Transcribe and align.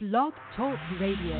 Blog 0.00 0.32
Talk 0.56 0.76
Radio. 1.00 1.36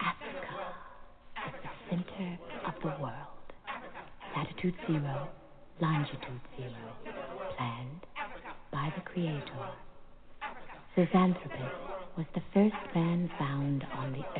Africa 0.00 0.72
at 1.36 1.52
the 1.52 1.68
center 1.90 2.38
of 2.66 2.72
the 2.80 3.02
world. 3.02 3.12
Latitude 4.34 4.74
zero, 4.86 5.28
longitude 5.82 6.40
zero, 6.56 6.70
planned 7.58 8.06
by 8.72 8.90
the 8.96 9.02
Creator. 9.02 9.42
Zinjanthropus 10.96 11.72
was 12.16 12.26
the 12.34 12.40
first 12.54 12.94
man 12.94 13.30
found 13.38 13.84
on 13.98 14.12
the 14.12 14.24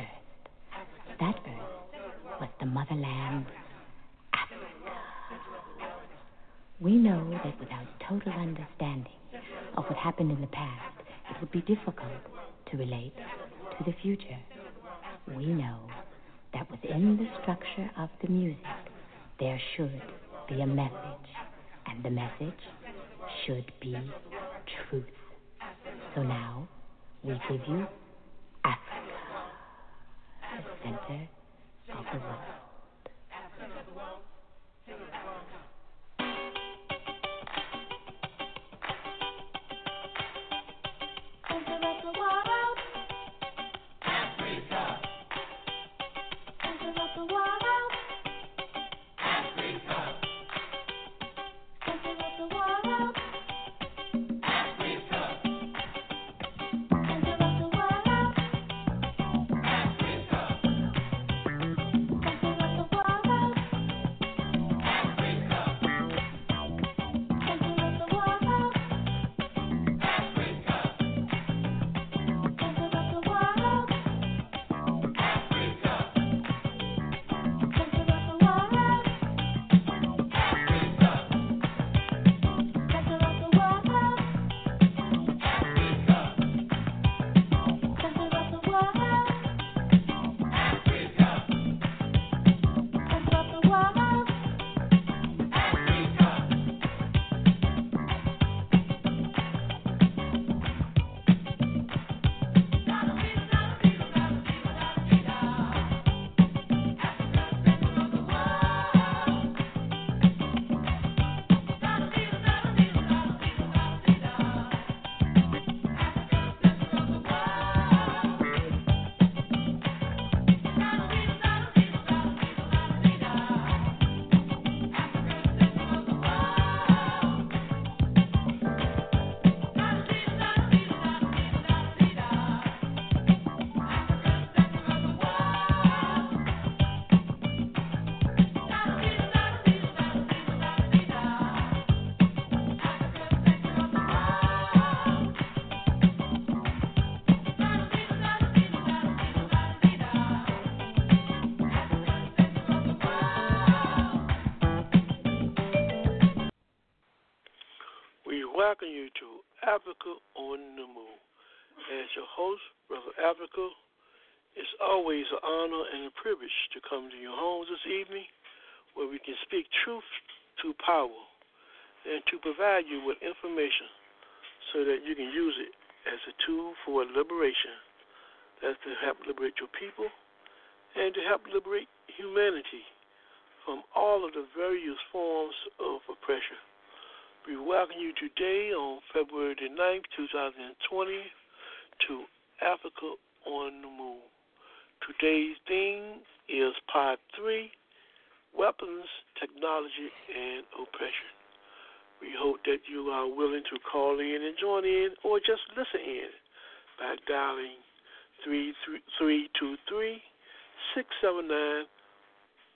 679 211.01 211.89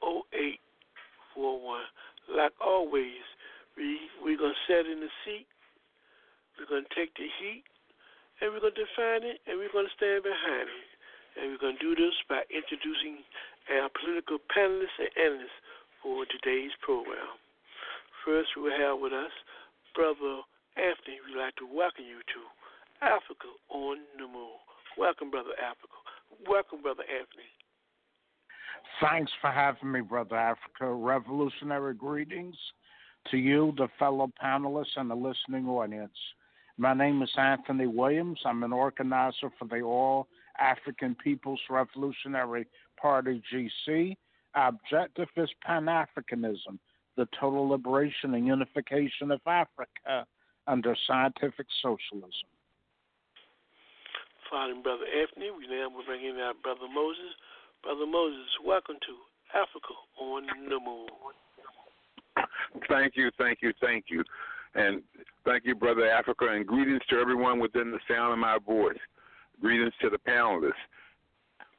0841. 0.02 1.86
Like 2.26 2.58
always, 2.58 3.22
we, 3.78 4.02
we're 4.18 4.42
going 4.42 4.58
to 4.58 4.66
sit 4.66 4.90
in 4.90 4.98
the 4.98 5.14
seat, 5.22 5.46
we're 6.58 6.66
going 6.66 6.90
to 6.90 6.96
take 6.98 7.14
the 7.14 7.30
heat, 7.38 7.62
and 8.42 8.50
we're 8.50 8.66
going 8.66 8.74
to 8.74 8.82
define 8.82 9.22
it, 9.22 9.46
and 9.46 9.62
we're 9.62 9.70
going 9.70 9.86
to 9.86 9.94
stand 9.94 10.26
behind 10.26 10.66
it. 10.66 10.90
And 11.38 11.54
we're 11.54 11.62
going 11.62 11.78
to 11.78 11.84
do 11.84 11.94
this 11.94 12.16
by 12.26 12.42
introducing 12.50 13.22
our 13.70 13.94
political 13.94 14.42
panelists 14.50 14.98
and 14.98 15.12
analysts 15.20 15.60
for 16.02 16.26
today's 16.26 16.74
program. 16.82 17.38
First, 18.26 18.58
we'll 18.58 18.74
have 18.74 18.98
with 18.98 19.14
us 19.14 19.34
Brother 19.94 20.42
Anthony. 20.80 21.22
We'd 21.28 21.38
like 21.38 21.54
to 21.62 21.68
welcome 21.68 22.08
you 22.10 22.26
to 22.26 22.42
Africa 23.06 23.52
on 23.70 24.02
the 24.18 24.26
Move. 24.26 24.58
Welcome, 24.98 25.30
Brother 25.30 25.54
Africa. 25.60 26.00
Welcome, 26.48 26.82
Brother 26.82 27.04
Anthony. 27.04 27.52
Thanks 29.02 29.32
for 29.42 29.52
having 29.52 29.92
me, 29.92 30.02
Brother 30.02 30.38
Africa. 30.38 30.94
Revolutionary 30.94 31.94
greetings 31.94 32.56
to 33.30 33.38
you, 33.38 33.74
the 33.78 33.90
fellow 34.00 34.32
panelists, 34.42 34.96
and 34.96 35.10
the 35.10 35.16
listening 35.16 35.68
audience. 35.68 36.18
My 36.78 36.94
name 36.94 37.22
is 37.22 37.32
Anthony 37.38 37.88
Williams. 37.88 38.40
I'm 38.46 38.64
an 38.64 38.72
organizer 38.72 39.50
for 39.60 39.66
the 39.68 39.82
All 39.82 40.28
African 40.60 41.16
People's 41.16 41.60
Revolutionary 41.70 42.68
Party, 43.00 43.42
GC. 43.54 44.16
Objective 44.56 45.28
is 45.36 45.50
Pan 45.66 45.86
Africanism, 45.86 46.80
the 47.18 47.28
total 47.40 47.68
liberation 47.68 48.34
and 48.34 48.48
unification 48.48 49.32
of 49.32 49.42
Africa 49.46 50.26
under 50.68 50.96
scientific 51.08 51.68
socialism. 51.82 52.50
Following 54.50 54.82
Brother 54.82 55.06
Anthony, 55.06 55.50
we 55.52 55.68
now 55.68 55.90
will 55.90 56.06
bring 56.06 56.24
in 56.24 56.38
our 56.38 56.54
Brother 56.54 56.88
Moses. 56.94 57.34
Brother 57.86 58.08
Moses, 58.08 58.50
welcome 58.66 58.96
to 59.06 59.14
Africa 59.54 59.94
on 60.20 60.48
the 60.68 60.80
Move. 60.80 61.08
Thank 62.90 63.14
you, 63.16 63.30
thank 63.38 63.60
you, 63.62 63.74
thank 63.80 64.06
you. 64.10 64.24
And 64.74 65.04
thank 65.46 65.66
you, 65.66 65.76
Brother 65.76 66.10
Africa, 66.10 66.48
and 66.50 66.66
greetings 66.66 67.04
to 67.12 67.20
everyone 67.20 67.60
within 67.60 67.92
the 67.92 68.00
sound 68.10 68.34
of 68.34 68.40
my 68.40 68.58
voice. 68.66 68.98
Greetings 69.62 69.94
to 70.02 70.10
the 70.10 70.18
panelists. 70.18 70.72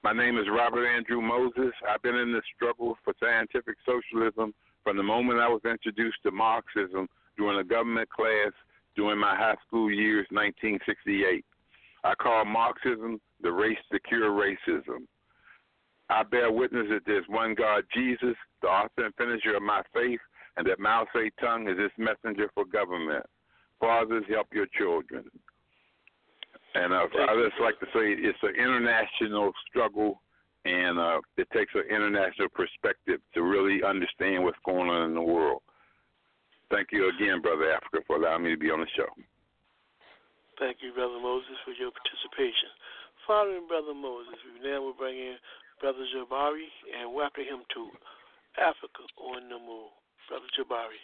My 0.05 0.12
name 0.12 0.38
is 0.38 0.47
Robert 0.49 0.87
Andrew 0.87 1.20
Moses. 1.20 1.73
I've 1.91 2.03
been 2.03 2.14
in 2.14 2.32
this 2.32 2.44
struggle 2.55 2.97
for 3.05 3.12
scientific 3.20 3.75
socialism 3.85 4.55
from 4.85 4.97
the 4.97 5.03
moment 5.03 5.41
I 5.41 5.49
was 5.49 5.62
introduced 5.69 6.19
to 6.23 6.31
Marxism 6.31 7.08
during 7.37 7.58
a 7.58 7.64
government 7.64 8.08
class 8.11 8.53
during 8.94 9.19
my 9.19 9.35
high 9.35 9.56
school 9.67 9.91
years, 9.91 10.29
1968. 10.31 11.44
I 12.05 12.14
call 12.14 12.44
Marxism 12.44 13.20
the 13.43 13.50
race 13.50 13.76
to 13.91 13.99
cure 13.99 14.31
racism. 14.31 15.08
I 16.08 16.23
bear 16.23 16.53
witness 16.53 16.87
that 16.91 17.03
there's 17.05 17.25
one 17.29 17.55
God, 17.55 17.85
Jesus, 17.94 18.37
the 18.62 18.69
author 18.69 19.06
and 19.06 19.14
finisher 19.17 19.56
of 19.56 19.62
my 19.62 19.82
faith, 19.93 20.20
and 20.56 20.67
that 20.67 20.79
Mao 20.79 21.06
Tse-tung 21.12 21.69
is 21.69 21.79
his 21.79 21.91
messenger 21.99 22.49
for 22.55 22.64
government. 22.64 23.25
Fathers, 23.81 24.25
help 24.29 24.47
your 24.53 24.67
children. 24.79 25.25
And 26.75 26.93
uh, 26.93 27.08
I 27.29 27.35
just 27.43 27.61
like 27.61 27.79
to 27.81 27.87
say 27.87 28.12
it's 28.12 28.38
an 28.43 28.55
international 28.55 29.53
struggle, 29.69 30.23
and 30.64 30.99
uh, 30.99 31.20
it 31.37 31.49
takes 31.53 31.73
an 31.75 31.85
international 31.88 32.49
perspective 32.55 33.20
to 33.35 33.43
really 33.43 33.82
understand 33.82 34.44
what's 34.44 34.61
going 34.64 34.88
on 34.88 35.11
in 35.11 35.14
the 35.14 35.23
world. 35.23 35.62
Thank 36.70 36.88
you 36.93 37.08
again, 37.08 37.41
Brother 37.41 37.70
Africa, 37.73 38.05
for 38.06 38.17
allowing 38.17 38.44
me 38.44 38.50
to 38.50 38.58
be 38.58 38.70
on 38.70 38.81
the 38.81 38.91
show. 38.97 39.08
Thank 40.58 40.79
you, 40.81 40.93
Brother 40.93 41.20
Moses, 41.20 41.56
for 41.64 41.73
your 41.73 41.93
participation. 41.93 42.70
Following 43.26 43.69
Brother 43.69 43.94
Moses, 43.94 44.35
we 44.44 44.69
now 44.69 44.81
will 44.81 44.97
bring 44.97 45.17
in 45.17 45.37
Brother 45.81 46.06
Jabari 46.14 46.69
and 46.99 47.12
welcome 47.12 47.44
him 47.44 47.61
to 47.75 47.88
Africa 48.56 49.05
on 49.20 49.49
the 49.49 49.58
Move. 49.58 49.93
Brother 50.28 50.49
Jabari. 50.56 51.00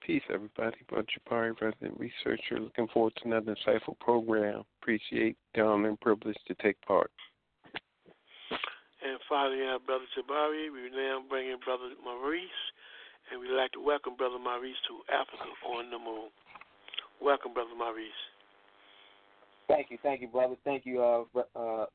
Peace, 0.00 0.22
everybody. 0.32 0.76
Brother 0.88 1.06
Jabari, 1.12 1.52
resident 1.60 1.98
researcher. 1.98 2.60
Looking 2.60 2.88
forward 2.88 3.12
to 3.16 3.28
another 3.28 3.54
insightful 3.54 3.98
program. 4.00 4.62
Appreciate 4.80 5.36
the 5.54 5.62
honor 5.62 5.90
and 5.90 6.00
privilege 6.00 6.36
to 6.48 6.54
take 6.62 6.80
part. 6.82 7.10
And 8.50 9.20
following 9.28 9.60
our 9.62 9.78
Brother 9.80 10.06
Jabari, 10.16 10.72
we 10.72 10.90
now 10.90 11.22
bring 11.28 11.50
in 11.50 11.58
Brother 11.64 11.90
Maurice, 12.02 12.62
and 13.30 13.40
we'd 13.40 13.54
like 13.54 13.72
to 13.72 13.80
welcome 13.80 14.16
Brother 14.16 14.38
Maurice 14.38 14.76
to 14.88 15.12
Africa 15.12 15.50
on 15.76 15.90
the 15.90 15.98
Move. 15.98 16.32
Welcome, 17.20 17.52
Brother 17.52 17.76
Maurice. 17.76 18.10
Thank 19.68 19.90
you, 19.90 19.98
thank 20.02 20.22
you, 20.22 20.28
brother. 20.28 20.54
Thank 20.64 20.86
you, 20.86 21.02
uh, 21.02 21.24
uh, 21.54 21.86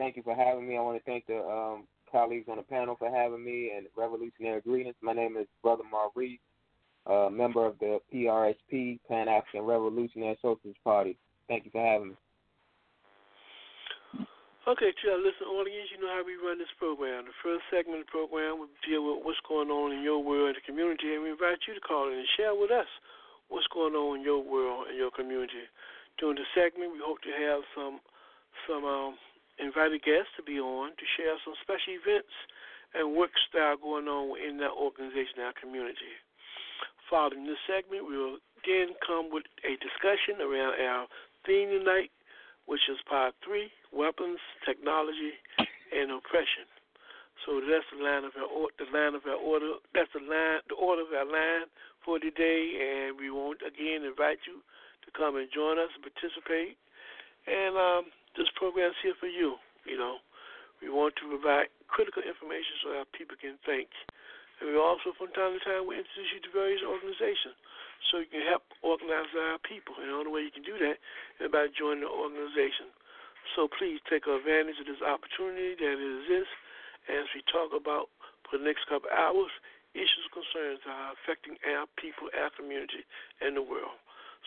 thank 0.00 0.16
you 0.16 0.24
for 0.24 0.34
having 0.34 0.66
me. 0.66 0.78
I 0.78 0.80
want 0.80 0.96
to 0.96 1.04
thank 1.04 1.26
the 1.28 1.44
um, 1.44 1.84
colleagues 2.10 2.48
on 2.48 2.56
the 2.56 2.64
panel 2.64 2.96
for 2.98 3.12
having 3.12 3.44
me 3.44 3.70
and 3.76 3.84
revolutionary 3.94 4.62
greetings. 4.62 4.96
My 5.02 5.12
name 5.12 5.36
is 5.36 5.46
Brother 5.62 5.84
Maurice, 5.84 6.40
uh, 7.04 7.28
member 7.28 7.66
of 7.66 7.78
the 7.78 8.00
PRSP, 8.08 8.98
Pan 9.06 9.28
African 9.28 9.68
Revolutionary 9.68 10.40
Socialist 10.40 10.80
Party. 10.82 11.20
Thank 11.48 11.66
you 11.66 11.70
for 11.70 11.84
having 11.84 12.16
me. 12.16 12.16
Okay, 14.68 14.88
to 14.88 15.04
our 15.12 15.20
listening 15.20 15.52
audience, 15.52 15.88
you 15.92 16.00
know 16.00 16.08
how 16.08 16.24
we 16.24 16.36
run 16.40 16.56
this 16.56 16.72
program. 16.80 17.28
The 17.28 17.36
first 17.44 17.64
segment 17.68 18.00
of 18.00 18.06
the 18.08 18.12
program 18.12 18.56
will 18.56 18.72
deal 18.88 19.04
with 19.04 19.20
what's 19.24 19.40
going 19.44 19.68
on 19.68 19.92
in 19.92 20.00
your 20.00 20.24
world 20.24 20.52
and 20.52 20.56
the 20.56 20.64
community, 20.64 21.12
and 21.12 21.24
we 21.24 21.32
invite 21.32 21.60
you 21.68 21.76
to 21.76 21.80
call 21.80 22.08
in 22.08 22.16
and 22.16 22.28
share 22.40 22.56
with 22.56 22.72
us 22.72 22.88
what's 23.52 23.68
going 23.72 23.92
on 23.92 24.20
in 24.20 24.24
your 24.24 24.40
world 24.40 24.88
and 24.88 24.96
your 24.96 25.12
community. 25.12 25.68
During 26.16 26.36
the 26.40 26.48
segment, 26.56 26.92
we 26.92 27.00
hope 27.04 27.20
to 27.24 27.32
have 27.32 27.60
some 27.76 28.00
some 28.68 28.84
um, 28.84 29.16
invited 29.60 30.02
guests 30.02 30.32
to 30.36 30.42
be 30.42 30.58
on 30.58 30.90
to 30.96 31.04
share 31.16 31.36
some 31.44 31.54
special 31.62 31.94
events 31.94 32.32
and 32.96 33.14
work 33.14 33.30
style 33.48 33.76
going 33.78 34.08
on 34.08 34.34
in 34.40 34.58
that 34.58 34.74
organization, 34.74 35.44
our 35.44 35.54
community. 35.54 36.16
Following 37.06 37.46
this 37.46 37.60
segment, 37.66 38.06
we 38.06 38.16
will 38.16 38.38
again 38.62 38.94
come 39.04 39.30
with 39.30 39.46
a 39.62 39.74
discussion 39.78 40.42
around 40.42 40.78
our 40.78 41.06
theme 41.46 41.70
tonight, 41.70 42.10
which 42.66 42.82
is 42.90 42.98
part 43.06 43.34
three: 43.42 43.70
weapons, 43.90 44.38
technology, 44.66 45.34
and 45.58 46.10
oppression. 46.10 46.66
So 47.46 47.58
that's 47.58 47.88
the 47.90 48.04
line 48.04 48.22
of 48.22 48.36
our 48.36 48.68
the 48.78 48.86
line 48.92 49.14
of 49.18 49.26
our 49.26 49.40
order. 49.40 49.80
That's 49.94 50.12
the 50.12 50.22
line, 50.22 50.62
the 50.68 50.76
order 50.76 51.02
of 51.02 51.10
our 51.10 51.26
line 51.26 51.66
for 52.04 52.18
today, 52.18 52.78
and 52.78 53.18
we 53.18 53.30
want 53.30 53.64
again 53.66 54.06
invite 54.06 54.44
you 54.46 54.62
to 55.04 55.08
come 55.16 55.36
and 55.36 55.48
join 55.50 55.78
us 55.80 55.90
and 55.96 56.04
participate. 56.04 56.76
And 57.48 57.74
um, 57.74 58.04
this 58.40 58.48
program's 58.56 58.96
here 59.04 59.12
for 59.20 59.28
you. 59.28 59.60
You 59.84 60.00
know, 60.00 60.16
we 60.80 60.88
want 60.88 61.12
to 61.20 61.28
provide 61.28 61.68
critical 61.92 62.24
information 62.24 62.80
so 62.80 62.96
our 62.96 63.08
people 63.12 63.36
can 63.36 63.60
think. 63.68 63.92
And 64.64 64.72
we 64.72 64.80
also, 64.80 65.12
from 65.20 65.28
time 65.36 65.52
to 65.52 65.60
time, 65.60 65.84
we 65.84 66.00
introduce 66.00 66.32
you 66.32 66.40
to 66.48 66.52
various 66.56 66.80
organizations 66.80 67.56
so 68.08 68.24
you 68.24 68.32
can 68.32 68.44
help 68.48 68.64
organize 68.80 69.28
our 69.36 69.60
people. 69.60 69.92
And 70.00 70.08
the 70.08 70.16
only 70.16 70.32
way 70.32 70.48
you 70.48 70.52
can 70.52 70.64
do 70.64 70.80
that 70.80 70.96
is 71.36 71.52
by 71.52 71.68
joining 71.76 72.08
the 72.08 72.12
organization. 72.12 72.88
So 73.52 73.68
please 73.68 74.00
take 74.08 74.24
advantage 74.24 74.80
of 74.80 74.88
this 74.88 75.04
opportunity 75.04 75.76
that 75.76 75.96
exists 76.00 76.56
as 77.12 77.28
we 77.36 77.44
talk 77.48 77.76
about 77.76 78.08
for 78.48 78.56
the 78.56 78.64
next 78.64 78.88
couple 78.88 79.12
hours 79.12 79.52
issues 79.92 80.22
and 80.28 80.34
concerns 80.34 80.80
that 80.86 80.94
are 80.94 81.12
affecting 81.18 81.58
our 81.66 81.88
people, 81.98 82.30
our 82.36 82.52
community, 82.54 83.02
and 83.42 83.58
the 83.58 83.64
world. 83.64 83.98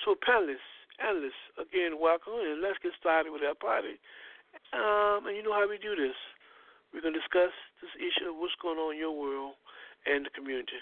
So 0.06 0.16
panelists, 0.16 0.72
analysts, 1.02 1.44
again, 1.58 1.98
welcome, 2.00 2.38
and 2.38 2.62
let's 2.62 2.78
get 2.82 2.94
started 3.00 3.32
with 3.32 3.42
our 3.42 3.56
party. 3.56 3.98
Um, 4.74 5.26
and 5.28 5.36
you 5.38 5.44
know 5.44 5.54
how 5.54 5.66
we 5.70 5.78
do 5.78 5.96
this. 5.96 6.18
We're 6.94 7.02
going 7.02 7.14
to 7.14 7.20
discuss 7.20 7.54
this 7.82 7.94
issue 7.98 8.30
of 8.30 8.38
what's 8.38 8.54
going 8.62 8.78
on 8.78 8.94
in 8.94 9.00
your 9.00 9.14
world 9.14 9.58
and 10.06 10.26
the 10.26 10.30
community. 10.30 10.78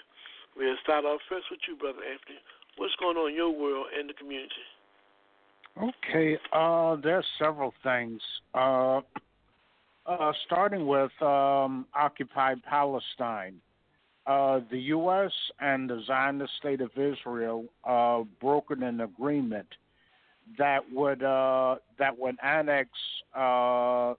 We'll 0.56 0.76
start 0.82 1.04
off 1.04 1.20
first 1.28 1.46
with 1.50 1.60
you, 1.66 1.76
Brother 1.76 2.04
Anthony. 2.04 2.38
What's 2.76 2.94
going 3.00 3.16
on 3.16 3.30
in 3.30 3.36
your 3.36 3.50
world 3.50 3.86
and 3.96 4.08
the 4.08 4.14
community? 4.14 4.66
Okay, 5.80 6.36
uh, 6.52 6.96
there's 7.00 7.24
several 7.38 7.72
things. 7.82 8.20
Uh, 8.54 9.00
uh, 10.04 10.32
starting 10.44 10.86
with 10.86 11.12
um, 11.22 11.86
occupied 11.94 12.62
Palestine. 12.68 13.54
Uh, 14.26 14.60
the 14.70 14.78
U.S. 14.78 15.32
and 15.60 15.88
the 15.88 16.00
Zionist 16.06 16.52
state 16.58 16.80
of 16.80 16.90
Israel 16.96 17.64
uh, 17.84 18.22
brokered 18.42 18.82
an 18.82 19.00
agreement 19.00 19.66
that 20.58 20.80
would 20.92 21.22
uh, 21.22 21.76
that 21.98 22.18
would 22.18 22.36
annex 22.42 22.90
uh, 23.36 24.10
uh, 24.10 24.14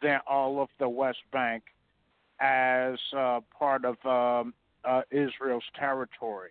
the, 0.00 0.18
all 0.26 0.62
of 0.62 0.68
the 0.78 0.88
West 0.88 1.18
Bank 1.32 1.62
as 2.40 2.98
uh, 3.16 3.40
part 3.58 3.84
of 3.84 3.96
um, 4.04 4.54
uh, 4.84 5.02
Israel's 5.10 5.64
territory, 5.78 6.50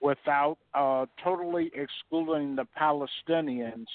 without 0.00 0.58
uh, 0.74 1.06
totally 1.22 1.70
excluding 1.74 2.56
the 2.56 2.66
Palestinians, 2.78 3.86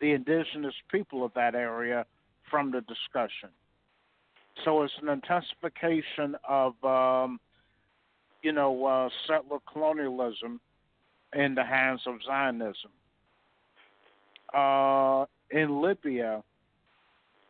the 0.00 0.12
indigenous 0.12 0.74
people 0.90 1.24
of 1.24 1.32
that 1.34 1.54
area, 1.54 2.04
from 2.50 2.70
the 2.70 2.82
discussion. 2.82 3.48
So 4.64 4.82
it's 4.82 4.92
an 5.00 5.08
intensification 5.08 6.36
of, 6.46 6.72
um, 6.84 7.40
you 8.42 8.52
know, 8.52 8.84
uh, 8.84 9.08
settler 9.26 9.58
colonialism 9.72 10.60
in 11.34 11.54
the 11.54 11.64
hands 11.64 12.02
of 12.06 12.16
Zionism. 12.26 12.90
Uh, 14.54 15.24
in 15.50 15.80
Libya, 15.80 16.42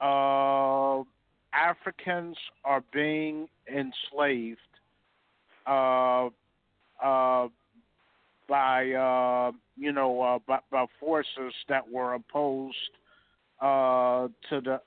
uh, 0.00 1.02
Africans 1.52 2.36
are 2.64 2.82
being 2.92 3.48
enslaved 3.68 4.58
uh, 5.66 6.28
uh, 7.02 7.48
by, 8.48 8.90
uh, 8.90 9.52
you 9.76 9.92
know, 9.92 10.20
uh, 10.20 10.38
by, 10.46 10.58
by 10.70 10.86
forces 10.98 11.52
that 11.68 11.88
were 11.90 12.14
opposed 12.14 12.76
to 13.60 14.30
the 14.50 14.80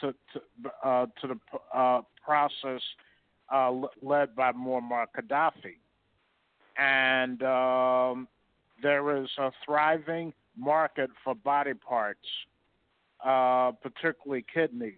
to 0.00 0.14
to, 0.32 1.06
to 1.20 1.26
the 1.26 2.02
process 2.24 2.82
led 4.02 4.36
by 4.36 4.52
Muammar 4.52 5.06
Gaddafi, 5.16 5.76
and 6.78 7.42
um, 7.42 8.28
there 8.82 9.16
is 9.22 9.28
a 9.38 9.50
thriving 9.64 10.32
market 10.58 11.10
for 11.22 11.34
body 11.34 11.74
parts, 11.74 12.18
uh, 13.24 13.72
particularly 13.82 14.44
kidneys, 14.52 14.94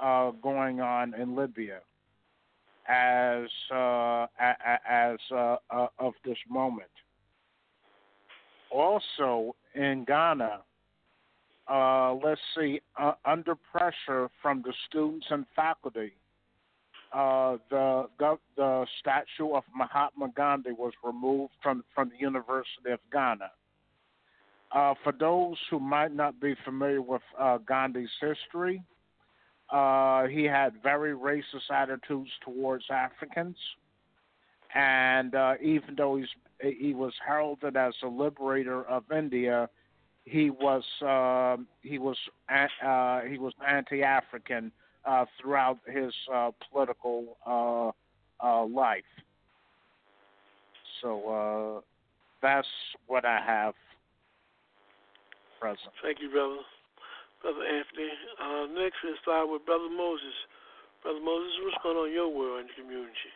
uh, 0.00 0.30
going 0.42 0.80
on 0.80 1.14
in 1.14 1.36
Libya 1.36 1.80
as 2.88 3.48
uh, 3.70 4.26
as 4.88 5.18
uh, 5.30 5.56
uh, 5.70 5.86
of 5.98 6.14
this 6.24 6.38
moment. 6.48 6.90
Also 8.70 9.54
in 9.74 10.04
Ghana, 10.06 10.60
uh, 11.68 12.14
let's 12.14 12.40
see, 12.56 12.80
under 13.24 13.54
pressure 13.54 14.28
from 14.42 14.62
the 14.62 14.72
students 14.88 15.26
and 15.30 15.44
faculty, 15.54 16.12
uh, 17.12 17.56
the 17.70 18.06
the 18.56 18.86
statue 19.00 19.52
of 19.54 19.64
Mahatma 19.74 20.28
Gandhi 20.36 20.72
was 20.72 20.92
removed 21.04 21.52
from 21.62 21.84
from 21.94 22.10
the 22.10 22.18
University 22.18 22.90
of 22.92 23.00
Ghana. 23.12 23.50
Uh, 24.72 24.94
for 25.02 25.12
those 25.12 25.56
who 25.68 25.80
might 25.80 26.14
not 26.14 26.40
be 26.40 26.54
familiar 26.64 27.02
with 27.02 27.22
uh, 27.38 27.58
Gandhi's 27.58 28.10
history, 28.20 28.82
uh, 29.70 30.26
he 30.26 30.44
had 30.44 30.74
very 30.82 31.12
racist 31.12 31.70
attitudes 31.72 32.30
towards 32.44 32.84
Africans, 32.90 33.56
and 34.74 35.34
uh, 35.34 35.54
even 35.60 35.94
though 35.96 36.16
he's 36.16 36.28
he 36.60 36.92
was 36.92 37.12
heralded 37.26 37.76
as 37.76 37.94
a 38.04 38.06
liberator 38.06 38.84
of 38.84 39.04
India, 39.10 39.68
he 40.24 40.50
was 40.50 40.84
uh, 41.04 41.56
he 41.82 41.98
was 41.98 42.16
uh, 42.48 43.20
he 43.22 43.38
was 43.38 43.52
anti-African 43.66 44.70
uh, 45.04 45.24
throughout 45.40 45.78
his 45.86 46.12
political 46.70 47.36
life. 48.68 49.02
So 51.00 51.82
that's 52.42 52.68
what 53.06 53.24
I 53.24 53.40
have 53.44 53.74
present. 55.60 55.92
Thank 56.02 56.18
you, 56.24 56.30
brother. 56.32 56.64
Brother 57.44 57.64
Anthony. 57.64 58.10
Uh, 58.40 58.64
next, 58.80 58.96
we'll 59.04 59.20
start 59.22 59.48
with 59.48 59.64
Brother 59.64 59.88
Moses. 59.92 60.34
Brother 61.02 61.20
Moses, 61.20 61.52
what's 61.64 61.82
going 61.82 61.96
on 61.96 62.08
in 62.08 62.14
your 62.14 62.32
world 62.32 62.60
and 62.60 62.68
the 62.68 62.76
community? 62.80 63.32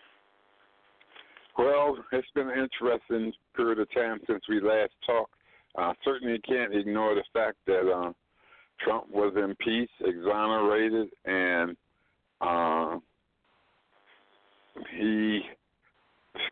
Well, 1.56 1.96
it's 2.12 2.28
been 2.34 2.48
an 2.48 2.58
interesting 2.58 3.32
period 3.54 3.78
of 3.78 3.88
time 3.94 4.20
since 4.26 4.42
we 4.48 4.60
last 4.60 4.92
talked. 5.06 5.32
Uh, 5.76 5.92
certainly 6.04 6.38
can't 6.40 6.74
ignore 6.74 7.14
the 7.14 7.24
fact 7.32 7.56
that 7.66 7.90
uh, 7.90 8.12
Trump 8.80 9.08
was 9.10 9.34
impeached, 9.36 9.92
exonerated, 10.00 11.08
and 11.24 11.76
uh, 12.40 12.98
he 14.96 15.40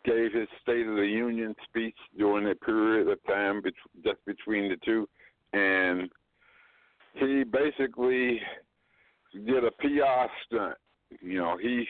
gave 0.04 0.32
his 0.32 0.48
State 0.62 0.86
of 0.86 0.96
the 0.96 1.06
Union 1.06 1.54
speech 1.68 1.96
during 2.16 2.48
a 2.50 2.54
period 2.54 3.08
of 3.08 3.18
time 3.26 3.60
bet- 3.62 3.72
just 4.04 4.24
between 4.24 4.68
the 4.68 4.76
two, 4.84 5.08
and 5.52 6.10
he 7.14 7.44
basically 7.44 8.40
did 9.32 9.64
a 9.64 9.70
PR 9.72 10.26
stunt. 10.46 10.74
You 11.20 11.38
know, 11.38 11.56
he 11.60 11.86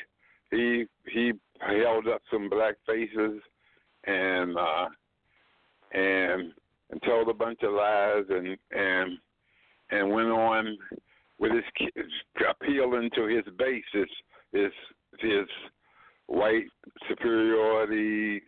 he 0.50 0.84
he 1.12 1.32
held 1.60 2.08
up 2.08 2.22
some 2.30 2.48
black 2.48 2.74
faces 2.86 3.40
and 4.04 4.56
uh 4.56 4.86
and 5.92 6.52
and 6.90 7.02
told 7.04 7.28
a 7.28 7.34
bunch 7.34 7.60
of 7.62 7.72
lies 7.72 8.24
and 8.28 8.56
and 8.72 9.18
and 9.90 10.10
went 10.10 10.28
on 10.28 10.76
with 11.38 11.52
his 11.52 12.04
appealing 12.48 13.10
to 13.14 13.26
his 13.26 13.44
base 13.58 13.84
his 13.92 14.08
his 14.52 14.72
his 15.20 15.46
white 16.26 16.66
superiority 17.08 18.42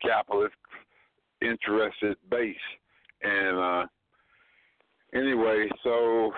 capitalist 0.00 0.54
interested 1.40 2.16
base 2.30 2.56
and 3.22 3.58
uh 3.58 3.86
anyway 5.14 5.68
so 5.82 6.32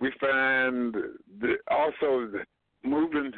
we 0.00 0.12
find 0.20 0.94
the, 1.40 1.54
also 1.70 2.28
the 2.30 2.44
moving 2.84 3.32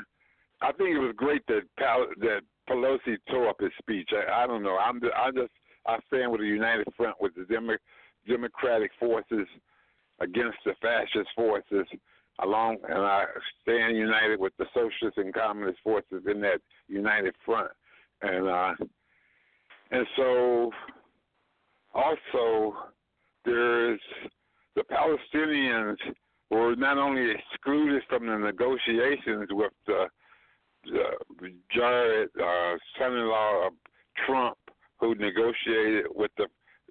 I 0.60 0.72
think 0.72 0.90
it 0.90 0.98
was 0.98 1.14
great 1.16 1.46
that 1.46 1.62
Pal- 1.78 2.08
that 2.18 2.40
Pelosi 2.68 3.16
tore 3.30 3.48
up 3.48 3.60
his 3.60 3.70
speech. 3.78 4.10
I, 4.12 4.42
I 4.44 4.46
don't 4.46 4.62
know. 4.62 4.76
I'm 4.76 5.00
just, 5.00 5.12
I 5.14 5.30
just 5.30 5.52
I 5.86 5.98
stand 6.08 6.32
with 6.32 6.40
the 6.40 6.46
United 6.46 6.88
Front 6.96 7.16
with 7.20 7.34
the 7.34 7.44
Demo- 7.44 7.76
Democratic 8.26 8.90
forces 8.98 9.46
against 10.20 10.58
the 10.64 10.74
fascist 10.82 11.28
forces, 11.36 11.86
along, 12.40 12.78
and 12.88 12.98
I 12.98 13.24
stand 13.62 13.96
united 13.96 14.40
with 14.40 14.52
the 14.58 14.66
socialist 14.74 15.16
and 15.16 15.32
communist 15.32 15.78
forces 15.82 16.22
in 16.30 16.40
that 16.40 16.60
United 16.88 17.34
Front, 17.44 17.70
and 18.22 18.48
uh, 18.48 18.74
and 19.92 20.06
so 20.16 20.70
also 21.94 22.74
there's 23.48 24.00
the 24.76 24.82
Palestinians 24.84 25.96
were 26.50 26.76
not 26.76 26.98
only 26.98 27.32
excluded 27.32 28.02
from 28.08 28.26
the 28.26 28.36
negotiations 28.36 29.48
with 29.50 29.72
the 29.86 30.06
uh, 30.86 31.46
Jared, 31.74 32.28
uh, 32.40 32.76
son-in-law 32.98 33.66
of 33.66 33.72
Trump, 34.26 34.56
who 35.00 35.14
negotiated 35.14 36.06
with 36.14 36.30
the 36.36 36.46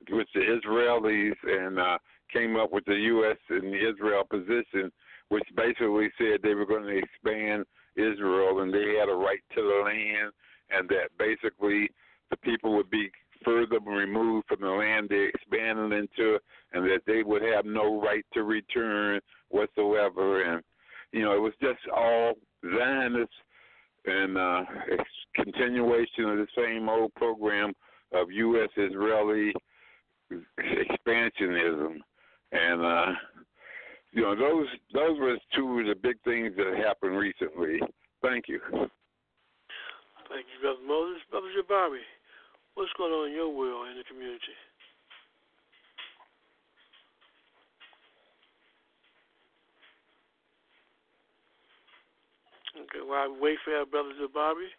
with 0.10 0.28
the 0.34 0.42
Israelis 0.42 1.36
and 1.44 1.80
uh, 1.80 1.98
came 2.32 2.56
up 2.56 2.72
with 2.72 2.86
the 2.86 2.96
U.S. 2.96 3.38
and 3.50 3.74
the 3.74 3.90
Israel 3.90 4.24
position, 4.30 4.92
which 5.30 5.44
basically 5.56 6.10
said 6.18 6.40
they 6.44 6.54
were 6.54 6.66
going 6.66 6.84
to 6.84 6.98
expand 6.98 7.66
Israel 7.96 8.62
and 8.62 8.74
they 8.74 8.96
had 9.00 9.10
a 9.10 9.16
right 9.16 9.42
to 9.56 9.62
the 9.62 9.82
land, 9.84 10.32
and 10.70 10.88
that 10.90 11.10
basically 11.18 11.90
the 12.30 12.38
people 12.38 12.76
would 12.76 12.90
be 12.90 13.10
further 13.44 13.80
removed 13.80 14.48
from 14.48 14.62
the 14.62 14.68
land 14.68 15.10
they 15.10 15.30
expanded 15.34 15.94
into, 15.94 16.40
and 16.74 16.86
that 16.86 17.02
they 17.06 17.24
would 17.24 17.42
have 17.42 17.66
no 17.66 18.02
right 18.02 18.26
to 18.34 18.44
return 18.44 19.20
whatsoever. 19.50 20.44
And 20.44 20.64
you 21.12 21.24
know, 21.24 21.34
it 21.34 21.42
was 21.42 21.54
just 21.62 21.80
all 21.96 22.34
Zionist 22.64 23.32
and 24.06 24.38
uh, 24.38 24.64
continuation 25.36 26.26
of 26.26 26.38
the 26.38 26.48
same 26.56 26.90
old 26.90 27.14
program 27.16 27.74
of 28.14 28.32
U.S. 28.32 28.70
Israeli 28.78 29.54
expansionism, 30.32 31.98
and 32.52 32.86
uh, 32.86 33.12
you 34.12 34.22
know 34.22 34.36
those 34.36 34.68
those 34.94 35.20
were 35.20 35.38
two 35.56 35.80
of 35.80 35.88
the 35.88 35.96
big 35.96 36.18
things 36.24 36.54
that 36.58 36.84
happened 36.86 37.18
recently. 37.18 37.80
Thank 38.22 38.46
you. 38.48 38.60
Thank 40.30 40.46
you, 40.52 40.60
Brother 40.62 40.80
Moses. 40.86 41.22
Brother 41.32 41.48
Jabari, 41.56 42.04
what's 42.78 42.94
going 42.94 43.10
on 43.10 43.30
in 43.30 43.34
your 43.34 43.50
world 43.50 43.90
in 43.90 43.98
the 43.98 44.06
community? 44.06 44.54
Okay, 52.78 53.02
while 53.02 53.34
we 53.34 53.42
wait 53.42 53.58
for 53.66 53.74
our 53.74 53.90
Brother 53.90 54.14
Jabari, 54.14 54.70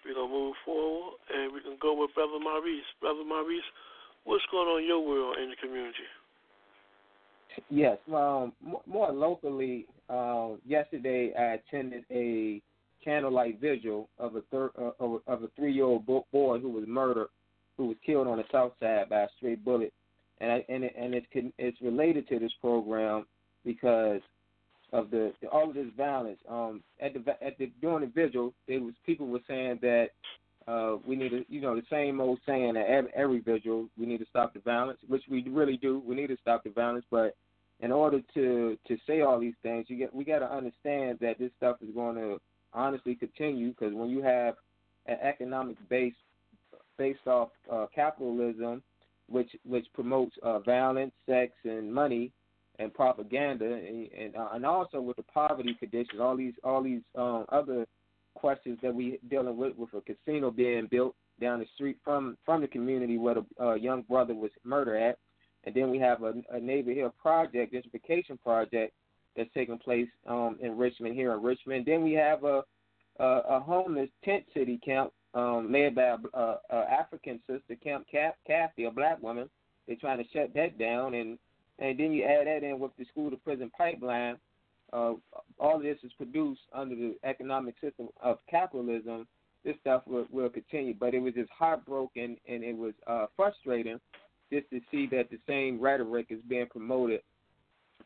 we're 0.00 0.14
going 0.14 0.28
to 0.28 0.32
move 0.32 0.56
forward 0.64 1.20
and 1.28 1.52
we 1.52 1.60
can 1.60 1.76
go 1.76 1.92
with 1.92 2.14
Brother 2.14 2.40
Maurice. 2.40 2.88
Brother 3.02 3.22
Maurice, 3.22 3.68
what's 4.24 4.42
going 4.50 4.66
on 4.68 4.80
in 4.80 4.88
your 4.88 5.04
world 5.06 5.36
in 5.36 5.50
the 5.50 5.56
community? 5.56 6.08
Yes, 7.68 7.98
um, 8.08 8.52
more 8.86 9.12
locally. 9.12 9.86
Uh, 10.08 10.56
yesterday, 10.66 11.34
I 11.38 11.60
attended 11.60 12.04
a 12.10 12.62
candlelight 13.04 13.60
vigil 13.60 14.08
of 14.18 14.36
a 14.36 14.40
thir- 14.50 14.72
uh, 14.78 14.92
of 14.98 15.42
a- 15.42 15.48
three-year-old 15.56 16.06
boy 16.06 16.58
who 16.58 16.70
was 16.70 16.84
murdered, 16.86 17.28
who 17.76 17.86
was 17.86 17.96
killed 18.04 18.26
on 18.26 18.38
the 18.38 18.44
south 18.52 18.72
side 18.80 19.08
by 19.08 19.22
a 19.22 19.28
stray 19.36 19.54
bullet, 19.54 19.92
and 20.40 20.52
I, 20.52 20.64
and 20.68 20.84
it, 20.84 20.94
and 20.98 21.14
it's 21.14 21.26
con- 21.32 21.52
it's 21.58 21.80
related 21.80 22.28
to 22.28 22.38
this 22.38 22.52
program 22.60 23.26
because 23.64 24.20
of 24.92 25.10
the 25.10 25.32
all 25.50 25.68
of 25.68 25.74
this 25.74 25.86
violence. 25.96 26.38
Um, 26.48 26.82
at 27.00 27.14
the 27.14 27.44
at 27.44 27.58
the 27.58 27.72
during 27.80 28.00
the 28.00 28.12
vigil, 28.12 28.52
there 28.68 28.80
was 28.80 28.94
people 29.06 29.26
were 29.26 29.40
saying 29.48 29.78
that 29.82 30.10
uh, 30.68 30.96
we 31.06 31.16
need 31.16 31.30
to, 31.30 31.44
you 31.48 31.60
know, 31.60 31.74
the 31.74 31.82
same 31.90 32.20
old 32.20 32.38
saying 32.46 32.76
at 32.76 33.08
every 33.14 33.40
vigil, 33.40 33.88
we 33.98 34.06
need 34.06 34.18
to 34.18 34.26
stop 34.30 34.54
the 34.54 34.60
violence, 34.60 34.98
which 35.08 35.22
we 35.28 35.42
really 35.48 35.76
do. 35.76 36.02
We 36.06 36.14
need 36.14 36.28
to 36.28 36.36
stop 36.40 36.64
the 36.64 36.70
violence, 36.70 37.04
but 37.10 37.34
in 37.80 37.90
order 37.90 38.20
to 38.34 38.78
to 38.86 38.96
say 39.06 39.22
all 39.22 39.40
these 39.40 39.54
things, 39.62 39.86
you 39.88 39.96
get 39.96 40.14
we 40.14 40.24
got 40.24 40.38
to 40.38 40.52
understand 40.52 41.18
that 41.20 41.38
this 41.38 41.50
stuff 41.56 41.76
is 41.80 41.94
going 41.94 42.16
to 42.16 42.38
honestly 42.72 43.14
continue 43.14 43.70
because 43.70 43.92
when 43.92 44.08
you 44.08 44.22
have 44.22 44.54
an 45.06 45.18
economic 45.22 45.76
base 45.88 46.14
based 46.98 47.26
off 47.26 47.50
uh, 47.70 47.86
capitalism, 47.94 48.82
which 49.28 49.50
which 49.64 49.86
promotes 49.94 50.34
uh, 50.42 50.58
violence, 50.60 51.12
sex, 51.26 51.52
and 51.64 51.92
money 51.92 52.32
and 52.78 52.92
propaganda, 52.92 53.64
and 53.64 54.08
and, 54.12 54.36
uh, 54.36 54.48
and 54.52 54.64
also 54.64 55.00
with 55.00 55.16
the 55.16 55.22
poverty 55.24 55.74
conditions, 55.78 56.20
all 56.20 56.36
these 56.36 56.54
all 56.64 56.82
these 56.82 57.02
um, 57.16 57.44
other 57.50 57.86
questions 58.34 58.78
that 58.82 58.94
we 58.94 59.18
dealing 59.30 59.56
with 59.56 59.76
with 59.76 59.90
a 59.94 60.00
casino 60.00 60.50
being 60.50 60.86
built 60.90 61.14
down 61.40 61.58
the 61.58 61.66
street 61.74 61.98
from 62.04 62.36
from 62.44 62.60
the 62.60 62.68
community 62.68 63.18
where 63.18 63.34
the 63.34 63.44
uh, 63.60 63.74
young 63.74 64.02
brother 64.02 64.34
was 64.34 64.50
murdered 64.64 64.96
at, 64.98 65.18
and 65.64 65.74
then 65.74 65.90
we 65.90 65.98
have 65.98 66.22
a, 66.22 66.34
a 66.50 66.60
Navy 66.60 66.94
Hill 66.94 67.14
project, 67.20 67.74
gentrification 67.74 68.40
project 68.40 68.92
that's 69.36 69.50
taking 69.54 69.78
place 69.78 70.08
um, 70.26 70.58
in 70.60 70.76
Richmond 70.76 71.14
here 71.14 71.32
in 71.32 71.42
Richmond. 71.42 71.86
Then 71.86 72.02
we 72.02 72.12
have 72.12 72.44
a 72.44 72.62
a, 73.18 73.24
a 73.24 73.60
homeless 73.60 74.08
tent 74.24 74.44
city 74.54 74.80
camp 74.84 75.12
um, 75.34 75.72
led 75.72 75.94
by 75.94 76.02
a, 76.02 76.16
a, 76.34 76.58
a 76.70 76.76
African 76.90 77.40
sister, 77.46 77.76
Kathy, 78.46 78.84
a 78.84 78.90
black 78.90 79.22
woman. 79.22 79.48
They're 79.86 79.96
trying 79.96 80.18
to 80.18 80.24
shut 80.32 80.54
that 80.54 80.78
down, 80.78 81.14
and 81.14 81.38
and 81.78 81.98
then 81.98 82.12
you 82.12 82.24
add 82.24 82.46
that 82.46 82.62
in 82.62 82.78
with 82.78 82.92
the 82.98 83.04
school 83.06 83.30
to 83.30 83.36
prison 83.36 83.70
pipeline. 83.76 84.36
Uh, 84.92 85.14
all 85.58 85.76
of 85.76 85.82
this 85.82 85.96
is 86.04 86.12
produced 86.16 86.60
under 86.72 86.94
the 86.94 87.16
economic 87.24 87.74
system 87.80 88.08
of 88.22 88.38
capitalism. 88.48 89.26
This 89.64 89.76
stuff 89.80 90.02
will, 90.06 90.26
will 90.30 90.50
continue, 90.50 90.94
but 90.94 91.14
it 91.14 91.20
was 91.20 91.34
just 91.34 91.50
heartbroken 91.50 92.36
and 92.46 92.62
it 92.62 92.76
was 92.76 92.92
uh, 93.06 93.26
frustrating 93.36 93.98
just 94.52 94.68
to 94.70 94.80
see 94.90 95.06
that 95.12 95.30
the 95.30 95.38
same 95.48 95.80
rhetoric 95.80 96.26
is 96.30 96.40
being 96.46 96.66
promoted 96.66 97.20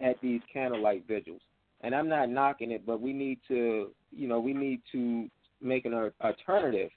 at 0.00 0.21
these 0.21 0.40
candlelight 0.52 1.04
vigils. 1.09 1.40
And 1.80 1.95
I'm 1.95 2.09
not 2.09 2.30
knocking 2.30 2.71
it, 2.71 2.87
but 2.87 3.00
we 3.00 3.12
need 3.12 3.40
to, 3.49 3.90
you 4.14 4.28
know, 4.28 4.38
we 4.38 4.54
need 4.54 4.80
to 4.92 5.28
make 5.61 5.87
an 5.87 6.11
alternative 6.23 6.90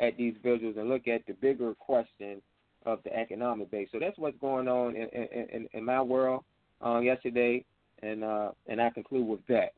at 0.00 0.16
these 0.16 0.34
vigils 0.42 0.76
and 0.78 0.88
look 0.88 1.06
at 1.06 1.26
the 1.26 1.34
bigger 1.34 1.74
question 1.74 2.40
of 2.86 2.98
the 3.04 3.14
economic 3.14 3.70
base. 3.70 3.88
So 3.92 3.98
that's 4.00 4.18
what's 4.18 4.38
going 4.40 4.66
on 4.66 4.96
in, 4.96 5.08
in, 5.08 5.48
in, 5.52 5.68
in 5.72 5.84
my 5.84 6.00
world 6.00 6.44
um, 6.80 7.04
yesterday, 7.04 7.64
and 8.02 8.24
uh, 8.24 8.50
and 8.66 8.80
I 8.80 8.90
conclude 8.90 9.28
with 9.28 9.46
that. 9.48 9.72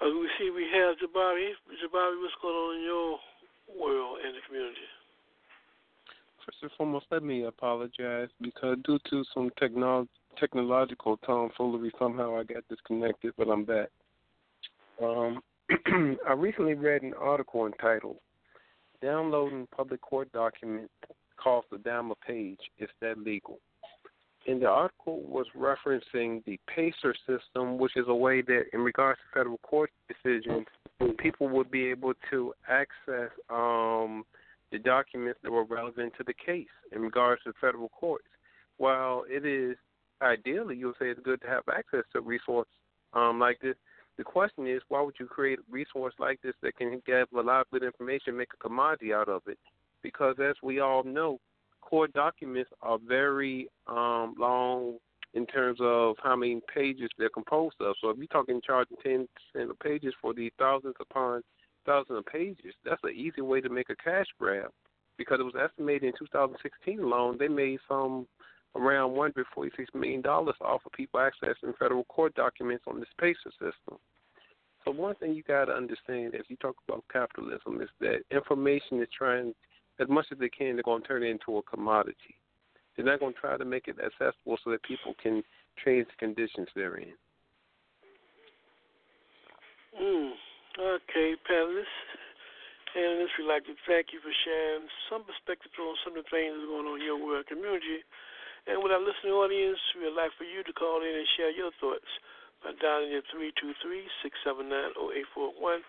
Uh, 0.00 0.08
we 0.08 0.28
see 0.38 0.50
we 0.50 0.66
have 0.74 0.96
Jabari. 0.96 1.50
Jabari, 1.84 2.20
what's 2.20 2.34
going 2.40 2.54
on 2.54 2.76
in 2.76 2.82
your 2.82 3.18
world 3.78 4.18
and 4.24 4.34
the 4.34 4.40
community? 4.46 4.76
First 6.46 6.58
and 6.62 6.70
foremost, 6.78 7.06
let 7.10 7.22
me 7.22 7.44
apologize 7.44 8.28
because 8.40 8.78
due 8.84 8.98
to 9.10 9.24
some 9.34 9.50
technol- 9.60 10.08
technological 10.38 11.18
tomfoolery, 11.18 11.92
somehow 11.98 12.38
I 12.38 12.44
got 12.44 12.66
disconnected, 12.70 13.34
but 13.36 13.48
I'm 13.48 13.64
back. 13.64 13.90
Um, 15.02 15.40
I 16.28 16.32
recently 16.32 16.74
read 16.74 17.02
an 17.02 17.12
article 17.20 17.66
entitled 17.66 18.16
Downloading 19.02 19.68
Public 19.74 20.00
Court 20.00 20.30
Document 20.32 20.90
Costs 21.36 21.70
a 21.74 21.78
Dime 21.78 22.10
a 22.10 22.14
Page. 22.26 22.60
Is 22.78 22.88
that 23.00 23.18
legal? 23.18 23.58
And 24.46 24.62
the 24.62 24.66
article 24.66 25.20
was 25.22 25.46
referencing 25.54 26.42
the 26.46 26.58
PACER 26.74 27.14
system, 27.26 27.76
which 27.76 27.96
is 27.96 28.06
a 28.08 28.14
way 28.14 28.40
that, 28.40 28.64
in 28.72 28.80
regards 28.80 29.18
to 29.18 29.38
federal 29.38 29.58
court 29.58 29.90
decisions, 30.08 30.66
people 31.18 31.48
would 31.50 31.70
be 31.70 31.90
able 31.90 32.14
to 32.30 32.54
access 32.66 33.30
um, 33.50 34.24
the 34.72 34.78
documents 34.78 35.38
that 35.42 35.52
were 35.52 35.64
relevant 35.64 36.14
to 36.16 36.24
the 36.24 36.32
case 36.32 36.66
in 36.92 37.02
regards 37.02 37.42
to 37.42 37.52
federal 37.60 37.90
courts. 37.90 38.26
While 38.78 39.24
it 39.28 39.44
is 39.44 39.76
ideally, 40.22 40.76
you'll 40.76 40.94
say 40.98 41.10
it's 41.10 41.20
good 41.20 41.42
to 41.42 41.48
have 41.48 41.64
access 41.68 42.04
to 42.12 42.20
a 42.20 42.22
resource 42.22 42.68
um, 43.12 43.38
like 43.38 43.60
this. 43.60 43.76
The 44.18 44.24
question 44.24 44.66
is, 44.66 44.82
why 44.88 45.00
would 45.00 45.14
you 45.20 45.26
create 45.26 45.60
a 45.60 45.62
resource 45.70 46.12
like 46.18 46.42
this 46.42 46.54
that 46.62 46.76
can 46.76 47.00
get 47.06 47.28
a 47.32 47.40
lot 47.40 47.60
of 47.60 47.70
good 47.70 47.84
information, 47.84 48.36
make 48.36 48.52
a 48.52 48.56
commodity 48.56 49.14
out 49.14 49.28
of 49.28 49.42
it? 49.46 49.58
Because 50.02 50.34
as 50.40 50.56
we 50.60 50.80
all 50.80 51.04
know, 51.04 51.38
court 51.80 52.12
documents 52.12 52.70
are 52.82 52.98
very 52.98 53.68
um, 53.86 54.34
long 54.36 54.98
in 55.34 55.46
terms 55.46 55.78
of 55.80 56.16
how 56.22 56.34
many 56.34 56.60
pages 56.74 57.08
they're 57.16 57.28
composed 57.28 57.76
of. 57.80 57.94
So 58.00 58.10
if 58.10 58.18
you're 58.18 58.26
talking 58.26 58.60
charging 58.66 58.96
ten 59.02 59.28
cents 59.52 59.70
a 59.70 59.84
pages 59.84 60.14
for 60.20 60.34
these 60.34 60.52
thousands 60.58 60.94
upon 61.00 61.42
thousands 61.86 62.18
of 62.18 62.26
pages, 62.26 62.74
that's 62.84 63.02
an 63.04 63.14
easy 63.14 63.40
way 63.40 63.60
to 63.60 63.68
make 63.68 63.88
a 63.88 63.96
cash 63.96 64.26
grab. 64.38 64.70
Because 65.16 65.38
it 65.40 65.44
was 65.44 65.54
estimated 65.60 66.04
in 66.04 66.12
2016 66.18 67.00
alone, 67.00 67.36
they 67.38 67.48
made 67.48 67.78
some 67.88 68.26
around 68.76 69.12
146 69.12 69.90
million 69.94 70.20
dollars 70.20 70.56
off 70.60 70.82
of 70.86 70.92
people 70.92 71.20
accessing 71.20 71.76
federal 71.78 72.04
court 72.04 72.34
documents 72.34 72.84
on 72.86 73.00
this 73.00 73.08
PACER 73.18 73.50
system. 73.52 73.98
So 74.84 74.92
one 74.92 75.14
thing 75.16 75.34
you 75.34 75.42
got 75.42 75.66
to 75.66 75.72
understand 75.72 76.34
as 76.34 76.42
you 76.48 76.56
talk 76.56 76.76
about 76.88 77.04
capitalism 77.12 77.80
is 77.80 77.88
that 78.00 78.22
information 78.30 79.02
is 79.02 79.08
trying 79.16 79.54
as 80.00 80.08
much 80.08 80.26
as 80.30 80.38
they 80.38 80.48
can, 80.48 80.76
they're 80.76 80.82
going 80.82 81.02
to 81.02 81.08
turn 81.08 81.22
it 81.22 81.30
into 81.30 81.58
a 81.58 81.62
commodity. 81.62 82.38
They're 82.96 83.06
not 83.06 83.20
going 83.20 83.34
to 83.34 83.40
try 83.40 83.56
to 83.56 83.64
make 83.64 83.88
it 83.88 83.96
accessible 83.98 84.58
so 84.62 84.70
that 84.70 84.82
people 84.82 85.14
can 85.22 85.42
change 85.84 86.06
the 86.06 86.18
conditions 86.18 86.68
they're 86.74 86.96
in. 86.96 87.14
Mm. 89.94 90.30
Okay, 90.78 91.34
panelists. 91.50 91.98
Panelists, 92.94 93.34
we'd 93.38 93.50
like 93.50 93.66
to 93.66 93.74
thank 93.86 94.14
you 94.14 94.20
for 94.22 94.32
sharing 94.46 94.86
some 95.10 95.22
perspective 95.26 95.70
on 95.78 95.94
some 96.06 96.16
of 96.16 96.24
the 96.24 96.30
things 96.30 96.54
that 96.54 96.64
are 96.64 96.70
going 96.70 96.86
on 96.86 97.00
in 97.00 97.06
your 97.06 97.18
work 97.18 97.46
community. 97.46 98.02
And 98.68 98.84
with 98.84 98.92
our 98.92 99.00
listening 99.00 99.32
audience, 99.32 99.80
we 99.96 100.04
would 100.04 100.12
like 100.12 100.36
for 100.36 100.44
you 100.44 100.60
to 100.60 100.72
call 100.76 101.00
in 101.00 101.08
and 101.08 101.24
share 101.40 101.48
your 101.48 101.72
thoughts 101.80 102.04
by 102.60 102.76
dialing 102.76 103.16
in 103.16 103.24
323-679-0841. 104.44 105.80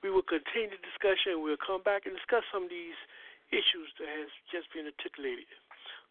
We 0.00 0.08
will 0.08 0.24
continue 0.24 0.72
the 0.72 0.80
discussion. 0.80 1.44
We'll 1.44 1.60
come 1.60 1.84
back 1.84 2.08
and 2.08 2.16
discuss 2.16 2.40
some 2.48 2.64
of 2.64 2.72
these 2.72 2.96
issues 3.52 3.92
that 4.00 4.08
has 4.08 4.32
just 4.48 4.72
been 4.72 4.88
articulated 4.88 5.44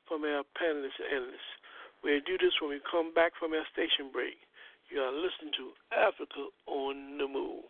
from 0.05 0.21
our 0.21 0.45
panelists 0.53 1.01
and 1.01 1.09
analysts. 1.25 1.57
We'll 2.05 2.21
do 2.21 2.37
this 2.37 2.53
when 2.61 2.69
we 2.69 2.79
come 2.85 3.17
back 3.17 3.33
from 3.41 3.57
our 3.57 3.65
station 3.73 4.13
break. 4.13 4.37
You 4.93 5.01
are 5.01 5.09
listening 5.09 5.57
to 5.57 5.73
Africa 5.89 6.53
on 6.69 7.17
the 7.17 7.25
Move. 7.25 7.65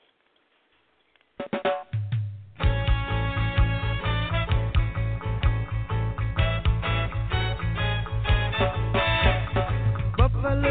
Buffalo 10.41 10.70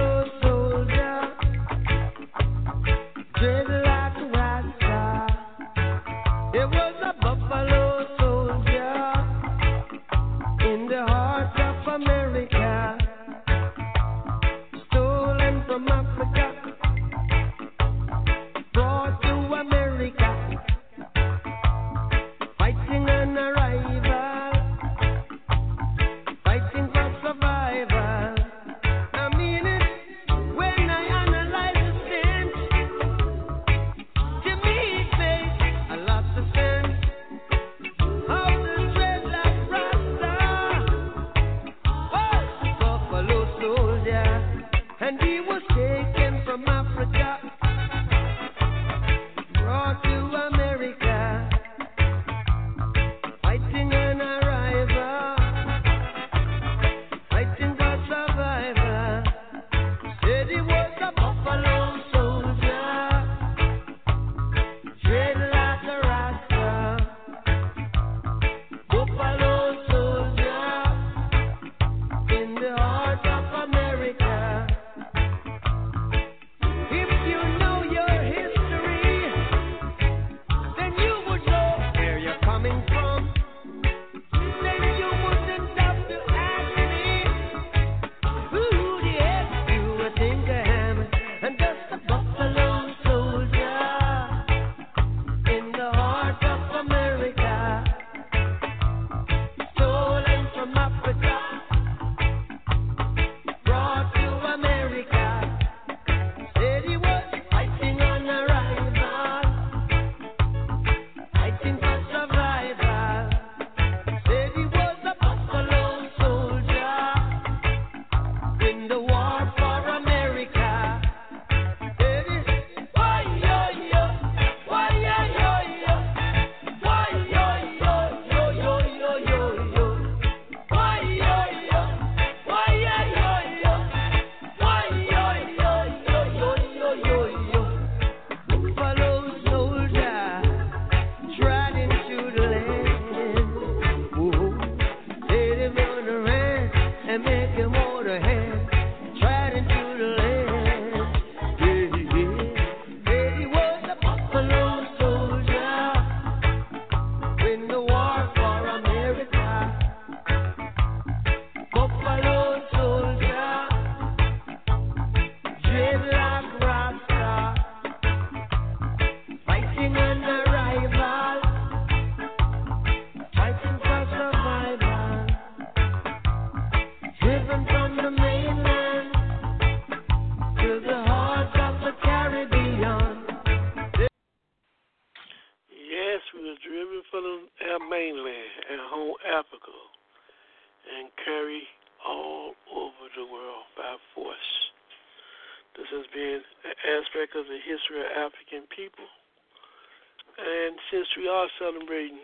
we 201.16 201.28
are 201.28 201.48
celebrating 201.58 202.18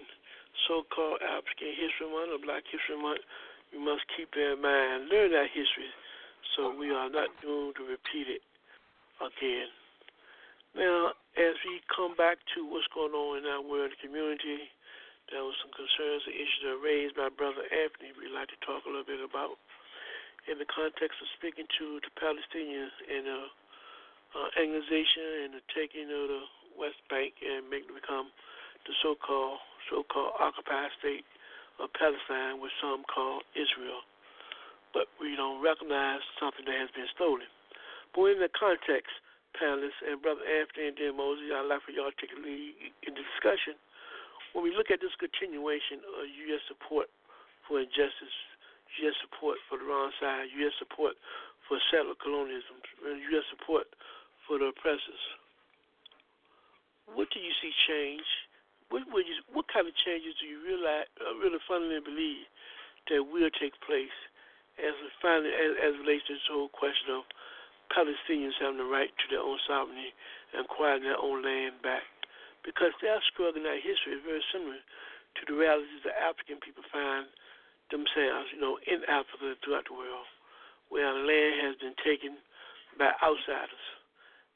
so-called 0.68 1.20
African 1.22 1.72
History 1.76 2.08
Month 2.08 2.32
or 2.32 2.40
Black 2.40 2.64
History 2.68 2.96
Month, 2.96 3.22
we 3.72 3.78
must 3.82 4.06
keep 4.14 4.32
that 4.32 4.56
in 4.56 4.62
mind, 4.62 5.10
learn 5.10 5.34
that 5.34 5.50
history, 5.52 5.90
so 6.54 6.72
we 6.72 6.94
are 6.94 7.10
not 7.10 7.28
doomed 7.42 7.76
to 7.76 7.84
repeat 7.84 8.30
it 8.30 8.42
again. 9.20 9.68
Now, 10.76 11.16
as 11.36 11.56
we 11.64 11.80
come 11.88 12.16
back 12.16 12.38
to 12.54 12.64
what's 12.68 12.88
going 12.92 13.16
on 13.16 13.42
in 13.42 13.44
our 13.48 13.64
world 13.64 13.92
community, 14.00 14.68
there 15.32 15.42
was 15.42 15.58
some 15.58 15.72
concerns 15.74 16.22
and 16.28 16.36
issues 16.36 16.62
that 16.62 16.78
were 16.78 16.86
raised 16.86 17.18
by 17.18 17.32
Brother 17.32 17.66
Anthony 17.66 18.14
we'd 18.14 18.30
like 18.30 18.52
to 18.54 18.60
talk 18.62 18.86
a 18.86 18.90
little 18.92 19.08
bit 19.08 19.18
about 19.18 19.58
in 20.46 20.62
the 20.62 20.68
context 20.70 21.18
of 21.18 21.26
speaking 21.34 21.66
to 21.80 21.98
the 21.98 22.12
Palestinians 22.14 22.94
and 23.10 23.26
the 23.26 23.40
uh, 24.38 24.48
organization 24.54 25.50
and 25.50 25.50
the 25.58 25.64
taking 25.74 26.06
of 26.06 26.30
the 26.30 26.42
West 26.78 27.02
Bank 27.10 27.34
and 27.42 27.66
making 27.66 27.90
it 27.90 27.98
become 27.98 28.30
the 28.86 28.94
so-called 29.02 29.58
so-called 29.90 30.34
occupied 30.38 30.90
state 30.98 31.26
of 31.78 31.92
Palestine, 31.94 32.58
which 32.58 32.74
some 32.80 33.04
call 33.06 33.42
Israel. 33.54 34.02
But 34.90 35.06
we 35.20 35.36
don't 35.36 35.60
recognize 35.60 36.24
something 36.40 36.64
that 36.64 36.78
has 36.80 36.90
been 36.96 37.06
stolen. 37.14 37.46
But 38.16 38.32
in 38.34 38.38
the 38.40 38.50
context, 38.50 39.12
panelists 39.54 40.00
and 40.04 40.20
Brother 40.22 40.42
Anthony 40.42 40.88
and 40.90 40.96
Dan 40.96 41.14
Mosey, 41.16 41.52
I'd 41.52 41.68
like 41.68 41.84
for 41.84 41.92
y'all 41.92 42.10
to 42.10 42.18
take 42.18 42.32
a 42.32 42.40
lead 42.40 42.74
in 43.04 43.12
the 43.12 43.22
discussion. 43.22 43.76
When 44.56 44.64
we 44.64 44.72
look 44.72 44.88
at 44.88 45.04
this 45.04 45.12
continuation 45.20 46.00
of 46.16 46.24
U.S. 46.48 46.64
support 46.64 47.12
for 47.68 47.76
injustice, 47.76 48.36
U.S. 49.04 49.16
support 49.20 49.60
for 49.68 49.76
the 49.76 49.84
wrong 49.84 50.08
side, 50.16 50.48
U.S. 50.64 50.72
support 50.80 51.12
for 51.68 51.76
settler 51.92 52.16
colonialism, 52.16 52.80
and 53.04 53.20
U.S. 53.36 53.44
support 53.52 53.84
for 54.48 54.56
the 54.56 54.72
oppressors, 54.72 55.22
what 57.12 57.28
do 57.30 57.38
you 57.38 57.52
see 57.60 57.70
change? 57.84 58.24
What 58.88 59.02
would 59.10 59.26
you, 59.26 59.34
what 59.50 59.66
kind 59.66 59.86
of 59.86 59.94
changes 59.98 60.38
do 60.38 60.46
you 60.46 60.62
realize, 60.62 61.10
uh, 61.18 61.34
really 61.42 61.58
fundamentally 61.66 62.06
believe 62.06 62.46
that 63.10 63.22
will 63.22 63.50
take 63.58 63.74
place 63.82 64.14
as 64.78 64.94
finally 65.18 65.50
as, 65.50 65.72
as 65.82 65.92
relates 66.02 66.26
to 66.30 66.38
this 66.38 66.50
whole 66.50 66.70
question 66.70 67.18
of 67.18 67.26
Palestinians 67.90 68.58
having 68.58 68.78
the 68.78 68.86
right 68.86 69.10
to 69.10 69.26
their 69.30 69.42
own 69.42 69.58
sovereignty 69.66 70.14
and 70.54 70.66
acquiring 70.66 71.02
their 71.02 71.18
own 71.18 71.42
land 71.42 71.82
back? 71.82 72.06
Because 72.62 72.94
their 73.02 73.18
struggle 73.30 73.62
in 73.62 73.66
that 73.66 73.82
history 73.82 74.18
is 74.18 74.26
very 74.26 74.42
similar 74.50 74.78
to 74.78 75.42
the 75.46 75.54
realities 75.54 76.02
that 76.02 76.18
African 76.18 76.58
people 76.58 76.82
find 76.90 77.26
themselves, 77.90 78.50
you 78.50 78.58
know, 78.58 78.78
in 78.86 79.02
Africa 79.06 79.54
throughout 79.62 79.86
the 79.86 79.94
world, 79.94 80.26
where 80.90 81.10
land 81.14 81.62
has 81.62 81.74
been 81.78 81.94
taken 82.02 82.38
by 82.98 83.14
outsiders, 83.22 83.86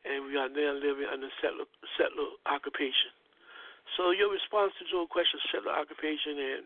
and 0.07 0.27
we 0.27 0.35
are 0.35 0.49
now 0.49 0.73
living 0.75 1.07
under 1.07 1.31
settler, 1.39 1.69
settler 1.95 2.35
occupation. 2.49 3.15
So 3.97 4.11
your 4.13 4.31
response 4.31 4.73
to 4.79 4.85
the 4.87 5.07
question 5.11 5.41
settler 5.51 5.73
occupation 5.73 6.39
and 6.39 6.65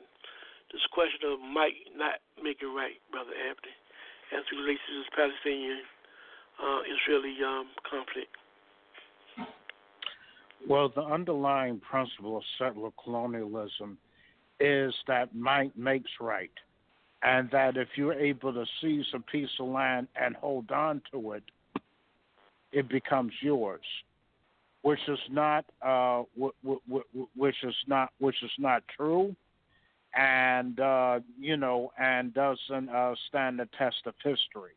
this 0.73 0.85
question 0.93 1.33
of 1.33 1.41
might 1.41 1.79
not 1.97 2.21
make 2.43 2.59
it 2.61 2.67
right, 2.67 2.99
Brother 3.11 3.33
Anthony, 3.33 3.75
as 4.35 4.43
it 4.51 4.57
relates 4.57 4.81
to 4.89 4.93
this 4.99 5.11
Palestinian 5.15 5.81
uh, 6.59 6.81
Israeli 6.85 7.37
um, 7.45 7.67
conflict. 7.89 8.35
Well, 10.69 10.91
the 10.95 11.03
underlying 11.03 11.81
principle 11.81 12.39
of 12.39 12.43
settler 12.59 12.91
colonialism 13.03 13.99
is 14.61 14.95
that 15.07 15.35
might 15.35 15.77
makes 15.77 16.11
right, 16.21 16.51
and 17.23 17.51
that 17.51 17.77
if 17.77 17.89
you're 17.97 18.15
able 18.15 18.53
to 18.53 18.65
seize 18.81 19.07
a 19.15 19.21
piece 19.21 19.51
of 19.61 19.69
land 19.69 20.09
and 20.21 20.35
hold 20.37 20.71
on 20.71 21.03
to 21.13 21.33
it, 21.33 21.43
it 22.73 22.89
becomes 22.89 23.33
yours, 23.41 23.85
which 24.85 25.01
is 25.09 25.19
not 25.31 25.65
uh, 25.81 26.23
which 27.37 27.57
is 27.63 27.75
not 27.87 28.11
which 28.19 28.43
is 28.43 28.51
not 28.59 28.83
true, 28.95 29.35
and 30.15 30.79
uh, 30.79 31.21
you 31.41 31.57
know, 31.57 31.91
and 31.99 32.35
doesn't 32.35 32.91
uh, 32.91 33.15
stand 33.29 33.59
the 33.59 33.69
test 33.79 33.97
of 34.05 34.13
history. 34.23 34.75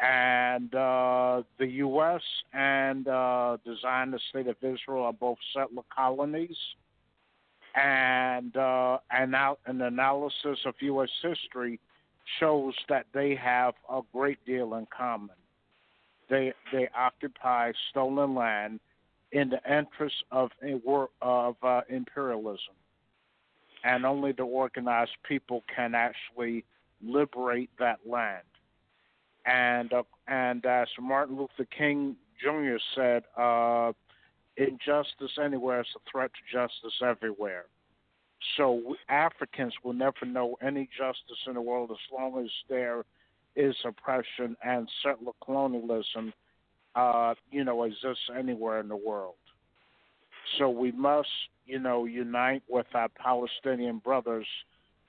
And 0.00 0.74
uh, 0.74 1.42
the 1.58 1.66
U.S. 1.66 2.20
and 2.52 3.08
uh, 3.08 3.56
the 3.64 4.18
state 4.28 4.46
of 4.46 4.56
Israel 4.60 5.04
are 5.04 5.14
both 5.14 5.38
settler 5.54 5.82
colonies 5.94 6.56
and 7.74 8.54
uh, 8.54 8.98
and 9.10 9.34
out 9.34 9.60
an 9.64 9.80
analysis 9.80 10.58
of 10.66 10.74
U.S. 10.80 11.10
history 11.22 11.80
shows 12.38 12.74
that 12.90 13.06
they 13.14 13.34
have 13.34 13.72
a 13.90 14.02
great 14.12 14.44
deal 14.44 14.74
in 14.74 14.86
common. 14.94 15.36
They 16.28 16.52
they 16.70 16.86
occupy 16.94 17.72
stolen 17.90 18.34
land 18.34 18.80
in 19.32 19.50
the 19.50 19.60
interest 19.70 20.16
of 20.30 20.50
of 21.22 21.56
uh, 21.62 21.80
imperialism, 21.88 22.74
and 23.84 24.04
only 24.04 24.32
the 24.32 24.42
organized 24.42 25.16
people 25.26 25.62
can 25.74 25.94
actually 25.94 26.64
liberate 27.02 27.70
that 27.78 28.00
land. 28.06 28.42
And 29.46 29.92
uh, 29.92 30.02
and 30.26 30.64
as 30.66 30.88
Martin 31.00 31.36
Luther 31.36 31.68
King 31.76 32.16
Jr. 32.42 32.76
said, 32.94 33.22
uh, 33.36 33.92
injustice 34.56 35.38
anywhere 35.42 35.80
is 35.80 35.86
a 35.96 36.10
threat 36.10 36.30
to 36.34 36.58
justice 36.58 37.00
everywhere. 37.02 37.66
So 38.56 38.96
Africans 39.08 39.74
will 39.84 39.92
never 39.92 40.24
know 40.26 40.56
any 40.62 40.88
justice 40.96 41.38
in 41.46 41.54
the 41.54 41.60
world 41.60 41.90
as 41.90 41.98
long 42.12 42.42
as 42.42 42.50
there 42.68 43.04
is 43.56 43.74
oppression 43.84 44.56
and 44.64 44.88
settler 45.02 45.32
colonialism, 45.44 46.32
uh, 46.94 47.34
you 47.50 47.64
know, 47.64 47.84
exists 47.84 48.30
anywhere 48.36 48.80
in 48.80 48.88
the 48.88 48.96
world. 48.96 49.34
So 50.58 50.68
we 50.68 50.92
must, 50.92 51.28
you 51.66 51.78
know, 51.78 52.04
unite 52.04 52.62
with 52.68 52.86
our 52.94 53.08
Palestinian 53.08 53.98
brothers 53.98 54.46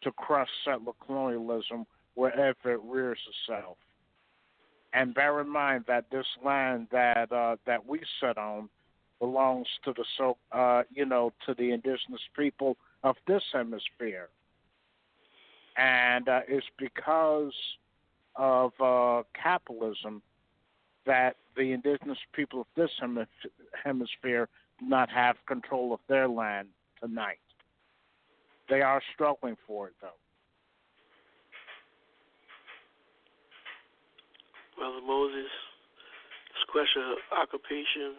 to 0.04 0.12
crush 0.12 0.50
settler 0.66 0.94
colonialism 1.06 1.86
wherever 2.16 2.74
it 2.74 2.82
rears 2.84 3.20
itself. 3.48 3.78
And 4.94 5.14
bear 5.14 5.40
in 5.40 5.50
mind 5.50 5.86
that 5.88 6.06
this 6.12 6.26
land 6.44 6.88
that 6.92 7.32
uh, 7.32 7.56
that 7.66 7.86
we 7.86 8.02
sit 8.20 8.38
on 8.38 8.70
belongs 9.20 9.68
to 9.86 9.94
the 9.94 10.04
so 10.18 10.38
uh, 10.52 10.84
you 10.94 11.06
know 11.06 11.32
to 11.46 11.54
the 11.54 11.72
indigenous 11.72 12.22
people 12.36 12.76
of 13.04 13.16
this 13.26 13.44
hemisphere, 13.54 14.28
and 15.78 16.28
uh, 16.28 16.42
it's 16.46 16.66
because 16.78 17.54
of 18.36 18.74
uh, 18.82 19.24
capitalism 19.34 20.22
that 21.06 21.38
the 21.56 21.72
indigenous 21.74 22.18
people 22.34 22.62
of 22.62 22.68
this 22.76 22.92
hemisphere 23.84 24.48
do 24.80 24.86
not 24.88 25.10
have 25.10 25.36
control 25.48 25.94
of 25.94 26.00
their 26.08 26.28
land 26.28 26.70
tonight. 27.00 27.40
They 28.70 28.82
are 28.82 29.02
struggling 29.14 29.58
for 29.68 29.88
it, 29.88 29.94
though. 30.02 30.16
Brother 34.78 35.02
Moses, 35.06 35.52
this 36.50 36.66
question 36.72 37.04
of 37.04 37.18
occupation, 37.38 38.18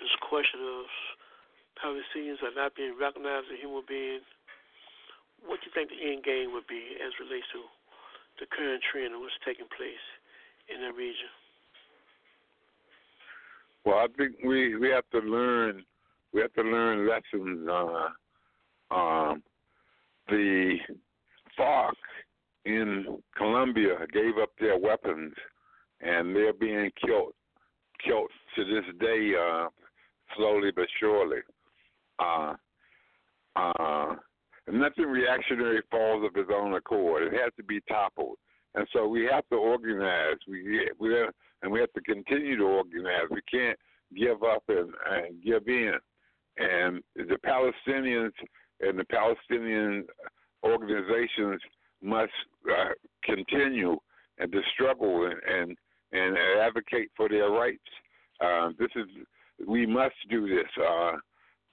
this 0.00 0.14
question 0.28 0.58
of 0.58 0.86
Palestinians 1.78 2.42
are 2.42 2.54
not 2.56 2.74
being 2.74 2.96
recognized 2.98 3.46
as 3.52 3.60
human 3.60 3.84
beings, 3.86 4.24
what 5.44 5.60
do 5.60 5.68
you 5.68 5.74
think 5.76 5.92
the 5.92 6.00
end 6.00 6.24
game 6.24 6.56
would 6.56 6.66
be 6.66 6.96
as 6.96 7.12
relates 7.20 7.46
to 7.52 7.60
the 8.40 8.46
current 8.48 8.82
trend 8.90 9.12
of 9.12 9.20
what's 9.20 9.36
taking 9.44 9.68
place 9.76 10.02
in 10.72 10.80
the 10.80 10.90
region? 10.96 11.28
Well, 13.84 13.96
I 13.96 14.06
think 14.16 14.36
we 14.44 14.76
we 14.76 14.88
have 14.90 15.08
to 15.12 15.18
learn 15.18 15.84
we 16.32 16.40
have 16.40 16.52
to 16.54 16.62
learn 16.62 17.08
lessons. 17.08 17.68
Uh, 17.68 18.94
um, 18.94 19.42
the 20.28 20.76
FARC 21.58 21.94
in 22.64 23.18
Colombia 23.36 23.98
gave 24.12 24.38
up 24.40 24.50
their 24.58 24.78
weapons, 24.78 25.32
and 26.00 26.34
they're 26.34 26.52
being 26.52 26.90
killed 27.04 27.32
killed 28.04 28.30
to 28.56 28.64
this 28.64 28.84
day, 29.00 29.32
uh, 29.38 29.68
slowly 30.36 30.70
but 30.74 30.86
surely. 31.00 31.38
Uh, 32.18 32.54
uh, 33.56 34.14
nothing 34.70 35.06
reactionary 35.06 35.80
falls 35.90 36.24
of 36.24 36.36
its 36.36 36.50
own 36.52 36.74
accord. 36.74 37.22
It 37.22 37.32
has 37.32 37.52
to 37.56 37.62
be 37.62 37.80
toppled, 37.88 38.36
and 38.74 38.86
so 38.92 39.06
we 39.06 39.28
have 39.30 39.48
to 39.48 39.56
organize. 39.56 40.36
We 40.48 40.90
we 40.98 41.14
and 41.62 41.72
we 41.72 41.80
have 41.80 41.92
to 41.92 42.00
continue 42.02 42.56
to 42.58 42.64
organize. 42.64 43.28
We 43.30 43.42
can't 43.50 43.78
give 44.16 44.42
up 44.42 44.62
and, 44.68 44.92
and 45.10 45.42
give 45.42 45.66
in. 45.66 45.94
And 46.58 47.02
the 47.16 47.38
Palestinians 47.44 48.32
and 48.80 48.98
the 48.98 49.04
Palestinian 49.04 50.04
organizations 50.64 51.60
must 52.02 52.32
uh, 52.70 52.90
continue 53.24 53.96
and 54.38 54.52
to 54.52 54.60
struggle 54.74 55.26
and, 55.26 55.40
and 55.46 55.76
and 56.12 56.36
advocate 56.60 57.10
for 57.16 57.28
their 57.28 57.50
rights. 57.50 57.82
Uh, 58.40 58.70
this 58.78 58.90
is 58.94 59.06
we 59.66 59.86
must 59.86 60.14
do 60.30 60.48
this. 60.48 60.68
Uh, 60.80 61.12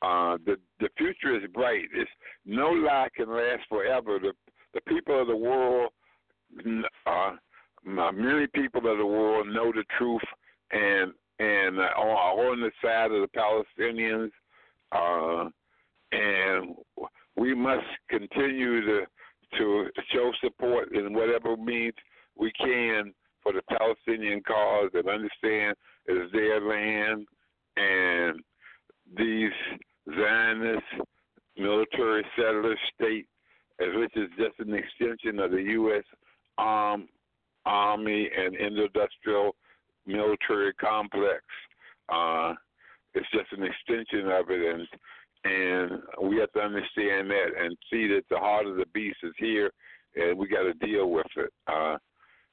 uh, 0.04 0.38
the 0.46 0.56
the 0.80 0.90
future 0.98 1.36
is 1.36 1.44
bright. 1.54 1.86
It's, 1.94 2.10
no 2.46 2.70
lie 2.70 3.10
can 3.16 3.30
last 3.30 3.64
forever. 3.70 4.20
The 4.20 4.34
the 4.74 4.82
people 4.82 5.22
of 5.22 5.28
the 5.28 5.36
world, 5.36 5.92
uh, 7.06 7.32
many 7.86 8.48
people 8.54 8.92
of 8.92 8.98
the 8.98 9.06
world 9.06 9.48
know 9.48 9.72
the 9.72 9.84
truth 9.98 10.22
and 10.72 11.14
and 11.40 11.80
uh, 11.80 11.90
on, 11.98 12.52
on 12.52 12.62
the 12.62 12.72
side 12.84 13.12
of 13.12 13.22
the 13.22 13.28
Palestinians, 13.36 14.30
uh, 14.92 15.50
and 16.12 16.76
we 17.36 17.56
must 17.56 17.86
continue 18.10 18.82
to 18.86 19.02
to 19.58 19.88
show 20.14 20.32
support 20.42 20.96
in 20.96 21.14
whatever 21.14 21.58
means 21.58 21.94
we 22.38 22.52
can 22.54 23.14
for 23.44 23.52
the 23.54 23.62
Palestinian 23.64 24.42
cause 24.44 24.90
and 24.94 25.10
understand 25.10 25.76
it's 26.06 26.32
their 26.32 26.62
land 26.62 27.26
and 27.76 28.40
these 29.18 29.52
Zionist 30.10 30.84
military 31.58 32.26
settler 32.36 32.76
state, 32.96 33.28
as 33.80 33.88
which 33.96 34.16
is 34.16 34.30
just 34.38 34.60
an 34.60 34.74
extension 34.74 35.40
of 35.40 35.52
the 35.52 35.62
U.S. 35.62 36.04
Arm, 36.62 37.08
Army 37.66 38.30
and 38.38 38.56
industrial 38.56 39.56
military 40.06 40.74
complex. 40.74 41.44
Uh, 42.10 42.54
it's 43.14 43.28
just 43.34 43.52
an 43.52 43.64
extension 43.64 44.32
of 44.32 44.46
it, 44.50 44.76
and 44.76 44.88
and 45.44 46.02
we 46.30 46.38
have 46.38 46.52
to 46.52 46.60
understand 46.60 47.30
that 47.32 47.50
and 47.60 47.76
see 47.92 48.08
that 48.08 48.24
the 48.30 48.38
heart 48.38 48.68
of 48.68 48.78
the 48.78 48.86
beast 48.94 49.18
is 49.24 49.34
here, 49.38 49.72
and 50.16 50.38
we 50.38 50.48
got 50.48 50.64
to 50.64 50.74
deal 50.86 51.10
with 51.10 51.26
it. 51.36 51.52
Uh, 51.68 51.98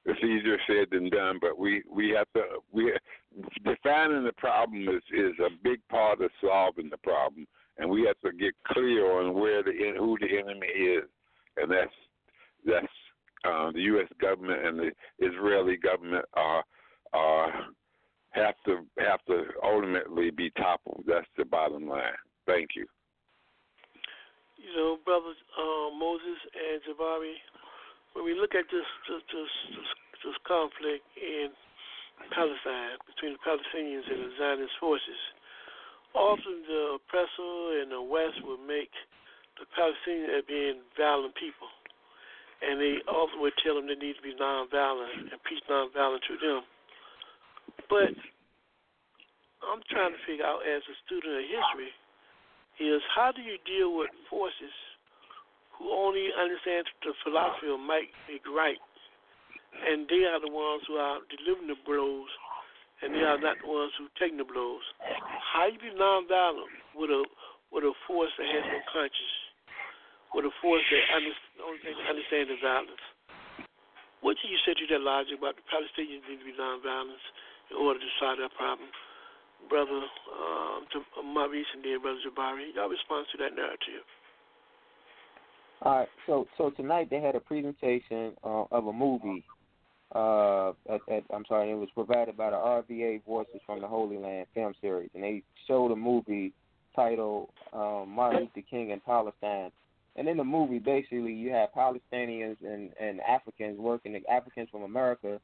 it's 0.06 0.24
easier 0.24 0.56
said 0.66 0.86
than 0.90 1.10
done, 1.10 1.38
but 1.40 1.58
we 1.58 1.82
we 1.90 2.10
have 2.10 2.28
to 2.34 2.60
we 2.72 2.92
defining 3.64 4.24
the 4.24 4.32
problem 4.38 4.88
is 4.88 5.02
is 5.12 5.34
a 5.40 5.50
big 5.62 5.80
part 5.90 6.22
of 6.22 6.30
solving 6.42 6.88
the 6.88 6.98
problem, 6.98 7.46
and 7.76 7.88
we 7.88 8.06
have 8.06 8.18
to 8.24 8.36
get 8.36 8.54
clear 8.68 9.20
on 9.20 9.34
where 9.34 9.62
the 9.62 9.72
who 9.98 10.16
the 10.20 10.38
enemy 10.38 10.66
is, 10.66 11.04
and 11.58 11.70
that's 11.70 11.92
that's 12.64 12.86
uh, 13.44 13.70
the 13.72 13.80
U.S. 13.92 14.08
government 14.20 14.64
and 14.66 14.78
the 14.78 14.90
Israeli 15.18 15.76
government 15.76 16.24
are 16.34 16.64
are 17.12 17.52
have 18.32 18.54
to 18.66 18.84
have 18.98 19.24
to 19.26 19.44
ultimately 19.64 20.30
be 20.30 20.50
toppled. 20.50 21.04
That's 21.06 21.26
the 21.36 21.44
bottom 21.44 21.88
line. 21.88 22.18
Thank 22.46 22.70
you. 22.76 22.86
You 24.56 24.74
know, 24.76 24.98
brothers 25.04 25.38
uh, 25.56 25.94
Moses 25.96 26.38
and 26.52 26.82
Jabari, 26.84 27.34
when 28.12 28.24
we 28.24 28.34
look 28.34 28.54
at 28.54 28.66
this 28.70 28.88
this, 29.08 29.22
this 29.32 29.52
this 30.24 30.38
conflict 30.46 31.06
in 31.16 31.48
Palestine 32.34 32.98
between 33.06 33.38
the 33.38 33.42
Palestinians 33.46 34.04
and 34.10 34.18
the 34.26 34.32
Zionist 34.36 34.74
forces, 34.80 35.20
often 36.14 36.66
the 36.66 36.98
oppressor 36.98 37.82
in 37.82 37.88
the 37.88 38.02
West 38.02 38.42
will 38.42 38.58
make 38.58 38.90
the 39.58 39.66
Palestinians 39.74 40.42
as 40.42 40.44
being 40.46 40.82
violent 40.96 41.34
people, 41.34 41.70
and 42.62 42.80
they 42.80 42.98
often 43.06 43.40
would 43.40 43.54
tell 43.62 43.76
them 43.78 43.86
they 43.86 43.98
need 43.98 44.18
to 44.18 44.24
be 44.24 44.34
nonviolent 44.34 45.30
and 45.30 45.38
preach 45.46 45.62
nonviolent 45.70 46.22
to 46.26 46.34
them. 46.42 46.62
But 47.88 48.14
I'm 49.62 49.82
trying 49.90 50.12
to 50.12 50.22
figure 50.26 50.46
out, 50.46 50.66
as 50.66 50.82
a 50.86 50.96
student 51.06 51.38
of 51.38 51.46
history, 51.46 51.92
is 52.78 53.02
how 53.14 53.34
do 53.34 53.42
you 53.42 53.58
deal 53.66 53.94
with 53.94 54.10
forces 54.30 54.74
who 55.78 55.90
only 55.90 56.30
understand 56.34 56.86
the 57.06 57.14
philosophy 57.22 57.70
of 57.70 57.78
might 57.78 58.10
make 58.26 58.42
right, 58.50 58.78
and 59.86 60.06
they 60.10 60.26
are 60.26 60.42
the 60.42 60.50
ones 60.50 60.82
who 60.86 60.98
are 60.98 61.22
delivering 61.30 61.70
the 61.70 61.78
blows, 61.86 62.30
and 63.02 63.14
they 63.14 63.22
are 63.22 63.38
not 63.38 63.58
the 63.62 63.70
ones 63.70 63.94
who 63.98 64.10
taking 64.18 64.38
the 64.38 64.46
blows. 64.46 64.82
How 65.54 65.70
do 65.70 65.78
you 65.78 65.78
be 65.78 65.94
nonviolent 65.94 66.70
with 66.98 67.10
a 67.10 67.22
with 67.70 67.84
a 67.84 67.92
force 68.08 68.32
that 68.38 68.48
has 68.48 68.64
no 68.64 68.80
conscience, 68.88 69.36
with 70.34 70.44
a 70.44 70.52
force 70.60 70.84
that 70.90 71.04
only 71.64 72.24
violence? 72.60 73.04
What 74.20 74.36
do 74.42 74.50
you 74.50 74.58
say 74.66 74.74
to 74.74 74.86
that 74.92 75.02
logic 75.02 75.38
about 75.38 75.54
the 75.54 75.66
Palestinians 75.70 76.26
need 76.26 76.42
to 76.42 76.48
be 76.48 76.56
nonviolent 76.58 77.22
in 77.70 77.76
order 77.78 78.00
to 78.00 78.10
solve 78.18 78.38
that 78.42 78.50
problem? 78.58 78.88
Brother 79.68 80.02
um, 80.02 80.86
to 80.92 81.02
Maurice 81.22 81.66
and 81.74 81.84
then 81.84 82.00
Brother 82.02 82.18
Jabari, 82.22 82.74
y'all 82.74 82.88
respond 82.88 83.26
to 83.32 83.38
that 83.38 83.54
narrative. 83.54 84.06
All 85.82 85.98
right, 85.98 86.08
so 86.26 86.46
so 86.56 86.70
tonight 86.70 87.08
they 87.10 87.20
had 87.20 87.36
a 87.36 87.40
presentation 87.40 88.34
uh, 88.42 88.64
of 88.70 88.86
a 88.86 88.92
movie. 88.92 89.44
Uh, 90.14 90.70
at, 90.88 91.00
at, 91.10 91.24
I'm 91.32 91.44
sorry, 91.46 91.70
it 91.70 91.74
was 91.74 91.90
provided 91.94 92.36
by 92.36 92.50
the 92.50 92.56
RVA 92.56 93.24
Voices 93.24 93.60
from 93.66 93.80
the 93.80 93.86
Holy 93.86 94.16
Land 94.16 94.46
film 94.54 94.74
series, 94.80 95.10
and 95.14 95.22
they 95.22 95.42
showed 95.66 95.92
a 95.92 95.96
movie 95.96 96.52
titled 96.96 97.50
um, 97.72 98.08
Martin 98.08 98.48
Luther 98.54 98.66
King 98.68 98.90
in 98.90 99.00
Palestine. 99.00 99.70
And 100.18 100.28
in 100.28 100.36
the 100.36 100.44
movie, 100.44 100.80
basically, 100.80 101.32
you 101.32 101.52
have 101.52 101.68
Palestinians 101.72 102.56
and, 102.64 102.90
and 103.00 103.20
Africans 103.20 103.78
working, 103.78 104.20
Africans 104.28 104.68
from 104.68 104.82
America, 104.82 105.40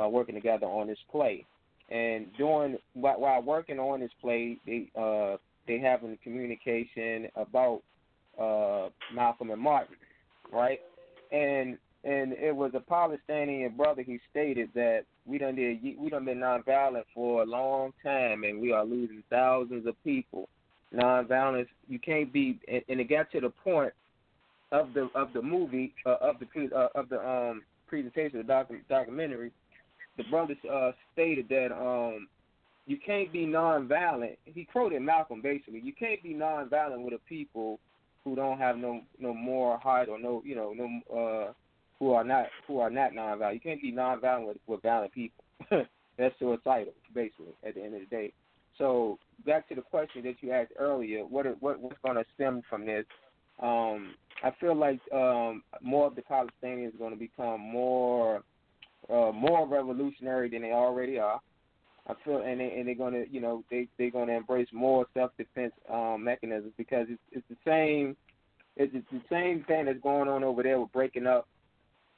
uh, 0.00 0.06
working 0.06 0.34
together 0.34 0.66
on 0.66 0.86
this 0.86 0.98
play. 1.10 1.46
And 1.90 2.26
during 2.36 2.76
while, 2.92 3.42
working 3.42 3.78
on 3.78 4.00
this 4.00 4.10
play, 4.20 4.58
they 4.66 4.90
uh, 4.94 5.38
they 5.66 5.78
having 5.78 6.18
communication 6.22 7.28
about 7.36 7.80
uh, 8.38 8.90
Malcolm 9.14 9.50
and 9.50 9.60
Martin, 9.60 9.96
right? 10.52 10.80
And 11.32 11.78
and 12.04 12.34
it 12.34 12.54
was 12.54 12.72
a 12.74 12.80
Palestinian 12.80 13.74
brother 13.76 14.02
who 14.02 14.18
stated 14.30 14.68
that 14.74 15.04
we 15.24 15.38
done 15.38 15.54
did 15.54 15.78
we 15.98 16.10
done 16.10 16.26
been 16.26 16.40
nonviolent 16.40 17.04
for 17.14 17.42
a 17.42 17.46
long 17.46 17.94
time, 18.02 18.44
and 18.44 18.60
we 18.60 18.72
are 18.72 18.84
losing 18.84 19.22
thousands 19.30 19.86
of 19.86 19.94
people. 20.04 20.50
Nonviolence, 20.94 21.68
you 21.88 21.98
can't 21.98 22.30
be, 22.32 22.58
and, 22.68 22.82
and 22.90 23.00
it 23.00 23.08
got 23.08 23.30
to 23.32 23.40
the 23.40 23.50
point 23.50 23.92
of 24.72 24.92
the 24.94 25.08
of 25.14 25.32
the 25.32 25.42
movie 25.42 25.94
uh, 26.06 26.16
of 26.20 26.36
the 26.38 26.76
uh, 26.76 26.88
of 26.94 27.08
the 27.08 27.26
um 27.26 27.62
presentation 27.86 28.38
the 28.38 28.44
docu- 28.44 28.86
documentary. 28.88 29.52
The 30.16 30.24
brother 30.24 30.54
uh, 30.70 30.92
stated 31.12 31.48
that 31.48 31.72
um 31.72 32.28
you 32.86 32.98
can't 33.04 33.32
be 33.32 33.46
nonviolent. 33.46 34.36
He 34.44 34.64
quoted 34.64 35.00
Malcolm 35.02 35.42
basically. 35.42 35.80
You 35.80 35.92
can't 35.92 36.22
be 36.22 36.34
nonviolent 36.34 37.02
with 37.02 37.14
a 37.14 37.20
people 37.28 37.78
who 38.24 38.34
don't 38.34 38.58
have 38.58 38.76
no 38.76 39.02
no 39.18 39.32
moral 39.32 39.78
heart 39.78 40.08
or 40.08 40.18
no 40.18 40.42
you 40.44 40.54
know 40.54 40.74
no 40.76 41.48
uh 41.48 41.52
who 41.98 42.12
are 42.12 42.24
not 42.24 42.46
who 42.66 42.78
are 42.80 42.90
not 42.90 43.12
nonviolent. 43.12 43.54
You 43.54 43.60
can't 43.60 43.82
be 43.82 43.92
nonviolent 43.92 44.46
with, 44.46 44.56
with 44.66 44.82
violent 44.82 45.12
people. 45.12 45.44
That's 46.18 46.34
suicidal, 46.40 46.94
basically, 47.14 47.54
at 47.64 47.76
the 47.76 47.82
end 47.84 47.94
of 47.94 48.00
the 48.00 48.06
day. 48.06 48.32
So 48.76 49.18
back 49.46 49.68
to 49.68 49.74
the 49.74 49.82
question 49.82 50.24
that 50.24 50.36
you 50.40 50.52
asked 50.52 50.72
earlier, 50.78 51.20
what 51.24 51.46
what 51.60 51.80
what's 51.80 51.98
going 52.04 52.16
to 52.16 52.24
stem 52.34 52.62
from 52.68 52.86
this? 52.86 53.04
Um, 53.60 54.14
I 54.42 54.52
feel 54.60 54.74
like 54.74 55.00
um, 55.12 55.62
more 55.82 56.06
of 56.06 56.14
the 56.14 56.22
Palestinians 56.22 56.94
are 56.94 56.98
going 56.98 57.12
to 57.12 57.18
become 57.18 57.60
more 57.60 58.42
uh, 59.10 59.32
more 59.32 59.66
revolutionary 59.66 60.48
than 60.50 60.62
they 60.62 60.72
already 60.72 61.18
are. 61.18 61.40
I 62.06 62.14
feel, 62.24 62.38
and 62.38 62.60
they 62.60 62.72
and 62.72 62.86
they're 62.86 62.94
going 62.94 63.14
to, 63.14 63.30
you 63.30 63.40
know, 63.40 63.64
they 63.70 63.88
they're 63.98 64.10
going 64.10 64.28
to 64.28 64.36
embrace 64.36 64.68
more 64.72 65.06
self 65.14 65.32
defense 65.36 65.72
um, 65.92 66.24
mechanisms 66.24 66.72
because 66.76 67.06
it's 67.10 67.20
it's 67.32 67.46
the 67.50 67.56
same, 67.66 68.16
it's, 68.76 68.92
it's 68.94 69.06
the 69.10 69.22
same 69.30 69.64
thing 69.64 69.86
that's 69.86 70.00
going 70.00 70.28
on 70.28 70.42
over 70.42 70.62
there 70.62 70.80
with 70.80 70.92
breaking 70.92 71.26
up 71.26 71.48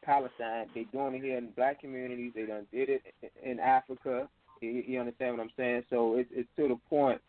Palestine. 0.02 0.66
They're 0.74 0.84
doing 0.92 1.14
it 1.14 1.22
here 1.22 1.38
in 1.38 1.50
black 1.56 1.80
communities. 1.80 2.32
They 2.34 2.46
done 2.46 2.66
did 2.72 2.88
it 2.88 3.02
in 3.42 3.58
Africa. 3.58 4.28
You, 4.60 4.82
you 4.86 5.00
understand 5.00 5.38
what 5.38 5.42
I'm 5.42 5.50
saying? 5.56 5.84
So 5.90 6.16
it's 6.16 6.30
it's 6.32 6.48
to 6.56 6.68
the 6.68 6.78
point. 6.88 7.20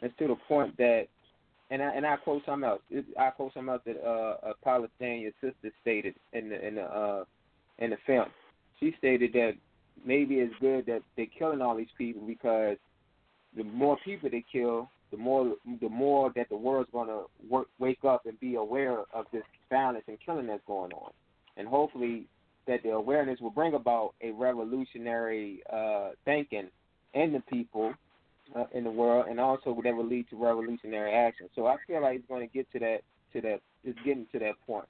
It's 0.00 0.16
to 0.18 0.28
the 0.28 0.36
point 0.46 0.76
that, 0.76 1.08
and 1.70 1.82
I 1.82 1.94
and 1.94 2.06
I 2.06 2.16
quote 2.16 2.42
something 2.46 2.68
else. 2.68 2.80
I 3.18 3.30
quote 3.30 3.52
something 3.54 3.72
else 3.72 3.82
that 3.86 4.02
uh, 4.04 4.50
a 4.50 4.54
Palestinian 4.62 5.32
sister 5.40 5.70
stated 5.82 6.14
in 6.32 6.48
the 6.48 6.66
in 6.66 6.74
the 6.76 6.82
uh, 6.82 7.24
in 7.78 7.90
the 7.90 7.98
film. 8.06 8.26
She 8.80 8.94
stated 8.98 9.32
that 9.34 9.52
maybe 10.04 10.36
it's 10.36 10.54
good 10.60 10.86
that 10.86 11.02
they're 11.16 11.26
killing 11.38 11.60
all 11.60 11.76
these 11.76 11.86
people 11.96 12.26
because 12.26 12.76
the 13.56 13.64
more 13.64 13.98
people 14.04 14.30
they 14.30 14.44
kill, 14.50 14.88
the 15.10 15.16
more 15.16 15.54
the 15.80 15.88
more 15.88 16.32
that 16.36 16.48
the 16.48 16.56
world's 16.56 16.90
to 16.92 17.22
work, 17.48 17.68
wake 17.78 18.04
up 18.04 18.26
and 18.26 18.38
be 18.40 18.54
aware 18.54 19.00
of 19.12 19.26
this 19.32 19.42
violence 19.70 20.04
and 20.08 20.18
killing 20.24 20.46
that's 20.46 20.62
going 20.66 20.92
on, 20.92 21.10
and 21.56 21.68
hopefully 21.68 22.24
that 22.66 22.82
the 22.82 22.90
awareness 22.90 23.40
will 23.40 23.50
bring 23.50 23.74
about 23.74 24.14
a 24.22 24.30
revolutionary 24.32 25.62
uh, 25.72 26.10
thinking 26.24 26.68
in 27.14 27.32
the 27.32 27.40
people 27.50 27.94
uh, 28.56 28.64
in 28.72 28.84
the 28.84 28.90
world, 28.90 29.26
and 29.28 29.40
also 29.40 29.72
would 29.72 29.84
will 29.84 30.06
lead 30.06 30.28
to 30.30 30.36
revolutionary 30.36 31.12
action. 31.12 31.48
So 31.54 31.66
I 31.66 31.76
feel 31.86 32.02
like 32.02 32.18
it's 32.18 32.28
going 32.28 32.46
to 32.46 32.52
get 32.52 32.70
to 32.72 32.78
that 32.80 33.00
to 33.32 33.40
that 33.42 33.60
it's 33.84 33.98
getting 34.04 34.26
to 34.32 34.38
that 34.38 34.54
point. 34.66 34.88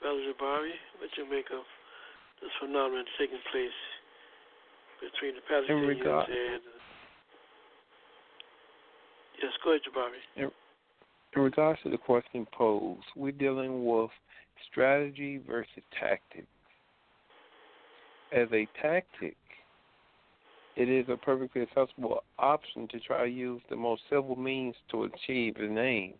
Brother 0.00 0.18
Jabari, 0.18 0.74
what 0.98 1.10
you 1.16 1.28
make 1.30 1.46
of 1.52 1.64
this 2.40 2.50
phenomenon 2.60 3.04
taking 3.18 3.38
place 3.52 3.78
between 5.00 5.34
the 5.36 5.42
Palestinians 5.42 5.88
regard- 5.88 6.28
and 6.28 6.62
yes, 9.40 9.52
go 9.64 9.70
ahead, 9.70 9.82
Jabari. 9.82 10.20
In, 10.36 10.50
in 11.36 11.42
regards 11.42 11.80
to 11.82 11.90
the 11.90 11.98
question 11.98 12.46
posed, 12.52 13.06
we're 13.16 13.32
dealing 13.32 13.84
with 13.86 14.10
strategy 14.70 15.38
versus 15.46 15.82
tactics. 15.98 16.46
As 18.32 18.48
a 18.52 18.66
tactic, 18.80 19.36
it 20.76 20.88
is 20.88 21.06
a 21.08 21.16
perfectly 21.16 21.62
acceptable 21.62 22.24
option 22.38 22.88
to 22.88 23.00
try 23.00 23.24
to 23.24 23.30
use 23.30 23.60
the 23.68 23.76
most 23.76 24.02
civil 24.08 24.36
means 24.36 24.74
to 24.90 25.04
achieve 25.04 25.56
an 25.56 25.78
aim. 25.78 26.14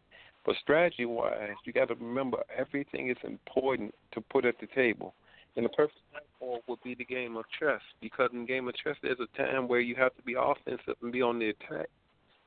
But 0.45 0.57
strategy 0.61 1.05
wise, 1.05 1.55
you 1.65 1.73
got 1.73 1.89
to 1.89 1.95
remember 1.95 2.39
everything 2.57 3.11
is 3.11 3.17
important 3.23 3.95
to 4.13 4.21
put 4.21 4.45
at 4.45 4.59
the 4.61 4.67
table. 4.75 5.15
And 5.57 5.65
the 5.65 5.71
perfect 5.71 5.99
example 6.09 6.63
would 6.67 6.83
be 6.83 6.95
the 6.95 7.05
game 7.05 7.37
of 7.37 7.45
chess, 7.61 7.81
because 8.01 8.31
in 8.33 8.47
game 8.47 8.69
of 8.69 8.75
chess, 8.83 8.97
there's 9.03 9.21
a 9.21 9.37
time 9.37 9.69
where 9.69 9.81
you 9.81 9.95
have 9.97 10.15
to 10.17 10.23
be 10.23 10.35
offensive 10.39 10.97
and 11.03 11.13
be 11.13 11.23
on 11.23 11.39
the 11.39 11.51
attack. 11.51 11.89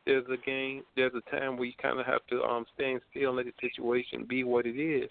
There's 0.06 0.26
a 0.32 0.38
game, 0.38 0.84
there's 0.96 1.14
a 1.16 1.32
time 1.32 1.58
where 1.58 1.66
you 1.66 1.74
kind 1.82 2.00
of 2.00 2.06
have 2.06 2.26
to 2.30 2.44
um 2.44 2.66
stand 2.76 3.02
still 3.10 3.30
and 3.30 3.38
let 3.38 3.46
the 3.46 3.54
situation 3.60 4.26
be 4.28 4.44
what 4.44 4.66
it 4.66 4.80
is, 4.80 5.10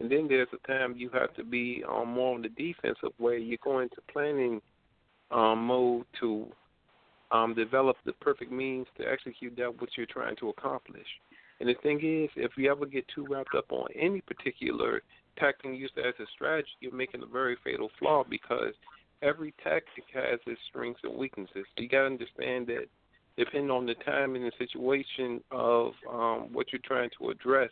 and 0.00 0.10
then 0.10 0.26
there's 0.28 0.48
a 0.52 0.66
time 0.66 0.94
you 0.96 1.08
have 1.10 1.34
to 1.34 1.44
be 1.44 1.82
um 1.88 2.08
more 2.08 2.34
on 2.34 2.42
the 2.42 2.48
defensive 2.50 3.12
where 3.18 3.38
you 3.38 3.56
go 3.62 3.78
into 3.80 3.96
planning 4.12 4.60
um 5.34 5.66
mode 5.66 6.06
to 6.20 6.46
um 7.30 7.54
develop 7.54 7.96
the 8.06 8.12
perfect 8.14 8.52
means 8.52 8.86
to 8.96 9.04
execute 9.06 9.54
that 9.56 9.80
what 9.80 9.90
you're 9.96 10.06
trying 10.06 10.36
to 10.36 10.48
accomplish. 10.48 11.06
And 11.60 11.68
the 11.68 11.74
thing 11.82 11.98
is, 12.02 12.30
if 12.36 12.52
you 12.56 12.70
ever 12.70 12.86
get 12.86 13.04
too 13.14 13.26
wrapped 13.28 13.54
up 13.56 13.70
on 13.70 13.86
any 13.98 14.20
particular 14.20 15.02
tactic 15.38 15.70
used 15.74 15.98
as 15.98 16.14
a 16.18 16.26
strategy, 16.34 16.68
you're 16.80 16.94
making 16.94 17.22
a 17.22 17.26
very 17.26 17.56
fatal 17.62 17.90
flaw 17.98 18.24
because 18.28 18.74
every 19.22 19.54
tactic 19.62 20.04
has 20.12 20.38
its 20.46 20.60
strengths 20.68 21.00
and 21.04 21.16
weaknesses. 21.16 21.64
You 21.76 21.88
got 21.88 22.00
to 22.00 22.06
understand 22.06 22.66
that 22.68 22.86
depending 23.36 23.70
on 23.70 23.86
the 23.86 23.94
time 24.04 24.34
and 24.36 24.44
the 24.44 24.52
situation 24.58 25.42
of 25.50 25.92
um, 26.10 26.48
what 26.52 26.72
you're 26.72 26.82
trying 26.84 27.10
to 27.18 27.30
address, 27.30 27.70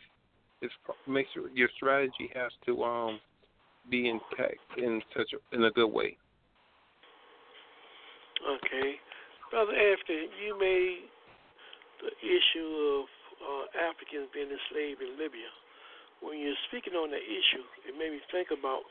it 0.61 0.71
makes 1.07 1.29
your, 1.35 1.49
your 1.49 1.69
strategy 1.75 2.29
has 2.33 2.51
to 2.65 2.83
um, 2.83 3.19
be 3.89 4.09
intact 4.09 4.59
in 4.77 5.01
such 5.15 5.31
a, 5.33 5.55
in 5.55 5.65
a 5.65 5.71
good 5.71 5.87
way. 5.87 6.17
Okay. 8.43 8.99
Brother 9.51 9.71
Afton, 9.71 10.27
you 10.43 10.59
made 10.59 11.07
the 12.03 12.11
issue 12.19 12.69
of 12.99 13.05
uh, 13.39 13.65
Africans 13.87 14.27
being 14.35 14.51
enslaved 14.51 14.99
in 14.99 15.15
Libya. 15.15 15.47
When 16.19 16.39
you're 16.39 16.59
speaking 16.67 16.95
on 16.95 17.11
that 17.11 17.23
issue, 17.23 17.63
it 17.87 17.95
made 17.95 18.11
me 18.11 18.19
think 18.31 18.51
about 18.51 18.83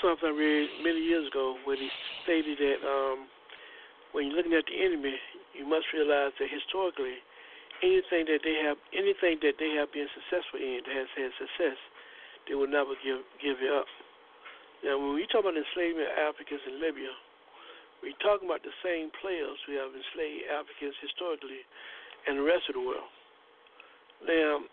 something 0.00 0.28
I 0.28 0.36
read 0.36 0.68
many 0.84 1.00
years 1.00 1.28
ago 1.28 1.56
when 1.64 1.76
he 1.76 1.88
stated 2.24 2.56
that 2.60 2.80
um, 2.84 3.28
when 4.12 4.28
you're 4.28 4.36
looking 4.36 4.56
at 4.56 4.64
the 4.68 4.76
enemy, 4.76 5.16
you 5.56 5.64
must 5.64 5.88
realize 5.92 6.32
that 6.36 6.48
historically, 6.48 7.20
anything 7.80 8.28
that 8.28 8.44
they 8.44 8.56
have, 8.64 8.76
anything 8.92 9.40
that 9.44 9.56
they 9.56 9.72
have 9.76 9.92
been 9.92 10.08
successful 10.12 10.60
in, 10.60 10.84
that 10.84 10.96
has 11.04 11.10
had 11.16 11.32
success, 11.36 11.78
they 12.48 12.56
will 12.56 12.68
never 12.68 12.96
give 13.00 13.24
give 13.40 13.60
it 13.60 13.72
up. 13.72 13.88
Now, 14.84 14.96
when 14.96 15.12
we 15.12 15.28
talk 15.28 15.44
about 15.44 15.56
enslavement 15.56 16.08
of 16.08 16.16
Africans 16.32 16.64
in 16.64 16.80
Libya, 16.80 17.12
we're 18.02 18.16
talking 18.24 18.48
about 18.48 18.64
the 18.64 18.74
same 18.80 19.12
players 19.20 19.56
who 19.68 19.76
have 19.76 19.92
enslaved 19.92 20.48
Africans 20.48 20.96
historically 21.04 21.64
and 22.26 22.40
the 22.40 22.46
rest 22.46 22.68
of 22.68 22.74
the 22.76 22.84
world. 22.84 23.10
Now, 24.24 24.64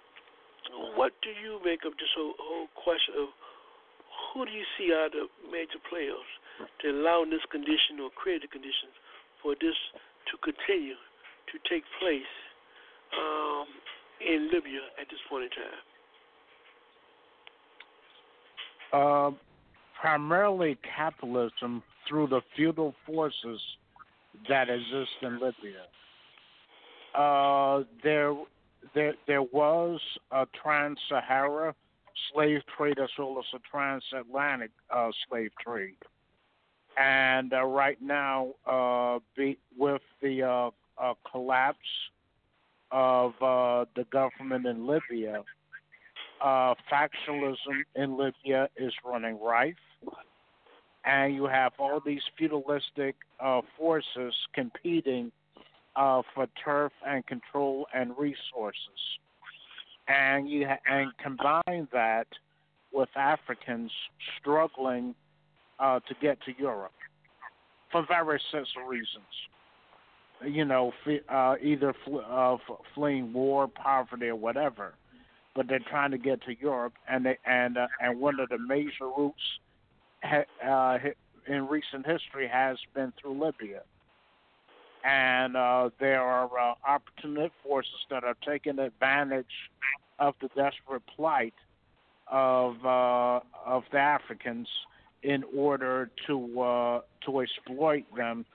what 0.96 1.14
do 1.24 1.32
you 1.32 1.60
make 1.64 1.84
of 1.88 1.96
this 1.96 2.12
whole, 2.16 2.36
whole 2.40 2.68
question 2.76 3.16
of 3.20 3.30
who 4.34 4.46
do 4.46 4.52
you 4.52 4.68
see 4.76 4.92
are 4.92 5.10
the 5.10 5.28
major 5.52 5.80
players 5.88 6.28
to 6.82 6.92
allow 6.92 7.24
this 7.24 7.44
condition 7.52 8.00
or 8.04 8.10
create 8.12 8.42
the 8.42 8.52
conditions 8.52 8.92
for 9.42 9.56
this 9.60 9.76
to 10.32 10.36
continue 10.44 11.00
to 11.52 11.56
take 11.70 11.84
place 12.00 12.34
um, 13.16 13.68
in 14.20 14.50
Libya 14.52 14.84
at 15.00 15.08
this 15.08 15.20
point 15.30 15.48
in 15.48 15.52
time? 15.56 15.84
Uh, 18.92 19.32
primarily 20.00 20.78
capitalism 20.84 21.84
through 22.08 22.28
the 22.28 22.42
feudal 22.56 22.94
forces 23.06 23.60
that 24.48 24.70
exist 24.70 25.12
in 25.22 25.34
Libya. 25.34 25.86
Uh, 27.16 27.84
there, 28.04 28.36
there, 28.94 29.14
there 29.26 29.42
was 29.42 30.00
a 30.32 30.46
trans-Sahara 30.62 31.74
slave 32.32 32.62
trade 32.78 33.00
as 33.00 33.10
well 33.18 33.38
as 33.40 33.46
a 33.54 33.60
transatlantic 33.70 34.72
uh, 34.90 35.10
slave 35.28 35.52
trade, 35.60 35.96
and 36.98 37.54
uh, 37.54 37.64
right 37.64 38.02
now, 38.02 38.54
uh, 38.66 39.20
be, 39.36 39.58
with 39.78 40.02
the 40.22 40.44
uh, 40.44 40.70
uh, 40.98 41.14
collapse 41.30 41.78
of 42.92 43.34
the 43.40 44.06
government 44.12 44.66
in 44.66 44.88
Libya, 44.88 45.44
factionalism 46.42 47.84
in 47.96 48.18
Libya 48.18 48.70
is 48.78 48.94
running 49.06 49.40
rife, 49.40 49.76
and 51.08 51.34
you 51.34 51.46
have 51.46 51.72
all 51.80 52.02
these 52.06 52.22
feudalistic 52.38 53.16
uh, 53.40 53.62
forces 53.78 54.34
competing 54.54 55.32
uh, 55.96 56.22
for 56.36 56.48
turf 56.64 56.92
and 57.08 57.26
control 57.26 57.88
and 57.96 58.12
resources, 58.18 59.00
and 60.08 60.50
you 60.50 60.68
ha- 60.68 60.80
and 60.86 61.12
combine 61.18 61.88
that 61.94 62.28
with 62.92 63.10
Africans 63.16 63.92
struggling 64.40 65.16
uh, 65.80 66.00
to 66.08 66.16
get 66.22 66.38
to 66.44 66.52
Europe 66.60 66.92
for 67.92 68.06
various 68.08 68.44
sets 68.52 68.70
of 68.80 68.88
reasons. 68.88 69.08
You 70.46 70.66
know, 70.66 70.92
uh, 71.30 71.56
either 71.64 71.96
fl- 72.06 72.20
uh, 72.20 72.56
f- 72.56 72.62
fleeing 72.94 73.34
war, 73.34 73.68
poverty, 73.68 74.28
or 74.28 74.36
whatever 74.36 74.94
but 75.56 75.68
they're 75.68 75.80
trying 75.90 76.12
to 76.12 76.20
get 76.20 76.40
to 76.44 76.56
Europe, 76.62 76.94
and 77.10 77.26
they 77.26 77.36
and 77.48 77.80
uh, 77.80 77.88
and 78.00 78.20
one 78.20 78.40
of 78.40 78.48
the 78.50 78.60
major 78.60 79.08
routes 79.18 79.42
uh, 80.24 80.98
in 81.48 81.68
recent 81.68 82.06
history 82.06 82.48
has 82.48 82.78
been 82.94 83.14
through 83.22 83.44
Libya, 83.44 83.82
and 85.04 85.56
uh, 85.56 85.90
there 86.00 86.22
are 86.22 86.50
uh, 86.60 86.74
opportunistic 86.88 87.52
forces 87.64 87.94
that 88.10 88.24
are 88.24 88.36
taking 88.46 88.80
advantage 88.80 89.46
of 90.20 90.34
the 90.42 90.50
desperate 90.50 91.04
plight 91.16 91.54
of 92.30 92.86
uh, 92.86 93.40
of 93.66 93.84
the 93.92 94.00
Africans 94.00 94.68
in 95.24 95.44
order 95.56 96.10
to 96.28 96.62
uh, 96.62 97.02
to 97.26 97.40
exploit 97.42 98.04
them 98.16 98.46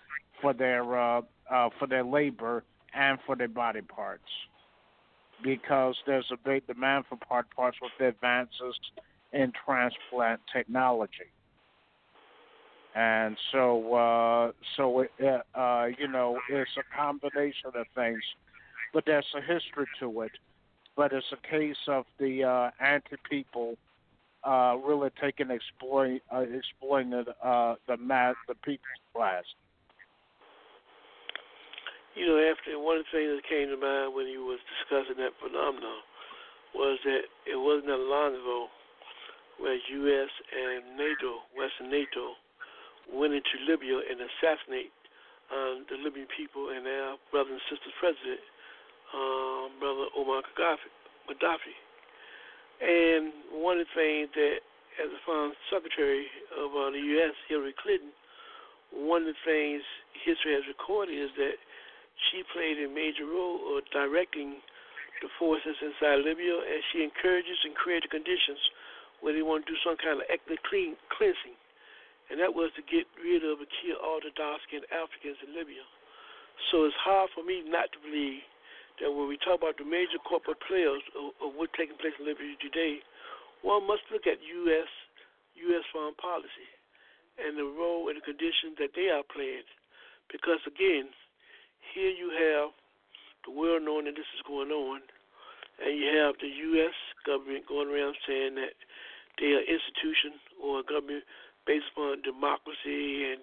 for 0.41 0.53
their 0.53 0.99
uh, 0.99 1.23
uh, 1.51 1.71
for 1.79 1.87
their 1.87 2.05
labor 2.05 2.65
and 2.95 3.19
for 3.27 3.37
their 3.37 3.49
body 3.49 3.81
parts 3.81 4.29
because 5.43 5.97
there's 6.07 6.31
a 6.33 6.37
big 6.37 6.67
demand 6.67 7.05
for 7.09 7.17
part 7.17 7.47
parts 7.55 7.77
with 7.83 7.91
the 7.99 8.09
advances 8.09 8.79
in 9.33 9.53
transplant 9.65 10.41
technology. 10.53 11.31
And 12.95 13.37
so, 13.51 13.95
uh, 13.95 14.53
so 14.77 15.01
it, 15.01 15.11
uh, 15.55 15.87
you 15.99 16.09
know, 16.09 16.39
it's 16.51 16.71
a 16.77 16.97
combination 16.97 17.71
of 17.75 17.87
things, 17.95 18.21
but 18.93 19.05
there's 19.07 19.27
a 19.35 19.41
history 19.41 19.87
to 20.01 20.23
it. 20.23 20.33
But 20.95 21.13
it's 21.13 21.33
a 21.33 21.49
case 21.49 21.77
of 21.89 22.05
the 22.19 22.45
uh, 22.45 22.71
anti-people 22.85 23.77
uh, 24.45 24.77
really 24.85 25.09
taking 25.21 25.51
exploit, 25.51 26.21
uh, 26.35 26.41
exploiting 26.41 27.15
uh, 27.15 27.75
the 27.89 27.97
mass, 27.97 28.35
the 28.47 28.55
people's 28.57 29.01
class. 29.15 29.45
You 32.15 32.27
know, 32.27 32.37
after 32.37 32.79
one 32.79 32.99
the 32.99 33.05
things 33.09 33.41
that 33.41 33.49
came 33.49 33.73
to 33.73 33.79
mind 33.81 34.13
when 34.13 34.27
you 34.27 34.45
was 34.45 34.61
discussing 34.69 35.17
that 35.17 35.33
phenomenon 35.41 36.05
was 36.75 36.99
that 37.05 37.25
it 37.49 37.57
wasn't 37.57 37.89
that 37.89 38.05
long 38.05 38.37
ago 38.37 38.69
where 39.57 39.77
U.S. 39.77 40.29
and 40.53 40.97
NATO, 40.97 41.47
Western 41.57 41.89
NATO, 41.89 42.37
went 43.11 43.35
into 43.35 43.57
Libya 43.67 43.99
and 44.05 44.21
assassinated 44.21 44.95
um, 45.53 45.85
the 45.91 45.97
Libyan 46.01 46.29
people 46.33 46.71
and 46.71 46.87
their 46.87 47.17
brothers 47.31 47.61
and 47.61 47.65
sisters 47.69 47.95
president, 48.01 48.43
um, 49.13 49.69
brother 49.79 50.09
Muammar 50.17 50.43
Gaddafi. 50.57 50.89
Gaddafi. 51.29 51.77
And 52.83 53.63
one 53.63 53.79
of 53.79 53.87
the 53.87 53.95
things 53.95 54.29
that, 54.35 54.59
as 54.99 55.09
a 55.13 55.21
foreign 55.25 55.55
secretary 55.71 56.27
of 56.59 56.75
uh, 56.75 56.91
the 56.91 57.03
U.S., 57.21 57.35
Hillary 57.49 57.75
Clinton, 57.79 58.11
one 58.93 59.25
of 59.25 59.33
the 59.33 59.43
things 59.47 59.83
history 60.25 60.53
has 60.53 60.67
recorded 60.69 61.15
is 61.15 61.31
that 61.39 61.57
she 62.29 62.45
played 62.53 62.77
a 62.83 62.89
major 62.91 63.25
role 63.25 63.79
of 63.79 63.85
directing 63.93 64.61
the 65.25 65.31
forces 65.39 65.79
inside 65.81 66.27
Libya, 66.27 66.59
and 66.59 66.83
she 66.93 67.07
encourages 67.07 67.57
and 67.65 67.75
creates 67.79 68.05
conditions 68.11 68.59
where 69.23 69.33
they 69.33 69.47
want 69.47 69.65
to 69.65 69.73
do 69.73 69.79
some 69.87 69.95
kind 70.03 70.19
of 70.19 70.27
ethnic 70.27 70.59
clean, 70.67 70.99
cleansing, 71.15 71.55
and 72.33 72.41
that 72.41 72.57
was 72.57 72.73
to 72.81 72.83
get 72.89 73.05
rid 73.21 73.45
of 73.45 73.61
and 73.61 73.69
kill 73.85 74.01
all 74.01 74.17
the 74.25 74.33
dark-skinned 74.33 74.89
Africans 74.89 75.37
in 75.45 75.53
Libya. 75.53 75.85
So 76.73 76.89
it's 76.89 76.97
hard 76.97 77.29
for 77.37 77.45
me 77.45 77.61
not 77.61 77.93
to 77.93 78.01
believe 78.01 78.41
that 79.05 79.13
when 79.13 79.29
we 79.29 79.37
talk 79.37 79.61
about 79.61 79.77
the 79.77 79.85
major 79.85 80.17
corporate 80.25 80.65
players 80.65 81.05
of, 81.13 81.37
of 81.45 81.49
what's 81.61 81.77
taking 81.77 82.01
place 82.01 82.17
in 82.17 82.25
Libya 82.25 82.57
today, 82.57 83.05
one 83.61 83.85
must 83.85 84.09
look 84.09 84.25
at 84.25 84.41
U.S. 84.41 84.89
U.S. 85.69 85.85
foreign 85.93 86.17
policy 86.17 86.69
and 87.37 87.61
the 87.61 87.69
role 87.69 88.09
and 88.09 88.17
the 88.17 88.25
conditions 88.25 88.81
that 88.81 88.97
they 88.97 89.13
are 89.13 89.25
playing, 89.29 89.69
because 90.33 90.61
again, 90.65 91.13
here 91.93 92.13
you 92.13 92.33
have 92.33 92.73
the 93.45 93.53
world 93.53 93.85
knowing 93.85 94.09
that 94.09 94.17
this 94.17 94.29
is 94.37 94.45
going 94.49 94.73
on, 94.73 95.01
and 95.81 95.93
you 95.97 96.09
have 96.17 96.37
the 96.41 96.49
U.S. 96.49 96.97
government 97.25 97.69
going 97.69 97.89
around 97.89 98.17
saying 98.25 98.57
that 98.57 98.77
they 99.41 99.57
are 99.57 99.65
institution 99.65 100.37
or 100.61 100.85
government 100.85 101.25
based 101.67 101.89
upon 101.95 102.23
democracy 102.23 103.33
and 103.33 103.43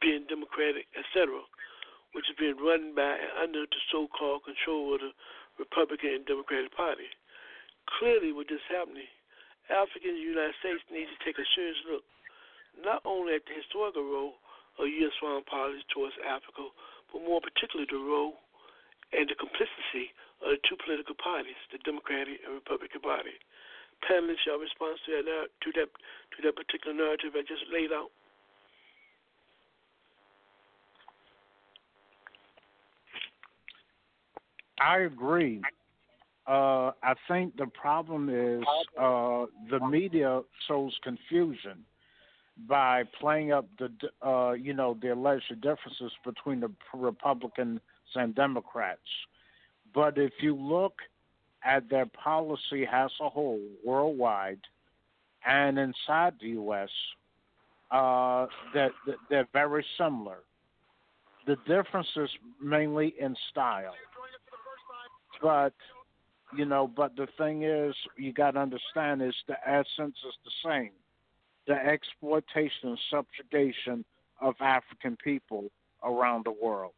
being 0.00 0.24
democratic, 0.28 0.86
etc., 0.96 1.40
which 2.12 2.26
is 2.26 2.36
being 2.38 2.58
run 2.58 2.94
by 2.94 3.18
and 3.18 3.50
under 3.50 3.66
the 3.66 3.82
so-called 3.92 4.42
control 4.42 4.94
of 4.94 5.00
the 5.00 5.12
Republican 5.58 6.22
and 6.22 6.26
Democratic 6.26 6.74
Party. 6.74 7.06
Clearly, 7.98 8.32
with 8.32 8.48
this 8.48 8.64
happening, 8.70 9.08
Africans 9.70 10.18
in 10.18 10.22
the 10.22 10.30
United 10.34 10.56
States 10.58 10.82
need 10.90 11.06
to 11.06 11.18
take 11.22 11.38
a 11.38 11.46
serious 11.54 11.78
look 11.86 12.02
not 12.78 13.02
only 13.04 13.34
at 13.34 13.44
the 13.46 13.54
historical 13.54 14.06
role 14.06 14.34
of 14.78 14.86
U.S. 14.86 15.14
foreign 15.18 15.44
policy 15.44 15.82
towards 15.90 16.14
Africa, 16.22 16.70
but 17.12 17.26
more 17.26 17.42
particularly 17.42 17.88
the 17.90 17.98
role 17.98 18.38
and 19.10 19.26
the 19.26 19.34
complicity 19.34 20.14
of 20.40 20.54
the 20.54 20.60
two 20.64 20.78
political 20.78 21.18
parties, 21.18 21.58
the 21.74 21.82
Democratic 21.82 22.38
and 22.46 22.54
Republican 22.54 23.02
Party. 23.02 23.34
Panelists, 24.08 24.46
your 24.46 24.58
response 24.58 24.98
to 25.06 25.22
that, 25.22 25.46
to 25.62 25.72
that 25.80 25.88
to 26.36 26.42
that 26.44 26.56
particular 26.56 26.96
narrative 26.96 27.32
I 27.34 27.42
just 27.42 27.64
laid 27.72 27.92
out. 27.92 28.10
I 34.80 35.00
agree. 35.00 35.60
Uh, 36.46 36.92
I 37.02 37.14
think 37.28 37.56
the 37.56 37.66
problem 37.66 38.28
is 38.30 38.64
uh, 38.98 39.44
the 39.70 39.86
media 39.86 40.40
sows 40.66 40.96
confusion 41.04 41.84
by 42.68 43.04
playing 43.20 43.52
up 43.52 43.66
the 43.78 43.90
uh, 44.26 44.52
you 44.52 44.74
know 44.74 44.96
the 45.00 45.12
alleged 45.12 45.54
differences 45.60 46.12
between 46.24 46.60
the 46.60 46.70
Republicans 46.94 47.80
and 48.14 48.34
Democrats. 48.34 49.00
But 49.94 50.18
if 50.18 50.32
you 50.40 50.56
look 50.56 50.94
at 51.64 51.88
their 51.90 52.06
policy 52.06 52.86
as 52.90 53.10
a 53.20 53.28
whole, 53.28 53.60
worldwide, 53.84 54.60
and 55.46 55.78
inside 55.78 56.34
the 56.40 56.48
U.S., 56.48 56.88
uh, 57.90 58.46
that, 58.72 58.92
that 59.06 59.16
they're 59.28 59.48
very 59.52 59.84
similar. 59.98 60.38
The 61.46 61.56
difference 61.66 62.06
is 62.16 62.30
mainly 62.62 63.14
in 63.18 63.34
style. 63.50 63.94
But 65.42 65.72
you 66.56 66.64
know, 66.64 66.86
but 66.86 67.16
the 67.16 67.28
thing 67.38 67.62
is, 67.62 67.94
you 68.16 68.32
got 68.32 68.52
to 68.52 68.60
understand 68.60 69.22
is 69.22 69.34
the 69.48 69.56
essence 69.66 70.16
is 70.26 70.34
the 70.44 70.68
same: 70.68 70.90
the 71.66 71.74
exploitation 71.74 72.90
and 72.90 72.98
subjugation 73.10 74.04
of 74.40 74.54
African 74.60 75.16
people 75.22 75.70
around 76.04 76.44
the 76.44 76.52
world. 76.52 76.92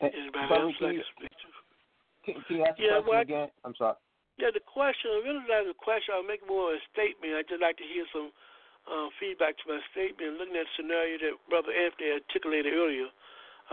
Anybody 0.00 0.54
else 0.54 0.76
can 0.78 0.86
like 0.86 0.96
you- 0.96 1.02
to 1.02 1.08
speak 1.16 1.30
to? 1.30 1.48
Can, 2.24 2.34
you 2.56 2.64
ask 2.64 2.76
the 2.76 2.86
question 2.86 3.06
well, 3.06 3.18
I- 3.18 3.22
again? 3.22 3.48
I'm 3.64 3.74
sorry. 3.74 3.96
Yeah, 4.38 4.54
the 4.54 4.60
question, 4.60 5.10
I 5.10 5.18
really 5.26 5.42
like 5.50 5.66
the 5.66 5.74
question. 5.74 6.14
I'll 6.14 6.22
make 6.22 6.46
more 6.46 6.70
of 6.70 6.78
a 6.78 6.82
statement. 6.94 7.34
I'd 7.34 7.48
just 7.48 7.60
like 7.60 7.76
to 7.78 7.88
hear 7.88 8.06
some 8.14 8.30
uh, 8.86 9.10
feedback 9.18 9.58
to 9.58 9.64
my 9.66 9.80
statement. 9.90 10.38
Looking 10.38 10.54
at 10.54 10.70
the 10.70 10.74
scenario 10.78 11.18
that 11.18 11.34
Brother 11.50 11.74
Anthony 11.74 12.14
articulated 12.22 12.72
earlier 12.72 13.10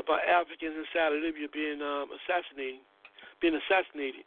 about 0.01 0.25
Africans 0.25 0.73
inside 0.73 1.13
of 1.13 1.21
Libya 1.21 1.47
being 1.53 1.85
um, 1.85 2.09
assassinated, 2.09 2.81
being 3.39 3.53
assassinated, 3.53 4.25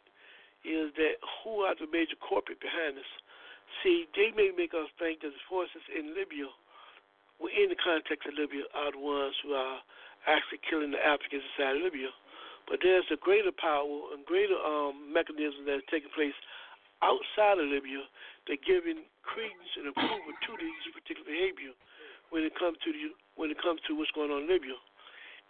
is 0.63 0.95
that 0.95 1.19
who 1.43 1.67
are 1.67 1.75
the 1.75 1.91
major 1.91 2.15
corporate 2.23 2.63
behind 2.63 2.95
this? 2.95 3.11
See, 3.83 4.07
they 4.15 4.31
may 4.31 4.55
make 4.55 4.73
us 4.73 4.87
think 4.97 5.21
that 5.21 5.35
the 5.35 5.43
forces 5.51 5.83
in 5.91 6.15
Libya, 6.15 6.47
within 7.37 7.69
the 7.69 7.77
context 7.77 8.25
of 8.25 8.33
Libya, 8.39 8.63
are 8.73 8.95
the 8.95 9.03
ones 9.03 9.35
who 9.43 9.53
are 9.53 9.83
actually 10.27 10.59
killing 10.67 10.91
the 10.91 11.01
Africans 11.01 11.43
inside 11.53 11.79
of 11.79 11.83
Libya. 11.83 12.11
But 12.67 12.85
there's 12.85 13.07
a 13.09 13.17
greater 13.17 13.53
power 13.53 14.13
and 14.13 14.21
greater 14.25 14.57
um, 14.59 15.09
mechanism 15.09 15.65
that 15.65 15.81
is 15.81 15.87
taking 15.89 16.13
place 16.13 16.35
outside 17.01 17.57
of 17.57 17.65
Libya 17.65 18.03
that 18.47 18.61
giving 18.65 19.07
credence 19.23 19.71
and 19.79 19.89
approval 19.89 20.33
to 20.35 20.51
these 20.59 20.83
particular 20.93 21.25
behavior 21.25 21.73
when 22.29 22.45
it 22.45 22.53
comes 22.59 22.77
to 22.85 22.91
the 22.93 23.13
when 23.39 23.49
it 23.49 23.57
comes 23.57 23.79
to 23.87 23.95
what's 23.95 24.11
going 24.11 24.29
on 24.29 24.45
in 24.45 24.49
Libya. 24.51 24.75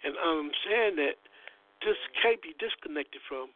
And 0.06 0.16
I'm 0.16 0.54
saying 0.64 0.96
that 1.02 1.20
this 1.84 2.00
can't 2.22 2.40
be 2.40 2.56
disconnected 2.62 3.20
from 3.28 3.52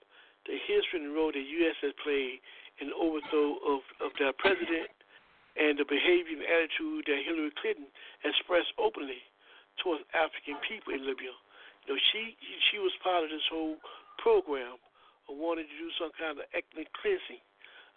the 0.50 0.60
history 0.68 1.00
and 1.00 1.12
the 1.12 1.16
role 1.16 1.32
that 1.32 1.40
the 1.40 1.54
U.S. 1.64 1.78
has 1.86 1.96
played 2.04 2.44
in 2.82 2.92
the 2.92 2.98
overthrow 2.98 3.62
of, 3.64 3.80
of 4.04 4.12
their 4.20 4.34
president 4.36 4.92
and 5.56 5.78
the 5.78 5.86
behavior 5.86 6.36
and 6.36 6.44
attitude 6.44 7.06
that 7.08 7.22
Hillary 7.24 7.54
Clinton 7.62 7.88
expressed 8.26 8.74
openly 8.82 9.22
towards 9.82 10.06
African 10.14 10.60
people 10.66 10.94
in 10.94 11.06
Libya. 11.06 11.34
You 11.86 11.96
know, 11.96 12.00
she 12.12 12.38
she 12.72 12.78
was 12.80 12.94
part 13.04 13.26
of 13.26 13.30
this 13.30 13.44
whole 13.50 13.78
program 14.22 14.80
of 15.28 15.34
wanting 15.40 15.68
to 15.68 15.78
do 15.78 15.90
some 16.00 16.12
kind 16.16 16.38
of 16.38 16.46
ethnic 16.52 16.92
cleansing 17.00 17.42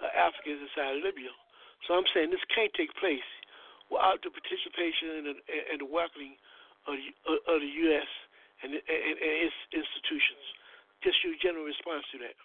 of 0.03 0.09
Africans 0.15 0.63
inside 0.65 0.99
of 0.99 1.03
Libya. 1.03 1.31
So 1.87 1.95
I'm 1.95 2.09
saying 2.15 2.31
this 2.31 2.43
can't 2.51 2.73
take 2.75 2.91
place 2.99 3.27
without 3.93 4.19
the 4.23 4.33
participation 4.33 5.23
and 5.23 5.25
the, 5.31 5.35
and 5.71 5.79
the 5.79 5.87
welcoming 5.87 6.35
of, 6.91 6.99
of 7.47 7.59
the 7.63 7.73
U.S. 7.91 8.11
and, 8.63 8.75
and, 8.75 8.83
and 8.83 9.35
its 9.47 9.59
institutions. 9.71 10.43
Just 11.05 11.23
your 11.23 11.39
general 11.39 11.67
response 11.67 12.03
to 12.11 12.19
that. 12.27 12.37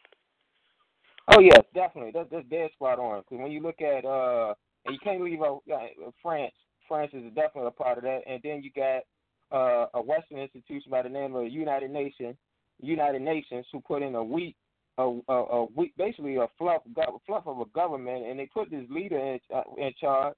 Oh 1.33 1.41
yes, 1.41 1.63
definitely. 1.73 2.11
That's 2.13 2.29
that's 2.29 2.49
dead 2.49 2.69
spot 2.75 2.99
on. 2.99 3.21
Because 3.25 3.41
when 3.41 3.53
you 3.53 3.61
look 3.61 3.81
at 3.81 4.05
uh, 4.05 4.53
and 4.85 4.93
you 4.93 4.99
can't 5.03 5.21
leave 5.21 5.41
out 5.41 5.61
uh, 5.71 6.09
France. 6.21 6.53
France 6.87 7.11
is 7.13 7.23
definitely 7.35 7.67
a 7.67 7.71
part 7.71 7.97
of 7.97 8.03
that. 8.03 8.21
And 8.27 8.41
then 8.43 8.63
you 8.63 8.71
got 8.75 9.03
uh, 9.51 9.87
a 9.93 10.01
Western 10.01 10.39
institution 10.39 10.91
by 10.91 11.01
the 11.01 11.09
name 11.09 11.35
of 11.35 11.47
United 11.51 11.91
Nations, 11.91 12.35
United 12.81 13.21
Nations, 13.21 13.65
who 13.71 13.79
put 13.81 14.01
in 14.01 14.15
a 14.15 14.23
week, 14.23 14.55
a, 14.97 15.03
a, 15.03 15.33
a 15.33 15.65
week, 15.75 15.93
basically 15.97 16.37
a 16.37 16.47
fluff 16.57 16.81
fluff 17.25 17.47
of 17.47 17.59
a 17.59 17.65
government, 17.73 18.25
and 18.25 18.39
they 18.39 18.49
put 18.53 18.69
this 18.69 18.85
leader 18.89 19.17
in 19.17 19.39
uh, 19.53 19.63
in 19.77 19.91
charge. 19.99 20.35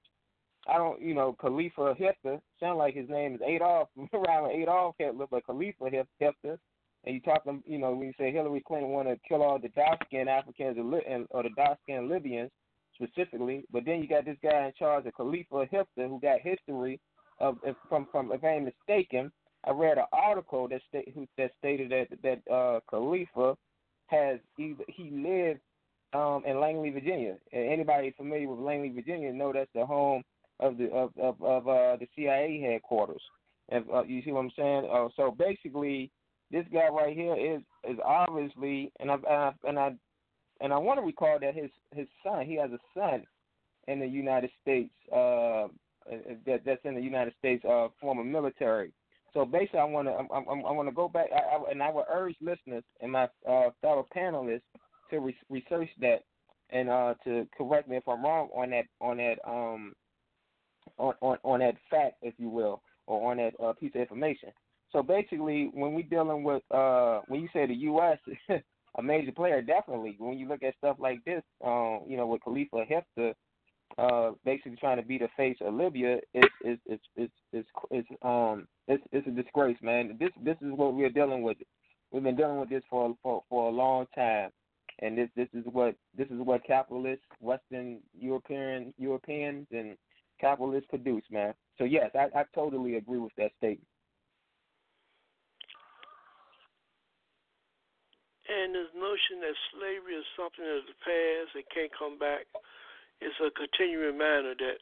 I 0.68 0.78
don't, 0.78 1.02
you 1.02 1.14
know, 1.14 1.36
Khalifa 1.40 1.94
Hifter. 2.00 2.40
Sound 2.60 2.78
like 2.78 2.96
his 2.96 3.10
name 3.10 3.36
is 3.36 3.42
Adolf, 3.46 3.90
around 4.14 4.52
Adolf 4.52 4.96
Hitler, 4.98 5.26
but 5.30 5.46
Khalifa 5.46 5.90
Hifter. 6.20 6.58
And 7.06 7.16
you 7.16 7.20
talking, 7.20 7.62
you 7.66 7.78
know, 7.78 7.92
when 7.92 8.08
you 8.08 8.14
say 8.18 8.32
Hillary 8.32 8.64
Clinton 8.66 8.92
want 8.92 9.10
to 9.10 9.20
kill 9.28 9.44
all 9.44 9.60
the 9.60 9.68
dark-skinned 9.70 10.30
Africans 10.30 10.78
or, 10.78 11.44
the 11.44 11.50
dark-skinned 11.58 12.08
Libyans 12.08 12.50
specifically, 12.96 13.66
but 13.74 13.84
then 13.84 14.02
you 14.02 14.08
got 14.08 14.24
this 14.24 14.38
guy 14.42 14.68
in 14.68 14.72
charge 14.80 15.06
of 15.06 15.14
Khalifa 15.16 15.66
Hifter, 15.70 16.08
who 16.08 16.18
got 16.22 16.40
history 16.40 17.02
of 17.44 17.58
if- 17.64 17.76
from 17.90 18.08
from 18.12 18.32
if 18.32 18.44
I 18.44 18.56
ain't 18.56 18.66
mistaken. 18.66 19.32
I 19.66 19.72
read 19.72 19.98
an 19.98 20.06
article 20.12 20.68
that 20.68 20.82
state 20.90 21.14
who 21.14 21.28
that 21.38 21.52
stated 21.60 21.92
that 21.92 22.08
that 22.22 22.52
uh, 22.52 22.80
Khalifa 22.90 23.58
has 24.08 24.40
either 24.58 24.84
he 24.88 25.10
lived 25.10 25.62
um, 26.14 26.44
in 26.46 26.60
Langley, 26.60 26.90
Virginia. 26.90 27.36
Anybody 27.52 28.12
familiar 28.12 28.50
with 28.50 28.60
Langley, 28.60 28.90
Virginia, 28.90 29.32
know 29.32 29.52
that's 29.54 29.70
the 29.74 29.86
home 29.86 30.24
of 30.60 30.78
the 30.78 30.90
of 30.92 31.12
of, 31.18 31.42
of 31.42 31.68
uh, 31.68 31.98
the 31.98 32.08
CIA 32.16 32.62
headquarters. 32.62 33.22
If, 33.70 33.84
uh, 33.94 34.04
you 34.04 34.22
see 34.24 34.32
what 34.32 34.42
I'm 34.42 34.52
saying? 34.56 34.90
Uh, 34.92 35.08
so 35.16 35.32
basically, 35.32 36.12
this 36.52 36.66
guy 36.72 36.90
right 36.90 37.16
here 37.16 37.36
is 37.36 37.62
is 37.90 37.98
obviously, 38.04 38.92
and 39.00 39.10
I 39.12 39.16
and 39.16 39.26
I 39.28 39.52
and 39.68 39.80
I, 39.80 39.92
and 40.62 40.74
I 40.74 40.78
want 40.78 41.00
to 41.00 41.06
recall 41.06 41.40
that 41.40 41.56
his 41.56 41.72
his 41.94 42.08
son, 42.24 42.46
he 42.46 42.56
has 42.56 42.72
a 42.72 42.80
son 42.94 43.24
in 43.88 44.00
the 44.00 44.08
United 44.08 44.52
States. 44.62 44.94
Uh, 45.12 45.68
that 46.46 46.62
that's 46.66 46.86
in 46.86 46.96
the 46.96 47.02
United 47.02 47.34
States, 47.40 47.64
uh, 47.66 47.88
former 48.00 48.24
military. 48.24 48.92
So 49.34 49.46
basically, 49.46 49.80
I 49.80 49.86
want 49.86 50.08
to 50.08 50.14
I, 50.14 50.38
I, 50.38 50.42
I 50.42 50.72
want 50.72 50.88
to 50.88 50.96
go 50.96 51.10
back, 51.10 51.28
I, 51.34 51.56
I, 51.56 51.72
and 51.72 51.82
I 51.82 51.92
would 51.92 52.06
urge 52.12 52.36
listeners 52.42 52.84
and 53.02 53.12
my 53.12 53.24
uh, 53.48 53.70
fellow 53.82 54.08
panelists 54.16 54.62
to 55.10 55.20
re- 55.20 55.36
research 55.50 55.90
that 56.02 56.24
and 56.70 56.90
uh, 56.90 57.14
to 57.24 57.48
correct 57.58 57.90
me 57.90 57.98
if 57.98 58.08
I'm 58.08 58.24
wrong 58.24 58.50
on 58.56 58.70
that 58.72 58.86
on 59.02 59.18
that 59.18 59.38
um 59.48 59.94
on, 60.98 61.14
on 61.22 61.38
on 61.44 61.60
that 61.60 61.76
fact, 61.90 62.16
if 62.22 62.34
you 62.38 62.50
will, 62.50 62.82
or 63.08 63.32
on 63.32 63.38
that 63.38 63.54
uh, 63.64 63.74
piece 63.74 63.92
of 63.96 64.02
information. 64.02 64.50
So 64.92 65.02
basically, 65.02 65.72
when 65.74 65.94
we're 65.94 66.04
dealing 66.04 66.44
with 66.44 66.62
uh, 66.72 67.22
when 67.28 67.42
you 67.42 67.50
say 67.54 67.66
the 67.66 67.74
U.S. 67.74 68.20
a 68.98 69.02
major 69.02 69.32
player, 69.32 69.62
definitely. 69.62 70.16
When 70.20 70.38
you 70.38 70.48
look 70.48 70.64
at 70.64 70.76
stuff 70.78 70.98
like 71.00 71.24
this, 71.26 71.42
um, 71.66 72.02
you 72.08 72.18
know, 72.18 72.28
with 72.28 72.44
Khalifa 72.44 72.86
Haftar, 72.86 73.34
uh, 73.98 74.32
basically 74.44 74.76
trying 74.78 74.98
to 74.98 75.04
be 75.04 75.18
the 75.18 75.30
face 75.38 75.58
of 75.62 75.74
Libya, 75.74 76.18
it's 76.34 76.54
it's 76.62 76.82
it's 76.86 77.04
it's 77.16 77.34
it's, 77.52 77.70
it's 77.92 78.08
um 78.22 78.68
it's 78.88 79.04
it's 79.12 79.28
a 79.28 79.32
disgrace, 79.32 79.78
man. 79.82 80.18
This 80.20 80.32
this 80.44 80.58
is 80.62 80.72
what 80.72 80.94
we're 80.94 81.10
dealing 81.10 81.44
with. 81.44 81.58
We've 82.12 82.24
been 82.24 82.36
dealing 82.36 82.60
with 82.60 82.70
this 82.70 82.84
for 82.90 83.16
for 83.22 83.44
for 83.50 83.70
a 83.70 83.72
long 83.72 84.08
time, 84.16 84.50
and 85.00 85.18
this 85.18 85.30
this 85.36 85.50
is 85.54 85.64
what 85.72 85.96
this 86.18 86.28
is 86.28 86.40
what 86.40 86.64
capitalists, 86.66 87.26
Western 87.40 88.00
European 88.18 88.94
Europeans, 88.98 89.68
and 89.72 89.96
capitalists 90.40 90.88
produce, 90.90 91.24
man. 91.30 91.54
So 91.78 91.84
yes, 91.84 92.12
I, 92.16 92.40
I 92.40 92.44
totally 92.56 92.96
agree 92.96 93.20
with 93.20 93.34
that 93.38 93.52
statement. 93.58 93.88
And 98.50 98.76
this 98.76 98.92
notion 98.94 99.40
that 99.42 99.56
slavery 99.72 100.20
is 100.20 100.26
something 100.36 100.66
of 100.66 100.84
the 100.86 100.98
past 101.00 101.56
and 101.56 101.64
can't 101.74 101.92
come 101.98 102.20
back 102.20 102.46
is 103.22 103.36
a 103.42 103.52
continuing 103.52 104.16
reminder 104.16 104.56
that 104.58 104.82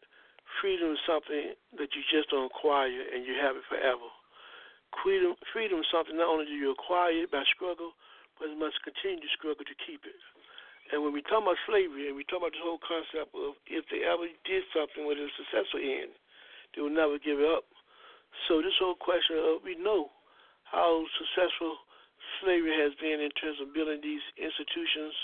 freedom 0.60 0.94
is 0.94 1.02
something 1.08 1.56
that 1.80 1.90
you 1.96 2.02
just 2.12 2.30
don't 2.30 2.52
acquire 2.52 3.04
and 3.12 3.26
you 3.26 3.36
have 3.40 3.56
it 3.56 3.66
forever. 3.68 4.08
Freedom, 5.04 5.36
freedom 5.56 5.80
is 5.80 5.90
something 5.92 6.20
not 6.20 6.28
only 6.28 6.46
do 6.46 6.56
you 6.56 6.72
acquire 6.72 7.12
it 7.12 7.32
by 7.32 7.44
struggle, 7.48 7.96
but 8.40 8.52
you 8.52 8.60
must 8.60 8.82
continue 8.84 9.24
to 9.24 9.32
struggle 9.38 9.64
to 9.64 9.78
keep 9.88 10.04
it. 10.04 10.20
And 10.92 11.00
when 11.00 11.16
we 11.16 11.24
talk 11.24 11.46
about 11.46 11.56
slavery 11.64 12.12
and 12.12 12.18
we 12.20 12.28
talk 12.28 12.44
about 12.44 12.52
this 12.52 12.66
whole 12.66 12.82
concept 12.84 13.32
of 13.32 13.56
if 13.64 13.88
they 13.88 14.04
ever 14.04 14.28
did 14.44 14.68
something 14.76 15.08
with 15.08 15.16
a 15.22 15.32
successful 15.40 15.80
end, 15.80 16.12
they 16.76 16.84
will 16.84 16.92
never 16.92 17.16
give 17.16 17.40
it 17.40 17.48
up. 17.48 17.64
So 18.48 18.60
this 18.60 18.76
whole 18.76 19.00
question 19.00 19.40
of 19.40 19.64
we 19.64 19.80
know 19.80 20.12
how 20.68 21.04
successful 21.16 21.80
slavery 22.44 22.76
has 22.76 22.92
been 23.00 23.24
in 23.24 23.32
terms 23.40 23.60
of 23.64 23.72
building 23.72 24.04
these 24.04 24.24
institutions, 24.36 25.16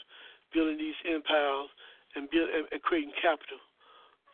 building 0.55 0.79
these 0.79 0.97
empires, 1.03 1.67
and, 2.17 2.25
build, 2.33 2.49
and, 2.49 2.65
and 2.73 2.81
creating 2.81 3.13
capital 3.21 3.61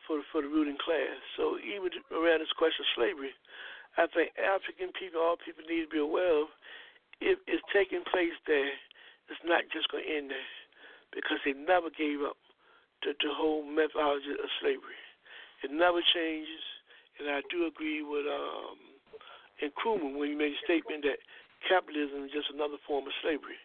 for 0.08 0.24
for 0.32 0.40
the 0.42 0.48
ruling 0.48 0.80
class. 0.80 1.20
So 1.36 1.60
even 1.60 1.92
around 2.16 2.40
this 2.40 2.56
question 2.56 2.88
of 2.88 2.96
slavery, 2.96 3.36
I 4.00 4.08
think 4.10 4.32
African 4.40 4.96
people, 4.96 5.22
all 5.22 5.38
people 5.38 5.68
need 5.68 5.86
to 5.86 5.92
be 5.92 6.02
aware 6.02 6.48
of, 6.48 6.50
if 7.22 7.38
it's 7.46 7.64
taking 7.70 8.02
place 8.10 8.34
there, 8.48 8.74
it's 9.30 9.44
not 9.46 9.64
just 9.70 9.92
going 9.92 10.04
to 10.04 10.12
end 10.12 10.32
there 10.32 10.52
because 11.14 11.38
they 11.46 11.54
never 11.54 11.94
gave 11.94 12.26
up 12.26 12.36
the, 13.06 13.14
the 13.22 13.32
whole 13.32 13.62
methodology 13.62 14.34
of 14.34 14.50
slavery. 14.60 14.98
It 15.64 15.72
never 15.72 16.02
changes, 16.12 16.64
and 17.22 17.30
I 17.30 17.40
do 17.48 17.70
agree 17.70 18.04
with 18.04 18.28
um, 18.28 18.76
Nkrumah 19.64 20.18
when 20.18 20.34
he 20.34 20.36
made 20.36 20.58
a 20.58 20.66
statement 20.68 21.08
that 21.08 21.22
capitalism 21.70 22.28
is 22.28 22.36
just 22.36 22.52
another 22.52 22.82
form 22.84 23.08
of 23.08 23.16
slavery. 23.24 23.56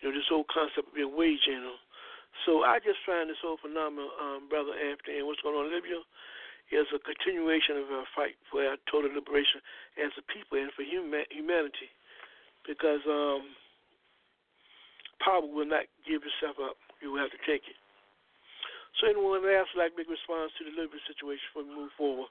You 0.00 0.10
know, 0.10 0.12
this 0.16 0.26
whole 0.26 0.48
concept 0.50 0.90
of 0.90 0.94
being 0.96 1.14
wage 1.14 1.46
earner. 1.46 1.78
So 2.44 2.62
I 2.62 2.78
just 2.78 3.00
find 3.06 3.30
this 3.30 3.40
whole 3.40 3.58
phenomenon, 3.58 4.10
um, 4.20 4.40
Brother 4.50 4.76
Anthony, 4.76 5.18
and 5.22 5.26
what's 5.26 5.40
going 5.40 5.56
on 5.56 5.70
in 5.70 5.74
Libya 5.74 6.02
is 6.74 6.86
a 6.90 7.00
continuation 7.00 7.78
of 7.78 7.86
our 7.94 8.06
fight 8.12 8.34
for 8.50 8.60
our 8.66 8.76
total 8.90 9.14
liberation 9.14 9.62
as 9.96 10.10
a 10.18 10.24
people 10.26 10.58
and 10.58 10.70
for 10.74 10.82
human, 10.82 11.22
humanity. 11.30 11.88
Because 12.66 13.00
um, 13.06 13.54
power 15.22 15.46
will 15.46 15.66
not 15.66 15.86
give 16.02 16.26
itself 16.26 16.58
up. 16.58 16.76
You 16.98 17.14
will 17.14 17.22
have 17.22 17.30
to 17.30 17.42
take 17.46 17.62
it. 17.70 17.78
So 18.98 19.06
anyone 19.06 19.44
else 19.44 19.68
like 19.76 19.92
a 19.92 20.02
response 20.02 20.50
to 20.58 20.64
the 20.64 20.74
Libya 20.74 20.98
situation 21.06 21.44
before 21.52 21.68
we 21.68 21.74
move 21.76 21.92
forward? 21.96 22.30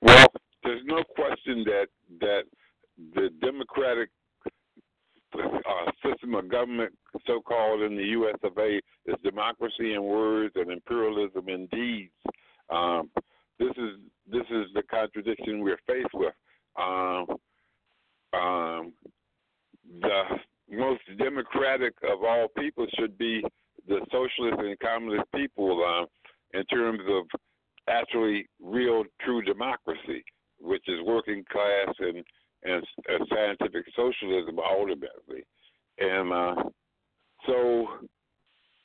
Well, 0.00 0.26
there's 0.64 0.82
no 0.84 1.04
question 1.04 1.64
that 1.64 1.88
that 2.20 2.42
the 3.14 3.28
democratic 3.40 4.08
uh, 5.38 5.90
system 6.10 6.34
of 6.34 6.50
government, 6.50 6.92
so-called 7.26 7.82
in 7.82 7.96
the 7.96 8.04
U.S. 8.04 8.36
of 8.42 8.56
A., 8.58 8.80
is 9.06 9.16
democracy 9.22 9.94
in 9.94 10.02
words 10.02 10.52
and 10.56 10.70
imperialism 10.70 11.48
in 11.48 11.66
deeds. 11.66 12.12
Um, 12.70 13.10
this 13.58 13.72
is 13.76 13.98
this 14.30 14.44
is 14.50 14.66
the 14.74 14.82
contradiction 14.90 15.60
we're 15.60 15.78
faced 15.86 16.14
with. 16.14 16.34
Um, 16.78 17.26
um, 18.34 18.92
the 20.00 20.22
most 20.70 21.00
democratic 21.18 21.94
of 22.02 22.22
all 22.22 22.48
people 22.58 22.86
should 22.98 23.16
be 23.16 23.42
the 23.88 24.00
socialist 24.12 24.60
and 24.60 24.78
communist 24.80 25.24
people 25.34 25.82
uh, 25.82 26.58
in 26.58 26.64
terms 26.66 27.00
of 27.08 27.24
actually 27.88 28.46
real, 28.62 29.04
true 29.22 29.42
democracy, 29.42 30.22
which 30.60 30.84
is 30.88 31.00
working 31.06 31.44
class 31.50 31.94
and 32.00 32.22
and, 32.64 32.84
and 33.06 33.26
scientific 33.30 33.84
socialism 33.94 34.58
ultimately. 34.58 35.44
And 35.98 36.32
uh, 36.32 36.54
so, 37.46 37.86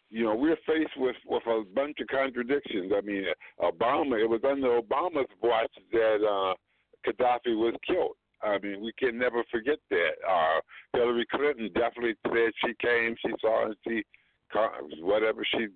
you 0.10 0.24
know, 0.24 0.36
we're 0.36 0.58
faced 0.66 0.98
with 0.98 1.16
with 1.26 1.44
a 1.48 1.64
bunch 1.76 1.98
of 2.02 2.08
contradictions. 2.08 2.92
I 2.96 3.02
mean, 3.02 3.26
Obama. 3.60 4.20
It 4.22 4.30
was 4.30 4.42
under 4.50 4.80
Obama's 4.82 5.30
watch 5.42 5.72
that 5.92 6.20
uh, 6.24 6.54
Gaddafi 7.06 7.58
was 7.58 7.76
killed. 7.86 8.16
I 8.42 8.60
mean, 8.60 8.82
we 8.82 8.92
can 9.00 9.18
never 9.18 9.44
forget 9.50 9.80
that. 9.90 10.12
Uh, 10.28 10.60
Hillary 10.94 11.26
Clinton 11.32 11.70
definitely 11.74 12.16
said 12.28 12.52
she 12.66 12.74
came, 12.82 13.16
she 13.26 13.32
saw, 13.40 13.66
and 13.68 13.76
she 13.88 14.04
whatever 15.00 15.44
she 15.52 15.68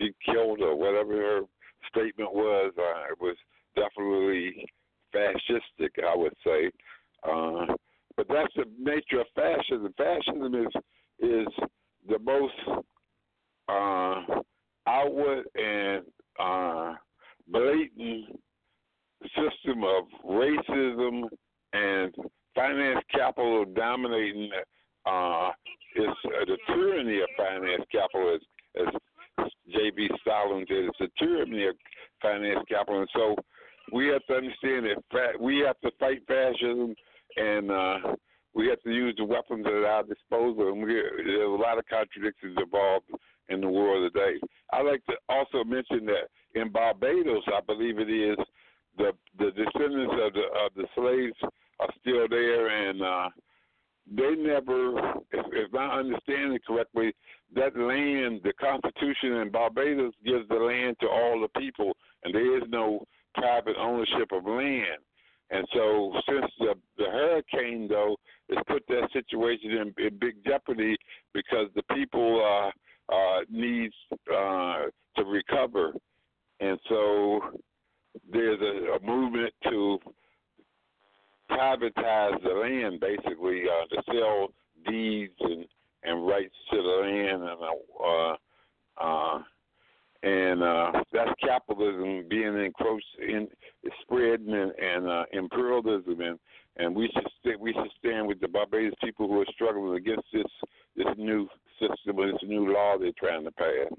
she 0.00 0.14
killed 0.24 0.62
or 0.62 0.74
whatever 0.76 1.14
her 1.14 1.40
statement 1.90 2.32
was. 2.32 2.72
Uh, 2.78 3.12
it 3.12 3.20
was 3.20 3.36
definitely 3.76 4.66
fascistic, 5.14 5.90
I 6.04 6.16
would 6.16 6.34
say. 6.44 6.70
Uh, 7.22 7.66
but 8.18 8.26
that's 8.28 8.52
the 8.56 8.64
nature 8.80 9.20
of 9.20 9.26
fascism. 9.36 9.94
Fascism 9.96 10.54
is 10.54 10.82
is 11.20 11.46
the 12.08 12.18
most 12.18 12.52
uh, 13.68 14.40
outward 14.88 15.44
and 15.54 16.02
uh, 16.40 16.94
blatant 17.46 18.40
system 19.36 19.84
of 19.84 20.04
racism 20.28 21.28
and 21.72 22.12
finance 22.54 23.04
capital 23.14 23.64
dominating. 23.64 24.50
Uh, 25.06 25.50
is 25.96 26.04
uh, 26.26 26.44
the 26.44 26.58
tyranny 26.66 27.20
of 27.20 27.28
finance 27.36 27.82
capital, 27.90 28.36
as, 28.36 28.86
as 29.38 29.50
J.V. 29.72 30.08
Stalin 30.20 30.66
did. 30.68 30.84
It's 30.84 30.98
the 30.98 31.08
tyranny 31.18 31.66
of 31.66 31.76
finance 32.20 32.60
capital, 32.68 33.00
and 33.00 33.08
so 33.14 33.34
we 33.92 34.08
have 34.08 34.24
to 34.26 34.34
understand 34.34 34.84
that 34.84 35.02
fa- 35.10 35.40
we 35.40 35.60
have 35.60 35.80
to 35.80 35.90
fight 35.98 36.20
fascism 36.26 36.94
and 37.38 37.70
uh, 37.70 37.98
we 38.54 38.68
have 38.68 38.80
to 38.82 38.90
use 38.90 39.14
the 39.16 39.24
weapons 39.24 39.66
at 39.66 39.84
our 39.84 40.02
disposal. 40.02 40.68
And 40.68 40.82
we, 40.82 40.94
there's 40.94 41.46
a 41.46 41.62
lot 41.62 41.78
of 41.78 41.84
contradictions 41.88 42.56
involved 42.60 43.06
in 43.48 43.60
the 43.60 43.68
world 43.68 44.12
today. 44.12 44.38
I'd 44.72 44.86
like 44.86 45.04
to 45.06 45.14
also 45.28 45.64
mention 45.64 46.06
that 46.06 46.28
in 46.54 46.70
Barbados, 46.70 47.44
I 47.46 47.60
believe 47.66 47.98
it 47.98 48.10
is, 48.10 48.36
the 48.96 49.12
the 49.38 49.50
descendants 49.52 50.14
of 50.20 50.32
the 50.32 50.46
of 50.64 50.74
the 50.74 50.86
slaves 50.94 51.36
are 51.80 51.92
still 52.00 52.26
there, 52.28 52.88
and 52.88 53.02
uh, 53.02 53.28
they 54.10 54.34
never, 54.34 54.98
if, 55.30 55.46
if 55.52 55.74
I 55.74 55.98
understand 55.98 56.54
it 56.54 56.64
correctly, 56.66 57.12
that 57.54 57.76
land, 57.76 58.40
the 58.42 58.52
Constitution 58.60 59.34
in 59.42 59.50
Barbados 59.50 60.12
gives 60.24 60.48
the 60.48 60.56
land 60.56 60.96
to 61.00 61.08
all 61.08 61.40
the 61.40 61.60
people, 61.60 61.92
and 62.24 62.34
there 62.34 62.56
is 62.56 62.64
no 62.68 63.04
private 63.34 63.76
ownership 63.78 64.32
of 64.32 64.44
land. 64.44 65.02
And 65.50 65.66
so, 65.74 66.12
since 66.28 66.52
the, 66.58 66.74
the 66.98 67.04
hurricane, 67.04 67.88
though, 67.88 68.16
has 68.50 68.58
put 68.66 68.84
that 68.88 69.08
situation 69.12 69.70
in, 69.70 70.04
in 70.04 70.18
big 70.18 70.44
jeopardy 70.44 70.96
because 71.32 71.68
the 71.74 71.82
people 71.94 72.44
uh, 72.44 73.14
uh, 73.14 73.40
needs 73.50 73.94
uh, 74.30 74.84
to 75.16 75.24
recover, 75.24 75.94
and 76.60 76.78
so 76.88 77.40
there's 78.30 78.60
a, 78.60 78.96
a 78.96 79.06
movement 79.06 79.54
to 79.64 79.98
privatize 81.50 82.42
the 82.42 82.50
land, 82.50 83.00
basically 83.00 83.62
uh, 83.62 83.86
to 83.94 84.02
sell 84.12 84.48
deeds 84.86 85.34
and 85.40 85.64
and 86.04 86.26
rights 86.26 86.54
to 86.70 86.76
the 86.76 86.82
land, 86.82 87.42
and 87.42 87.58
uh, 88.00 88.36
uh, 89.02 89.38
and 90.22 90.62
uh, 90.62 90.92
that's 91.12 91.30
capitalism 91.40 92.24
being 92.28 92.58
encroached 92.64 93.04
in, 93.20 93.48
spreading 94.02 94.52
and, 94.52 94.72
and 94.72 95.08
uh, 95.08 95.24
imperialism, 95.32 96.20
and 96.20 96.38
and 96.76 96.94
we 96.94 97.10
should 97.12 97.26
st- 97.40 97.60
we 97.60 97.72
should 97.72 97.90
stand 97.98 98.26
with 98.26 98.40
the 98.40 98.48
Barbados 98.48 98.94
people 99.02 99.28
who 99.28 99.40
are 99.40 99.54
struggling 99.54 99.96
against 99.96 100.26
this 100.32 100.46
this 100.96 101.06
new 101.16 101.48
system, 101.78 102.16
this 102.16 102.42
new 102.42 102.72
law 102.72 102.96
they're 102.98 103.12
trying 103.18 103.44
to 103.44 103.52
pass. 103.52 103.90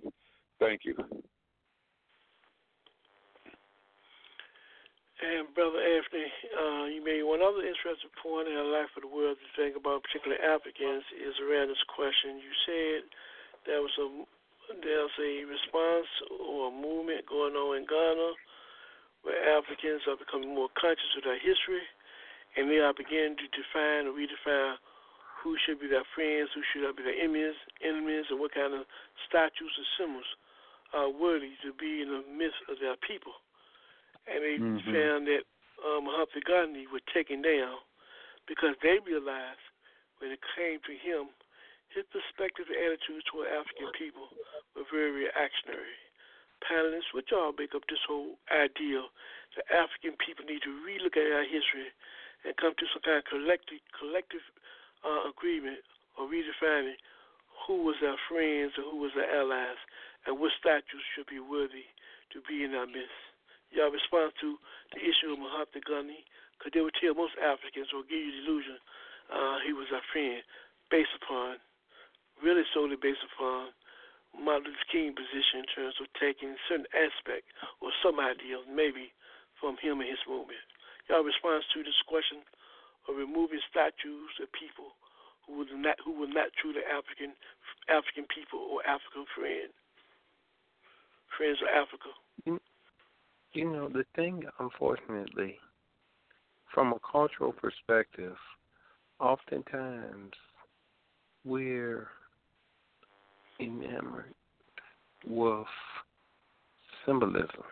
Thank 0.60 0.82
you. 0.84 0.96
And 5.20 5.52
Brother 5.52 5.84
Anthony, 5.84 6.32
uh, 6.56 6.86
you 6.88 7.04
made 7.04 7.28
one 7.28 7.44
other 7.44 7.60
interesting 7.60 8.08
point, 8.24 8.48
and 8.48 8.56
I'd 8.56 8.72
like 8.72 8.88
for 8.96 9.04
the 9.04 9.12
world 9.12 9.36
to 9.36 9.50
think 9.60 9.76
about, 9.76 10.00
particularly 10.08 10.40
Africans, 10.40 11.04
is 11.20 11.36
around 11.44 11.68
this 11.68 11.84
question. 11.92 12.40
You 12.40 12.54
said 12.64 13.00
there 13.68 13.84
was 13.84 13.92
a 14.00 14.08
there's 14.80 15.16
a 15.20 15.44
response 15.44 16.08
or 16.40 16.70
a 16.70 16.72
movement 16.72 17.26
going 17.28 17.58
on 17.58 17.84
in 17.84 17.86
Ghana 17.90 18.32
where 19.24 19.38
Africans 19.57 20.07
are 20.07 20.17
becoming 20.17 20.55
more 20.55 20.70
conscious 20.80 21.11
of 21.17 21.24
their 21.24 21.39
history, 21.39 21.84
and 22.57 22.70
they 22.70 22.80
are 22.80 22.93
beginning 22.93 23.38
to 23.38 23.47
define 23.51 24.07
or 24.07 24.15
redefine 24.15 24.78
who 25.43 25.55
should 25.63 25.80
be 25.80 25.88
their 25.88 26.07
friends, 26.15 26.51
who 26.51 26.63
should 26.72 26.84
be 26.95 27.03
their 27.03 27.15
enemies, 27.15 27.55
enemies, 27.80 28.28
and 28.30 28.39
what 28.39 28.53
kind 28.53 28.74
of 28.74 28.84
statues 29.28 29.72
and 29.78 29.88
symbols 29.95 30.30
are 30.91 31.09
worthy 31.09 31.55
to 31.63 31.72
be 31.74 32.01
in 32.01 32.09
the 32.09 32.24
midst 32.28 32.59
of 32.67 32.80
their 32.82 32.97
people 33.05 33.34
and 34.30 34.43
they 34.43 34.57
Mhm. 34.57 34.93
found 34.93 35.28
that 35.28 35.45
um, 35.86 36.05
Humphrey 36.05 36.41
Gandhi 36.41 36.88
was 36.88 37.01
taken 37.13 37.41
down 37.41 37.80
because 38.47 38.76
they 38.82 38.99
realized 38.99 39.61
when 40.20 40.32
it 40.32 40.41
came 40.55 40.80
to 40.82 40.95
him, 40.95 41.30
his 41.89 42.05
perspective 42.07 42.70
and 42.70 42.78
attitudes 42.78 43.26
toward 43.26 43.47
African 43.47 43.91
people 43.93 44.30
were 44.76 44.84
very 44.91 45.11
reactionary. 45.11 45.95
Panelists, 46.64 47.14
would 47.14 47.28
y'all 47.32 47.55
make 47.55 47.76
up 47.76 47.84
this 47.88 48.01
whole 48.07 48.36
ideal 48.51 49.10
that 49.55 49.66
African 49.72 50.20
people 50.20 50.45
need 50.45 50.62
to 50.64 50.74
relook 50.84 51.16
at 51.16 51.28
our 51.32 51.47
history 51.47 51.91
and 52.45 52.55
come 52.57 52.76
to 52.78 52.86
some 52.91 53.03
kind 53.03 53.20
of 53.20 53.28
collective 53.28 53.84
collective 53.95 54.43
uh, 55.03 55.28
agreement 55.28 55.84
or 56.20 56.28
redefining 56.28 56.99
who 57.68 57.84
was 57.84 57.99
our 58.03 58.20
friends 58.28 58.76
and 58.80 58.88
who 58.88 58.99
was 58.99 59.16
our 59.16 59.28
allies 59.28 59.80
and 60.28 60.39
what 60.39 60.51
statues 60.60 61.03
should 61.16 61.28
be 61.28 61.39
worthy 61.39 61.88
to 62.32 62.43
be 62.47 62.64
in 62.64 62.76
our 62.76 62.88
midst. 62.88 63.16
Y'all 63.72 63.93
response 63.93 64.34
to 64.41 64.57
the 64.95 65.01
issue 65.01 65.32
of 65.32 65.39
Mahatma 65.39 65.82
Gandhi, 65.86 66.26
because 66.57 66.74
they 66.74 66.82
would 66.82 66.95
tell 66.97 67.14
most 67.14 67.38
Africans 67.38 67.93
or 67.93 68.01
give 68.10 68.18
you 68.18 68.34
the 68.34 68.41
illusion 68.43 68.78
uh, 69.30 69.62
he 69.62 69.72
was 69.74 69.86
our 69.93 70.01
friend, 70.10 70.41
based 70.89 71.14
upon, 71.22 71.62
really 72.41 72.66
solely 72.74 72.97
based 72.97 73.22
upon 73.30 73.70
Martin 74.36 74.71
Luther 74.71 74.89
King 74.91 75.15
position 75.15 75.65
in 75.65 75.69
terms 75.69 75.95
of 76.01 76.07
taking 76.19 76.55
certain 76.67 76.89
aspect 76.93 77.49
or 77.82 77.89
some 78.03 78.19
ideas 78.19 78.65
maybe 78.69 79.11
from 79.57 79.75
him 79.82 79.99
and 79.99 80.09
his 80.09 80.21
movement. 80.27 80.61
Y'all 81.09 81.25
response 81.25 81.65
to 81.73 81.82
this 81.82 81.97
question 82.05 82.45
of 83.09 83.17
removing 83.17 83.61
statues 83.69 84.34
of 84.41 84.47
people 84.53 84.93
who 85.45 85.57
was 85.57 85.69
not 85.73 85.97
who 86.05 86.13
were 86.13 86.30
not 86.30 86.53
truly 86.61 86.86
African 86.86 87.34
African 87.89 88.30
people 88.30 88.61
or 88.69 88.86
African 88.86 89.25
friend 89.34 89.73
friends 91.38 91.57
of 91.61 91.69
Africa. 91.71 92.59
You 93.53 93.65
know, 93.71 93.89
the 93.89 94.05
thing, 94.15 94.43
unfortunately, 94.59 95.57
from 96.73 96.93
a 96.93 96.99
cultural 96.99 97.51
perspective, 97.51 98.36
oftentimes 99.19 100.34
we're 101.43 102.09
enamored 103.60 104.34
with 105.28 105.68
symbolism. 107.05 107.64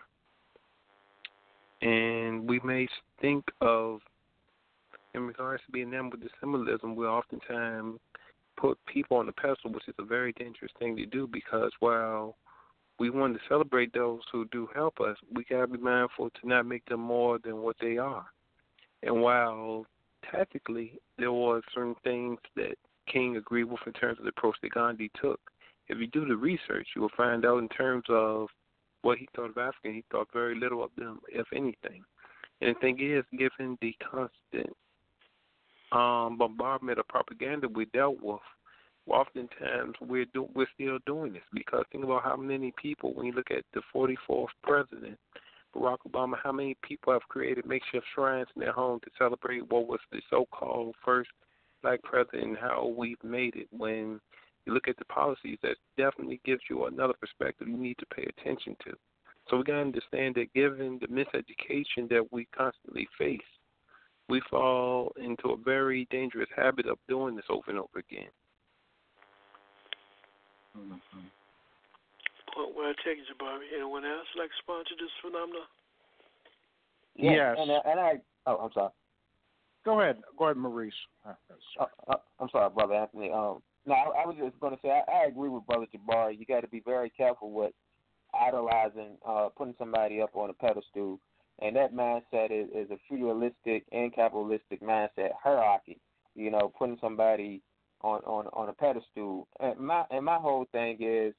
And 1.81 2.47
we 2.47 2.59
may 2.63 2.87
think 3.21 3.45
of, 3.61 3.99
in 5.13 5.27
regards 5.27 5.63
to 5.65 5.71
being 5.71 5.89
enamored 5.89 6.13
with 6.13 6.21
the 6.21 6.29
symbolism, 6.39 6.95
we 6.95 7.05
oftentimes 7.05 7.99
put 8.57 8.77
people 8.85 9.17
on 9.17 9.27
the 9.27 9.31
pedestal, 9.31 9.71
which 9.71 9.87
is 9.87 9.95
a 9.99 10.03
very 10.03 10.33
dangerous 10.33 10.71
thing 10.79 10.95
to 10.97 11.05
do 11.05 11.27
because 11.31 11.71
while 11.79 12.35
we 12.99 13.11
want 13.11 13.35
to 13.35 13.39
celebrate 13.47 13.93
those 13.93 14.21
who 14.31 14.45
do 14.51 14.67
help 14.73 14.99
us, 14.99 15.15
we 15.31 15.43
got 15.43 15.61
to 15.61 15.67
be 15.67 15.77
mindful 15.77 16.31
to 16.31 16.47
not 16.47 16.65
make 16.65 16.83
them 16.85 16.99
more 16.99 17.37
than 17.43 17.57
what 17.57 17.75
they 17.79 17.97
are. 17.97 18.25
And 19.03 19.21
while 19.21 19.85
tactically 20.31 20.99
there 21.19 21.31
were 21.31 21.61
certain 21.73 21.95
things 22.03 22.39
that 22.55 22.75
King 23.11 23.37
agreed 23.37 23.65
with 23.65 23.79
in 23.85 23.93
terms 23.93 24.17
of 24.17 24.25
the 24.25 24.31
approach 24.31 24.57
that 24.63 24.71
Gandhi 24.71 25.11
took, 25.21 25.39
if 25.89 25.97
you 25.99 26.07
do 26.07 26.25
the 26.25 26.35
research, 26.35 26.87
you 26.95 27.01
will 27.01 27.11
find 27.15 27.45
out 27.45 27.59
in 27.59 27.69
terms 27.69 28.03
of 28.09 28.47
what 29.01 29.17
he 29.17 29.27
thought 29.35 29.51
of 29.51 29.57
African, 29.57 29.93
he 29.93 30.03
thought 30.11 30.27
very 30.33 30.59
little 30.59 30.83
of 30.83 30.91
them, 30.97 31.19
if 31.29 31.47
anything. 31.53 32.03
And 32.61 32.75
the 32.75 32.79
thing 32.79 32.97
is, 32.99 33.23
given 33.37 33.77
the 33.81 33.95
constant 34.11 34.75
um, 35.91 36.37
bombardment 36.37 36.99
of 36.99 37.07
propaganda 37.07 37.67
we 37.67 37.85
dealt 37.85 38.21
with, 38.21 38.39
oftentimes 39.07 39.93
we're 40.01 40.25
do, 40.33 40.49
we're 40.53 40.67
still 40.73 40.97
doing 41.05 41.31
this 41.31 41.43
because 41.53 41.85
think 41.91 42.03
about 42.03 42.23
how 42.23 42.35
many 42.35 42.73
people 42.81 43.13
when 43.13 43.25
you 43.25 43.31
look 43.31 43.51
at 43.51 43.63
the 43.73 43.81
44th 43.95 44.47
president 44.63 45.17
Barack 45.75 45.97
Obama, 46.09 46.33
how 46.41 46.51
many 46.51 46.75
people 46.81 47.13
have 47.13 47.21
created 47.29 47.65
makeshift 47.65 48.05
shrines 48.15 48.47
in 48.55 48.61
their 48.61 48.71
home 48.71 48.99
to 49.01 49.11
celebrate 49.17 49.69
what 49.69 49.87
was 49.87 49.99
the 50.11 50.21
so-called 50.29 50.95
first 51.03 51.29
black 51.81 52.01
president 52.03 52.43
and 52.43 52.57
how 52.57 52.93
we've 52.97 53.23
made 53.23 53.55
it. 53.55 53.67
When 53.71 54.19
you 54.67 54.73
look 54.73 54.87
at 54.87 54.97
the 54.97 55.05
policies, 55.05 55.57
that 55.63 55.77
definitely 55.97 56.41
gives 56.45 56.61
you 56.69 56.85
another 56.85 57.13
perspective 57.19 57.67
you 57.67 57.77
need 57.77 57.97
to 57.97 58.05
pay 58.07 58.23
attention 58.37 58.75
to. 58.85 58.93
So 59.49 59.57
we 59.57 59.63
got 59.63 59.73
to 59.73 59.79
understand 59.79 60.35
that 60.35 60.53
given 60.53 60.99
the 60.99 61.07
miseducation 61.07 62.09
that 62.09 62.27
we 62.31 62.47
constantly 62.55 63.07
face, 63.17 63.39
we 64.27 64.41
fall 64.51 65.13
into 65.23 65.49
a 65.51 65.57
very 65.57 66.05
dangerous 66.11 66.49
habit 66.55 66.85
of 66.85 66.97
doing 67.07 67.35
this 67.35 67.45
over 67.49 67.69
and 67.69 67.79
over 67.79 67.99
again. 67.99 68.27
Mm-hmm. 70.77 71.27
Well, 72.57 72.71
well, 72.75 72.87
I 72.87 72.93
take 73.07 73.17
you, 73.17 73.35
Bobby. 73.39 73.65
Anyone 73.73 74.03
else 74.03 74.27
like 74.37 74.49
to 74.49 74.55
sponsor 74.61 74.95
this 74.99 75.09
phenomenon? 75.21 75.61
Yeah, 77.15 77.31
Yes. 77.31 77.57
And, 77.59 77.71
uh, 77.71 77.79
and 77.85 77.99
I, 77.99 78.13
oh, 78.47 78.57
I'm 78.57 78.71
sorry. 78.73 78.91
Go 79.85 80.01
ahead. 80.01 80.17
Go 80.37 80.45
ahead, 80.45 80.57
Maurice. 80.57 80.93
Uh, 81.25 81.33
uh, 82.09 82.15
I'm 82.39 82.49
sorry, 82.49 82.69
brother 82.69 82.95
Anthony. 82.95 83.31
Um, 83.31 83.61
no, 83.87 83.95
I, 83.95 84.23
I 84.23 84.25
was 84.27 84.35
just 84.37 84.59
going 84.59 84.75
to 84.75 84.79
say 84.81 84.89
I, 84.89 85.11
I 85.11 85.25
agree 85.25 85.49
with 85.49 85.65
brother 85.65 85.85
Jabari. 85.95 86.37
You 86.37 86.45
got 86.45 86.61
to 86.61 86.67
be 86.67 86.81
very 86.85 87.09
careful 87.09 87.51
with 87.51 87.71
idolizing, 88.39 89.17
uh, 89.27 89.47
putting 89.57 89.75
somebody 89.79 90.21
up 90.21 90.35
on 90.35 90.49
a 90.49 90.53
pedestal, 90.53 91.19
and 91.59 91.75
that 91.75 91.93
mindset 91.93 92.51
is, 92.51 92.67
is 92.75 92.91
a 92.91 92.97
feudalistic 93.07 93.85
and 93.91 94.13
capitalistic 94.13 94.81
mindset 94.81 95.31
hierarchy. 95.41 95.99
You 96.35 96.51
know, 96.51 96.71
putting 96.77 96.97
somebody 97.01 97.61
on 98.01 98.19
on 98.21 98.47
on 98.47 98.69
a 98.69 98.73
pedestal. 98.73 99.47
And 99.59 99.79
my 99.79 100.03
and 100.11 100.25
my 100.25 100.37
whole 100.37 100.65
thing 100.71 100.97
is 100.99 101.33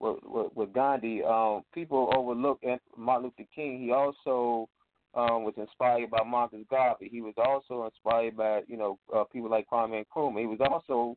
with 0.00 0.18
with, 0.24 0.52
with 0.54 0.72
Gandhi. 0.72 1.22
Um, 1.22 1.62
people 1.72 2.12
overlook 2.16 2.60
Martin 2.96 3.24
Luther 3.24 3.48
King. 3.54 3.80
He 3.80 3.92
also 3.92 4.68
um, 5.14 5.44
was 5.44 5.54
inspired 5.56 6.10
by 6.10 6.22
Marcus 6.24 6.60
Garvey. 6.70 7.08
He 7.10 7.20
was 7.20 7.34
also 7.36 7.84
inspired 7.84 8.36
by 8.36 8.62
you 8.66 8.76
know 8.76 8.98
uh, 9.14 9.24
people 9.24 9.50
like 9.50 9.68
Kwame 9.70 10.04
Nkrumah. 10.04 10.40
He 10.40 10.46
was 10.46 10.60
also 10.60 11.16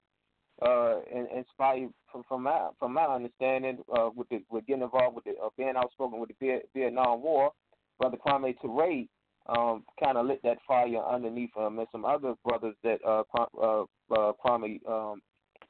uh, 0.65 0.99
in, 1.11 1.27
inspired 1.35 1.89
from 2.11 2.23
from 2.27 2.43
my 2.43 2.69
from 2.79 2.93
my 2.93 3.05
understanding 3.05 3.79
uh, 3.95 4.09
with 4.15 4.29
the, 4.29 4.43
with 4.49 4.65
getting 4.65 4.83
involved 4.83 5.15
with 5.15 5.25
the 5.25 5.31
uh, 5.43 5.49
being 5.57 5.73
outspoken 5.75 6.19
with 6.19 6.29
the 6.39 6.61
Vietnam 6.73 7.21
War. 7.21 7.51
Brother 7.99 8.17
Kwame 8.25 8.55
Ture 8.59 9.05
um, 9.47 9.83
kind 10.01 10.17
of 10.17 10.25
lit 10.25 10.41
that 10.43 10.57
fire 10.67 10.97
underneath 10.97 11.55
him, 11.55 11.79
and 11.79 11.87
some 11.91 12.05
other 12.05 12.33
brothers 12.45 12.75
that 12.83 12.99
uh, 13.05 13.23
uh, 13.37 13.83
uh, 14.11 14.31
Kwame 14.43 14.85
um, 14.87 15.21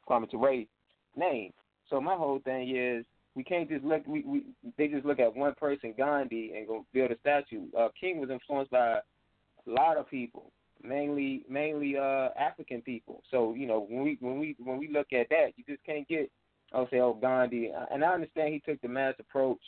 Kwame 0.07 0.29
Ture 0.29 0.65
named. 1.15 1.53
So 1.89 1.99
my 1.99 2.15
whole 2.15 2.39
thing 2.39 2.75
is 2.75 3.05
we 3.35 3.43
can't 3.43 3.69
just 3.69 3.83
look. 3.83 4.05
We, 4.07 4.23
we 4.23 4.43
they 4.77 4.87
just 4.87 5.05
look 5.05 5.19
at 5.19 5.35
one 5.35 5.55
person, 5.55 5.93
Gandhi, 5.97 6.53
and 6.55 6.67
go 6.67 6.85
build 6.93 7.11
a 7.11 7.19
statue. 7.19 7.65
Uh, 7.77 7.89
King 7.99 8.19
was 8.19 8.29
influenced 8.29 8.71
by 8.71 8.99
a 8.99 9.01
lot 9.65 9.97
of 9.97 10.09
people, 10.09 10.51
mainly 10.83 11.43
mainly 11.49 11.97
uh, 11.97 12.29
African 12.39 12.81
people. 12.81 13.21
So 13.31 13.53
you 13.53 13.67
know 13.67 13.85
when 13.89 14.03
we 14.03 14.17
when 14.19 14.39
we 14.39 14.55
when 14.59 14.77
we 14.77 14.89
look 14.89 15.13
at 15.13 15.29
that, 15.29 15.53
you 15.55 15.63
just 15.67 15.83
can't 15.85 16.07
get 16.07 16.29
I'll 16.73 16.89
say 16.89 16.99
oh 16.99 17.17
Gandhi. 17.19 17.71
And 17.91 18.03
I 18.03 18.13
understand 18.13 18.53
he 18.53 18.59
took 18.59 18.81
the 18.81 18.87
mass 18.87 19.15
approach. 19.19 19.61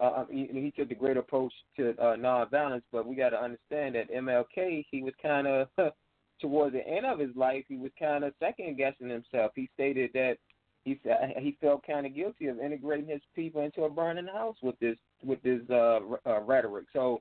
Uh, 0.00 0.24
he, 0.30 0.48
he 0.52 0.72
took 0.76 0.88
the 0.88 0.94
great 0.94 1.16
approach 1.16 1.52
to 1.76 1.90
uh, 1.98 2.14
nonviolence, 2.16 2.82
but 2.92 3.04
we 3.04 3.16
got 3.16 3.30
to 3.30 3.42
understand 3.42 3.96
that 3.96 4.12
MLK 4.12 4.84
he 4.90 5.02
was 5.02 5.14
kind 5.20 5.46
of 5.46 5.68
towards 6.40 6.72
the 6.72 6.86
end 6.86 7.04
of 7.04 7.18
his 7.18 7.34
life 7.34 7.64
he 7.68 7.76
was 7.76 7.90
kind 7.98 8.24
of 8.24 8.32
second 8.38 8.76
guessing 8.76 9.08
himself. 9.08 9.52
He 9.54 9.68
stated 9.74 10.10
that 10.14 10.38
he 10.84 10.98
he 11.38 11.56
felt 11.60 11.86
kind 11.86 12.06
of 12.06 12.14
guilty 12.14 12.46
of 12.46 12.58
integrating 12.60 13.08
his 13.08 13.20
people 13.34 13.62
into 13.62 13.84
a 13.84 13.90
burning 13.90 14.26
house 14.26 14.56
with 14.62 14.78
this 14.78 14.96
with 15.22 15.42
this 15.42 15.60
uh, 15.70 16.00
uh, 16.26 16.40
rhetoric. 16.42 16.86
So 16.92 17.20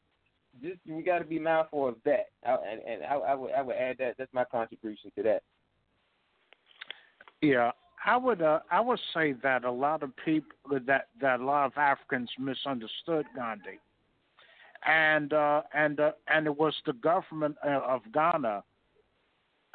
just 0.62 0.80
we 0.88 1.04
got 1.04 1.20
to 1.20 1.26
be 1.26 1.40
mindful 1.40 1.88
of 1.90 1.96
that, 2.06 2.28
I, 2.46 2.58
and, 2.72 2.82
and 2.82 3.04
I, 3.04 3.16
I 3.16 3.36
would 3.36 3.52
I 3.52 3.62
would 3.62 3.76
add 3.76 3.98
that 4.00 4.16
that's 4.18 4.34
my 4.34 4.46
contribution 4.46 5.12
to 5.16 5.24
that. 5.24 5.44
Yeah, 7.42 7.72
I 8.06 8.18
would 8.18 8.42
uh, 8.42 8.60
I 8.72 8.80
would 8.80 9.00
say 9.14 9.34
that 9.44 9.64
a 9.64 9.72
lot 9.72 10.04
of 10.04 10.12
people 10.24 10.80
that 10.86 11.08
that 11.22 11.40
a 11.40 11.46
lot 11.46 11.66
of 11.66 11.78
Africans 11.78 12.30
misunderstood 12.40 13.26
Gandhi, 13.36 13.80
and 14.86 15.34
uh, 15.34 15.62
and 15.74 16.00
uh, 16.00 16.12
and 16.28 16.48
it 16.48 16.58
was 16.58 16.74
the 16.86 16.94
government 16.94 17.56
uh, 17.66 17.82
of 17.86 18.02
Ghana, 18.14 18.64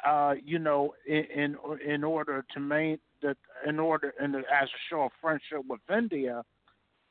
uh, 0.05 0.33
you 0.43 0.59
know, 0.59 0.93
in 1.07 1.25
in, 1.35 1.57
in 1.85 2.03
order 2.03 2.45
to 2.53 2.59
main 2.59 2.97
that 3.21 3.37
in 3.67 3.79
order 3.79 4.13
and 4.19 4.35
as 4.35 4.43
a 4.43 4.81
show 4.89 5.03
of 5.03 5.11
friendship 5.21 5.63
with 5.67 5.79
India, 5.95 6.43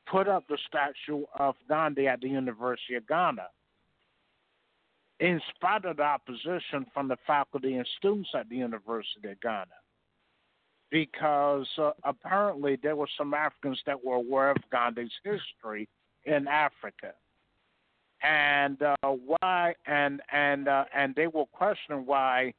put 0.09 0.27
up 0.27 0.43
the 0.47 0.57
statue 0.67 1.23
of 1.39 1.55
Gandhi 1.67 2.07
at 2.07 2.21
the 2.21 2.29
University 2.29 2.95
of 2.95 3.07
Ghana. 3.07 3.47
In 5.23 5.39
spite 5.55 5.85
of 5.85 5.95
the 5.97 6.03
opposition 6.03 6.85
from 6.93 7.07
the 7.07 7.15
faculty 7.25 7.75
and 7.75 7.87
students 7.97 8.29
at 8.35 8.49
the 8.49 8.57
University 8.57 9.29
of 9.29 9.39
Ghana 9.39 9.71
because 10.91 11.65
uh, 11.79 11.91
apparently 12.03 12.77
there 12.83 12.97
were 12.97 13.07
some 13.17 13.33
Africans 13.33 13.81
that 13.85 14.03
were 14.03 14.15
aware 14.17 14.51
of 14.51 14.57
Gandhi's 14.69 15.09
history 15.23 15.87
in 16.25 16.45
Africa, 16.47 17.13
and 18.21 18.79
uh, 18.81 18.95
why 19.03 19.73
and 19.87 20.21
and 20.33 20.67
uh, 20.67 20.83
and 20.93 21.15
they 21.15 21.27
were 21.27 21.45
questioning 21.53 22.05
why, 22.05 22.53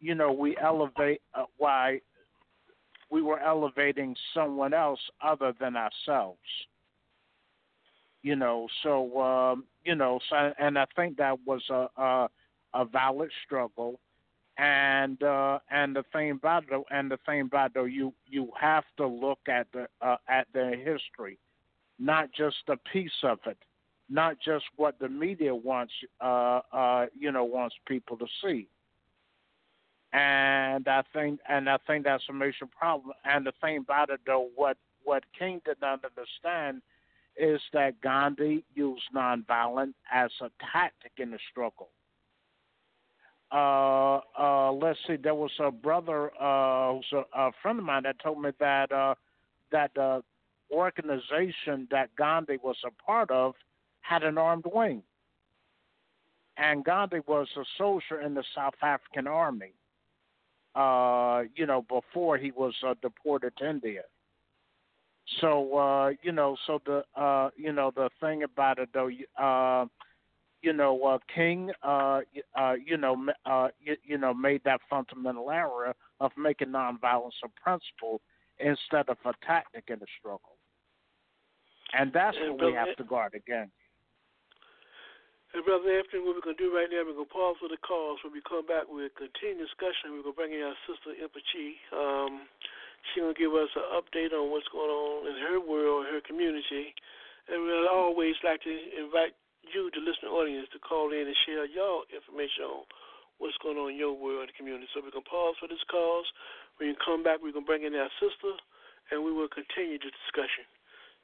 you 0.00 0.16
know, 0.16 0.32
we 0.32 0.56
elevate 0.60 1.22
uh, 1.34 1.44
why 1.56 2.00
we 3.10 3.22
were 3.22 3.38
elevating 3.38 4.16
someone 4.34 4.74
else 4.74 5.00
other 5.22 5.54
than 5.60 5.76
ourselves. 5.76 6.40
You 8.22 8.36
know, 8.36 8.66
so 8.82 9.20
um, 9.20 9.64
you 9.84 9.94
know, 9.94 10.18
so, 10.28 10.52
and 10.58 10.78
I 10.78 10.86
think 10.96 11.16
that 11.18 11.38
was 11.46 11.62
a 11.70 11.88
a, 11.96 12.28
a 12.74 12.84
valid 12.84 13.30
struggle 13.44 14.00
and 14.58 15.22
uh, 15.22 15.60
and 15.70 15.94
the 15.94 16.04
thing 16.12 16.32
about 16.32 16.64
and 16.90 17.10
the 17.10 17.18
thing 17.24 17.42
about 17.42 17.72
you 17.74 18.12
you 18.26 18.50
have 18.60 18.84
to 18.96 19.06
look 19.06 19.38
at 19.48 19.68
the 19.72 19.86
uh, 20.02 20.16
at 20.28 20.48
the 20.52 20.72
history, 20.84 21.38
not 21.98 22.32
just 22.32 22.56
a 22.66 22.76
piece 22.92 23.22
of 23.22 23.38
it, 23.46 23.56
not 24.10 24.36
just 24.44 24.64
what 24.76 24.98
the 24.98 25.08
media 25.08 25.54
wants 25.54 25.92
uh, 26.20 26.60
uh, 26.72 27.06
you 27.16 27.30
know 27.30 27.44
wants 27.44 27.76
people 27.86 28.16
to 28.16 28.26
see. 28.42 28.68
And 30.12 30.88
I 30.88 31.02
think 31.12 31.38
and 31.48 31.70
I 31.70 31.78
think 31.86 32.04
that's 32.04 32.24
a 32.28 32.32
major 32.32 32.66
problem. 32.66 33.12
And 33.24 33.46
the 33.46 33.52
thing 33.60 33.78
about 33.78 34.10
it 34.10 34.20
though, 34.26 34.48
what 34.56 34.76
what 35.04 35.22
King 35.38 35.60
did 35.64 35.76
not 35.80 36.04
understand 36.04 36.82
is 37.38 37.60
that 37.72 38.00
Gandhi 38.00 38.64
used 38.74 39.04
nonviolence 39.14 39.94
as 40.12 40.30
a 40.40 40.50
tactic 40.72 41.12
in 41.18 41.30
the 41.30 41.38
struggle 41.50 41.90
uh, 43.50 44.20
uh, 44.38 44.72
let's 44.72 44.98
see, 45.06 45.16
there 45.16 45.34
was 45.34 45.52
a 45.58 45.70
brother 45.70 46.30
uh, 46.40 46.92
who's 46.92 47.12
a, 47.12 47.24
a 47.38 47.50
friend 47.62 47.78
of 47.78 47.84
mine 47.84 48.02
that 48.02 48.18
told 48.22 48.42
me 48.42 48.50
that 48.60 48.92
uh, 48.92 49.14
that 49.72 49.90
the 49.94 50.22
organization 50.70 51.88
that 51.90 52.14
Gandhi 52.16 52.58
was 52.62 52.76
a 52.84 52.90
part 53.02 53.30
of 53.30 53.54
had 54.02 54.22
an 54.22 54.36
armed 54.36 54.66
wing, 54.70 55.02
and 56.58 56.84
Gandhi 56.84 57.20
was 57.26 57.48
a 57.56 57.64
soldier 57.78 58.20
in 58.20 58.34
the 58.34 58.44
South 58.54 58.74
African 58.82 59.26
Army. 59.26 59.72
uh, 60.74 61.42
you 61.56 61.66
know, 61.66 61.82
before 61.82 62.38
he 62.38 62.50
was 62.52 62.74
uh, 62.86 62.94
deported 63.02 63.56
to 63.58 63.68
India. 63.68 64.02
So 65.40 65.76
uh, 65.76 66.10
you 66.22 66.32
know, 66.32 66.56
so 66.66 66.80
the 66.86 67.04
uh, 67.20 67.50
you 67.56 67.72
know 67.72 67.92
the 67.94 68.08
thing 68.20 68.42
about 68.42 68.78
it 68.78 68.88
though, 68.94 69.10
uh, 69.38 69.86
you 70.62 70.72
know, 70.72 71.02
uh, 71.04 71.18
King, 71.32 71.70
uh, 71.82 72.20
uh, 72.58 72.74
you 72.84 72.96
know, 72.96 73.26
uh, 73.46 73.68
you, 73.80 73.96
you 74.04 74.18
know, 74.18 74.34
made 74.34 74.62
that 74.64 74.80
fundamental 74.88 75.50
error 75.50 75.94
of 76.20 76.32
making 76.36 76.68
nonviolence 76.68 77.38
a 77.44 77.48
principle 77.62 78.20
instead 78.58 79.08
of 79.08 79.18
a 79.24 79.32
tactic 79.46 79.84
in 79.88 79.98
the 80.00 80.06
struggle, 80.18 80.56
and 81.96 82.12
that's 82.12 82.36
And 82.40 82.58
what 82.58 82.66
we 82.66 82.72
have 82.72 82.96
to 82.96 83.04
guard 83.04 83.34
against. 83.34 83.72
And 85.54 85.64
Brother 85.64 85.88
Anthony, 85.88 86.20
what 86.20 86.36
we're 86.36 86.44
going 86.44 86.60
to 86.60 86.62
do 86.62 86.74
right 86.74 86.88
now, 86.92 87.08
we're 87.08 87.16
going 87.16 87.24
to 87.24 87.32
pause 87.32 87.56
for 87.56 87.72
the 87.72 87.80
calls. 87.80 88.20
When 88.20 88.36
we 88.36 88.44
come 88.44 88.68
back, 88.68 88.84
we'll 88.84 89.08
continue 89.16 89.64
discussion. 89.64 90.12
We're 90.12 90.20
going 90.20 90.36
to 90.36 90.40
bring 90.40 90.52
in 90.52 90.60
our 90.60 90.76
sister, 90.84 91.16
Impachi. 91.16 91.80
Um, 91.88 92.44
to 93.14 93.34
give 93.34 93.54
us 93.54 93.70
an 93.74 93.86
update 93.94 94.32
on 94.32 94.50
what's 94.50 94.68
going 94.70 94.90
on 94.90 95.26
in 95.26 95.36
her 95.48 95.58
world, 95.58 96.06
her 96.06 96.20
community. 96.22 96.94
And 97.48 97.64
we'd 97.64 97.88
always 97.88 98.36
like 98.44 98.62
to 98.62 98.74
invite 98.98 99.32
you, 99.74 99.90
the 99.92 100.00
listening 100.00 100.32
audience, 100.32 100.68
to 100.72 100.78
call 100.78 101.12
in 101.12 101.26
and 101.26 101.36
share 101.46 101.64
your 101.66 102.04
information 102.12 102.64
on 102.68 102.84
what's 103.38 103.56
going 103.62 103.78
on 103.78 103.90
in 103.92 103.98
your 103.98 104.14
world 104.14 104.48
and 104.48 104.56
community. 104.56 104.86
So 104.92 105.00
we're 105.02 105.14
to 105.14 105.24
pause 105.24 105.56
for 105.60 105.68
this 105.68 105.82
calls. 105.90 106.26
When 106.76 106.88
you 106.90 106.96
come 107.00 107.22
back, 107.22 107.40
we're 107.42 107.52
going 107.52 107.64
to 107.64 107.70
bring 107.70 107.84
in 107.84 107.94
our 107.94 108.12
sister, 108.20 108.54
and 109.10 109.24
we 109.24 109.32
will 109.32 109.48
continue 109.48 109.98
the 109.98 110.12
discussion. 110.12 110.66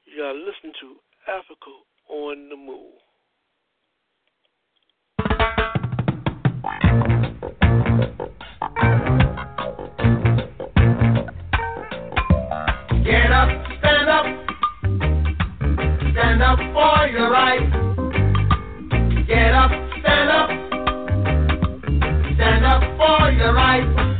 You 0.08 0.24
are 0.24 0.34
listening 0.34 0.74
to 0.80 0.96
Africa 1.28 1.72
on 2.08 2.48
the 2.48 2.56
Move. 2.56 3.00
Get 8.74 9.13
stand 16.34 16.42
up 16.42 16.58
for 16.58 17.06
your 17.06 17.30
right. 17.30 17.60
Get 19.28 19.54
up, 19.54 19.70
stand 20.00 20.30
up, 20.30 20.50
stand 22.34 22.64
up 22.64 22.82
for 22.98 23.30
your 23.30 23.54
right. 23.54 24.13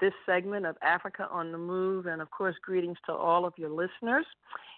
This 0.00 0.12
segment 0.26 0.66
of 0.66 0.76
Africa 0.82 1.26
on 1.30 1.52
the 1.52 1.58
Move. 1.58 2.06
And 2.06 2.20
of 2.20 2.30
course, 2.30 2.54
greetings 2.62 2.98
to 3.06 3.12
all 3.12 3.44
of 3.44 3.54
your 3.56 3.70
listeners 3.70 4.26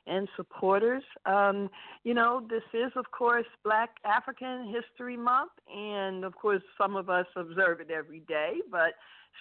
and 0.07 0.29
supporters. 0.37 1.03
Um, 1.27 1.69
you 2.05 2.15
know, 2.15 2.47
this 2.49 2.63
is, 2.73 2.93
of 2.97 3.11
course, 3.11 3.47
Black 3.65 3.91
African 4.05 4.73
History 4.73 5.17
Month. 5.17 5.53
And 5.75 6.25
of 6.25 6.35
course, 6.35 6.63
some 6.81 6.97
of 6.97 7.11
us 7.11 7.27
observe 7.37 7.81
it 7.81 7.91
every 7.91 8.21
day, 8.21 8.55
but 8.71 8.95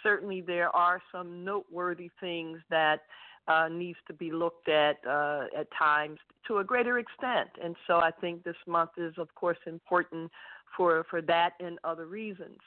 certainly 0.03 0.41
there 0.41 0.75
are 0.75 1.01
some 1.11 1.43
noteworthy 1.43 2.09
things 2.19 2.59
that 2.69 3.01
uh, 3.47 3.69
needs 3.69 3.97
to 4.07 4.13
be 4.13 4.31
looked 4.31 4.67
at 4.67 4.97
uh, 5.07 5.45
at 5.57 5.67
times 5.77 6.19
to 6.47 6.57
a 6.57 6.63
greater 6.63 6.99
extent. 6.99 7.49
And 7.63 7.75
so 7.87 7.97
I 7.97 8.11
think 8.11 8.43
this 8.43 8.57
month 8.67 8.91
is, 8.97 9.13
of 9.17 9.33
course, 9.35 9.57
important 9.65 10.31
for, 10.75 11.05
for 11.09 11.21
that 11.21 11.53
and 11.59 11.79
other 11.83 12.07
reasons. 12.07 12.57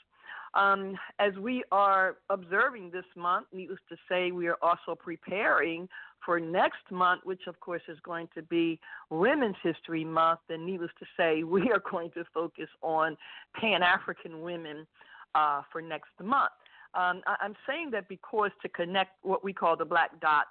Um, 0.55 0.96
as 1.18 1.32
we 1.38 1.62
are 1.70 2.16
observing 2.28 2.90
this 2.90 3.05
month, 3.16 3.46
needless 3.53 3.78
to 3.88 3.96
say, 4.09 4.32
we 4.32 4.48
are 4.48 4.57
also 4.62 4.94
preparing 4.96 5.88
for 6.24 6.40
next 6.40 6.90
month, 6.90 7.22
which 7.24 7.42
of 7.46 7.59
course 7.61 7.82
is 7.88 7.98
going 8.05 8.28
to 8.34 8.42
be 8.42 8.78
Women's 9.11 9.57
History 9.62 10.05
Month. 10.05 10.40
And 10.48 10.66
needless 10.66 10.90
to 10.98 11.07
say, 11.16 11.42
we 11.44 11.70
are 11.70 11.82
going 11.90 12.11
to 12.12 12.24
focus 12.34 12.68
on 12.82 13.16
Pan 13.55 13.82
African 13.82 14.42
women 14.42 14.86
uh, 15.34 15.62
for 15.70 15.80
next 15.80 16.11
month. 16.22 16.53
Um, 16.94 17.22
I- 17.26 17.36
I'm 17.40 17.55
saying 17.66 17.90
that 17.92 18.09
because 18.09 18.51
to 18.62 18.68
connect 18.68 19.12
what 19.22 19.44
we 19.44 19.53
call 19.53 19.76
the 19.76 19.84
black 19.84 20.20
dots, 20.20 20.51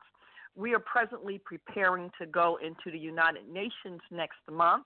we 0.60 0.74
are 0.74 0.80
presently 0.80 1.40
preparing 1.44 2.12
to 2.20 2.26
go 2.26 2.60
into 2.64 2.92
the 2.92 3.00
United 3.00 3.48
Nations 3.48 4.02
next 4.12 4.40
month. 4.52 4.84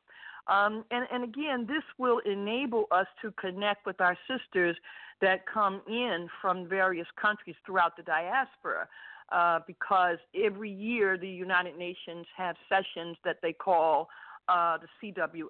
Um, 0.47 0.83
and, 0.91 1.07
and 1.11 1.23
again, 1.23 1.65
this 1.67 1.83
will 1.97 2.19
enable 2.25 2.85
us 2.91 3.07
to 3.21 3.31
connect 3.31 3.85
with 3.85 3.99
our 3.99 4.17
sisters 4.27 4.77
that 5.21 5.45
come 5.51 5.81
in 5.87 6.27
from 6.41 6.67
various 6.67 7.07
countries 7.19 7.55
throughout 7.65 7.97
the 7.97 8.03
diaspora. 8.03 8.87
Uh, 9.31 9.59
because 9.65 10.17
every 10.45 10.69
year 10.69 11.17
the 11.17 11.27
United 11.27 11.75
Nations 11.77 12.27
have 12.37 12.55
sessions 12.69 13.17
that 13.23 13.37
they 13.41 13.53
call 13.53 14.09
uh, 14.47 14.77
the 14.77 14.87
CWS, 15.01 15.47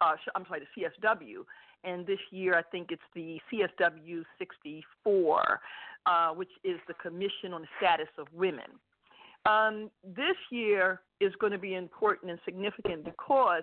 uh, 0.00 0.12
I'm 0.36 0.44
sorry, 0.46 0.60
the 0.76 0.82
CSW. 0.82 1.44
And 1.84 2.06
this 2.06 2.20
year 2.30 2.54
I 2.56 2.62
think 2.62 2.92
it's 2.92 3.02
the 3.14 3.40
CSW 3.50 4.22
64, 4.38 5.60
uh, 6.06 6.28
which 6.30 6.50
is 6.62 6.78
the 6.86 6.94
Commission 6.94 7.52
on 7.54 7.62
the 7.62 7.68
Status 7.78 8.08
of 8.18 8.28
Women. 8.32 8.78
Um, 9.44 9.90
this 10.04 10.36
year 10.50 11.00
is 11.20 11.32
going 11.40 11.52
to 11.52 11.58
be 11.58 11.74
important 11.74 12.30
and 12.30 12.40
significant 12.44 13.04
because 13.04 13.62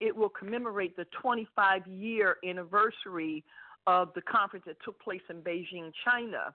it 0.00 0.14
will 0.14 0.28
commemorate 0.28 0.96
the 0.96 1.06
25 1.20 1.86
year 1.86 2.36
anniversary 2.44 3.44
of 3.86 4.10
the 4.14 4.22
conference 4.22 4.64
that 4.66 4.76
took 4.84 5.00
place 5.00 5.20
in 5.30 5.36
Beijing, 5.42 5.92
China, 6.04 6.54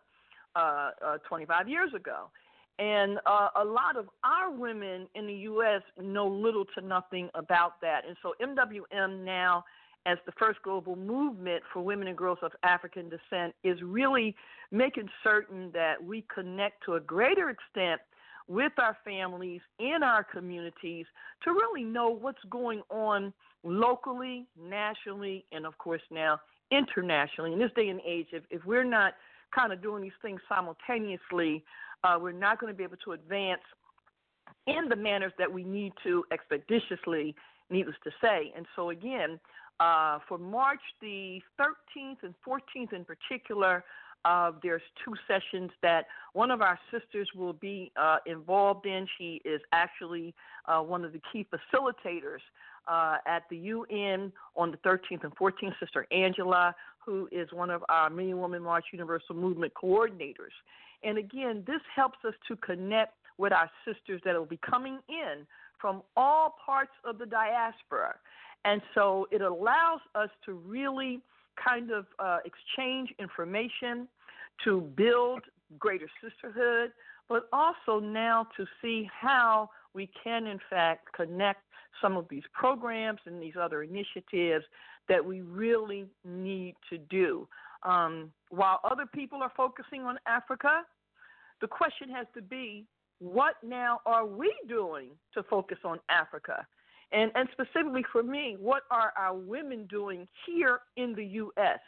uh, 0.55 0.91
uh, 1.05 1.17
25 1.27 1.69
years 1.69 1.93
ago. 1.95 2.29
And 2.79 3.19
uh, 3.25 3.49
a 3.55 3.63
lot 3.63 3.97
of 3.97 4.07
our 4.23 4.51
women 4.51 5.07
in 5.15 5.25
the 5.25 5.33
U.S. 5.33 5.81
know 5.99 6.27
little 6.27 6.65
to 6.77 6.81
nothing 6.81 7.29
about 7.33 7.81
that. 7.81 8.01
And 8.07 8.15
so 8.21 8.33
MWM 8.41 9.23
now, 9.23 9.63
as 10.05 10.17
the 10.25 10.31
first 10.37 10.59
global 10.61 10.95
movement 10.95 11.63
for 11.73 11.81
women 11.81 12.07
and 12.07 12.17
girls 12.17 12.37
of 12.43 12.51
African 12.63 13.09
descent, 13.09 13.55
is 13.63 13.81
really 13.81 14.35
making 14.71 15.09
certain 15.23 15.71
that 15.73 15.95
we 16.03 16.23
connect 16.33 16.83
to 16.85 16.95
a 16.95 16.99
greater 16.99 17.49
extent 17.49 17.99
with 18.47 18.71
our 18.77 18.97
families 19.03 19.61
in 19.79 20.03
our 20.03 20.23
communities 20.23 21.05
to 21.43 21.51
really 21.51 21.83
know 21.83 22.09
what's 22.09 22.43
going 22.49 22.81
on 22.89 23.33
locally, 23.63 24.45
nationally, 24.59 25.45
and 25.51 25.65
of 25.65 25.77
course 25.77 26.01
now 26.11 26.39
internationally. 26.71 27.53
In 27.53 27.59
this 27.59 27.71
day 27.75 27.89
and 27.89 28.01
age, 28.05 28.27
if, 28.31 28.43
if 28.49 28.63
we're 28.65 28.83
not 28.83 29.13
kind 29.53 29.71
of 29.73 29.81
doing 29.81 30.03
these 30.03 30.11
things 30.21 30.39
simultaneously, 30.47 31.63
uh, 32.03 32.17
we're 32.19 32.31
not 32.31 32.59
going 32.59 32.71
to 32.71 32.77
be 32.77 32.83
able 32.83 32.97
to 32.97 33.13
advance 33.13 33.61
in 34.65 34.89
the 34.89 34.95
manners 34.95 35.33
that 35.37 35.51
we 35.51 35.63
need 35.63 35.93
to 36.03 36.23
expeditiously, 36.31 37.35
needless 37.69 37.95
to 38.03 38.11
say. 38.21 38.53
And 38.55 38.65
so, 38.75 38.89
again, 38.89 39.39
uh, 39.79 40.19
for 40.27 40.37
March 40.37 40.81
the 41.01 41.41
13th 41.59 42.17
and 42.23 42.33
14th 42.47 42.93
in 42.93 43.05
particular, 43.05 43.83
uh, 44.27 44.51
there's 44.61 44.81
two 45.05 45.13
sessions 45.25 45.71
that 45.81 46.07
one 46.33 46.51
of 46.51 46.61
our 46.61 46.77
sisters 46.91 47.29
will 47.33 47.53
be 47.53 47.91
uh, 47.95 48.17
involved 48.25 48.85
in. 48.85 49.07
She 49.17 49.41
is 49.45 49.61
actually 49.71 50.35
uh, 50.65 50.81
one 50.81 51.05
of 51.05 51.13
the 51.13 51.21
key 51.31 51.47
facilitators 51.49 52.41
uh, 52.89 53.17
at 53.25 53.43
the 53.49 53.57
UN 53.57 54.33
on 54.57 54.71
the 54.71 54.77
13th 54.77 55.23
and 55.23 55.33
14th, 55.35 55.79
Sister 55.79 56.05
Angela, 56.11 56.75
who 57.05 57.29
is 57.31 57.47
one 57.53 57.69
of 57.69 57.85
our 57.87 58.09
Million 58.09 58.39
Woman 58.39 58.61
March 58.63 58.85
Universal 58.91 59.35
Movement 59.35 59.73
coordinators. 59.81 60.55
And 61.03 61.17
again, 61.17 61.63
this 61.65 61.81
helps 61.95 62.17
us 62.27 62.33
to 62.49 62.57
connect 62.57 63.13
with 63.37 63.53
our 63.53 63.69
sisters 63.85 64.21
that 64.25 64.35
will 64.35 64.45
be 64.45 64.59
coming 64.69 64.99
in 65.07 65.47
from 65.79 66.01
all 66.17 66.57
parts 66.65 66.91
of 67.05 67.17
the 67.17 67.25
diaspora. 67.25 68.15
And 68.65 68.81
so 68.93 69.27
it 69.31 69.41
allows 69.41 70.01
us 70.15 70.29
to 70.45 70.53
really 70.53 71.21
kind 71.63 71.91
of 71.91 72.05
uh, 72.19 72.39
exchange 72.45 73.13
information, 73.19 74.07
to 74.63 74.81
build 74.81 75.41
greater 75.77 76.09
sisterhood, 76.21 76.91
but 77.29 77.47
also 77.51 77.99
now 77.99 78.47
to 78.55 78.65
see 78.81 79.09
how 79.19 79.69
we 79.93 80.09
can, 80.23 80.47
in 80.47 80.59
fact, 80.69 81.07
connect 81.13 81.61
some 82.01 82.15
of 82.15 82.27
these 82.29 82.43
programs 82.53 83.19
and 83.25 83.41
these 83.41 83.55
other 83.59 83.83
initiatives 83.83 84.63
that 85.09 85.23
we 85.23 85.41
really 85.41 86.05
need 86.25 86.75
to 86.89 86.97
do. 86.97 87.47
Um, 87.83 88.31
while 88.49 88.79
other 88.83 89.05
people 89.05 89.41
are 89.41 89.51
focusing 89.55 90.03
on 90.03 90.17
Africa, 90.27 90.81
the 91.61 91.67
question 91.67 92.09
has 92.09 92.27
to 92.35 92.41
be 92.41 92.85
what 93.19 93.55
now 93.63 93.99
are 94.05 94.25
we 94.25 94.53
doing 94.67 95.09
to 95.33 95.43
focus 95.43 95.77
on 95.83 95.99
Africa? 96.09 96.65
And, 97.11 97.31
and 97.35 97.47
specifically 97.51 98.05
for 98.11 98.21
me, 98.21 98.57
what 98.59 98.83
are 98.91 99.13
our 99.17 99.33
women 99.33 99.87
doing 99.89 100.27
here 100.45 100.81
in 100.97 101.15
the 101.15 101.23
U.S. 101.25 101.79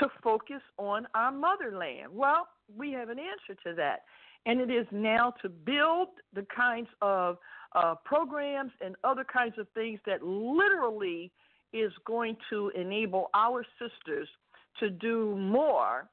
to 0.00 0.08
focus 0.22 0.62
on 0.78 1.06
our 1.14 1.32
motherland? 1.32 2.08
Well, 2.12 2.48
we 2.74 2.92
have 2.92 3.08
an 3.08 3.18
answer 3.18 3.60
to 3.64 3.74
that. 3.76 4.04
And 4.44 4.60
it 4.60 4.70
is 4.70 4.86
now 4.92 5.34
to 5.42 5.48
build 5.48 6.08
the 6.32 6.46
kinds 6.54 6.88
of 7.02 7.38
uh, 7.74 7.94
programs 8.04 8.72
and 8.80 8.94
other 9.02 9.24
kinds 9.24 9.54
of 9.58 9.66
things 9.74 9.98
that 10.06 10.22
literally 10.22 11.32
is 11.72 11.92
going 12.06 12.36
to 12.50 12.70
enable 12.76 13.28
our 13.34 13.64
sisters 13.78 14.28
to 14.80 14.88
do 14.88 15.36
more 15.36 16.08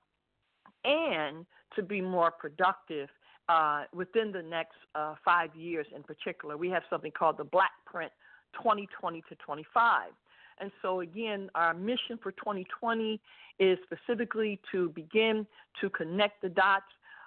and 0.83 1.45
to 1.75 1.83
be 1.83 2.01
more 2.01 2.31
productive 2.31 3.09
uh, 3.49 3.83
within 3.93 4.31
the 4.31 4.41
next 4.41 4.75
uh, 4.95 5.15
five 5.23 5.55
years 5.55 5.85
in 5.95 6.03
particular. 6.03 6.57
We 6.57 6.69
have 6.69 6.83
something 6.89 7.11
called 7.11 7.37
the 7.37 7.43
Black 7.43 7.71
Print 7.85 8.11
2020 8.53 9.21
to 9.29 9.35
25. 9.35 10.11
And 10.59 10.71
so, 10.81 11.01
again, 11.01 11.49
our 11.55 11.73
mission 11.73 12.19
for 12.21 12.31
2020 12.33 13.19
is 13.59 13.77
specifically 13.83 14.59
to 14.71 14.89
begin 14.89 15.45
to 15.81 15.89
connect 15.89 16.41
the 16.41 16.49
dots. 16.49 16.85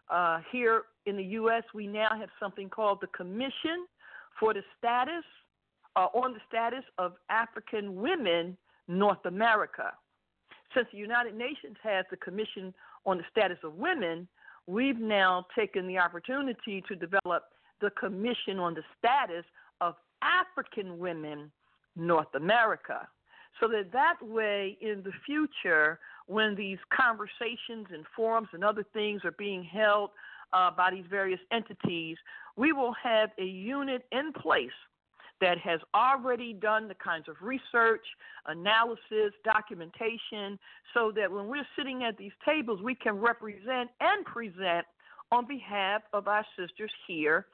Uh, 0.08 0.38
here 0.52 0.82
in 1.06 1.16
the 1.16 1.24
U.S., 1.24 1.62
we 1.74 1.86
now 1.86 2.08
have 2.18 2.28
something 2.38 2.68
called 2.68 2.98
the 3.00 3.08
Commission 3.08 3.86
for 4.38 4.54
the 4.54 4.62
Status, 4.78 5.24
uh, 5.96 6.06
on 6.14 6.32
the 6.32 6.40
Status 6.48 6.84
of 6.98 7.14
African 7.30 7.96
Women, 7.96 8.56
North 8.86 9.24
America. 9.24 9.92
Since 10.74 10.88
the 10.92 10.98
United 10.98 11.34
Nations 11.34 11.76
has 11.82 12.04
the 12.10 12.16
Commission 12.16 12.74
on 13.06 13.18
the 13.18 13.24
Status 13.30 13.58
of 13.64 13.74
Women, 13.74 14.28
we've 14.66 14.98
now 14.98 15.46
taken 15.56 15.86
the 15.86 15.98
opportunity 15.98 16.82
to 16.86 16.94
develop 16.94 17.44
the 17.80 17.90
Commission 17.90 18.58
on 18.58 18.74
the 18.74 18.82
Status 18.98 19.44
of 19.80 19.94
African 20.22 20.98
Women, 20.98 21.50
North 21.94 22.34
America. 22.34 23.08
So 23.60 23.68
that 23.68 23.92
that 23.92 24.16
way, 24.20 24.76
in 24.80 25.02
the 25.02 25.12
future, 25.24 25.98
when 26.26 26.54
these 26.54 26.78
conversations 26.92 27.86
and 27.92 28.04
forums 28.14 28.48
and 28.52 28.64
other 28.64 28.84
things 28.92 29.24
are 29.24 29.32
being 29.32 29.64
held 29.64 30.10
uh, 30.52 30.70
by 30.70 30.90
these 30.90 31.04
various 31.08 31.40
entities, 31.52 32.16
we 32.56 32.72
will 32.72 32.94
have 33.02 33.30
a 33.38 33.44
unit 33.44 34.06
in 34.12 34.32
place 34.32 34.70
that 35.40 35.58
has 35.58 35.80
already 35.94 36.54
done 36.54 36.88
the 36.88 36.94
kinds 36.94 37.28
of 37.28 37.36
research, 37.42 38.04
analysis, 38.46 39.32
documentation, 39.44 40.58
so 40.94 41.12
that 41.14 41.30
when 41.30 41.46
we're 41.46 41.66
sitting 41.76 42.04
at 42.04 42.16
these 42.16 42.32
tables, 42.44 42.80
we 42.82 42.94
can 42.94 43.18
represent 43.18 43.90
and 44.00 44.24
present 44.24 44.86
on 45.32 45.46
behalf 45.46 46.02
of 46.12 46.28
our 46.28 46.44
sisters 46.58 46.90
here 47.06 47.46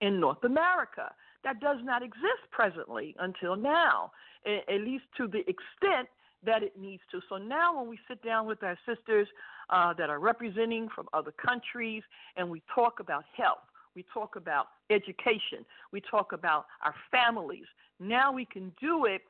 in 0.00 0.20
North 0.20 0.42
America. 0.44 1.10
That 1.44 1.60
does 1.60 1.78
not 1.82 2.02
exist 2.02 2.44
presently 2.50 3.14
until 3.18 3.56
now, 3.56 4.12
at 4.46 4.80
least 4.80 5.04
to 5.16 5.26
the 5.26 5.40
extent 5.40 6.08
that 6.44 6.62
it 6.62 6.78
needs 6.78 7.02
to. 7.10 7.20
So 7.28 7.36
now, 7.36 7.78
when 7.78 7.88
we 7.88 7.98
sit 8.08 8.22
down 8.22 8.46
with 8.46 8.62
our 8.62 8.78
sisters 8.86 9.28
uh, 9.68 9.92
that 9.94 10.10
are 10.10 10.18
representing 10.18 10.88
from 10.94 11.08
other 11.12 11.32
countries 11.32 12.02
and 12.36 12.48
we 12.48 12.62
talk 12.74 13.00
about 13.00 13.24
health, 13.36 13.58
we 13.94 14.04
talk 14.12 14.36
about 14.36 14.68
education, 14.90 15.64
we 15.92 16.00
talk 16.00 16.32
about 16.32 16.66
our 16.82 16.94
families, 17.10 17.66
now 17.98 18.32
we 18.32 18.44
can 18.44 18.72
do 18.80 19.04
it 19.04 19.22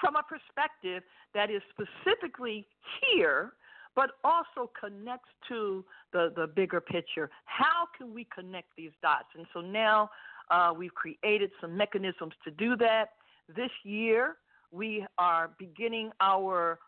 from 0.00 0.16
a 0.16 0.22
perspective 0.22 1.02
that 1.34 1.50
is 1.50 1.62
specifically 1.70 2.66
here 3.12 3.52
but 3.96 4.10
also 4.24 4.70
connects 4.78 5.28
to 5.48 5.84
the, 6.12 6.32
the 6.34 6.48
bigger 6.48 6.80
picture. 6.80 7.30
How 7.44 7.86
can 7.96 8.12
we 8.12 8.26
connect 8.34 8.74
these 8.76 8.90
dots? 9.02 9.28
And 9.36 9.46
so 9.52 9.60
now 9.60 10.10
uh, 10.50 10.72
we've 10.76 10.94
created 10.94 11.50
some 11.60 11.76
mechanisms 11.76 12.34
to 12.44 12.50
do 12.50 12.76
that. 12.76 13.10
This 13.54 13.70
year, 13.84 14.36
we 14.70 15.06
are 15.18 15.50
beginning 15.58 16.10
our 16.20 16.78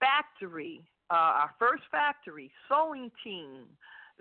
factory, 0.00 0.82
uh, 1.10 1.14
our 1.14 1.50
first 1.58 1.82
factory, 1.90 2.50
sewing 2.68 3.10
team. 3.24 3.64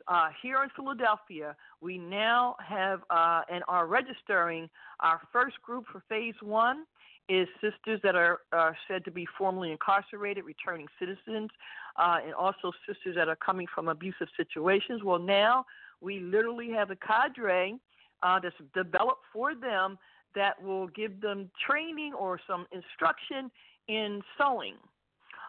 Uh, 0.08 0.30
here 0.42 0.64
in 0.64 0.70
Philadelphia, 0.76 1.56
we 1.80 1.98
now 1.98 2.56
have 2.60 3.02
uh, 3.10 3.42
and 3.52 3.64
are 3.68 3.86
registering 3.88 4.70
our 5.02 5.22
first 5.32 5.62
group 5.62 5.86
for 5.92 6.02
phase 6.10 6.36
one. 6.42 6.86
is 7.30 7.48
sisters 7.62 8.00
that 8.04 8.16
are, 8.16 8.40
are 8.52 8.76
said 8.88 9.06
to 9.06 9.12
be 9.12 9.26
formerly 9.38 9.72
incarcerated, 9.72 10.44
returning 10.44 10.88
citizens, 11.00 11.50
uh, 11.98 12.18
and 12.24 12.34
also 12.34 12.72
sisters 12.88 13.16
that 13.16 13.30
are 13.30 13.38
coming 13.38 13.68
from 13.74 13.88
abusive 13.88 14.28
situations. 14.36 15.02
Well, 15.04 15.20
now 15.20 15.66
we 16.02 16.20
literally 16.20 16.70
have 16.72 16.92
a 16.92 16.96
cadre 16.96 17.76
uh, 18.24 18.40
that's 18.40 18.56
developed 18.74 19.24
for 19.34 19.56
them 19.56 19.98
that 20.36 20.62
will 20.62 20.88
give 20.88 21.20
them 21.22 21.50
training 21.68 22.14
or 22.14 22.40
some 22.48 22.66
instruction 22.72 23.52
in 23.88 24.22
sewing. 24.38 24.76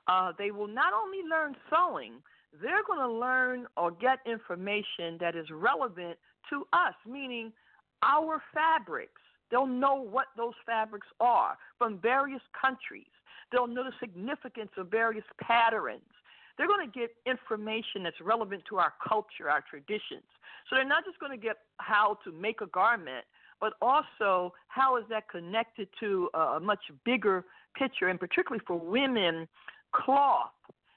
Uh, 0.09 0.33
they 0.37 0.51
will 0.51 0.67
not 0.67 0.93
only 0.93 1.19
learn 1.31 1.55
sewing, 1.71 2.15
they're 2.61 2.83
going 2.87 2.99
to 2.99 3.09
learn 3.09 3.67
or 3.77 3.91
get 3.93 4.19
information 4.27 5.17
that 5.21 5.37
is 5.37 5.47
relevant 5.51 6.19
to 6.51 6.67
us, 6.73 6.95
meaning 7.09 7.53
our 8.03 8.43
fabrics. 8.53 9.21
They'll 9.51 9.67
know 9.67 9.95
what 9.95 10.27
those 10.37 10.55
fabrics 10.67 11.07
are 11.21 11.57
from 11.79 11.99
various 11.99 12.43
countries. 12.61 13.07
They'll 13.53 13.67
know 13.67 13.85
the 13.85 13.93
significance 14.01 14.71
of 14.77 14.91
various 14.91 15.25
patterns. 15.41 16.01
They're 16.57 16.69
going 16.69 16.91
to 16.91 16.99
get 16.99 17.11
information 17.27 18.03
that's 18.05 18.21
relevant 18.21 18.63
to 18.69 18.77
our 18.79 18.93
culture, 19.07 19.49
our 19.51 19.63
traditions. 19.69 20.25
So 20.69 20.77
they're 20.77 20.85
not 20.85 21.05
just 21.05 21.19
going 21.19 21.33
to 21.33 21.43
get 21.43 21.57
how 21.79 22.19
to 22.25 22.33
make 22.33 22.61
a 22.61 22.67
garment, 22.67 23.25
but 23.61 23.75
also 23.81 24.53
how 24.69 24.97
is 24.97 25.05
that 25.11 25.29
connected 25.29 25.89
to 26.01 26.29
a 26.35 26.61
much 26.61 26.81
bigger 27.05 27.45
picture, 27.77 28.09
and 28.09 28.19
particularly 28.19 28.63
for 28.67 28.79
women, 28.79 29.49
cloth 29.93 30.51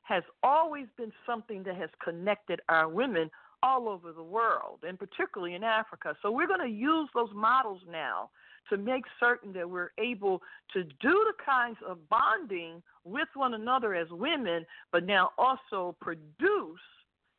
has 0.03 0.23
always 0.43 0.85
been 0.97 1.11
something 1.25 1.63
that 1.63 1.75
has 1.75 1.89
connected 2.03 2.61
our 2.69 2.87
women 2.87 3.29
all 3.65 3.89
over 3.89 4.11
the 4.11 4.23
world, 4.23 4.79
and 4.87 4.99
particularly 4.99 5.55
in 5.55 5.63
Africa. 5.63 6.15
So 6.21 6.31
we're 6.31 6.47
going 6.47 6.59
to 6.59 6.77
use 6.91 7.09
those 7.15 7.33
models 7.33 7.81
now 7.89 8.29
to 8.69 8.77
make 8.77 9.03
certain 9.19 9.51
that 9.53 9.67
we're 9.67 9.91
able 9.97 10.41
to 10.73 10.83
do 10.83 10.89
the 11.01 11.33
kinds 11.43 11.77
of 11.87 11.97
bonding 12.09 12.83
with 13.03 13.27
one 13.33 13.55
another 13.55 13.95
as 13.95 14.07
women, 14.11 14.65
but 14.91 15.03
now 15.03 15.31
also 15.39 15.95
produce 15.99 16.85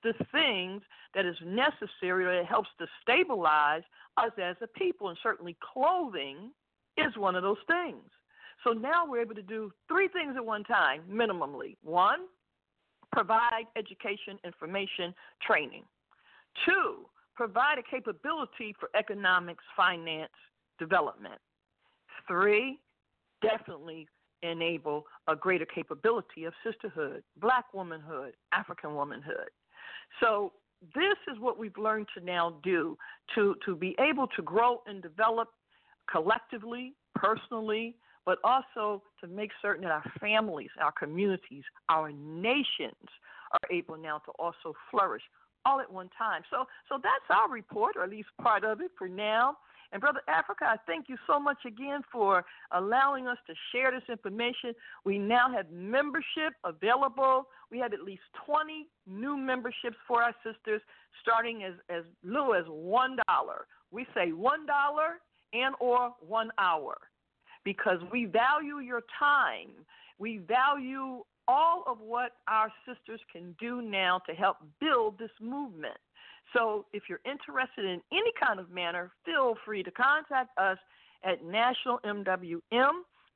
the 0.03 0.15
things 0.33 0.83
that 1.15 1.25
is 1.25 1.37
necessary 1.45 2.25
that 2.25 2.47
helps 2.47 2.71
to 2.79 2.87
stabilize 3.03 3.83
us 4.17 4.33
as 4.43 4.57
a 4.63 4.67
people. 4.67 5.09
And 5.09 5.19
certainly 5.23 5.57
clothing 5.73 6.51
is 6.97 7.17
one 7.17 7.37
of 7.37 7.43
those 7.43 7.63
things. 7.69 8.03
So 8.65 8.71
now 8.73 9.07
we're 9.07 9.21
able 9.21 9.35
to 9.37 9.43
do 9.43 9.73
three 9.89 10.09
things 10.09 10.35
at 10.37 10.45
one 10.45 10.65
time, 10.65 11.03
minimally. 11.11 11.77
One, 11.83 12.21
provide 13.13 13.67
education, 13.77 14.39
information, 14.45 15.15
training. 15.47 15.85
Two, 16.65 17.07
provide 17.35 17.79
a 17.79 17.83
capability 17.83 18.75
for 18.79 18.89
economics, 18.99 19.65
finance, 19.77 20.33
development. 20.79 21.41
Three, 22.27 22.79
definitely 23.43 24.07
enable 24.43 25.05
a 25.29 25.37
greater 25.37 25.67
capability 25.67 26.45
of 26.45 26.53
sisterhood, 26.65 27.23
black 27.41 27.73
womanhood, 27.73 28.35
African 28.53 28.95
womanhood. 28.95 29.51
So 30.21 30.53
this 30.95 31.17
is 31.33 31.39
what 31.41 31.59
we've 31.59 31.77
learned 31.77 32.07
to 32.17 32.25
now 32.25 32.57
do 32.63 32.97
to, 33.35 33.57
to 33.65 33.75
be 33.77 33.97
able 33.99 34.27
to 34.29 34.43
grow 34.43 34.83
and 34.87 35.03
develop 35.03 35.49
collectively, 36.11 36.95
personally, 37.15 37.97
but 38.25 38.39
also 38.45 39.03
to 39.21 39.27
make 39.27 39.51
certain 39.63 39.85
that 39.85 39.93
our 39.93 40.13
families, 40.21 40.71
our 40.81 40.93
communities, 40.93 41.63
our 41.89 42.13
nations 42.13 43.09
are 43.53 43.61
able 43.71 43.97
now 43.97 44.19
to 44.19 44.33
also 44.39 44.75
flourish 44.91 45.23
all 45.67 45.81
at 45.81 45.93
one 45.93 46.11
time. 46.17 46.43
So 46.51 46.65
so 46.89 46.99
that's 47.03 47.29
our 47.29 47.51
report, 47.51 47.97
or 47.97 48.05
at 48.05 48.11
least 48.11 48.29
part 48.41 48.65
of 48.65 48.81
it 48.81 48.93
for 48.97 49.09
now. 49.09 49.57
And 49.93 50.01
Brother 50.01 50.21
Africa, 50.29 50.65
I 50.65 50.77
thank 50.87 51.09
you 51.09 51.17
so 51.27 51.39
much 51.39 51.59
again 51.67 52.01
for 52.13 52.45
allowing 52.73 53.29
us 53.29 53.39
to 53.47 53.55
share 53.73 53.91
this 53.93 54.03
information. 54.09 54.75
We 55.05 55.19
now 55.19 55.51
have 55.55 55.71
membership 55.71 56.55
available. 56.65 57.47
We 57.71 57.79
have 57.79 57.93
at 57.93 58.03
least 58.03 58.23
20 58.45 58.89
new 59.07 59.37
memberships 59.37 59.97
for 60.09 60.23
our 60.23 60.35
sisters, 60.45 60.83
starting 61.23 61.63
as, 61.63 61.75
as 61.89 62.03
little 62.25 62.55
as 62.55 62.65
$1. 62.65 63.17
We 63.93 64.07
say 64.13 64.33
$1 64.33 64.57
and 65.53 65.75
or 65.81 66.11
one 66.21 66.51
hour 66.59 66.99
because 67.65 67.99
we 68.13 68.27
value 68.27 68.81
your 68.81 69.03
time. 69.19 69.71
We 70.19 70.39
value 70.39 71.23
all 71.49 71.85
of 71.87 71.99
what 72.01 72.33
our 72.49 72.71
sisters 72.87 73.21
can 73.33 73.55
do 73.61 73.83
now 73.83 74.21
to 74.29 74.35
help 74.35 74.57
build 74.81 75.19
this 75.19 75.31
movement. 75.41 75.97
So 76.53 76.87
if 76.93 77.05
you're 77.09 77.21
interested 77.25 77.85
in 77.85 78.01
any 78.13 78.33
kind 78.41 78.61
of 78.61 78.71
manner, 78.71 79.11
feel 79.25 79.57
free 79.65 79.83
to 79.83 79.91
contact 79.91 80.57
us 80.59 80.79
at 81.25 81.45
nationalmwm 81.45 82.61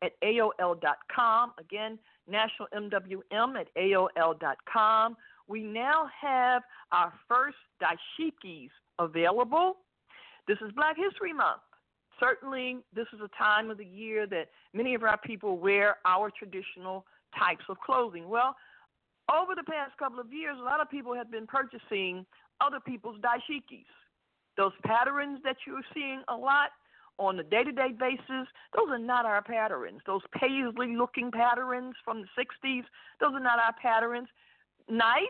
at 0.02 0.12
AOL.com. 0.22 1.52
Again, 1.58 1.98
nationalmwm 2.30 3.60
at 3.60 3.68
AOL.com. 3.76 5.16
We 5.48 5.62
now 5.62 6.08
have 6.20 6.62
our 6.92 7.12
first 7.28 7.56
dashikis 7.82 8.70
available. 8.98 9.78
This 10.46 10.58
is 10.64 10.72
Black 10.72 10.96
History 10.96 11.32
Month. 11.32 11.62
Certainly, 12.20 12.78
this 12.94 13.06
is 13.12 13.20
a 13.20 13.30
time 13.36 13.70
of 13.70 13.78
the 13.78 13.84
year 13.84 14.26
that 14.26 14.48
many 14.74 14.94
of 14.94 15.02
our 15.02 15.18
people 15.18 15.58
wear 15.58 15.96
our 16.04 16.30
traditional 16.30 17.04
types 17.38 17.64
of 17.68 17.78
clothing. 17.80 18.28
Well, 18.28 18.56
over 19.30 19.54
the 19.54 19.64
past 19.64 19.96
couple 19.98 20.20
of 20.20 20.32
years, 20.32 20.56
a 20.58 20.64
lot 20.64 20.80
of 20.80 20.90
people 20.90 21.14
have 21.14 21.30
been 21.30 21.46
purchasing 21.46 22.26
other 22.60 22.80
people's 22.80 23.20
dashikis. 23.20 23.86
Those 24.56 24.72
patterns 24.84 25.40
that 25.44 25.56
you're 25.66 25.86
seeing 25.94 26.22
a 26.28 26.34
lot 26.34 26.70
on 27.18 27.38
a 27.38 27.42
day 27.42 27.62
to 27.62 27.72
day 27.72 27.92
basis, 27.98 28.48
those 28.74 28.88
are 28.88 28.98
not 28.98 29.26
our 29.26 29.42
patterns. 29.42 30.00
Those 30.06 30.22
paisley 30.38 30.96
looking 30.96 31.30
patterns 31.30 31.94
from 32.04 32.22
the 32.22 32.28
60s, 32.36 32.82
those 33.20 33.34
are 33.34 33.40
not 33.40 33.58
our 33.58 33.74
patterns. 33.80 34.28
Nice 34.88 35.22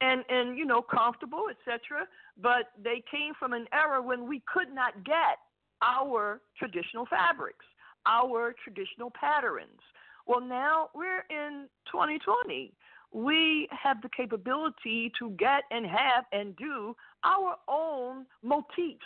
and, 0.00 0.24
and 0.28 0.56
you 0.56 0.64
know, 0.64 0.82
comfortable, 0.82 1.44
etc. 1.50 2.06
But 2.40 2.72
they 2.82 3.02
came 3.10 3.34
from 3.38 3.52
an 3.52 3.66
era 3.72 4.02
when 4.02 4.28
we 4.28 4.42
could 4.52 4.74
not 4.74 5.04
get 5.04 5.38
our 5.82 6.40
traditional 6.58 7.06
fabrics, 7.06 7.64
our 8.06 8.54
traditional 8.64 9.10
patterns. 9.10 9.80
Well, 10.26 10.40
now 10.40 10.90
we're 10.94 11.24
in 11.30 11.68
2020 11.90 12.72
we 13.12 13.68
have 13.70 14.00
the 14.02 14.08
capability 14.08 15.12
to 15.18 15.30
get 15.30 15.64
and 15.70 15.84
have 15.86 16.24
and 16.32 16.54
do 16.56 16.94
our 17.24 17.56
own 17.68 18.24
motifs, 18.42 19.00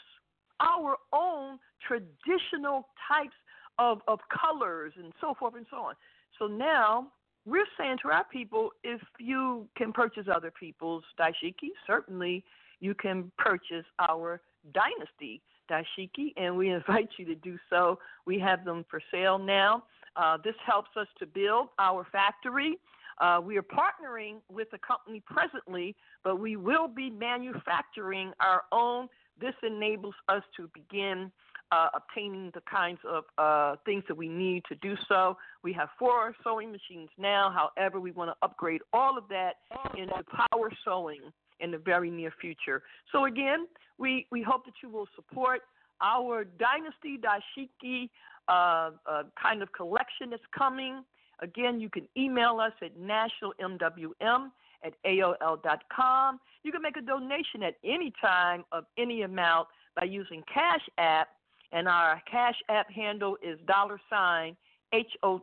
our 0.61 0.97
own 1.13 1.59
traditional 1.87 2.89
types 3.09 3.35
of, 3.79 4.01
of 4.07 4.21
colors 4.29 4.93
and 4.97 5.13
so 5.21 5.35
forth 5.35 5.55
and 5.57 5.67
so 5.71 5.79
on. 5.79 5.95
So 6.39 6.47
now 6.47 7.09
we're 7.47 7.67
saying 7.79 7.99
to 8.03 8.11
our 8.11 8.25
people 8.25 8.71
if 8.83 9.01
you 9.19 9.67
can 9.77 9.93
purchase 9.93 10.27
other 10.33 10.51
people's 10.51 11.05
dashiki, 11.19 11.71
certainly 11.87 12.45
you 12.81 12.95
can 12.95 13.33
purchase 13.39 13.87
our 13.99 14.41
dynasty 14.73 15.41
dashiki, 15.71 16.33
and 16.37 16.57
we 16.57 16.71
invite 16.75 17.09
you 17.19 17.25
to 17.27 17.35
do 17.35 17.59
so. 17.71 17.99
We 18.27 18.39
have 18.41 18.65
them 18.65 18.85
for 18.91 19.01
sale 19.11 19.39
now. 19.39 19.85
Uh, 20.17 20.39
this 20.45 20.55
helps 20.65 20.91
us 20.97 21.09
to 21.19 21.27
build 21.27 21.69
our 21.79 22.07
factory. 22.13 22.79
Uh, 23.21 23.41
we 23.43 23.57
are 23.57 23.63
partnering 23.63 24.37
with 24.51 24.69
a 24.73 24.79
company 24.79 25.23
presently, 25.27 25.95
but 26.25 26.39
we 26.41 26.57
will 26.57 26.89
be 26.89 27.11
manufacturing 27.11 28.33
our 28.41 28.63
own. 28.73 29.09
This 29.41 29.55
enables 29.63 30.15
us 30.29 30.43
to 30.57 30.69
begin 30.75 31.31
uh, 31.73 31.89
obtaining 31.95 32.51
the 32.55 32.61
kinds 32.71 33.01
of 33.09 33.25
uh, 33.39 33.77
things 33.85 34.05
that 34.09 34.17
we 34.17 34.29
need 34.29 34.63
to 34.69 34.77
do 34.77 34.95
so. 35.09 35.37
We 35.63 35.73
have 35.73 35.89
four 35.99 36.35
sewing 36.45 36.71
machines 36.71 37.09
now. 37.19 37.53
However, 37.53 38.01
we 38.01 38.13
want 38.13 38.31
to 38.31 38.37
upgrade 38.43 38.81
all 38.93 39.19
of 39.19 39.25
that 39.29 39.55
into 39.97 40.15
power 40.25 40.71
sewing 40.85 41.21
in 41.61 41.71
the 41.71 41.79
very 41.79 42.11
near 42.11 42.33
future. 42.41 42.83
So 43.13 43.25
again, 43.27 43.67
we, 43.99 44.27
we 44.31 44.43
hope 44.43 44.65
that 44.67 44.75
you 44.83 44.89
will 44.89 45.09
support 45.15 45.63
our 46.03 46.45
Dynasty 46.45 47.19
Dashiki 47.19 48.11
uh, 48.49 48.91
uh, 49.07 49.23
kind 49.41 49.63
of 49.63 49.73
collection 49.73 50.31
that's 50.31 50.43
coming. 50.57 51.05
Again, 51.41 51.81
you 51.81 51.91
can 51.91 52.07
email 52.17 52.61
us 52.61 52.73
at 52.83 52.93
nationalmwm 52.99 54.51
at 54.85 54.93
AOL.com. 55.05 56.41
You 56.63 56.73
can 56.73 56.83
make 56.83 56.97
a 56.97 57.01
donation 57.01 57.63
at 57.63 57.77
any 57.85 58.13
time 58.21 58.65
of 58.73 58.85
any 58.99 59.23
amount 59.23 59.69
by 59.97 60.05
using 60.05 60.43
Cash 60.53 60.87
App, 60.99 61.29
and 61.73 61.89
our 61.89 62.23
Cash 62.31 62.57
App 62.69 62.91
handle 62.91 63.37
is 63.43 63.59
dollar 63.67 64.01
sign 64.11 64.57
HOT 64.93 65.41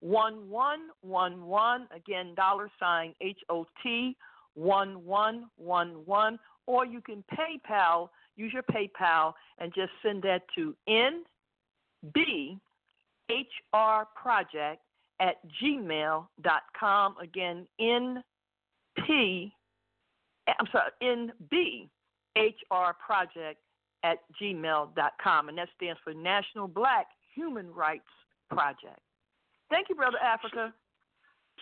1111. 0.00 1.88
Again, 1.94 2.34
dollar 2.34 2.70
sign 2.78 3.14
HOT 3.22 4.14
1111. 4.54 6.38
Or 6.66 6.86
you 6.86 7.00
can 7.00 7.24
PayPal, 7.34 8.08
use 8.36 8.52
your 8.52 8.62
PayPal, 8.62 9.34
and 9.58 9.72
just 9.74 9.90
send 10.02 10.22
that 10.22 10.42
to 10.54 10.74
Project 14.22 14.80
at 15.20 15.36
gmail.com. 15.62 17.16
Again, 17.22 17.66
NP, 17.80 19.52
I'm 20.48 20.66
sorry, 20.72 20.90
NBHR 21.02 22.92
Project 23.04 23.60
at 24.04 24.18
gmail.com. 24.40 25.48
And 25.48 25.58
that 25.58 25.68
stands 25.76 26.00
for 26.02 26.14
National 26.14 26.66
Black 26.68 27.06
Human 27.34 27.72
Rights 27.72 28.04
project. 28.50 29.00
Thank 29.70 29.88
you, 29.88 29.94
Brother 29.94 30.18
Africa. 30.18 30.72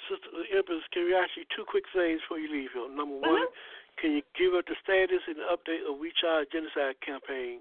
Sister 0.08 0.56
Empress, 0.56 0.82
can 0.92 1.04
we 1.04 1.14
ask 1.14 1.30
you 1.36 1.44
two 1.54 1.64
quick 1.68 1.84
things 1.94 2.20
before 2.24 2.38
you 2.38 2.50
leave 2.50 2.70
here? 2.72 2.88
Number 2.88 3.16
one, 3.16 3.30
Mm-hmm. 3.30 4.00
can 4.00 4.10
you 4.16 4.22
give 4.38 4.54
us 4.54 4.64
the 4.66 4.74
status 4.82 5.20
and 5.28 5.36
the 5.36 5.46
update 5.52 5.84
of 5.84 5.98
We 6.00 6.10
Charge 6.20 6.48
Genocide 6.50 6.96
campaign 7.04 7.60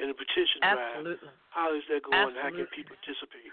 and 0.00 0.10
the 0.10 0.14
petition 0.14 0.62
drive? 0.62 1.18
How 1.50 1.74
is 1.74 1.82
that 1.90 2.02
going? 2.02 2.34
How 2.34 2.50
can 2.50 2.66
people 2.74 2.96
participate? 3.02 3.50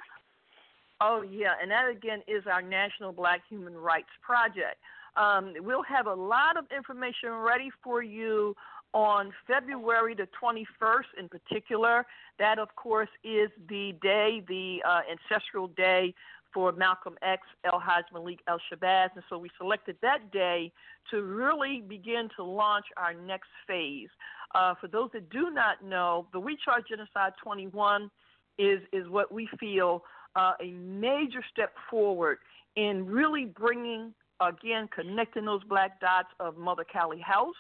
Oh 1.02 1.22
yeah, 1.22 1.54
and 1.62 1.70
that 1.72 1.89
again 1.89 2.22
is 2.28 2.43
our 2.48 2.62
National 2.62 3.12
Black 3.12 3.41
Human 3.50 3.76
Rights 3.76 4.14
Project. 4.22 4.78
Um, 5.16 5.54
we'll 5.60 5.84
have 5.84 6.08
a 6.08 6.14
lot 6.14 6.58
of 6.58 6.66
information 6.76 7.32
ready 7.32 7.70
for 7.84 8.04
you 8.04 8.56
on 8.93 9.32
February 9.46 10.16
the 10.16 10.28
21st 10.41 11.20
in 11.20 11.30
particular. 11.30 12.06
That, 12.39 12.60
of 12.60 12.76
course, 12.76 13.10
is 13.24 13.50
the 13.70 13.93
day, 14.02 14.43
the 14.48 14.80
uh, 14.88 15.02
ancestral 15.10 15.68
day 15.70 16.14
for 16.54 16.72
Malcolm 16.72 17.16
X, 17.22 17.41
El 17.66 17.80
Haj 17.80 18.06
Malik 18.14 18.39
El 18.48 18.60
Shabazz. 18.72 19.10
And 19.16 19.24
so 19.30 19.38
we 19.38 19.50
selected 19.58 19.98
that 20.02 20.32
day 20.32 20.72
to 21.12 21.22
really 21.22 21.84
begin 21.86 22.30
to 22.38 22.43
launch 22.43 22.86
our 22.96 23.14
next 23.14 23.50
phase. 23.68 24.08
Uh, 24.56 24.74
for 24.80 24.88
those 24.88 25.10
that 25.12 25.30
do 25.30 25.51
not 25.51 25.84
know, 25.84 26.28
the 26.32 26.39
We 26.39 26.58
Charge 26.64 26.86
Genocide 26.88 27.34
21 27.43 28.10
is, 28.58 28.80
is 28.93 29.08
what 29.10 29.30
we 29.30 29.49
feel 29.60 30.01
uh, 30.38 30.53
a 30.62 30.72
major 30.72 31.43
step 31.51 31.74
forward 31.89 32.38
in 32.78 33.06
really 33.06 33.45
bringing, 33.45 34.14
again, 34.39 34.88
connecting 34.95 35.43
those 35.43 35.64
black 35.66 35.99
dots 35.99 36.30
of 36.39 36.56
Mother 36.56 36.86
Callie 36.89 37.20
House, 37.20 37.53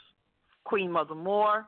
Queen 0.63 0.89
Mother 0.89 1.15
Moore, 1.15 1.65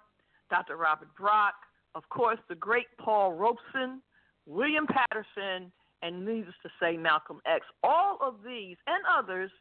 Dr. 0.49 0.77
Robert 0.77 1.09
Brock, 1.17 1.55
of 1.93 2.07
course, 2.07 2.39
the 2.47 2.55
great 2.55 2.87
Paul 2.97 3.33
Robeson, 3.33 4.01
William 4.45 4.87
Patterson, 4.87 5.71
and 6.03 6.25
needless 6.25 6.55
to 6.63 6.69
say, 6.79 6.95
Malcolm 6.95 7.41
X. 7.45 7.65
All 7.83 8.17
of 8.21 8.35
these 8.45 8.77
and 8.87 9.03
others 9.11 9.51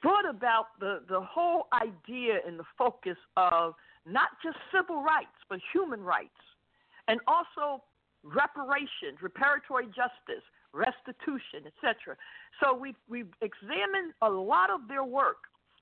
brought 0.00 0.28
about 0.28 0.66
the, 0.78 1.00
the 1.08 1.20
whole 1.20 1.66
idea 1.72 2.38
and 2.46 2.56
the 2.58 2.64
focus 2.78 3.16
of 3.36 3.74
not 4.06 4.28
just 4.42 4.56
civil 4.74 5.02
rights, 5.02 5.36
but 5.48 5.60
human 5.72 6.00
rights, 6.00 6.40
and 7.08 7.20
also 7.26 7.82
reparations, 8.22 9.18
reparatory 9.22 9.86
justice, 9.86 10.44
restitution, 10.72 11.66
etc. 11.66 12.16
So 12.62 12.74
we've, 12.74 12.98
we've 13.08 13.32
examined 13.42 14.12
a 14.22 14.28
lot 14.28 14.70
of 14.70 14.86
their 14.88 15.04
work, 15.04 15.38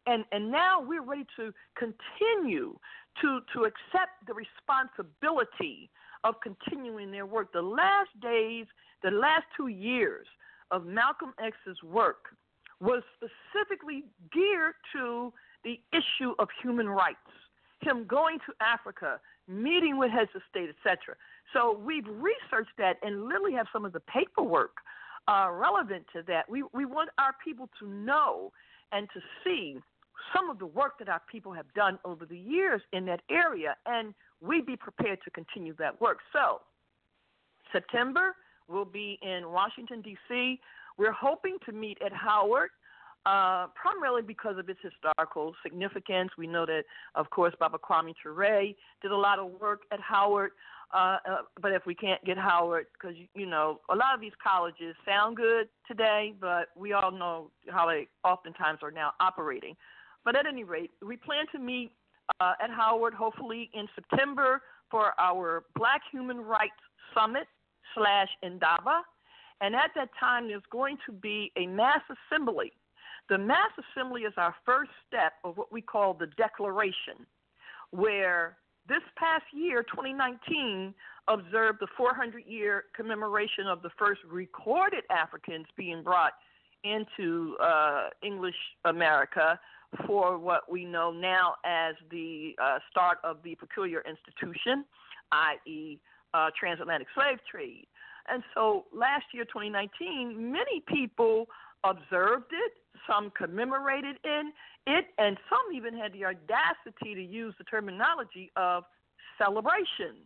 and, 0.06 0.24
and 0.32 0.50
now 0.50 0.80
we're 0.80 1.02
ready 1.02 1.26
to 1.36 1.52
continue 1.76 2.78
to, 3.20 3.40
to 3.52 3.64
accept 3.64 4.26
the 4.26 4.34
responsibility 4.34 5.90
of 6.24 6.34
continuing 6.42 7.10
their 7.10 7.26
work. 7.26 7.52
The 7.52 7.62
last 7.62 8.10
days, 8.22 8.66
the 9.02 9.10
last 9.10 9.44
two 9.56 9.68
years 9.68 10.26
of 10.70 10.86
Malcolm 10.86 11.32
X's 11.42 11.82
work 11.82 12.26
was 12.80 13.02
specifically 13.16 14.04
geared 14.32 14.74
to 14.94 15.32
the 15.64 15.80
issue 15.92 16.34
of 16.38 16.48
human 16.62 16.88
rights. 16.88 17.18
Him 17.80 18.06
going 18.06 18.38
to 18.46 18.52
Africa, 18.60 19.20
meeting 19.46 19.98
with 19.98 20.10
heads 20.10 20.30
of 20.34 20.42
state, 20.50 20.68
etc. 20.68 21.14
So 21.52 21.78
we've 21.78 22.06
researched 22.06 22.76
that 22.78 22.96
and 23.02 23.24
literally 23.24 23.54
have 23.54 23.66
some 23.72 23.84
of 23.84 23.92
the 23.92 24.00
paperwork 24.00 24.76
uh, 25.28 25.50
relevant 25.52 26.06
to 26.14 26.22
that. 26.28 26.48
We 26.48 26.64
we 26.72 26.84
want 26.84 27.10
our 27.18 27.34
people 27.44 27.68
to 27.80 27.88
know 27.88 28.52
and 28.92 29.08
to 29.14 29.20
see 29.44 29.78
some 30.34 30.50
of 30.50 30.58
the 30.58 30.66
work 30.66 30.98
that 30.98 31.08
our 31.08 31.22
people 31.30 31.52
have 31.52 31.72
done 31.74 31.98
over 32.04 32.26
the 32.26 32.36
years 32.36 32.82
in 32.92 33.06
that 33.06 33.20
area, 33.30 33.76
and 33.86 34.14
we 34.40 34.60
be 34.60 34.76
prepared 34.76 35.18
to 35.24 35.30
continue 35.30 35.74
that 35.78 36.00
work. 36.00 36.18
So 36.32 36.60
September 37.72 38.34
will 38.68 38.84
be 38.84 39.18
in 39.22 39.50
Washington 39.50 40.02
D.C. 40.02 40.60
We're 40.96 41.12
hoping 41.12 41.56
to 41.66 41.72
meet 41.72 41.98
at 42.04 42.12
Howard. 42.12 42.70
Uh, 43.26 43.66
primarily 43.74 44.22
because 44.22 44.56
of 44.56 44.70
its 44.70 44.78
historical 44.82 45.52
significance. 45.62 46.30
We 46.38 46.46
know 46.46 46.64
that, 46.64 46.84
of 47.14 47.28
course, 47.28 47.52
Baba 47.60 47.76
Kwame 47.76 48.14
Ture 48.22 48.72
did 49.02 49.10
a 49.10 49.16
lot 49.16 49.38
of 49.38 49.50
work 49.60 49.82
at 49.92 50.00
Howard. 50.00 50.52
Uh, 50.94 51.18
uh, 51.28 51.36
but 51.60 51.72
if 51.72 51.84
we 51.84 51.94
can't 51.94 52.24
get 52.24 52.38
Howard, 52.38 52.86
because 52.94 53.14
you 53.34 53.44
know 53.44 53.80
a 53.90 53.94
lot 53.94 54.14
of 54.14 54.20
these 54.22 54.32
colleges 54.42 54.96
sound 55.04 55.36
good 55.36 55.68
today, 55.86 56.32
but 56.40 56.68
we 56.74 56.94
all 56.94 57.10
know 57.10 57.50
how 57.68 57.86
they 57.86 58.08
oftentimes 58.24 58.78
are 58.82 58.90
now 58.90 59.12
operating. 59.20 59.76
But 60.24 60.34
at 60.34 60.46
any 60.46 60.64
rate, 60.64 60.90
we 61.04 61.18
plan 61.18 61.44
to 61.52 61.58
meet 61.58 61.92
uh, 62.40 62.54
at 62.62 62.70
Howard 62.70 63.12
hopefully 63.12 63.68
in 63.74 63.86
September 63.94 64.62
for 64.90 65.12
our 65.20 65.64
Black 65.76 66.00
Human 66.10 66.40
Rights 66.40 66.72
Summit 67.14 67.46
slash 67.94 68.28
Indaba, 68.42 69.02
and 69.60 69.74
at 69.74 69.90
that 69.94 70.08
time 70.18 70.48
there's 70.48 70.62
going 70.70 70.96
to 71.04 71.12
be 71.12 71.52
a 71.58 71.66
mass 71.66 72.00
assembly. 72.30 72.72
The 73.28 73.38
mass 73.38 73.70
assembly 73.78 74.22
is 74.22 74.32
our 74.36 74.54
first 74.64 74.90
step 75.06 75.34
of 75.44 75.56
what 75.56 75.70
we 75.70 75.82
call 75.82 76.14
the 76.14 76.28
declaration, 76.38 77.26
where 77.90 78.56
this 78.88 79.02
past 79.16 79.44
year, 79.52 79.82
2019, 79.82 80.94
observed 81.28 81.78
the 81.80 81.86
400 81.96 82.44
year 82.46 82.84
commemoration 82.96 83.66
of 83.66 83.82
the 83.82 83.90
first 83.98 84.20
recorded 84.30 85.04
Africans 85.10 85.66
being 85.76 86.02
brought 86.02 86.32
into 86.84 87.56
uh, 87.62 88.08
English 88.22 88.54
America 88.86 89.60
for 90.06 90.38
what 90.38 90.70
we 90.70 90.84
know 90.84 91.10
now 91.10 91.54
as 91.64 91.94
the 92.10 92.54
uh, 92.62 92.78
start 92.90 93.18
of 93.24 93.38
the 93.42 93.54
peculiar 93.56 94.02
institution, 94.08 94.84
i.e., 95.32 95.98
uh, 96.34 96.50
transatlantic 96.58 97.08
slave 97.14 97.38
trade. 97.50 97.86
And 98.30 98.42
so 98.54 98.84
last 98.94 99.24
year, 99.32 99.44
2019, 99.44 100.52
many 100.52 100.82
people 100.86 101.46
observed 101.84 102.52
it, 102.52 102.72
some 103.06 103.30
commemorated 103.36 104.16
in 104.24 104.52
it, 104.86 105.06
and 105.18 105.36
some 105.48 105.74
even 105.74 105.96
had 105.96 106.12
the 106.12 106.24
audacity 106.24 107.14
to 107.14 107.22
use 107.22 107.54
the 107.58 107.64
terminology 107.64 108.50
of 108.56 108.84
celebration. 109.36 110.16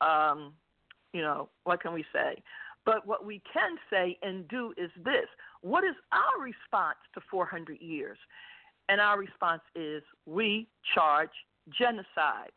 Um, 0.00 0.52
you 1.12 1.22
know, 1.22 1.48
what 1.64 1.82
can 1.82 1.92
we 1.92 2.04
say? 2.12 2.42
But 2.84 3.06
what 3.06 3.24
we 3.24 3.42
can 3.52 3.76
say 3.90 4.16
and 4.22 4.46
do 4.48 4.72
is 4.76 4.90
this 5.04 5.26
what 5.60 5.84
is 5.84 5.94
our 6.12 6.42
response 6.42 6.98
to 7.14 7.20
400 7.30 7.80
years? 7.80 8.18
And 8.88 9.00
our 9.00 9.18
response 9.18 9.62
is 9.74 10.02
we 10.24 10.68
charge 10.94 11.30
genocide. 11.78 12.52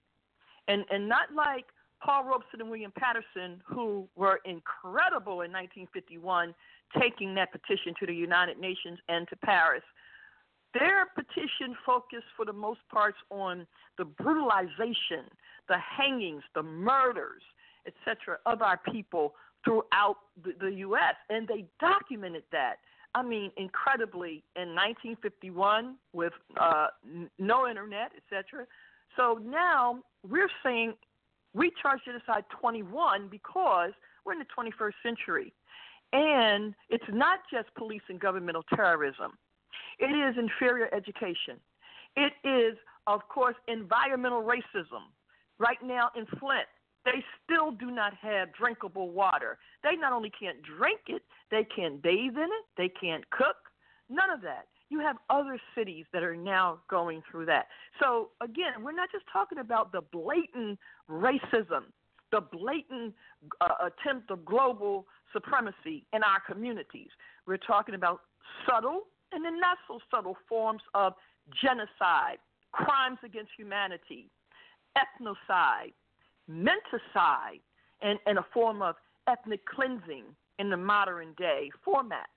And, 0.68 0.86
and 0.90 1.10
not 1.10 1.34
like 1.36 1.65
Paul 2.03 2.26
Robeson 2.26 2.61
and 2.61 2.69
William 2.69 2.94
Patterson, 2.98 3.61
who 3.65 4.07
were 4.15 4.40
incredible 4.45 5.41
in 5.41 5.52
1951, 5.52 6.53
taking 6.99 7.35
that 7.35 7.51
petition 7.51 7.93
to 7.99 8.05
the 8.05 8.13
United 8.13 8.59
Nations 8.59 8.99
and 9.09 9.27
to 9.30 9.35
Paris. 9.38 9.84
Their 10.73 11.07
petition 11.15 11.76
focused, 11.85 12.27
for 12.35 12.45
the 12.45 12.53
most 12.53 12.80
part, 12.91 13.15
on 13.30 13.68
the 13.97 14.05
brutalization, 14.05 15.26
the 15.68 15.77
hangings, 15.77 16.43
the 16.55 16.63
murders, 16.63 17.41
etc., 17.85 18.38
of 18.45 18.61
our 18.61 18.80
people 18.91 19.34
throughout 19.65 20.18
the, 20.43 20.53
the 20.59 20.72
U.S., 20.77 21.15
and 21.30 21.47
they 21.47 21.65
documented 21.80 22.43
that. 22.51 22.76
I 23.13 23.22
mean, 23.22 23.51
incredibly, 23.57 24.43
in 24.55 24.69
1951 24.69 25.95
with 26.13 26.34
uh, 26.59 26.88
n- 27.05 27.30
no 27.38 27.68
internet, 27.68 28.11
etc. 28.15 28.65
So 29.18 29.39
now 29.43 29.99
we're 30.27 30.49
saying 30.63 30.93
we 31.53 31.72
charge 31.81 31.99
genocide 32.05 32.45
21 32.61 33.27
because 33.30 33.91
we're 34.26 34.34
in 34.34 34.39
the 34.39 34.45
21st 34.57 34.93
century. 35.03 35.53
And 36.13 36.73
it's 36.89 37.03
not 37.09 37.39
just 37.51 37.73
police 37.75 38.01
and 38.09 38.19
governmental 38.19 38.63
terrorism. 38.75 39.38
It 39.99 40.05
is 40.05 40.35
inferior 40.38 40.93
education. 40.93 41.57
It 42.15 42.33
is, 42.43 42.77
of 43.07 43.21
course, 43.29 43.55
environmental 43.67 44.43
racism. 44.43 45.07
Right 45.57 45.77
now 45.83 46.09
in 46.15 46.25
Flint, 46.39 46.67
they 47.05 47.23
still 47.43 47.71
do 47.71 47.91
not 47.91 48.13
have 48.15 48.53
drinkable 48.53 49.09
water. 49.09 49.57
They 49.83 49.95
not 49.95 50.13
only 50.13 50.31
can't 50.38 50.57
drink 50.61 51.01
it, 51.07 51.23
they 51.49 51.65
can't 51.75 52.01
bathe 52.01 52.35
in 52.35 52.43
it, 52.43 52.65
they 52.77 52.89
can't 52.89 53.27
cook, 53.29 53.57
none 54.09 54.29
of 54.29 54.41
that. 54.41 54.67
You 54.89 54.99
have 54.99 55.15
other 55.29 55.57
cities 55.75 56.05
that 56.11 56.21
are 56.21 56.35
now 56.35 56.79
going 56.89 57.23
through 57.31 57.45
that. 57.45 57.67
So, 58.01 58.29
again, 58.41 58.83
we're 58.83 58.91
not 58.91 59.09
just 59.11 59.23
talking 59.31 59.59
about 59.59 59.93
the 59.93 60.01
blatant 60.01 60.77
racism, 61.09 61.85
the 62.31 62.41
blatant 62.41 63.13
uh, 63.61 63.88
attempt 63.88 64.31
of 64.31 64.43
global 64.43 65.07
supremacy 65.33 66.05
in 66.13 66.23
our 66.23 66.39
communities. 66.47 67.09
We're 67.45 67.57
talking 67.57 67.95
about 67.95 68.21
subtle 68.67 69.01
and 69.31 69.43
then 69.43 69.59
not 69.59 69.77
so 69.87 69.99
subtle 70.09 70.37
forms 70.47 70.81
of 70.93 71.13
genocide, 71.61 72.37
crimes 72.71 73.17
against 73.23 73.51
humanity, 73.57 74.29
ethnocide, 74.97 75.93
menticide, 76.49 77.61
and, 78.01 78.19
and 78.25 78.37
a 78.37 78.45
form 78.53 78.81
of 78.81 78.95
ethnic 79.27 79.65
cleansing 79.65 80.25
in 80.59 80.69
the 80.69 80.77
modern 80.77 81.33
day 81.37 81.71
format. 81.83 82.27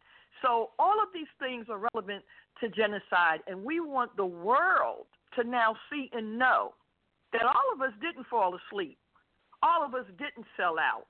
So 0.42 0.70
all 0.78 1.00
of 1.02 1.08
these 1.12 1.30
things 1.38 1.66
are 1.68 1.88
relevant 1.94 2.24
to 2.60 2.68
genocide, 2.68 3.40
and 3.46 3.64
we 3.64 3.80
want 3.80 4.16
the 4.16 4.26
world 4.26 5.06
to 5.36 5.44
now 5.44 5.76
see 5.90 6.10
and 6.12 6.38
know 6.38 6.74
that 7.32 7.42
all 7.42 7.72
of 7.74 7.80
us 7.80 7.92
didn't 8.00 8.26
fall 8.28 8.56
asleep. 8.56 8.98
All 9.62 9.84
of 9.84 9.94
us 9.94 10.06
didn't 10.18 10.46
sell 10.56 10.76
out. 10.78 11.06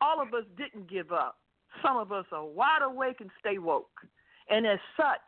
All 0.00 0.20
of 0.20 0.34
us 0.34 0.44
didn't 0.56 0.90
give 0.90 1.12
up. 1.12 1.38
some 1.82 1.96
of 1.96 2.10
us 2.12 2.24
are 2.32 2.44
wide 2.44 2.82
awake 2.82 3.20
and 3.20 3.30
stay 3.38 3.58
woke. 3.58 4.00
And 4.48 4.66
as 4.66 4.78
such, 4.96 5.20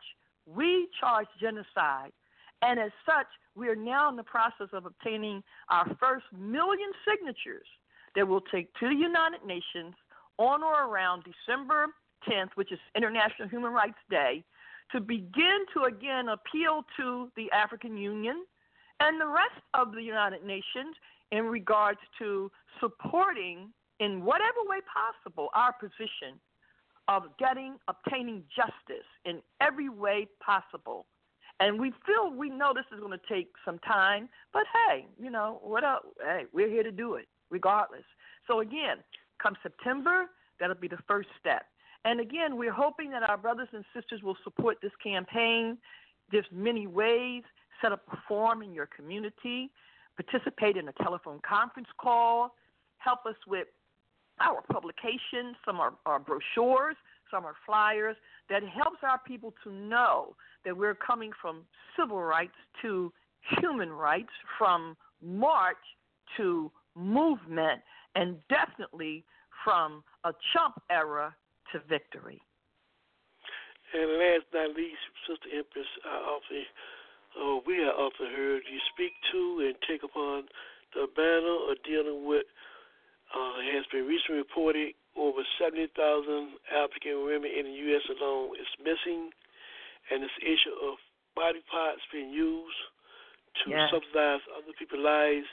we 0.45 0.87
charge 0.99 1.27
genocide. 1.39 2.11
And 2.61 2.79
as 2.79 2.91
such, 3.05 3.27
we 3.55 3.67
are 3.69 3.75
now 3.75 4.09
in 4.09 4.15
the 4.15 4.23
process 4.23 4.67
of 4.73 4.85
obtaining 4.85 5.43
our 5.69 5.85
first 5.99 6.25
million 6.37 6.91
signatures 7.07 7.67
that 8.15 8.27
will 8.27 8.41
take 8.41 8.73
to 8.75 8.89
the 8.89 8.95
United 8.95 9.45
Nations 9.45 9.93
on 10.37 10.63
or 10.63 10.85
around 10.85 11.23
December 11.23 11.87
10th, 12.27 12.49
which 12.55 12.71
is 12.71 12.79
International 12.95 13.47
Human 13.47 13.71
Rights 13.71 13.99
Day, 14.09 14.43
to 14.91 14.99
begin 14.99 15.65
to 15.73 15.83
again 15.83 16.29
appeal 16.29 16.83
to 16.97 17.29
the 17.35 17.51
African 17.51 17.97
Union 17.97 18.45
and 18.99 19.21
the 19.21 19.27
rest 19.27 19.61
of 19.73 19.93
the 19.93 20.01
United 20.01 20.43
Nations 20.43 20.95
in 21.31 21.45
regards 21.45 21.99
to 22.17 22.51
supporting, 22.79 23.69
in 23.99 24.23
whatever 24.23 24.59
way 24.67 24.79
possible, 24.87 25.49
our 25.53 25.73
position 25.73 26.39
of 27.07 27.23
getting, 27.37 27.77
obtaining 27.87 28.43
justice 28.55 29.07
in 29.25 29.41
every 29.61 29.89
way 29.89 30.27
possible. 30.39 31.05
And 31.59 31.79
we 31.79 31.91
feel 32.05 32.31
we 32.31 32.49
know 32.49 32.71
this 32.73 32.85
is 32.93 32.99
going 32.99 33.17
to 33.17 33.33
take 33.33 33.51
some 33.65 33.79
time, 33.79 34.29
but 34.53 34.63
hey, 34.87 35.07
you 35.21 35.29
know 35.29 35.59
what? 35.61 35.83
Else? 35.83 36.05
Hey, 36.21 36.45
we're 36.53 36.69
here 36.69 36.83
to 36.83 36.91
do 36.91 37.15
it 37.15 37.27
regardless. 37.49 38.05
So 38.47 38.61
again, 38.61 38.97
come 39.41 39.55
September, 39.61 40.25
that'll 40.59 40.75
be 40.75 40.87
the 40.87 40.99
first 41.07 41.29
step. 41.39 41.63
And 42.05 42.21
again, 42.21 42.55
we're 42.55 42.71
hoping 42.71 43.11
that 43.11 43.23
our 43.29 43.37
brothers 43.37 43.67
and 43.73 43.83
sisters 43.93 44.21
will 44.23 44.37
support 44.43 44.77
this 44.81 44.91
campaign. 45.03 45.77
There's 46.31 46.45
many 46.51 46.87
ways. 46.87 47.43
Set 47.81 47.91
up 47.91 48.01
a 48.11 48.17
forum 48.27 48.61
in 48.61 48.73
your 48.73 48.87
community, 48.87 49.71
participate 50.17 50.75
in 50.75 50.89
a 50.89 50.93
telephone 51.01 51.39
conference 51.47 51.87
call, 51.97 52.53
help 52.97 53.25
us 53.25 53.35
with 53.47 53.67
our 54.41 54.61
publications, 54.71 55.55
some 55.65 55.79
are, 55.79 55.93
brochures, 56.19 56.95
some 57.31 57.45
are 57.45 57.55
flyers 57.65 58.15
that 58.49 58.63
helps 58.63 58.97
our 59.03 59.19
people 59.25 59.53
to 59.63 59.71
know 59.71 60.35
that 60.65 60.75
we're 60.75 60.95
coming 60.95 61.31
from 61.41 61.61
civil 61.97 62.21
rights 62.21 62.55
to 62.81 63.11
human 63.61 63.91
rights, 63.91 64.31
from 64.57 64.97
march 65.21 65.77
to 66.37 66.71
movement, 66.95 67.81
and 68.15 68.37
definitely 68.49 69.23
from 69.63 70.03
a 70.23 70.33
chump 70.53 70.81
era 70.89 71.35
to 71.71 71.79
victory. 71.87 72.41
And 73.93 74.11
last 74.19 74.45
but 74.51 74.59
not 74.59 74.75
least, 74.75 75.01
Sister 75.27 75.49
Empress, 75.49 75.87
I 76.05 76.17
often, 76.29 76.63
uh, 77.33 77.59
we 77.65 77.77
have 77.77 77.95
often 77.97 78.27
heard 78.35 78.61
you 78.69 78.79
speak 78.93 79.13
to 79.31 79.65
and 79.65 79.75
take 79.87 80.03
upon 80.03 80.43
the 80.93 81.07
banner 81.15 81.71
of 81.71 81.77
dealing 81.83 82.27
with, 82.27 82.45
uh, 83.33 83.61
it 83.61 83.73
has 83.77 83.85
been 83.91 84.05
recently 84.09 84.41
reported 84.41 84.93
over 85.17 85.41
70,000 85.61 85.91
African 86.73 87.25
women 87.25 87.49
in 87.51 87.65
the 87.69 87.75
U.S. 87.91 88.05
alone 88.09 88.55
is 88.57 88.69
missing, 88.81 89.29
and 90.09 90.23
this 90.23 90.33
issue 90.41 90.73
of 90.81 90.97
body 91.35 91.61
parts 91.69 92.01
being 92.11 92.29
used 92.33 92.81
to 93.65 93.69
Yes. 93.69 93.89
subsidize 93.91 94.41
other 94.53 94.73
people's 94.77 95.03
lives. 95.05 95.47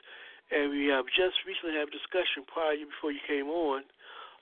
And 0.49 0.71
we 0.71 0.87
have 0.95 1.07
just 1.11 1.43
recently 1.45 1.75
had 1.75 1.91
a 1.91 1.95
discussion 1.95 2.47
prior 2.47 2.79
to 2.79 2.87
before 2.87 3.11
you 3.11 3.21
came 3.27 3.51
on 3.51 3.83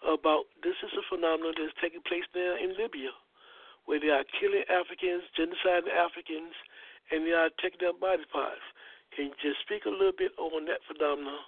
about 0.05 0.44
this 0.61 0.77
is 0.85 0.93
a 0.93 1.05
phenomenon 1.09 1.56
that's 1.56 1.73
taking 1.81 2.05
place 2.05 2.28
now 2.36 2.61
in 2.61 2.77
Libya, 2.77 3.09
where 3.89 3.97
they 3.98 4.12
are 4.12 4.24
killing 4.36 4.69
Africans, 4.69 5.24
genociding 5.32 5.89
Africans, 5.97 6.52
and 7.09 7.24
they 7.24 7.32
are 7.32 7.48
taking 7.56 7.81
their 7.81 7.97
body 7.97 8.28
parts. 8.28 8.61
Can 9.16 9.32
you 9.32 9.36
just 9.40 9.65
speak 9.65 9.89
a 9.89 9.94
little 9.94 10.12
bit 10.12 10.36
on 10.36 10.69
that 10.69 10.85
phenomenon? 10.85 11.40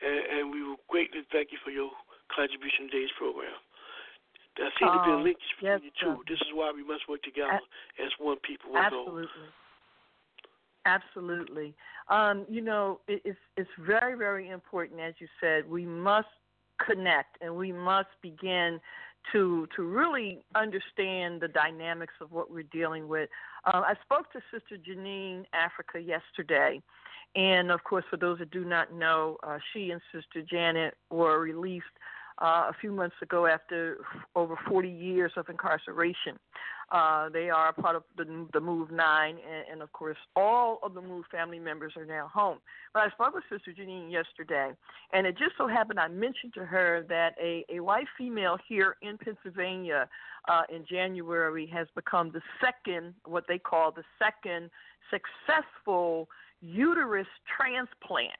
And, 0.00 0.20
and 0.38 0.42
we 0.50 0.62
will 0.62 0.80
greatly 0.88 1.20
thank 1.32 1.52
you 1.52 1.58
for 1.64 1.70
your 1.70 1.90
contribution 2.34 2.86
to 2.86 2.90
today's 2.90 3.12
program. 3.18 3.52
There 4.56 4.70
seems 4.78 4.90
to 4.92 5.04
be 5.04 5.10
a 5.10 5.14
Oh, 5.14 5.22
linkage 5.22 5.50
between 5.56 5.72
yes, 5.72 5.80
the 5.80 5.92
two. 6.00 6.14
sir. 6.16 6.24
This 6.28 6.40
is 6.40 6.52
why 6.52 6.72
we 6.74 6.84
must 6.84 7.08
work 7.08 7.22
together 7.22 7.60
as 7.98 8.10
one 8.18 8.38
people, 8.42 8.72
one 8.72 8.90
goal. 8.90 9.06
Absolutely. 9.06 9.48
Absolutely. 10.86 11.74
Um, 12.08 12.46
you 12.48 12.60
know, 12.62 13.00
it, 13.06 13.20
it's 13.24 13.38
it's 13.56 13.70
very 13.78 14.16
very 14.16 14.48
important, 14.48 15.00
as 15.00 15.14
you 15.18 15.28
said. 15.40 15.68
We 15.68 15.84
must 15.84 16.28
connect, 16.84 17.36
and 17.42 17.54
we 17.54 17.70
must 17.70 18.08
begin 18.22 18.80
to 19.32 19.68
to 19.76 19.82
really 19.82 20.40
understand 20.54 21.40
the 21.42 21.48
dynamics 21.48 22.14
of 22.20 22.32
what 22.32 22.50
we're 22.50 22.64
dealing 22.72 23.08
with. 23.08 23.28
Uh, 23.66 23.82
I 23.84 23.94
spoke 24.02 24.32
to 24.32 24.40
Sister 24.50 24.78
Janine 24.78 25.44
Africa 25.52 26.00
yesterday, 26.00 26.80
and 27.34 27.70
of 27.70 27.84
course, 27.84 28.04
for 28.10 28.16
those 28.16 28.38
that 28.38 28.50
do 28.50 28.64
not 28.64 28.92
know, 28.92 29.36
uh, 29.42 29.58
she 29.72 29.90
and 29.90 30.00
Sister 30.12 30.42
Janet 30.42 30.94
were 31.10 31.40
released 31.40 31.84
uh, 32.40 32.70
a 32.70 32.72
few 32.80 32.90
months 32.90 33.16
ago 33.22 33.46
after 33.46 33.98
over 34.34 34.56
40 34.68 34.88
years 34.88 35.32
of 35.36 35.48
incarceration. 35.48 36.38
Uh, 36.90 37.28
they 37.28 37.50
are 37.50 37.72
part 37.72 37.94
of 37.94 38.02
the, 38.16 38.46
the 38.52 38.58
Move 38.58 38.90
Nine, 38.90 39.36
and, 39.48 39.64
and 39.70 39.82
of 39.82 39.92
course, 39.92 40.16
all 40.34 40.80
of 40.82 40.94
the 40.94 41.00
Move 41.00 41.24
family 41.30 41.60
members 41.60 41.92
are 41.96 42.04
now 42.04 42.26
home. 42.26 42.58
But 42.92 43.04
I 43.04 43.10
spoke 43.10 43.34
with 43.34 43.44
Sister 43.48 43.72
Janine 43.72 44.10
yesterday, 44.10 44.72
and 45.12 45.24
it 45.24 45.38
just 45.38 45.52
so 45.56 45.68
happened 45.68 46.00
I 46.00 46.08
mentioned 46.08 46.52
to 46.54 46.64
her 46.64 47.04
that 47.08 47.36
a, 47.40 47.64
a 47.72 47.78
white 47.78 48.08
female 48.18 48.58
here 48.66 48.96
in 49.02 49.18
Pennsylvania 49.18 50.08
uh, 50.48 50.62
in 50.74 50.84
January 50.84 51.70
has 51.72 51.86
become 51.94 52.32
the 52.32 52.42
second, 52.60 53.14
what 53.24 53.44
they 53.46 53.58
call 53.58 53.92
the 53.92 54.04
second 54.18 54.70
successful 55.10 56.28
uterus 56.60 57.26
transplant. 57.56 58.32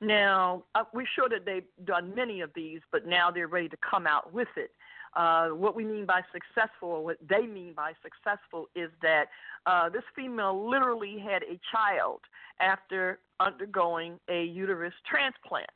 Now, 0.00 0.64
uh, 0.74 0.82
we're 0.92 1.06
sure 1.14 1.28
that 1.28 1.44
they've 1.46 1.64
done 1.84 2.12
many 2.14 2.40
of 2.40 2.50
these, 2.54 2.80
but 2.90 3.06
now 3.06 3.30
they're 3.30 3.46
ready 3.46 3.68
to 3.68 3.76
come 3.88 4.06
out 4.06 4.32
with 4.32 4.48
it. 4.56 4.72
Uh, 5.14 5.48
what 5.48 5.76
we 5.76 5.84
mean 5.84 6.06
by 6.06 6.22
successful, 6.32 7.04
what 7.04 7.18
they 7.28 7.46
mean 7.46 7.74
by 7.74 7.92
successful, 8.02 8.66
is 8.74 8.90
that 9.02 9.26
uh, 9.66 9.88
this 9.88 10.02
female 10.16 10.68
literally 10.68 11.18
had 11.18 11.42
a 11.42 11.60
child 11.70 12.20
after 12.60 13.18
undergoing 13.38 14.18
a 14.28 14.44
uterus 14.44 14.94
transplant. 15.08 15.66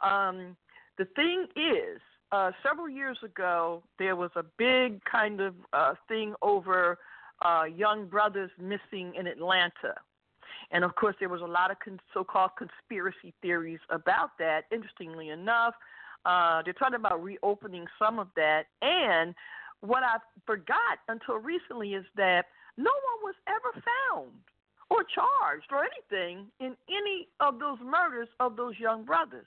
Um, 0.00 0.56
the 0.98 1.04
thing 1.16 1.46
is, 1.56 2.00
uh, 2.32 2.52
several 2.66 2.88
years 2.88 3.18
ago, 3.22 3.82
there 3.98 4.16
was 4.16 4.30
a 4.36 4.44
big 4.56 5.04
kind 5.04 5.40
of 5.40 5.54
uh, 5.72 5.94
thing 6.08 6.34
over 6.42 6.98
uh, 7.42 7.64
young 7.64 8.06
brothers 8.06 8.50
missing 8.58 9.14
in 9.14 9.26
Atlanta. 9.26 9.94
And 10.70 10.84
of 10.84 10.94
course, 10.94 11.16
there 11.18 11.28
was 11.28 11.40
a 11.40 11.46
lot 11.46 11.70
of 11.70 11.78
con- 11.84 12.00
so 12.14 12.22
called 12.24 12.52
conspiracy 12.56 13.34
theories 13.42 13.80
about 13.90 14.38
that. 14.38 14.64
Interestingly 14.70 15.30
enough, 15.30 15.74
uh, 16.24 16.62
they're 16.64 16.74
talking 16.74 16.94
about 16.94 17.22
reopening 17.22 17.86
some 17.98 18.18
of 18.18 18.28
that. 18.36 18.66
And 18.82 19.34
what 19.80 20.02
I 20.02 20.18
forgot 20.46 20.98
until 21.08 21.36
recently 21.36 21.94
is 21.94 22.04
that 22.16 22.46
no 22.76 22.90
one 22.90 23.22
was 23.22 23.34
ever 23.48 23.82
found 24.12 24.32
or 24.90 25.04
charged 25.04 25.66
or 25.70 25.84
anything 25.84 26.46
in 26.60 26.76
any 26.88 27.28
of 27.40 27.58
those 27.58 27.78
murders 27.84 28.28
of 28.40 28.56
those 28.56 28.74
young 28.78 29.04
brothers. 29.04 29.46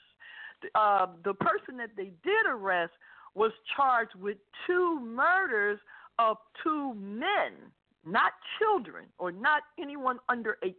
Uh, 0.75 1.07
the 1.23 1.33
person 1.33 1.77
that 1.77 1.89
they 1.97 2.11
did 2.23 2.45
arrest 2.47 2.93
was 3.35 3.51
charged 3.75 4.15
with 4.15 4.37
two 4.65 4.99
murders 5.01 5.79
of 6.19 6.37
two 6.63 6.93
men, 6.95 7.53
not 8.05 8.33
children 8.59 9.05
or 9.17 9.31
not 9.31 9.63
anyone 9.79 10.19
under 10.29 10.57
18. 10.63 10.73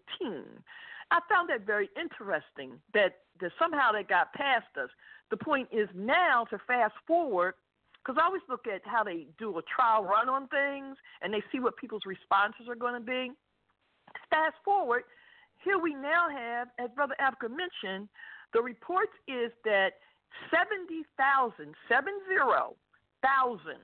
I 1.10 1.20
found 1.28 1.48
that 1.50 1.66
very 1.66 1.90
interesting 2.00 2.72
that, 2.92 3.18
that 3.40 3.52
somehow 3.58 3.92
that 3.92 4.08
got 4.08 4.32
past 4.32 4.66
us. 4.80 4.90
The 5.30 5.36
point 5.36 5.68
is 5.72 5.88
now 5.94 6.44
to 6.50 6.58
fast 6.66 6.94
forward, 7.06 7.54
because 8.02 8.18
I 8.20 8.26
always 8.26 8.42
look 8.48 8.66
at 8.66 8.82
how 8.84 9.04
they 9.04 9.26
do 9.38 9.56
a 9.58 9.62
trial 9.62 10.04
run 10.04 10.28
on 10.28 10.48
things 10.48 10.96
and 11.22 11.32
they 11.32 11.42
see 11.50 11.60
what 11.60 11.76
people's 11.76 12.04
responses 12.06 12.68
are 12.68 12.74
going 12.74 12.94
to 12.94 13.00
be. 13.00 13.32
Fast 14.30 14.56
forward, 14.64 15.04
here 15.64 15.78
we 15.78 15.94
now 15.94 16.28
have, 16.30 16.68
as 16.78 16.90
Brother 16.94 17.14
Africa 17.18 17.48
mentioned, 17.48 18.08
the 18.52 18.60
report 18.60 19.08
is 19.26 19.50
that 19.64 19.94
70,000, 20.50 21.74
70,000 21.88 23.76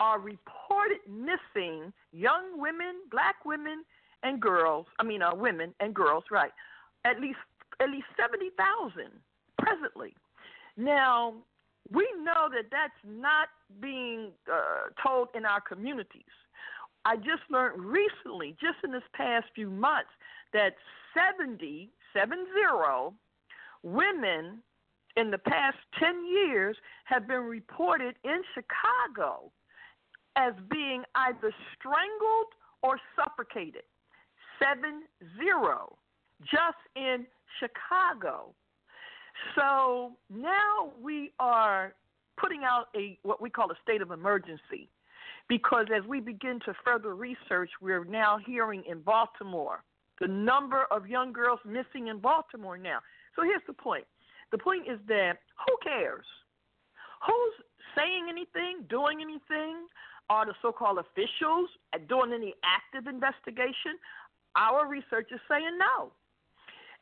are 0.00 0.18
reported 0.18 0.98
missing 1.08 1.92
young 2.12 2.58
women, 2.58 2.96
black 3.10 3.44
women, 3.44 3.84
and 4.22 4.40
girls. 4.40 4.86
I 4.98 5.04
mean, 5.04 5.22
uh, 5.22 5.34
women 5.34 5.74
and 5.80 5.94
girls, 5.94 6.24
right? 6.30 6.52
At 7.04 7.20
least 7.20 7.38
at 7.80 7.90
least 7.90 8.06
70,000 8.16 9.10
presently. 9.58 10.14
Now, 10.76 11.34
we 11.90 12.08
know 12.22 12.48
that 12.50 12.70
that's 12.70 12.92
not 13.04 13.48
being 13.80 14.30
uh, 14.50 14.90
told 15.02 15.28
in 15.34 15.44
our 15.44 15.60
communities. 15.60 16.22
I 17.04 17.16
just 17.16 17.42
learned 17.50 17.84
recently, 17.84 18.56
just 18.60 18.78
in 18.84 18.92
this 18.92 19.02
past 19.12 19.46
few 19.54 19.68
months, 19.68 20.10
that 20.52 20.74
70, 21.14 21.90
70 22.14 22.40
women 23.82 24.62
in 25.16 25.30
the 25.30 25.38
past 25.38 25.76
10 26.00 26.24
years 26.26 26.76
have 27.04 27.28
been 27.28 27.42
reported 27.42 28.14
in 28.24 28.40
Chicago 28.54 29.50
as 30.36 30.52
being 30.70 31.02
either 31.14 31.52
strangled 31.76 32.52
or 32.82 32.98
suffocated. 33.16 33.82
Seven 34.58 35.02
zero, 35.38 35.96
just 36.42 36.78
in 36.96 37.26
Chicago. 37.58 38.54
So 39.56 40.12
now 40.30 40.92
we 41.02 41.32
are 41.40 41.94
putting 42.40 42.62
out 42.64 42.86
a 42.96 43.18
what 43.22 43.40
we 43.40 43.50
call 43.50 43.70
a 43.70 43.74
state 43.82 44.00
of 44.00 44.10
emergency 44.10 44.88
because 45.48 45.86
as 45.94 46.04
we 46.06 46.20
begin 46.20 46.60
to 46.64 46.74
further 46.84 47.14
research, 47.14 47.70
we're 47.80 48.04
now 48.04 48.38
hearing 48.44 48.82
in 48.88 49.00
Baltimore 49.00 49.82
the 50.20 50.28
number 50.28 50.84
of 50.90 51.06
young 51.06 51.32
girls 51.32 51.58
missing 51.64 52.08
in 52.08 52.18
Baltimore 52.18 52.78
now. 52.78 52.98
So 53.36 53.42
here's 53.42 53.62
the 53.66 53.72
point. 53.72 54.04
The 54.52 54.58
point 54.58 54.88
is 54.88 54.98
that 55.08 55.38
who 55.66 55.76
cares? 55.82 56.24
Who's 57.26 57.54
saying 57.96 58.26
anything, 58.28 58.86
doing 58.88 59.18
anything? 59.20 59.86
Are 60.30 60.46
the 60.46 60.54
so 60.62 60.72
called 60.72 60.98
officials 60.98 61.68
doing 62.08 62.32
any 62.32 62.54
active 62.64 63.06
investigation? 63.06 63.98
Our 64.56 64.88
research 64.88 65.28
is 65.32 65.40
saying 65.48 65.78
no. 65.78 66.12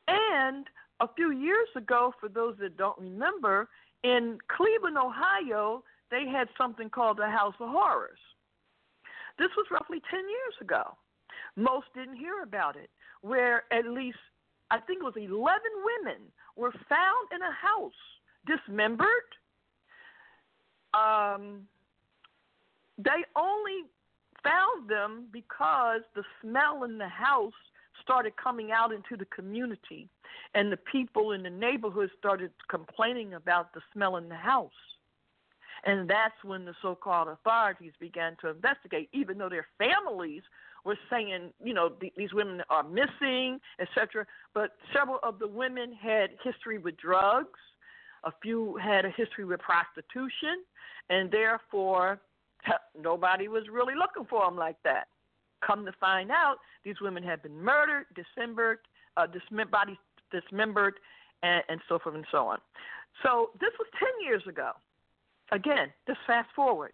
And 0.09 0.67
a 1.01 1.09
few 1.15 1.31
years 1.33 1.69
ago, 1.77 2.13
for 2.21 2.29
those 2.29 2.57
that 2.61 2.77
don't 2.77 2.99
remember, 2.99 3.69
in 4.03 4.39
Cleveland, 4.49 4.99
Ohio, 4.99 5.85
they 6.11 6.27
had 6.27 6.49
something 6.59 6.91
called 6.91 7.19
the 7.19 7.29
House 7.29 7.55
of 7.61 7.69
Horrors. 7.69 8.19
This 9.39 9.51
was 9.57 9.67
roughly 9.71 10.01
10 10.11 10.21
years 10.21 10.55
ago. 10.61 10.97
Most 11.57 11.87
didn't 11.95 12.17
hear 12.17 12.43
about 12.43 12.77
it, 12.77 12.91
where 13.23 13.65
at 13.73 13.87
least, 13.87 14.19
I 14.71 14.79
think 14.79 15.01
it 15.01 15.05
was 15.05 15.15
11 15.17 15.33
women 15.33 16.23
were 16.57 16.73
found 16.89 17.29
in 17.35 17.41
a 17.43 17.53
house, 17.53 17.93
dismembered. 18.47 19.07
Um, 20.95 21.67
they 22.99 23.25
only 23.37 23.85
found 24.43 24.89
them 24.89 25.27
because 25.33 26.01
the 26.15 26.23
smell 26.41 26.85
in 26.85 26.99
the 26.99 27.09
house 27.09 27.53
started 28.03 28.33
coming 28.43 28.71
out 28.73 28.93
into 28.93 29.17
the 29.17 29.27
community, 29.27 30.09
and 30.55 30.73
the 30.73 30.77
people 30.77 31.33
in 31.33 31.43
the 31.43 31.51
neighborhood 31.51 32.11
started 32.19 32.51
complaining 32.69 33.35
about 33.35 33.73
the 33.75 33.81
smell 33.93 34.17
in 34.17 34.29
the 34.29 34.35
house. 34.35 34.71
And 35.85 36.09
that's 36.09 36.35
when 36.45 36.65
the 36.65 36.75
so 36.81 36.95
called 36.95 37.29
authorities 37.29 37.93
began 37.99 38.37
to 38.41 38.49
investigate, 38.49 39.09
even 39.13 39.39
though 39.39 39.49
their 39.49 39.67
families 39.79 40.43
were 40.85 40.99
saying, 41.11 41.53
you 41.63 41.75
know, 41.75 41.91
th- 41.91 42.13
these 42.17 42.33
women 42.33 42.63
are 42.71 42.85
missing, 42.85 43.61
etc. 43.81 44.27
But 44.55 44.73
several 44.95 45.19
of 45.23 45.39
the 45.39 45.49
women 45.49 45.93
had 45.93 46.31
history 46.43 46.79
with 46.79 46.97
drugs, 46.97 47.59
a 48.25 48.33
few 48.43 48.77
had 48.77 49.05
a 49.05 49.11
history 49.11 49.45
with 49.45 49.61
prostitution, 49.61 50.63
and 51.11 51.31
therefore 51.31 52.21
nobody 53.01 53.49
was 53.49 53.65
really 53.71 53.95
looking 53.95 54.27
for 54.29 54.45
them 54.45 54.57
like 54.57 54.77
that. 54.85 55.09
Come 55.65 55.85
to 55.85 55.93
find 56.01 56.31
out, 56.31 56.57
these 56.85 57.01
women 57.01 57.23
had 57.23 57.43
been 57.43 57.57
murdered, 57.57 58.07
dismembered, 58.15 58.79
uh, 59.17 59.27
dismem- 59.27 59.71
bodies 59.71 59.97
dismembered, 60.31 60.95
and, 61.43 61.63
and 61.69 61.81
so 61.89 61.99
forth 61.99 62.15
and 62.15 62.27
so 62.33 62.47
on. 62.47 62.59
So 63.23 63.51
this 63.61 63.71
was 63.79 63.89
10 63.99 64.09
years 64.25 64.43
ago. 64.49 64.71
Again, 65.53 65.93
just 66.07 66.19
fast 66.27 66.49
forward. 66.57 66.93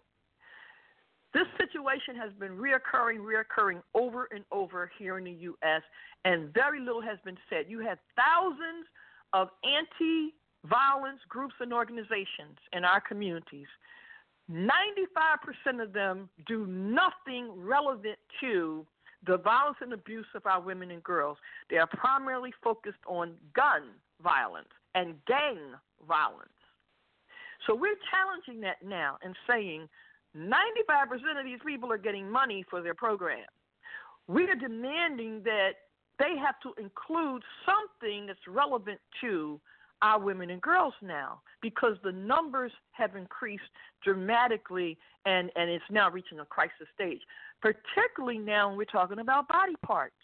This 1.33 1.45
situation 1.57 2.15
has 2.15 2.31
been 2.39 2.57
reoccurring, 2.57 3.19
reoccurring 3.19 3.81
over 3.93 4.27
and 4.31 4.43
over 4.51 4.91
here 4.97 5.17
in 5.19 5.25
the 5.25 5.31
U.S., 5.31 5.81
and 6.25 6.53
very 6.53 6.79
little 6.79 7.01
has 7.01 7.19
been 7.23 7.37
said. 7.49 7.65
You 7.69 7.79
have 7.79 7.99
thousands 8.15 8.87
of 9.33 9.49
anti 9.63 10.33
violence 10.65 11.19
groups 11.29 11.53
and 11.61 11.71
organizations 11.71 12.57
in 12.73 12.83
our 12.83 12.99
communities 12.99 13.67
95% 14.51 15.81
of 15.81 15.93
them 15.93 16.29
do 16.47 16.65
nothing 16.65 17.51
relevant 17.55 18.17
to 18.41 18.85
the 19.27 19.37
violence 19.37 19.77
and 19.81 19.93
abuse 19.93 20.25
of 20.33 20.45
our 20.45 20.61
women 20.61 20.91
and 20.91 21.03
girls. 21.03 21.37
They 21.69 21.77
are 21.77 21.87
primarily 21.87 22.53
focused 22.63 23.03
on 23.05 23.35
gun 23.53 23.89
violence 24.23 24.69
and 24.95 25.15
gang 25.25 25.57
violence. 26.07 26.49
So 27.67 27.75
we're 27.75 27.97
challenging 28.09 28.61
that 28.61 28.77
now 28.83 29.17
and 29.21 29.35
saying 29.47 29.87
95% 30.35 31.37
of 31.37 31.45
these 31.45 31.59
people 31.65 31.91
are 31.91 31.97
getting 31.97 32.29
money 32.29 32.63
for 32.69 32.81
their 32.81 32.93
program. 32.93 33.45
We 34.27 34.43
are 34.43 34.55
demanding 34.55 35.41
that 35.43 35.71
they 36.17 36.35
have 36.37 36.55
to 36.61 36.73
include 36.81 37.43
something 37.65 38.27
that's 38.27 38.47
relevant 38.47 38.99
to 39.21 39.59
our 40.01 40.19
women 40.19 40.49
and 40.49 40.61
girls 40.61 40.93
now 41.01 41.41
because 41.61 41.95
the 42.03 42.11
numbers 42.11 42.71
have 42.91 43.15
increased 43.15 43.63
dramatically 44.03 44.97
and, 45.25 45.51
and 45.55 45.69
it's 45.69 45.83
now 45.89 46.09
reaching 46.09 46.39
a 46.39 46.45
crisis 46.45 46.87
stage, 46.95 47.21
particularly 47.61 48.37
now 48.37 48.69
when 48.69 48.77
we're 48.77 48.85
talking 48.85 49.19
about 49.19 49.47
body 49.47 49.75
parts, 49.85 50.15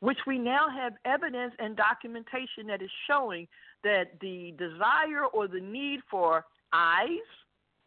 which 0.00 0.18
we 0.26 0.38
now 0.38 0.68
have 0.68 0.94
evidence 1.04 1.52
and 1.58 1.76
documentation 1.76 2.66
that 2.66 2.82
is 2.82 2.90
showing 3.06 3.46
that 3.84 4.18
the 4.20 4.54
desire 4.58 5.26
or 5.32 5.46
the 5.46 5.60
need 5.60 6.00
for 6.10 6.44
eyes, 6.72 7.08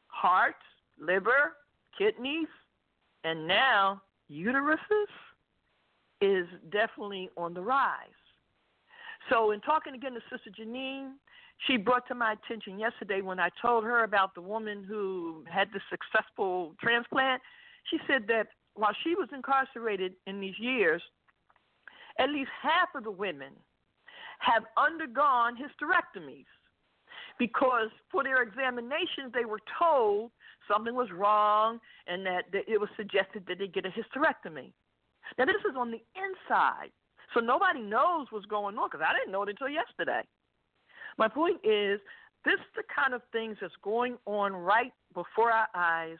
hearts, 0.08 0.64
liver, 1.00 1.54
kidneys, 1.98 2.48
and 3.24 3.48
now 3.48 4.02
uteruses 4.32 4.78
is 6.22 6.48
definitely 6.72 7.30
on 7.38 7.54
the 7.54 7.62
rise. 7.62 8.25
So, 9.30 9.52
in 9.52 9.62
talking 9.62 9.96
again 9.96 10.14
to 10.14 10.22
Sister 10.30 10.52
Janine, 10.52 11.14
she 11.68 11.78
brought 11.78 12.08
to 12.10 12.16
my 12.16 12.34
attention 12.34 12.78
yesterday 12.78 13.22
when 13.22 13.40
I 13.40 13.50
told 13.62 13.84
her 13.86 14.04
about 14.04 14.36
the 14.36 14.42
woman 14.42 14.84
who 14.88 15.44
had 15.50 15.70
the 15.74 15.80
successful 15.90 16.76
transplant. 16.82 17.42
She 17.90 17.98
said 18.08 18.28
that 18.28 18.48
while 18.74 18.96
she 19.04 19.16
was 19.16 19.30
incarcerated 19.34 20.14
in 20.28 20.40
these 20.40 20.58
years, 20.60 21.02
at 22.20 22.30
least 22.30 22.50
half 22.62 22.90
of 22.96 23.04
the 23.04 23.12
women 23.12 23.54
have 24.40 24.64
undergone 24.78 25.56
hysterectomies 25.56 26.46
because 27.40 27.90
for 28.12 28.24
their 28.24 28.42
examinations 28.42 29.32
they 29.34 29.46
were 29.46 29.60
told 29.80 30.32
something 30.72 30.96
was 30.96 31.10
wrong 31.12 31.80
and 32.08 32.26
that, 32.26 32.44
it 32.54 32.80
was 32.80 32.90
suggested 32.96 33.44
that 33.48 33.60
they 33.60 33.68
get 33.68 33.86
a 33.86 33.90
hysterectomy. 33.90 34.72
Now, 35.38 35.46
this 35.46 35.56
is 35.70 35.76
on 35.78 35.92
the 35.92 36.02
inside. 36.16 36.92
So 37.36 37.42
nobody 37.42 37.82
knows 37.82 38.28
what's 38.32 38.46
going 38.46 38.78
on 38.78 38.90
because 38.90 39.06
I 39.08 39.14
didn't 39.14 39.32
know 39.32 39.44
it 39.44 39.50
until 39.50 39.68
yesterday. 39.68 40.22
My 41.18 41.28
point 41.28 41.58
is, 41.64 42.00
this 42.46 42.54
is 42.54 42.72
the 42.76 42.84
kind 42.96 43.14
of 43.14 43.22
things 43.32 43.58
that's 43.60 43.74
going 43.84 44.18
on 44.26 44.54
right 44.54 44.94
before 45.14 45.52
our 45.52 45.68
eyes, 45.76 46.18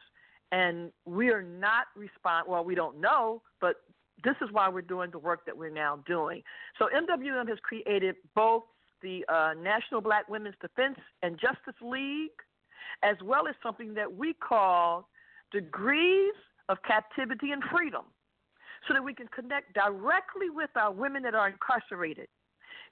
and 0.52 0.92
we 1.06 1.30
are 1.30 1.42
not 1.42 1.86
respond. 1.96 2.46
Well, 2.48 2.64
we 2.64 2.74
don't 2.74 3.00
know, 3.00 3.42
but 3.60 3.76
this 4.24 4.34
is 4.42 4.48
why 4.52 4.68
we're 4.68 4.82
doing 4.82 5.10
the 5.10 5.18
work 5.18 5.46
that 5.46 5.56
we're 5.56 5.70
now 5.70 6.00
doing. 6.06 6.42
So 6.78 6.88
MWM 6.94 7.48
has 7.48 7.58
created 7.62 8.16
both 8.34 8.64
the 9.02 9.24
uh, 9.32 9.54
National 9.60 10.02
Black 10.02 10.28
Women's 10.28 10.56
Defense 10.60 10.98
and 11.22 11.38
Justice 11.38 11.80
League, 11.80 12.30
as 13.02 13.16
well 13.24 13.48
as 13.48 13.54
something 13.62 13.94
that 13.94 14.12
we 14.12 14.34
call 14.34 15.08
Degrees 15.50 16.34
of 16.68 16.78
Captivity 16.86 17.52
and 17.52 17.62
Freedom 17.70 18.04
so 18.86 18.94
that 18.94 19.02
we 19.02 19.14
can 19.14 19.28
connect 19.28 19.74
directly 19.74 20.50
with 20.50 20.70
our 20.76 20.92
women 20.92 21.22
that 21.22 21.34
are 21.34 21.48
incarcerated, 21.48 22.28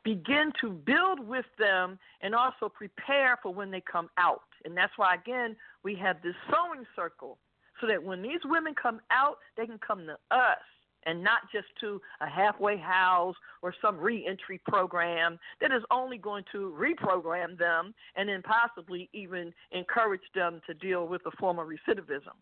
begin 0.04 0.52
to 0.60 0.70
build 0.70 1.20
with 1.20 1.46
them, 1.58 1.98
and 2.20 2.34
also 2.34 2.68
prepare 2.68 3.38
for 3.42 3.52
when 3.52 3.70
they 3.70 3.80
come 3.80 4.08
out. 4.18 4.42
And 4.64 4.76
that's 4.76 4.92
why, 4.96 5.14
again, 5.14 5.56
we 5.82 5.94
have 5.96 6.22
this 6.22 6.34
sewing 6.48 6.84
circle 6.96 7.38
so 7.80 7.86
that 7.86 8.02
when 8.02 8.22
these 8.22 8.40
women 8.44 8.74
come 8.80 9.00
out, 9.10 9.38
they 9.56 9.66
can 9.66 9.78
come 9.78 10.06
to 10.06 10.16
us 10.30 10.58
and 11.06 11.22
not 11.22 11.42
just 11.52 11.66
to 11.80 12.00
a 12.20 12.28
halfway 12.28 12.76
house 12.76 13.34
or 13.62 13.74
some 13.82 13.98
reentry 13.98 14.60
program 14.66 15.38
that 15.60 15.70
is 15.70 15.82
only 15.90 16.18
going 16.18 16.44
to 16.52 16.74
reprogram 16.78 17.58
them 17.58 17.94
and 18.16 18.28
then 18.28 18.42
possibly 18.42 19.08
even 19.12 19.52
encourage 19.72 20.22
them 20.34 20.60
to 20.66 20.74
deal 20.74 21.06
with 21.06 21.22
a 21.26 21.30
form 21.38 21.58
of 21.58 21.68
recidivism. 21.68 22.36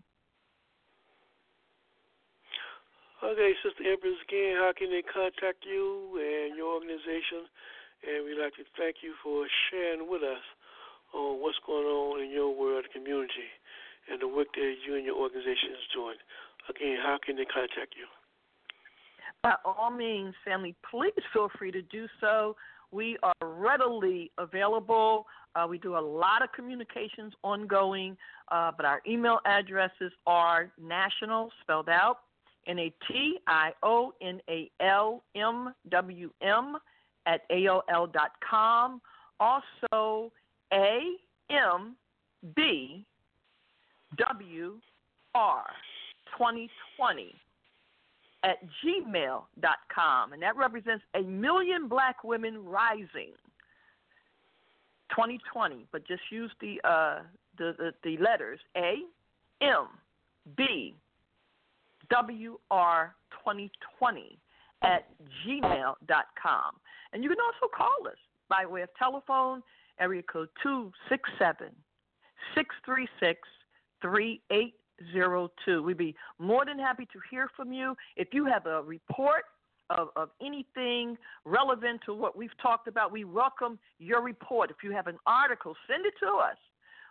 Okay, 3.22 3.54
Sister 3.62 3.86
Empress, 3.86 4.18
again, 4.26 4.58
how 4.58 4.72
can 4.76 4.90
they 4.90 5.02
contact 5.06 5.62
you 5.62 6.18
and 6.18 6.56
your 6.58 6.74
organization? 6.74 7.46
And 8.02 8.26
we'd 8.26 8.34
like 8.34 8.58
to 8.58 8.66
thank 8.76 8.96
you 9.00 9.14
for 9.22 9.46
sharing 9.70 10.10
with 10.10 10.26
us 10.26 10.42
on 11.14 11.38
what's 11.38 11.58
going 11.64 11.86
on 11.86 12.20
in 12.20 12.32
your 12.32 12.50
world 12.50 12.84
community 12.92 13.46
and 14.10 14.20
the 14.20 14.26
work 14.26 14.48
that 14.54 14.74
you 14.84 14.96
and 14.96 15.06
your 15.06 15.14
organization 15.14 15.70
is 15.70 15.86
doing. 15.94 16.18
Again, 16.68 16.98
how 17.00 17.16
can 17.24 17.36
they 17.36 17.44
contact 17.44 17.94
you? 17.94 18.10
By 19.44 19.54
all 19.64 19.92
means, 19.92 20.34
family, 20.44 20.74
please 20.90 21.14
feel 21.32 21.48
free 21.56 21.70
to 21.70 21.82
do 21.82 22.08
so. 22.20 22.56
We 22.90 23.18
are 23.22 23.34
readily 23.40 24.32
available. 24.36 25.26
Uh, 25.54 25.66
we 25.70 25.78
do 25.78 25.94
a 25.96 26.02
lot 26.02 26.42
of 26.42 26.50
communications 26.50 27.34
ongoing, 27.44 28.16
uh, 28.50 28.72
but 28.76 28.84
our 28.84 29.00
email 29.06 29.38
addresses 29.46 30.10
are 30.26 30.72
national, 30.76 31.50
spelled 31.62 31.88
out, 31.88 32.18
N 32.66 32.78
A 32.78 32.92
T 33.08 33.38
I 33.46 33.72
O 33.82 34.12
N 34.20 34.40
A 34.48 34.70
L 34.80 35.22
M 35.34 35.74
W 35.90 36.30
M 36.42 36.76
at 37.26 37.48
AOL 37.50 38.12
dot 38.12 38.32
com. 38.48 39.00
Also, 39.40 40.32
A 40.72 41.00
M 41.50 41.96
B 42.54 43.04
W 44.18 44.74
R 45.34 45.64
2020 46.38 47.34
at 48.44 48.58
gmail 48.84 49.42
dot 49.60 49.78
com. 49.94 50.32
And 50.32 50.42
that 50.42 50.56
represents 50.56 51.04
a 51.14 51.22
million 51.22 51.88
black 51.88 52.24
women 52.24 52.64
rising. 52.64 53.32
2020, 55.10 55.86
but 55.92 56.06
just 56.06 56.22
use 56.30 56.50
the 56.60 56.80
uh, 56.88 57.20
the, 57.58 57.74
the, 57.78 57.92
the 58.02 58.22
letters 58.22 58.58
A 58.76 58.94
M 59.60 59.88
B 60.56 60.94
W 62.10 62.58
R 62.70 63.14
2020 63.44 64.38
at 64.82 65.08
gmail.com. 65.46 66.72
And 67.12 67.22
you 67.22 67.28
can 67.28 67.38
also 67.40 67.72
call 67.74 68.06
us 68.06 68.18
by 68.48 68.66
way 68.66 68.82
of 68.82 68.88
telephone, 68.98 69.62
area 70.00 70.22
code 70.22 70.48
267 70.62 71.68
636 72.54 73.38
3802. 74.00 75.82
We'd 75.82 75.96
be 75.96 76.14
more 76.38 76.64
than 76.64 76.78
happy 76.78 77.06
to 77.12 77.18
hear 77.30 77.48
from 77.56 77.72
you. 77.72 77.96
If 78.16 78.28
you 78.32 78.44
have 78.46 78.66
a 78.66 78.82
report 78.82 79.44
of, 79.90 80.08
of 80.16 80.30
anything 80.40 81.16
relevant 81.44 82.00
to 82.06 82.14
what 82.14 82.36
we've 82.36 82.56
talked 82.60 82.88
about, 82.88 83.12
we 83.12 83.24
welcome 83.24 83.78
your 83.98 84.22
report. 84.22 84.70
If 84.70 84.82
you 84.82 84.92
have 84.92 85.06
an 85.06 85.18
article, 85.26 85.74
send 85.88 86.04
it 86.06 86.14
to 86.20 86.26
us. 86.26 86.56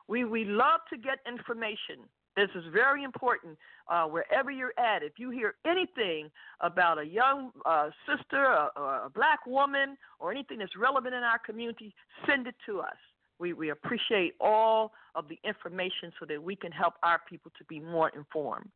We, 0.07 0.25
we 0.25 0.45
love 0.45 0.81
to 0.89 0.97
get 0.97 1.19
information. 1.27 1.99
This 2.35 2.49
is 2.55 2.63
very 2.71 3.03
important 3.03 3.57
uh, 3.89 4.05
wherever 4.05 4.51
you're 4.51 4.73
at. 4.77 5.03
If 5.03 5.13
you 5.17 5.31
hear 5.31 5.55
anything 5.65 6.29
about 6.61 6.97
a 6.97 7.05
young 7.05 7.51
uh, 7.65 7.89
sister 8.07 8.69
or 8.75 9.05
a 9.05 9.09
black 9.13 9.45
woman 9.45 9.97
or 10.19 10.31
anything 10.31 10.59
that's 10.59 10.75
relevant 10.79 11.13
in 11.13 11.23
our 11.23 11.39
community, 11.39 11.93
send 12.25 12.47
it 12.47 12.55
to 12.67 12.79
us. 12.79 12.95
We, 13.39 13.53
we 13.53 13.71
appreciate 13.71 14.35
all 14.39 14.93
of 15.15 15.27
the 15.27 15.39
information 15.43 16.13
so 16.19 16.25
that 16.27 16.41
we 16.41 16.55
can 16.55 16.71
help 16.71 16.93
our 17.03 17.19
people 17.27 17.51
to 17.57 17.65
be 17.65 17.79
more 17.79 18.09
informed. 18.09 18.69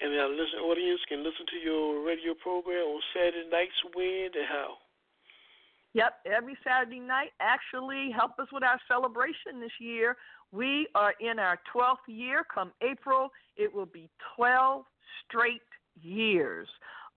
And 0.00 0.14
our 0.18 0.28
listening 0.28 0.64
audience 0.64 1.00
can 1.08 1.24
listen 1.24 1.46
to 1.50 1.56
your 1.56 2.06
radio 2.06 2.34
program 2.34 2.86
on 2.86 3.00
Saturday 3.12 3.48
nights 3.50 3.72
when 3.94 4.30
and 4.36 4.46
how. 4.48 4.76
Yep, 5.92 6.12
every 6.24 6.56
Saturday 6.62 7.00
night. 7.00 7.30
Actually, 7.40 8.10
help 8.14 8.38
us 8.38 8.46
with 8.52 8.62
our 8.62 8.78
celebration 8.86 9.58
this 9.60 9.72
year. 9.80 10.16
We 10.52 10.88
are 10.94 11.14
in 11.20 11.38
our 11.38 11.58
12th 11.74 12.08
year. 12.08 12.44
Come 12.52 12.72
April, 12.82 13.30
it 13.56 13.72
will 13.72 13.86
be 13.86 14.08
12 14.36 14.84
straight 15.26 15.62
years 16.02 16.68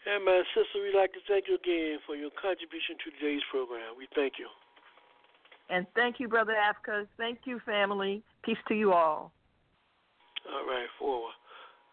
And 0.08 0.24
my 0.24 0.40
sister, 0.56 0.80
we'd 0.80 0.96
like 0.96 1.12
to 1.12 1.20
thank 1.28 1.44
you 1.44 1.60
again 1.60 2.00
for 2.08 2.16
your 2.16 2.32
contribution 2.32 2.96
to 3.04 3.12
today's 3.20 3.44
program. 3.52 3.92
We 4.00 4.08
thank 4.16 4.40
you. 4.40 4.48
And 5.68 5.86
thank 5.94 6.18
you, 6.18 6.26
Brother 6.26 6.56
Africa. 6.56 7.06
Thank 7.20 7.44
you, 7.44 7.60
family. 7.68 8.24
Peace 8.42 8.58
to 8.68 8.74
you 8.74 8.92
all. 8.92 9.30
All 10.48 10.64
right, 10.66 10.88
forward. 10.98 11.36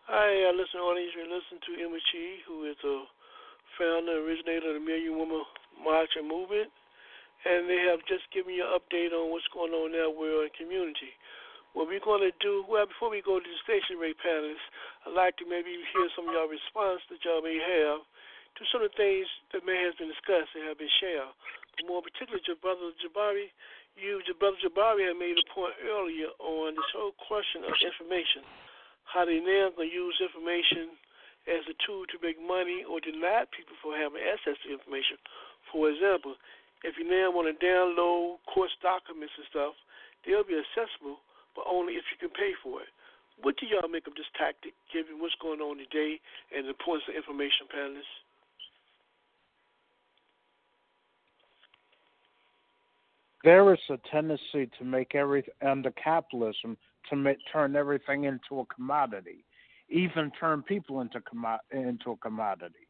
Hi, 0.08 0.48
uh, 0.48 0.56
listen, 0.56 0.80
audience. 0.80 1.12
You 1.20 1.28
listen 1.28 1.60
to 1.60 1.72
Emma 1.84 2.00
Chi, 2.00 2.42
who 2.48 2.64
is 2.64 2.80
a 2.88 3.04
founder 3.76 4.18
and 4.18 4.24
originator 4.24 4.72
of 4.72 4.80
the 4.80 4.86
Million 4.88 5.20
Woman 5.20 5.44
March 5.84 6.16
and 6.16 6.26
Movement. 6.26 6.72
And 7.44 7.68
they 7.70 7.86
have 7.92 8.00
just 8.08 8.24
given 8.32 8.56
you 8.56 8.64
an 8.64 8.72
update 8.72 9.12
on 9.12 9.30
what's 9.30 9.46
going 9.52 9.76
on 9.76 9.94
in 9.94 10.00
our 10.00 10.10
world 10.10 10.48
and 10.48 10.56
community. 10.56 11.12
What 11.74 11.88
we're 11.88 12.04
going 12.04 12.24
to 12.26 12.34
do, 12.40 12.66
well, 12.68 12.88
before 12.88 13.12
we 13.12 13.22
go 13.22 13.38
to 13.38 13.46
the 13.46 13.60
station 13.64 13.98
stationary 13.98 14.16
panelists, 14.20 14.68
I'd 15.06 15.16
like 15.16 15.38
to 15.42 15.46
maybe 15.46 15.76
hear 15.94 16.08
some 16.16 16.28
of 16.28 16.34
y'all 16.34 16.50
response 16.50 17.04
that 17.12 17.22
y'all 17.22 17.44
may 17.44 17.60
have 17.60 18.02
to 18.58 18.62
some 18.74 18.82
of 18.82 18.90
the 18.90 18.98
things 18.98 19.30
that 19.54 19.62
may 19.62 19.78
have 19.86 19.94
been 20.02 20.10
discussed 20.10 20.58
and 20.58 20.66
have 20.66 20.82
been 20.82 20.92
shared. 20.98 21.30
But 21.78 21.86
more 21.86 22.02
particularly, 22.02 22.42
your 22.50 22.58
brother 22.58 22.90
Jabari, 22.98 23.54
you, 23.94 24.18
your 24.26 24.38
brother 24.42 24.58
Jabari, 24.58 25.06
had 25.06 25.22
made 25.22 25.38
a 25.38 25.46
point 25.54 25.78
earlier 25.86 26.34
on 26.42 26.74
this 26.74 26.90
whole 26.98 27.14
question 27.22 27.62
of 27.62 27.74
information, 27.78 28.42
how 29.06 29.30
they 29.30 29.38
now 29.38 29.70
going 29.78 29.90
to 29.90 29.94
use 29.94 30.18
information 30.18 30.98
as 31.46 31.64
a 31.70 31.76
tool 31.86 32.04
to 32.10 32.18
make 32.20 32.42
money 32.42 32.84
or 32.84 33.00
deny 33.00 33.46
people 33.54 33.78
from 33.80 33.94
having 33.96 34.20
access 34.26 34.58
to 34.66 34.74
information. 34.74 35.22
For 35.70 35.94
example, 35.94 36.36
if 36.82 36.98
you 37.00 37.06
now 37.06 37.30
want 37.30 37.48
to 37.48 37.56
download 37.62 38.42
course 38.50 38.74
documents 38.82 39.34
and 39.38 39.48
stuff, 39.50 39.74
they'll 40.26 40.46
be 40.46 40.60
accessible, 40.60 41.22
but 41.58 41.66
only 41.68 41.94
if 41.94 42.06
you 42.14 42.18
can 42.22 42.30
pay 42.30 42.54
for 42.62 42.82
it. 42.82 42.88
What 43.42 43.58
do 43.58 43.66
y'all 43.66 43.90
make 43.90 44.06
of 44.08 44.14
this 44.14 44.30
tactic, 44.38 44.74
given 44.94 45.20
what's 45.20 45.36
going 45.42 45.60
on 45.60 45.78
today 45.78 46.22
and 46.56 46.66
the 46.66 46.70
importance 46.70 47.06
of 47.10 47.16
information, 47.16 47.66
panelists? 47.74 48.18
There 53.44 53.74
is 53.74 53.80
a 53.90 53.98
tendency 54.12 54.70
to 54.78 54.86
make 54.86 55.16
every 55.16 55.44
under 55.66 55.92
capitalism 55.92 56.78
to 57.10 57.16
make, 57.16 57.38
turn 57.52 57.76
everything 57.76 58.26
into 58.26 58.60
a 58.60 58.66
commodity, 58.74 59.46
even 59.90 60.32
turn 60.40 60.64
people 60.64 61.02
into 61.02 61.22
into 61.72 62.12
a 62.12 62.18
commodity. 62.18 62.88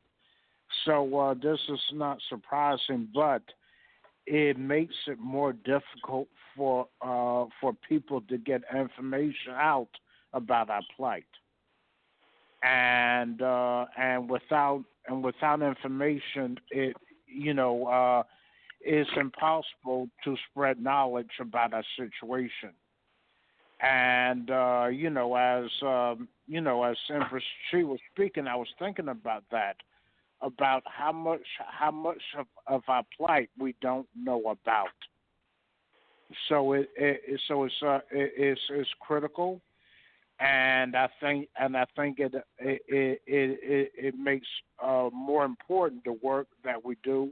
So 0.85 1.17
uh, 1.17 1.33
this 1.33 1.59
is 1.69 1.79
not 1.93 2.17
surprising, 2.29 3.07
but 3.13 3.43
it 4.27 4.59
makes 4.59 4.95
it 5.07 5.17
more 5.19 5.53
difficult 5.53 6.27
for 6.55 6.87
uh, 7.01 7.45
for 7.61 7.73
people 7.87 8.21
to 8.21 8.37
get 8.37 8.61
information 8.75 9.53
out 9.53 9.87
about 10.33 10.69
our 10.69 10.81
plight. 10.95 11.23
And 12.61 13.41
uh, 13.41 13.85
and 13.97 14.29
without 14.29 14.83
and 15.07 15.23
without 15.23 15.61
information, 15.61 16.57
it 16.71 16.97
you 17.25 17.53
know 17.53 17.85
uh, 17.85 18.23
it's 18.81 19.09
impossible 19.15 20.09
to 20.25 20.35
spread 20.51 20.81
knowledge 20.81 21.31
about 21.39 21.73
our 21.73 21.85
situation. 21.95 22.73
And 23.79 24.49
uh, 24.49 24.87
you 24.91 25.09
know, 25.09 25.35
as 25.35 25.69
um, 25.83 26.27
you 26.47 26.59
know, 26.59 26.83
as 26.83 26.97
Empress 27.09 27.43
she 27.71 27.83
was 27.83 27.99
speaking, 28.13 28.47
I 28.47 28.55
was 28.55 28.67
thinking 28.77 29.07
about 29.07 29.43
that, 29.51 29.77
about 30.41 30.83
how 30.85 31.11
much 31.11 31.41
how 31.57 31.91
much 31.91 32.21
of, 32.37 32.45
of 32.67 32.81
our 32.87 33.03
plight 33.15 33.49
we 33.57 33.75
don't 33.81 34.07
know 34.15 34.41
about. 34.49 34.87
So 36.49 36.73
it, 36.73 36.89
it 36.95 37.39
so 37.47 37.63
it's 37.63 37.73
uh, 37.81 37.99
it, 38.11 38.33
it's 38.35 38.61
it's 38.69 38.89
critical, 38.99 39.61
and 40.39 40.95
I 40.95 41.09
think 41.21 41.47
and 41.59 41.75
I 41.75 41.85
think 41.95 42.19
it 42.19 42.33
it 42.59 42.81
it 42.87 43.21
it, 43.27 43.91
it 43.95 44.15
makes 44.17 44.47
uh, 44.83 45.09
more 45.13 45.45
important 45.45 46.03
the 46.03 46.17
work 46.21 46.47
that 46.63 46.83
we 46.83 46.97
do 47.03 47.31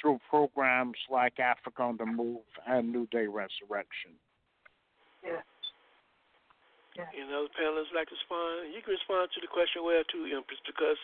through 0.00 0.18
programs 0.28 0.98
like 1.10 1.38
Africa 1.38 1.82
on 1.82 1.96
the 1.96 2.06
Move 2.06 2.42
and 2.66 2.92
New 2.92 3.06
Day 3.08 3.26
Resurrection. 3.26 4.12
Yeah. 5.22 5.42
Yeah. 6.98 7.08
You 7.16 7.24
know, 7.24 7.48
the 7.48 7.54
panelists 7.56 7.94
like 7.96 8.10
to 8.12 8.16
respond. 8.18 8.68
You 8.74 8.84
can 8.84 8.92
respond 8.92 9.32
to 9.32 9.40
the 9.40 9.48
question 9.48 9.80
well 9.80 10.04
too, 10.12 10.28
Empress, 10.28 10.60
because 10.66 11.00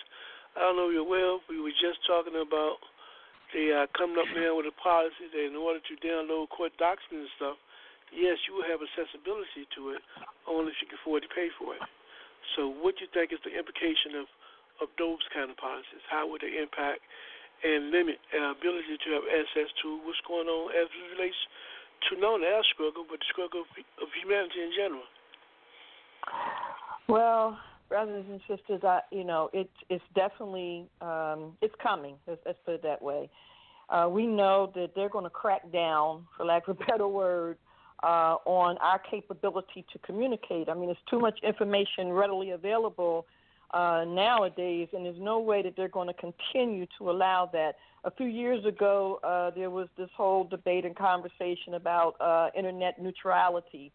I 0.58 0.66
don't 0.66 0.74
know 0.74 0.90
if 0.90 0.98
you're 0.98 1.06
aware, 1.06 1.38
we 1.46 1.62
were 1.62 1.74
just 1.78 2.02
talking 2.02 2.34
about 2.34 2.82
they 3.54 3.70
are 3.70 3.86
coming 3.94 4.18
up 4.18 4.26
now 4.34 4.58
with 4.58 4.66
a 4.66 4.74
policy 4.74 5.30
that 5.30 5.44
in 5.46 5.54
order 5.54 5.78
to 5.78 5.94
download 6.02 6.50
court 6.50 6.74
documents 6.82 7.30
and 7.30 7.36
stuff, 7.38 7.56
yes, 8.10 8.36
you 8.50 8.58
will 8.58 8.66
have 8.66 8.82
accessibility 8.82 9.70
to 9.78 9.94
it, 9.94 10.02
only 10.50 10.74
if 10.74 10.82
you 10.82 10.90
can 10.90 10.98
afford 10.98 11.22
to 11.22 11.30
pay 11.30 11.46
for 11.62 11.78
it. 11.78 11.82
So, 12.58 12.66
what 12.68 12.98
do 12.98 13.06
you 13.06 13.10
think 13.14 13.30
is 13.30 13.38
the 13.46 13.54
implication 13.54 14.18
of 14.18 14.26
of 14.82 14.88
those 14.98 15.22
kind 15.30 15.50
of 15.50 15.56
policies? 15.58 16.02
How 16.10 16.26
would 16.26 16.42
they 16.42 16.58
impact 16.58 17.02
and 17.62 17.94
limit 17.94 18.18
our 18.34 18.54
ability 18.54 18.98
to 18.98 19.08
have 19.14 19.26
access 19.30 19.70
to 19.82 20.02
what's 20.06 20.22
going 20.26 20.46
on 20.46 20.74
as 20.74 20.86
it 20.90 21.06
relates 21.18 21.38
to 22.10 22.18
not 22.18 22.38
only 22.38 22.50
our 22.50 22.66
struggle, 22.74 23.06
but 23.06 23.18
the 23.18 23.28
struggle 23.30 23.62
of, 23.62 23.70
of 24.02 24.08
humanity 24.22 24.62
in 24.62 24.70
general? 24.74 25.06
Well, 27.10 27.58
brothers 27.88 28.24
and 28.28 28.40
sisters, 28.48 28.82
I, 28.84 29.00
you 29.10 29.24
know, 29.24 29.50
it's 29.52 29.70
it's 29.88 30.04
definitely 30.14 30.86
um, 31.00 31.56
it's 31.60 31.74
coming. 31.82 32.16
Let's, 32.26 32.40
let's 32.46 32.58
put 32.64 32.74
it 32.74 32.82
that 32.82 33.02
way. 33.02 33.30
Uh, 33.88 34.08
we 34.10 34.26
know 34.26 34.70
that 34.74 34.90
they're 34.94 35.08
going 35.08 35.24
to 35.24 35.30
crack 35.30 35.72
down, 35.72 36.26
for 36.36 36.44
lack 36.44 36.68
of 36.68 36.78
a 36.80 36.84
better 36.84 37.08
word, 37.08 37.56
uh, 38.02 38.36
on 38.44 38.76
our 38.78 38.98
capability 38.98 39.84
to 39.92 39.98
communicate. 40.00 40.68
I 40.68 40.74
mean, 40.74 40.86
there's 40.86 40.98
too 41.08 41.18
much 41.18 41.38
information 41.42 42.12
readily 42.12 42.50
available 42.50 43.26
uh, 43.72 44.04
nowadays, 44.06 44.88
and 44.92 45.06
there's 45.06 45.20
no 45.20 45.40
way 45.40 45.62
that 45.62 45.74
they're 45.76 45.88
going 45.88 46.08
to 46.08 46.14
continue 46.14 46.86
to 46.98 47.10
allow 47.10 47.48
that. 47.52 47.76
A 48.04 48.10
few 48.10 48.26
years 48.26 48.64
ago, 48.64 49.20
uh, 49.24 49.50
there 49.50 49.70
was 49.70 49.88
this 49.96 50.08
whole 50.16 50.44
debate 50.44 50.84
and 50.84 50.94
conversation 50.94 51.74
about 51.74 52.14
uh, 52.20 52.50
internet 52.56 53.02
neutrality. 53.02 53.90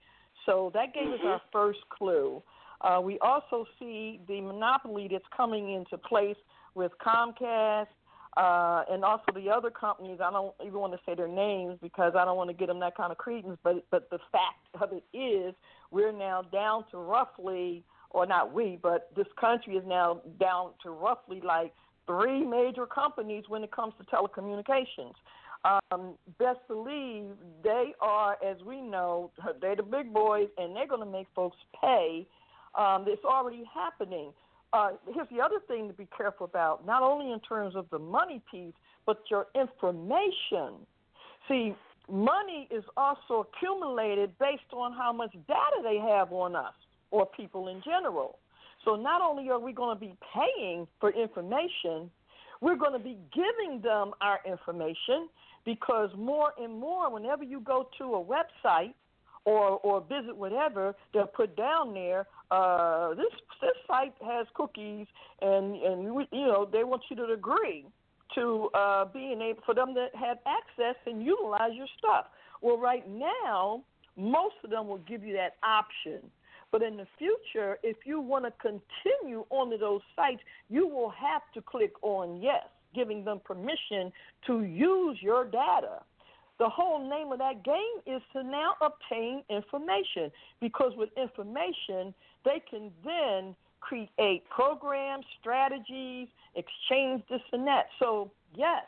So 0.46 0.72
that 0.74 0.94
gave 0.94 1.08
us 1.08 1.20
our 1.24 1.42
first 1.52 1.80
clue. 1.90 2.44
Uh, 2.84 3.00
we 3.02 3.18
also 3.20 3.66
see 3.80 4.20
the 4.28 4.42
monopoly 4.42 5.08
that's 5.10 5.24
coming 5.36 5.74
into 5.74 5.98
place 5.98 6.36
with 6.76 6.92
Comcast 7.06 7.88
uh, 8.36 8.84
and 8.92 9.04
also 9.06 9.26
the 9.34 9.50
other 9.50 9.70
companies. 9.70 10.20
I 10.24 10.32
don't 10.32 10.54
even 10.62 10.80
want 10.80 10.94
to 10.94 11.00
say 11.06 11.16
their 11.16 11.28
names 11.28 11.78
because 11.82 12.14
I 12.18 12.26
don't 12.26 12.36
want 12.36 12.50
to 12.50 12.56
get 12.56 12.68
them 12.68 12.80
that 12.80 12.98
kind 12.98 13.12
of 13.12 13.18
credence. 13.18 13.58
But 13.64 13.86
but 13.92 14.10
the 14.10 14.20
fact 14.32 14.82
of 14.82 14.92
it 14.92 15.04
is, 15.18 15.54
we're 15.92 16.12
now 16.12 16.42
down 16.42 16.86
to 16.92 16.98
roughly, 16.98 17.84
or 18.10 18.26
not 18.26 18.54
we, 18.54 18.80
but 18.82 19.12
this 19.16 19.28
country 19.40 19.76
is 19.76 19.84
now 19.88 20.22
down 20.40 20.72
to 20.84 20.90
roughly 20.90 21.42
like 21.42 21.74
three 22.06 22.44
major 22.46 22.86
companies 22.86 23.46
when 23.48 23.64
it 23.64 23.72
comes 23.72 23.94
to 24.00 24.04
telecommunications. 24.06 25.14
Um, 25.66 26.16
best 26.40 26.60
believe 26.68 27.28
they 27.64 27.94
are, 28.02 28.36
as 28.46 28.62
we 28.66 28.82
know, 28.82 29.32
they're 29.62 29.78
the 29.78 29.84
big 29.84 30.12
boys, 30.14 30.50
and 30.58 30.76
they're 30.76 30.88
going 30.88 31.06
to 31.06 31.10
make 31.10 31.28
folks 31.34 31.56
pay. 31.80 32.28
Um, 32.76 33.06
it's 33.08 33.24
already 33.24 33.64
happening. 33.74 34.32
Uh, 34.72 34.92
here's 35.14 35.28
the 35.30 35.40
other 35.40 35.60
thing 35.68 35.88
to 35.88 35.94
be 35.94 36.08
careful 36.16 36.46
about, 36.46 36.86
not 36.86 37.04
only 37.04 37.32
in 37.32 37.40
terms 37.42 37.76
of 37.76 37.86
the 37.92 38.00
money 38.00 38.42
piece, 38.50 38.74
but 39.06 39.20
your 39.30 39.48
information. 39.54 40.74
See, 41.48 41.76
money 42.10 42.68
is 42.72 42.84
also 42.98 43.46
accumulated 43.48 44.38
based 44.40 44.74
on 44.74 44.94
how 44.94 45.14
much 45.14 45.34
data 45.48 45.82
they 45.84 45.98
have 45.98 46.32
on 46.32 46.56
us 46.56 46.74
or 47.12 47.26
people 47.26 47.68
in 47.68 47.82
general. 47.84 48.40
So 48.84 48.96
not 48.96 49.22
only 49.22 49.50
are 49.50 49.60
we 49.60 49.74
going 49.74 49.96
to 49.96 50.00
be 50.00 50.16
paying 50.34 50.88
for 51.00 51.12
information, 51.12 52.10
we're 52.62 52.76
going 52.76 52.94
to 52.94 53.00
be 53.00 53.18
giving 53.34 53.82
them 53.82 54.12
our 54.22 54.40
information 54.46 55.30
because 55.66 56.10
more 56.18 56.54
and 56.62 56.78
more, 56.78 57.12
whenever 57.12 57.44
you 57.44 57.60
go 57.60 57.90
to 57.98 58.16
a 58.16 58.24
website 58.24 58.94
or 59.46 59.80
or 59.80 60.02
visit 60.02 60.36
whatever, 60.36 60.96
they'll 61.14 61.28
put 61.28 61.56
down 61.56 61.94
there 61.94 62.26
uh, 62.54 63.16
this 63.16 63.34
this 63.62 63.78
site 63.88 64.14
has 64.24 64.46
cookies, 64.54 65.08
and 65.42 65.76
and 65.76 66.14
we, 66.14 66.28
you 66.32 66.46
know 66.46 66.68
they 66.72 66.84
want 66.84 67.02
you 67.10 67.16
to 67.16 67.26
agree 67.34 67.86
to 68.36 68.70
uh, 68.76 69.06
being 69.06 69.42
able 69.42 69.62
for 69.66 69.74
them 69.74 69.94
to 69.96 70.08
have 70.14 70.38
access 70.46 70.96
and 71.08 71.24
utilize 71.24 71.72
your 71.74 71.88
stuff. 71.98 72.26
Well, 72.62 72.78
right 72.78 73.08
now, 73.10 73.84
most 74.18 74.56
of 74.64 74.70
them 74.70 74.88
will 74.88 75.00
give 75.00 75.24
you 75.24 75.34
that 75.34 75.56
option. 75.64 76.30
But 76.72 76.82
in 76.82 76.98
the 76.98 77.08
future, 77.18 77.78
if 77.84 77.98
you 78.06 78.20
want 78.20 78.46
to 78.46 78.52
continue 78.52 79.46
onto 79.50 79.78
those 79.78 80.02
sites, 80.16 80.42
you 80.70 80.88
will 80.88 81.12
have 81.12 81.44
to 81.54 81.62
click 81.62 81.94
on 82.02 82.42
yes, 82.42 82.64
giving 82.96 83.24
them 83.24 83.42
permission 83.44 84.12
to 84.48 84.64
use 84.64 85.18
your 85.22 85.46
data. 85.46 86.02
The 86.60 86.70
whole 86.70 87.10
name 87.10 87.32
of 87.32 87.40
that 87.40 87.64
game 87.64 87.98
is 88.06 88.22
to 88.34 88.44
now 88.44 88.76
obtain 88.82 89.44
information 89.50 90.32
because 90.62 90.94
with 90.96 91.10
information, 91.18 92.14
they 92.46 92.62
can 92.70 92.92
then 93.04 93.56
create 93.80 94.44
programs, 94.50 95.26
strategies, 95.40 96.28
exchange 96.56 97.22
this 97.30 97.42
and 97.52 97.68
that. 97.68 97.88
So, 98.00 98.32
yes, 98.56 98.84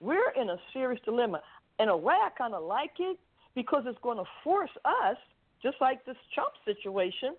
we're 0.00 0.30
in 0.40 0.50
a 0.50 0.56
serious 0.72 1.00
dilemma. 1.04 1.40
In 1.78 1.88
a 1.88 1.96
way, 1.96 2.14
I 2.14 2.30
kind 2.36 2.54
of 2.54 2.62
like 2.62 2.92
it 2.98 3.18
because 3.54 3.84
it's 3.86 3.98
going 4.02 4.18
to 4.18 4.24
force 4.44 4.70
us, 4.84 5.16
just 5.62 5.76
like 5.80 6.04
this 6.04 6.16
Trump 6.34 6.52
situation, 6.64 7.34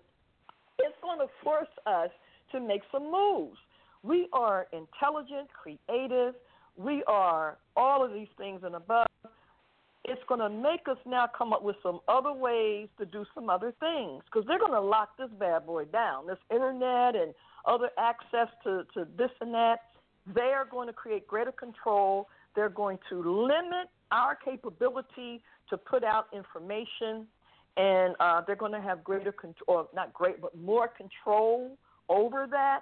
it's 0.78 0.96
going 1.02 1.18
to 1.18 1.26
force 1.42 1.68
us 1.86 2.10
to 2.52 2.60
make 2.60 2.82
some 2.90 3.10
moves. 3.10 3.58
We 4.02 4.28
are 4.32 4.66
intelligent, 4.72 5.48
creative, 5.52 6.34
we 6.76 7.02
are 7.08 7.58
all 7.76 8.04
of 8.04 8.12
these 8.12 8.28
things 8.36 8.60
and 8.64 8.76
above. 8.76 9.06
It's 10.10 10.22
going 10.26 10.40
to 10.40 10.48
make 10.48 10.88
us 10.88 10.96
now 11.04 11.26
come 11.36 11.52
up 11.52 11.62
with 11.62 11.76
some 11.82 12.00
other 12.08 12.32
ways 12.32 12.88
to 12.98 13.04
do 13.04 13.26
some 13.34 13.50
other 13.50 13.74
things 13.78 14.22
because 14.24 14.46
they're 14.46 14.58
going 14.58 14.72
to 14.72 14.80
lock 14.80 15.10
this 15.18 15.28
bad 15.38 15.66
boy 15.66 15.84
down. 15.84 16.26
This 16.26 16.38
internet 16.50 17.14
and 17.14 17.34
other 17.66 17.90
access 17.98 18.48
to, 18.64 18.84
to 18.94 19.06
this 19.18 19.30
and 19.42 19.52
that, 19.52 19.80
they 20.34 20.52
are 20.54 20.64
going 20.64 20.86
to 20.88 20.94
create 20.94 21.26
greater 21.26 21.52
control. 21.52 22.28
They're 22.56 22.70
going 22.70 22.98
to 23.10 23.20
limit 23.20 23.88
our 24.10 24.34
capability 24.34 25.42
to 25.68 25.76
put 25.76 26.02
out 26.04 26.28
information, 26.32 27.26
and 27.76 28.14
uh, 28.18 28.40
they're 28.46 28.56
going 28.56 28.72
to 28.72 28.80
have 28.80 29.04
greater 29.04 29.32
control, 29.32 29.88
not 29.94 30.14
great, 30.14 30.40
but 30.40 30.56
more 30.56 30.88
control 30.88 31.76
over 32.08 32.46
that. 32.50 32.80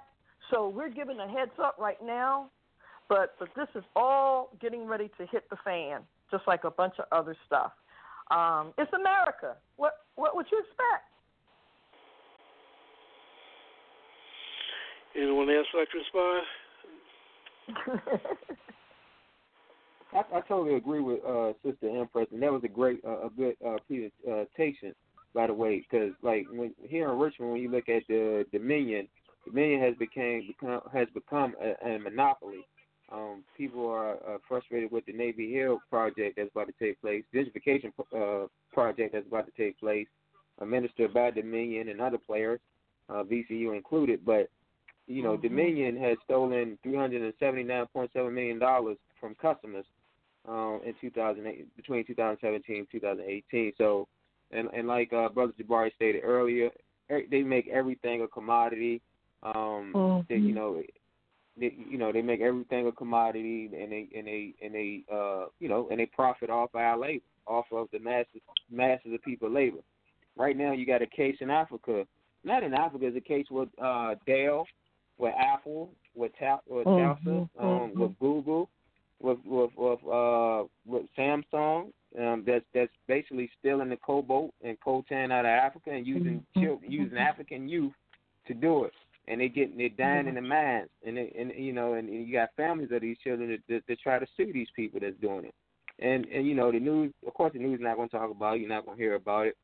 So 0.53 0.69
we're 0.69 0.91
giving 0.91 1.19
a 1.19 1.29
heads 1.29 1.51
up 1.61 1.77
right 1.79 1.99
now, 2.05 2.51
but 3.09 3.35
but 3.41 3.49
this 3.57 3.69
is 3.75 3.83
all 3.97 4.57
getting 4.61 4.87
ready 4.87 5.11
to 5.19 5.27
hit 5.27 5.51
the 5.51 5.57
fan, 5.65 6.03
just 6.31 6.47
like 6.47 6.65
a 6.65 6.71
bunch 6.71 6.95
of 6.99 7.07
other 7.13 7.37
stuff. 7.47 7.73
Um, 8.31 8.73
it's 8.79 8.93
America. 8.93 9.57
What 9.77 9.93
what 10.17 10.35
would 10.35 10.47
you 10.51 10.59
expect? 10.59 11.05
Anyone 15.17 15.49
else 15.51 15.67
like 15.75 15.89
to 15.91 15.99
respond? 15.99 16.47
I, 20.13 20.23
I 20.37 20.41
totally 20.43 20.77
agree 20.77 21.01
with 21.01 21.25
uh, 21.25 21.53
Sister 21.65 21.89
Empress, 21.89 22.29
and 22.33 22.43
that 22.43 22.53
was 22.53 22.63
a 22.65 22.69
great, 22.69 23.01
uh, 23.07 23.27
a 23.27 23.31
good 23.31 23.57
uh, 23.67 23.77
presentation, 23.87 24.95
by 25.35 25.47
the 25.47 25.55
way. 25.55 25.85
Because 25.89 26.13
like 26.23 26.47
when 26.51 26.75
here 26.83 27.11
in 27.11 27.19
Richmond, 27.19 27.53
when 27.53 27.61
you 27.61 27.71
look 27.71 27.89
at 27.89 28.03
the 28.09 28.45
Dominion, 28.53 29.09
Dominion 29.47 29.81
has 29.81 29.95
became 29.99 30.47
become 30.47 30.81
has 30.93 31.09
become 31.15 31.55
a, 31.61 31.89
a 31.89 31.99
monopoly. 31.99 32.67
Um, 33.13 33.45
people 33.57 33.89
are 33.89 34.15
uh, 34.15 34.39
frustrated 34.49 34.91
with 34.91 35.07
the 35.07 35.13
Navy 35.13 35.53
Hill 35.53 35.81
project 35.89 36.37
that's 36.37 36.51
about 36.51 36.67
to 36.67 36.75
take 36.81 37.01
place, 37.01 37.23
gentrification 37.33 37.93
uh, 38.15 38.49
project 38.73 39.13
that's 39.13 39.27
about 39.29 39.47
to 39.47 39.53
take 39.57 39.79
place, 39.79 40.09
administered 40.61 41.15
by 41.15 41.31
Dominion 41.31 41.89
and 41.89 42.01
other 42.01 42.19
players, 42.19 42.59
uh, 43.09 43.23
VCU 43.23 43.77
included. 43.77 44.25
But 44.25 44.49
you 45.07 45.23
know, 45.23 45.37
Dominion 45.37 45.97
has 45.99 46.17
stolen 46.25 46.79
three 46.83 46.97
hundred 46.97 47.23
and 47.23 47.33
seventy 47.39 47.63
nine 47.63 47.87
point 47.93 48.11
seven 48.13 48.35
million 48.35 48.59
dollars 48.59 48.97
from 49.21 49.37
customers 49.37 49.85
um, 50.49 50.81
in 50.85 50.95
2008 51.01 51.77
between 51.77 52.05
2017 52.07 52.77
and 52.77 52.87
2018. 52.91 53.73
So, 53.79 54.09
and 54.51 54.69
and 54.75 54.89
like 54.89 55.13
uh, 55.13 55.29
Brother 55.29 55.53
Jabari 55.61 55.95
stated 55.95 56.23
earlier, 56.25 56.71
they 57.09 57.43
make 57.43 57.69
everything 57.69 58.23
a 58.23 58.29
commodity. 58.29 59.01
Um, 59.43 60.25
they, 60.29 60.37
you 60.37 60.55
know, 60.55 60.83
they, 61.59 61.75
you 61.89 61.99
know 61.99 62.13
they 62.13 62.23
make 62.23 62.41
everything 62.41 62.87
a 62.87 62.93
commodity, 62.93 63.71
and 63.73 63.93
they 63.93 64.09
and 64.17 64.27
they 64.27 64.55
and 64.63 64.75
they 64.75 65.03
uh, 65.13 65.47
you 65.59 65.69
know 65.69 65.89
and 65.91 66.01
they 66.01 66.07
profit 66.07 66.51
off 66.51 66.75
our 66.75 66.99
labor, 66.99 67.25
off 67.47 67.67
of 67.73 67.89
the 67.93 67.99
masses 67.99 68.41
masses 68.71 69.13
of 69.15 69.23
people 69.23 69.51
labor. 69.51 69.79
Right 70.37 70.57
now, 70.57 70.73
you 70.73 70.87
got 70.87 71.03
a 71.03 71.07
case 71.07 71.37
in 71.41 71.51
Africa. 71.51 72.07
Not 72.45 72.63
in 72.63 72.75
Africa, 72.75 73.07
it's 73.07 73.17
a 73.17 73.21
case 73.21 73.47
with 73.51 73.69
uh, 73.83 74.15
Dell, 74.27 74.67
with 75.19 75.35
Apple, 75.39 75.91
with 76.15 76.33
Ta- 76.39 76.61
with 76.69 76.87
Telsa, 76.87 77.49
um, 77.59 77.93
with 77.97 78.19
Google, 78.21 78.69
with 79.21 79.39
with 79.45 79.71
with 79.77 79.99
uh 80.07 80.65
with 80.85 81.07
Samsung. 81.19 81.91
Um, 82.19 82.45
that's 82.47 82.65
that's 82.75 82.93
basically 83.09 83.51
stealing 83.59 83.89
the 83.89 83.97
cobalt 83.97 84.55
and 84.63 84.79
coltan 84.81 85.33
out 85.33 85.45
of 85.45 85.51
Africa 85.51 85.91
and 85.91 86.07
using 86.07 86.45
chil- 86.55 86.81
using 86.87 87.19
African 87.19 87.69
youth 87.69 87.93
to 88.47 88.55
do 88.55 88.85
it. 88.85 88.93
And 89.29 89.41
they 89.41 89.49
get 89.49 89.77
they're 89.77 89.89
dying 89.89 90.29
in 90.29 90.35
mm-hmm. 90.35 90.43
the 90.45 90.49
mines, 90.49 90.89
and 91.05 91.17
they, 91.17 91.35
and 91.39 91.53
you 91.57 91.73
know, 91.73 91.95
and, 91.95 92.09
and 92.09 92.27
you 92.27 92.33
got 92.33 92.51
families 92.57 92.91
of 92.93 93.01
these 93.01 93.17
children 93.25 93.51
that, 93.51 93.61
that, 93.69 93.83
that 93.89 94.01
try 94.01 94.19
to 94.19 94.27
sue 94.37 94.53
these 94.53 94.69
people 94.77 95.01
that's 95.01 95.21
doing 95.21 95.47
it. 95.47 95.55
And 95.99 96.27
and 96.27 96.47
you 96.47 96.55
know 96.55 96.71
the 96.71 96.79
news, 96.79 97.13
of 97.27 97.35
course, 97.35 97.53
the 97.53 97.59
news 97.59 97.81
is 97.81 97.83
not 97.83 97.97
going 97.97 98.09
to 98.09 98.17
talk 98.17 98.31
about 98.31 98.57
it. 98.57 98.61
You're 98.61 98.69
not 98.69 98.87
going 98.87 98.97
to 98.97 99.03
hear 99.03 99.15
about 99.15 99.47
it. 99.47 99.57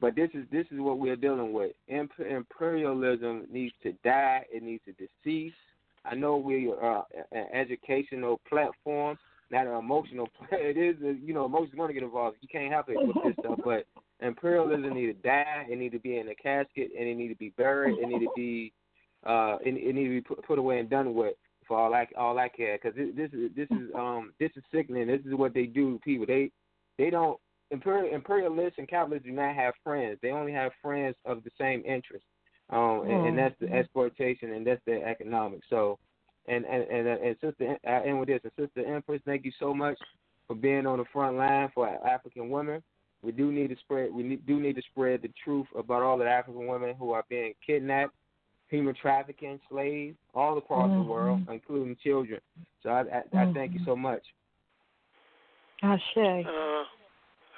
But 0.00 0.16
this 0.16 0.30
is 0.32 0.44
this 0.50 0.66
is 0.70 0.80
what 0.80 0.98
we're 0.98 1.16
dealing 1.16 1.52
with. 1.52 1.72
Imperialism 1.88 3.46
needs 3.52 3.74
to 3.82 3.92
die. 4.02 4.44
It 4.50 4.62
needs 4.62 4.82
to 4.86 4.92
decease. 4.92 5.52
I 6.04 6.14
know 6.14 6.36
we 6.36 6.72
are 6.80 7.00
uh, 7.00 7.22
an 7.32 7.46
educational 7.52 8.40
platform, 8.48 9.18
not 9.50 9.66
an 9.66 9.74
emotional. 9.74 10.28
It 10.52 10.78
is, 10.78 10.96
uh, 11.04 11.08
you 11.22 11.34
know, 11.34 11.44
emotions 11.44 11.74
going 11.76 11.88
to 11.88 11.94
get 11.94 12.02
involved. 12.02 12.38
You 12.40 12.48
can't 12.50 12.72
help 12.72 12.88
it 12.88 12.96
with 12.96 13.16
this 13.24 13.34
stuff. 13.40 13.58
But 13.62 13.84
imperialism 14.26 14.94
need 14.94 15.06
to 15.06 15.12
die. 15.12 15.66
It 15.68 15.78
need 15.78 15.92
to 15.92 15.98
be 15.98 16.18
in 16.18 16.28
a 16.28 16.34
casket, 16.34 16.90
and 16.98 17.06
it 17.06 17.14
need 17.14 17.28
to 17.28 17.36
be 17.36 17.50
buried. 17.50 17.98
It 17.98 18.08
need 18.08 18.20
to 18.20 18.32
be, 18.34 18.72
uh, 19.26 19.56
it, 19.64 19.74
it 19.74 19.94
need 19.94 20.04
to 20.04 20.10
be 20.10 20.20
put, 20.20 20.44
put 20.44 20.58
away 20.58 20.78
and 20.78 20.90
done 20.90 21.14
with 21.14 21.34
for 21.66 21.78
all 21.78 21.94
I 21.94 22.06
all 22.16 22.38
I 22.38 22.48
care. 22.48 22.78
Because 22.80 22.96
this 22.96 23.30
is 23.32 23.50
this 23.54 23.68
is 23.70 23.90
um 23.94 24.32
this 24.40 24.50
is 24.56 24.62
sickening. 24.72 25.06
This 25.06 25.20
is 25.26 25.34
what 25.34 25.54
they 25.54 25.66
do. 25.66 26.00
People 26.04 26.26
they 26.26 26.50
they 26.98 27.10
don't 27.10 27.38
imperial 27.70 28.14
imperialists 28.14 28.78
and 28.78 28.88
capitalists 28.88 29.26
do 29.26 29.32
not 29.32 29.54
have 29.54 29.74
friends. 29.84 30.18
They 30.22 30.30
only 30.30 30.52
have 30.52 30.72
friends 30.82 31.16
of 31.24 31.44
the 31.44 31.50
same 31.58 31.82
interest 31.86 32.24
um, 32.70 33.02
and, 33.02 33.28
and 33.28 33.38
that's 33.38 33.54
the 33.60 33.72
exploitation, 33.72 34.52
and 34.52 34.66
that's 34.66 34.80
the 34.86 35.02
economics. 35.02 35.66
So, 35.68 35.98
and 36.46 36.64
and 36.64 36.84
and, 36.84 37.08
uh, 37.08 37.16
and 37.22 37.36
sister, 37.40 37.76
I 37.86 38.06
end 38.06 38.20
with 38.20 38.28
this. 38.28 38.40
And 38.44 38.52
sister 38.56 38.94
Empress, 38.94 39.20
thank 39.24 39.44
you 39.44 39.52
so 39.58 39.74
much 39.74 39.98
for 40.46 40.54
being 40.54 40.86
on 40.86 40.98
the 40.98 41.04
front 41.12 41.36
line 41.36 41.68
for 41.74 41.88
African 42.06 42.48
women. 42.48 42.82
We 43.22 43.32
do 43.32 43.52
need 43.52 43.68
to 43.68 43.76
spread. 43.76 44.14
We 44.14 44.36
do 44.46 44.60
need 44.60 44.76
to 44.76 44.82
spread 44.92 45.22
the 45.22 45.30
truth 45.44 45.66
about 45.76 46.02
all 46.02 46.16
the 46.16 46.26
African 46.26 46.66
women 46.66 46.94
who 46.96 47.10
are 47.10 47.24
being 47.28 47.54
kidnapped, 47.66 48.14
human 48.70 48.94
trafficking, 48.94 49.58
slaves, 49.68 50.16
all 50.34 50.56
across 50.56 50.90
the 50.90 51.02
world, 51.02 51.42
including 51.50 51.96
children. 52.02 52.40
So 52.82 52.90
I, 52.90 53.02
I, 53.02 53.42
I 53.42 53.52
thank 53.52 53.74
you 53.74 53.80
so 53.84 53.96
much. 53.96 54.22
Ashe. 55.82 56.16
Uh, 56.16 56.86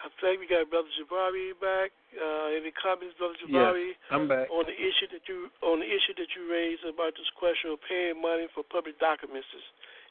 I 0.03 0.11
think 0.21 0.41
we 0.41 0.49
got 0.49 0.69
Brother 0.71 0.89
Jabari 0.99 1.53
back. 1.61 1.93
Uh, 2.17 2.59
any 2.59 2.73
comments, 2.75 3.15
Brother 3.19 3.39
Jabari, 3.45 3.95
Yes, 3.95 4.11
I'm 4.11 4.27
back. 4.27 4.51
on 4.51 4.65
the 4.67 4.75
issue 4.75 5.09
that 5.13 5.23
you 5.29 5.49
on 5.63 5.79
the 5.81 5.87
issue 5.87 6.15
that 6.17 6.27
you 6.35 6.51
raised 6.51 6.83
about 6.83 7.15
this 7.15 7.29
question 7.39 7.71
of 7.71 7.79
paying 7.89 8.21
money 8.21 8.49
for 8.55 8.65
public 8.65 8.99
documents 8.99 9.47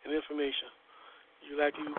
and 0.06 0.14
information? 0.14 0.70
You 1.50 1.60
like 1.60 1.74
you? 1.78 1.94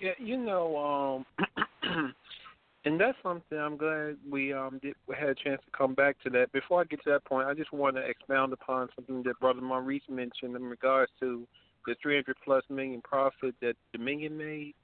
Yeah, 0.00 0.16
you 0.18 0.36
know, 0.36 0.76
um, 0.76 2.14
and 2.86 3.00
that's 3.00 3.18
something 3.20 3.58
I'm 3.58 3.76
glad 3.76 4.16
we 4.30 4.52
um 4.52 4.78
did, 4.80 4.94
had 5.14 5.30
a 5.30 5.34
chance 5.34 5.60
to 5.64 5.76
come 5.76 5.94
back 5.94 6.16
to 6.22 6.30
that. 6.30 6.52
Before 6.52 6.80
I 6.80 6.84
get 6.84 7.02
to 7.02 7.10
that 7.10 7.24
point, 7.24 7.48
I 7.48 7.52
just 7.52 7.72
want 7.72 7.96
to 7.96 8.02
expound 8.02 8.52
upon 8.52 8.88
something 8.94 9.24
that 9.24 9.40
Brother 9.40 9.60
Maurice 9.60 10.04
mentioned 10.08 10.54
in 10.54 10.62
regards 10.62 11.10
to 11.20 11.46
the 11.84 11.96
300 12.00 12.36
plus 12.44 12.62
million 12.70 13.02
profit 13.02 13.56
that 13.60 13.74
Dominion 13.92 14.38
made. 14.38 14.74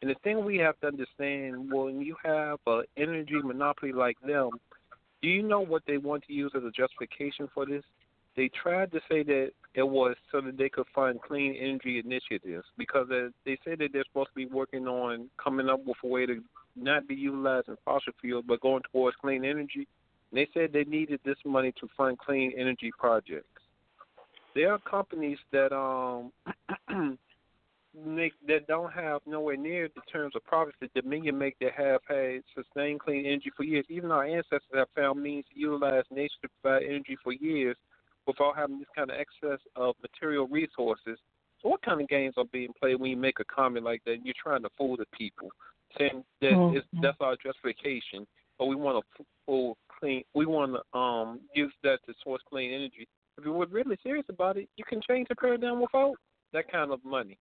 And 0.00 0.10
the 0.10 0.16
thing 0.24 0.44
we 0.44 0.58
have 0.58 0.78
to 0.80 0.88
understand, 0.88 1.72
when 1.72 2.00
you 2.00 2.16
have 2.24 2.58
an 2.66 2.82
energy 2.96 3.40
monopoly 3.40 3.92
like 3.92 4.20
them, 4.26 4.50
do 5.22 5.28
you 5.28 5.44
know 5.44 5.60
what 5.60 5.82
they 5.86 5.98
want 5.98 6.24
to 6.26 6.32
use 6.32 6.50
as 6.56 6.64
a 6.64 6.70
justification 6.72 7.48
for 7.54 7.64
this? 7.64 7.84
They 8.36 8.50
tried 8.60 8.90
to 8.90 9.00
say 9.08 9.22
that 9.22 9.50
it 9.74 9.82
was 9.84 10.16
so 10.32 10.40
that 10.40 10.58
they 10.58 10.68
could 10.68 10.86
fund 10.92 11.20
clean 11.22 11.54
energy 11.54 12.02
initiatives 12.04 12.64
because 12.76 13.08
uh, 13.12 13.28
they 13.44 13.56
say 13.64 13.76
that 13.76 13.90
they're 13.92 14.04
supposed 14.08 14.30
to 14.30 14.34
be 14.34 14.46
working 14.46 14.88
on 14.88 15.28
coming 15.42 15.68
up 15.68 15.84
with 15.84 15.98
a 16.02 16.06
way 16.08 16.26
to 16.26 16.42
not 16.76 17.06
be 17.06 17.14
utilizing 17.14 17.76
fossil 17.84 18.12
fuels 18.20 18.44
but 18.46 18.60
going 18.60 18.82
towards 18.92 19.16
clean 19.20 19.44
energy. 19.44 19.86
And 20.30 20.38
they 20.38 20.48
said 20.54 20.72
they 20.72 20.84
needed 20.84 21.20
this 21.24 21.36
money 21.44 21.72
to 21.80 21.88
fund 21.96 22.18
clean 22.18 22.52
energy 22.56 22.90
projects. 22.98 23.46
There 24.54 24.72
are 24.72 24.78
companies 24.78 25.38
that 25.52 25.74
um 25.74 26.32
make 28.06 28.32
that 28.46 28.66
don't 28.66 28.92
have 28.92 29.20
nowhere 29.26 29.56
near 29.56 29.88
the 29.94 30.00
terms 30.10 30.34
of 30.34 30.44
profits 30.44 30.76
that 30.80 30.94
Dominion 30.94 31.38
make 31.38 31.58
that 31.60 31.72
have 31.76 32.00
had 32.08 32.42
sustained 32.54 33.00
clean 33.00 33.26
energy 33.26 33.50
for 33.56 33.64
years. 33.64 33.84
Even 33.88 34.10
our 34.10 34.24
ancestors 34.24 34.62
have 34.74 34.88
found 34.94 35.22
means 35.22 35.44
to 35.52 35.60
utilize 35.60 36.04
nature 36.10 36.32
to 36.42 36.48
provide 36.62 36.84
energy 36.84 37.16
for 37.22 37.32
years 37.32 37.76
without 38.26 38.56
having 38.56 38.78
this 38.78 38.88
kind 38.96 39.10
of 39.10 39.16
excess 39.16 39.58
of 39.76 39.94
material 40.00 40.46
resources. 40.48 41.18
So 41.60 41.68
what 41.68 41.82
kind 41.82 42.00
of 42.00 42.08
games 42.08 42.34
are 42.36 42.44
being 42.44 42.72
played 42.78 42.96
when 42.96 43.10
you 43.10 43.16
make 43.16 43.40
a 43.40 43.44
comment 43.44 43.84
like 43.84 44.02
that? 44.04 44.12
And 44.12 44.24
you're 44.24 44.34
trying 44.42 44.62
to 44.62 44.70
fool 44.76 44.96
the 44.96 45.06
people, 45.16 45.50
saying 45.98 46.24
that 46.40 46.52
Mhm. 46.52 46.76
it's, 46.76 46.86
that's 47.00 47.20
our 47.20 47.36
justification, 47.36 48.26
but 48.58 48.66
we 48.66 48.74
want 48.74 49.04
to 49.16 49.24
full 49.46 49.76
clean. 49.88 50.24
We 50.34 50.46
want 50.46 50.74
to 50.74 50.98
um 50.98 51.40
use 51.54 51.72
that 51.82 52.00
to 52.06 52.14
source 52.22 52.42
clean 52.48 52.72
energy. 52.72 53.08
If 53.38 53.44
you 53.44 53.52
were 53.52 53.66
really 53.66 53.98
serious 54.02 54.26
about 54.28 54.56
it, 54.56 54.68
you 54.76 54.84
can 54.84 55.00
change 55.00 55.28
the 55.28 55.36
paradigm 55.36 55.80
without 55.80 56.16
that 56.52 56.70
kind 56.70 56.92
of 56.92 57.04
money. 57.04 57.38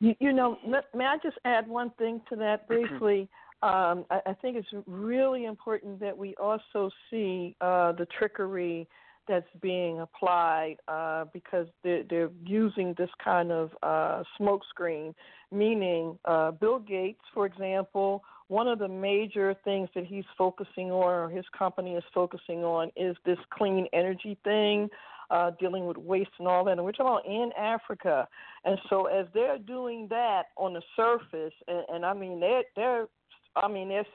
You, 0.00 0.14
you 0.18 0.32
know, 0.32 0.58
may 0.94 1.04
I 1.04 1.18
just 1.22 1.36
add 1.44 1.68
one 1.68 1.90
thing 1.98 2.22
to 2.30 2.36
that 2.36 2.66
briefly? 2.66 3.28
Um, 3.62 4.06
I, 4.10 4.20
I 4.26 4.34
think 4.40 4.56
it's 4.56 4.68
really 4.86 5.44
important 5.44 6.00
that 6.00 6.16
we 6.16 6.34
also 6.36 6.90
see 7.10 7.54
uh, 7.60 7.92
the 7.92 8.06
trickery 8.18 8.88
that's 9.28 9.48
being 9.60 10.00
applied 10.00 10.76
uh, 10.88 11.24
because 11.32 11.66
they're, 11.84 12.02
they're 12.08 12.30
using 12.44 12.94
this 12.98 13.10
kind 13.22 13.52
of 13.52 13.70
uh, 13.82 14.22
smokescreen, 14.38 15.14
meaning 15.52 16.18
uh, 16.24 16.50
Bill 16.50 16.78
Gates, 16.78 17.20
for 17.34 17.46
example, 17.46 18.22
one 18.48 18.66
of 18.66 18.80
the 18.80 18.88
major 18.88 19.54
things 19.64 19.88
that 19.94 20.04
he's 20.04 20.24
focusing 20.36 20.90
on 20.90 21.04
or 21.04 21.30
his 21.30 21.44
company 21.56 21.94
is 21.94 22.02
focusing 22.12 22.64
on 22.64 22.90
is 22.96 23.16
this 23.24 23.38
clean 23.52 23.86
energy 23.92 24.36
thing, 24.42 24.88
uh, 25.30 25.52
dealing 25.60 25.86
with 25.86 25.96
waste 25.96 26.30
and 26.40 26.48
all 26.48 26.64
that. 26.64 26.72
And 26.72 26.84
we're 26.84 26.90
talking 26.90 27.06
about 27.06 27.26
in 27.26 27.50
Africa. 27.56 28.26
And 28.64 28.76
so 28.88 29.06
as 29.06 29.26
they're 29.34 29.58
doing 29.58 30.08
that 30.10 30.46
on 30.56 30.74
the 30.74 30.82
surface, 30.96 31.54
and, 31.68 31.84
and 31.92 32.04
I 32.04 32.12
mean 32.12 32.40
they're 32.40 32.64
they're 32.74 33.06
I 33.54 33.68
mean 33.68 33.88
they're 33.88 34.06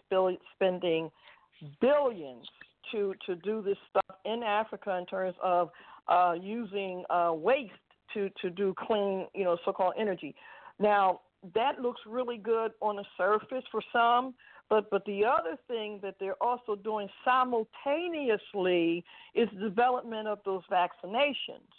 spending 0.56 1.10
billions 1.80 2.46
to 2.92 3.14
to 3.26 3.36
do 3.36 3.62
this 3.62 3.78
stuff 3.90 4.18
in 4.26 4.44
Africa 4.44 4.98
in 4.98 5.06
terms 5.06 5.36
of 5.44 5.70
uh, 6.08 6.34
using 6.40 7.04
uh, 7.10 7.32
waste 7.34 7.74
to 8.14 8.30
to 8.42 8.50
do 8.50 8.74
clean 8.78 9.28
you 9.34 9.44
know 9.44 9.58
so-called 9.66 9.94
energy. 9.98 10.36
Now 10.80 11.22
that 11.54 11.80
looks 11.80 12.02
really 12.08 12.38
good 12.38 12.72
on 12.82 12.96
the 12.96 13.06
surface 13.18 13.64
for 13.72 13.82
some, 13.94 14.34
but 14.70 14.90
but 14.90 15.06
the 15.06 15.24
other 15.26 15.58
thing 15.68 16.00
that 16.02 16.16
they're 16.20 16.42
also 16.42 16.76
doing 16.76 17.08
simultaneously 17.24 19.04
is 19.34 19.48
the 19.54 19.70
development 19.70 20.28
of 20.28 20.40
those 20.46 20.64
vaccinations. 20.72 21.70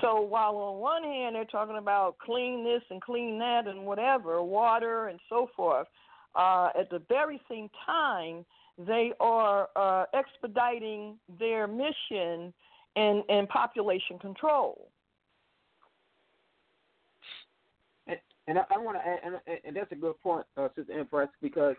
So 0.00 0.20
while 0.20 0.56
on 0.56 0.78
one 0.78 1.04
hand 1.04 1.36
they're 1.36 1.44
talking 1.44 1.78
about 1.78 2.18
clean 2.18 2.64
this 2.64 2.82
and 2.90 3.00
clean 3.00 3.38
that 3.38 3.66
and 3.66 3.86
whatever, 3.86 4.42
water 4.42 5.08
and 5.08 5.18
so 5.28 5.48
forth, 5.56 5.86
uh, 6.34 6.68
at 6.78 6.90
the 6.90 7.00
very 7.08 7.40
same 7.48 7.70
time 7.86 8.44
they 8.78 9.12
are 9.20 9.68
uh, 9.76 10.04
expediting 10.14 11.16
their 11.38 11.66
mission 11.66 12.52
in, 12.94 13.22
in 13.28 13.46
population 13.46 14.18
control. 14.18 14.88
And, 18.06 18.18
and 18.46 18.58
I, 18.58 18.62
I 18.74 18.78
want 18.78 18.98
to 18.98 19.06
add, 19.06 19.18
and, 19.24 19.58
and 19.64 19.76
that's 19.76 19.92
a 19.92 19.96
good 19.96 20.20
point, 20.22 20.46
uh, 20.56 20.68
Sister 20.76 20.98
Empress, 20.98 21.28
because 21.40 21.76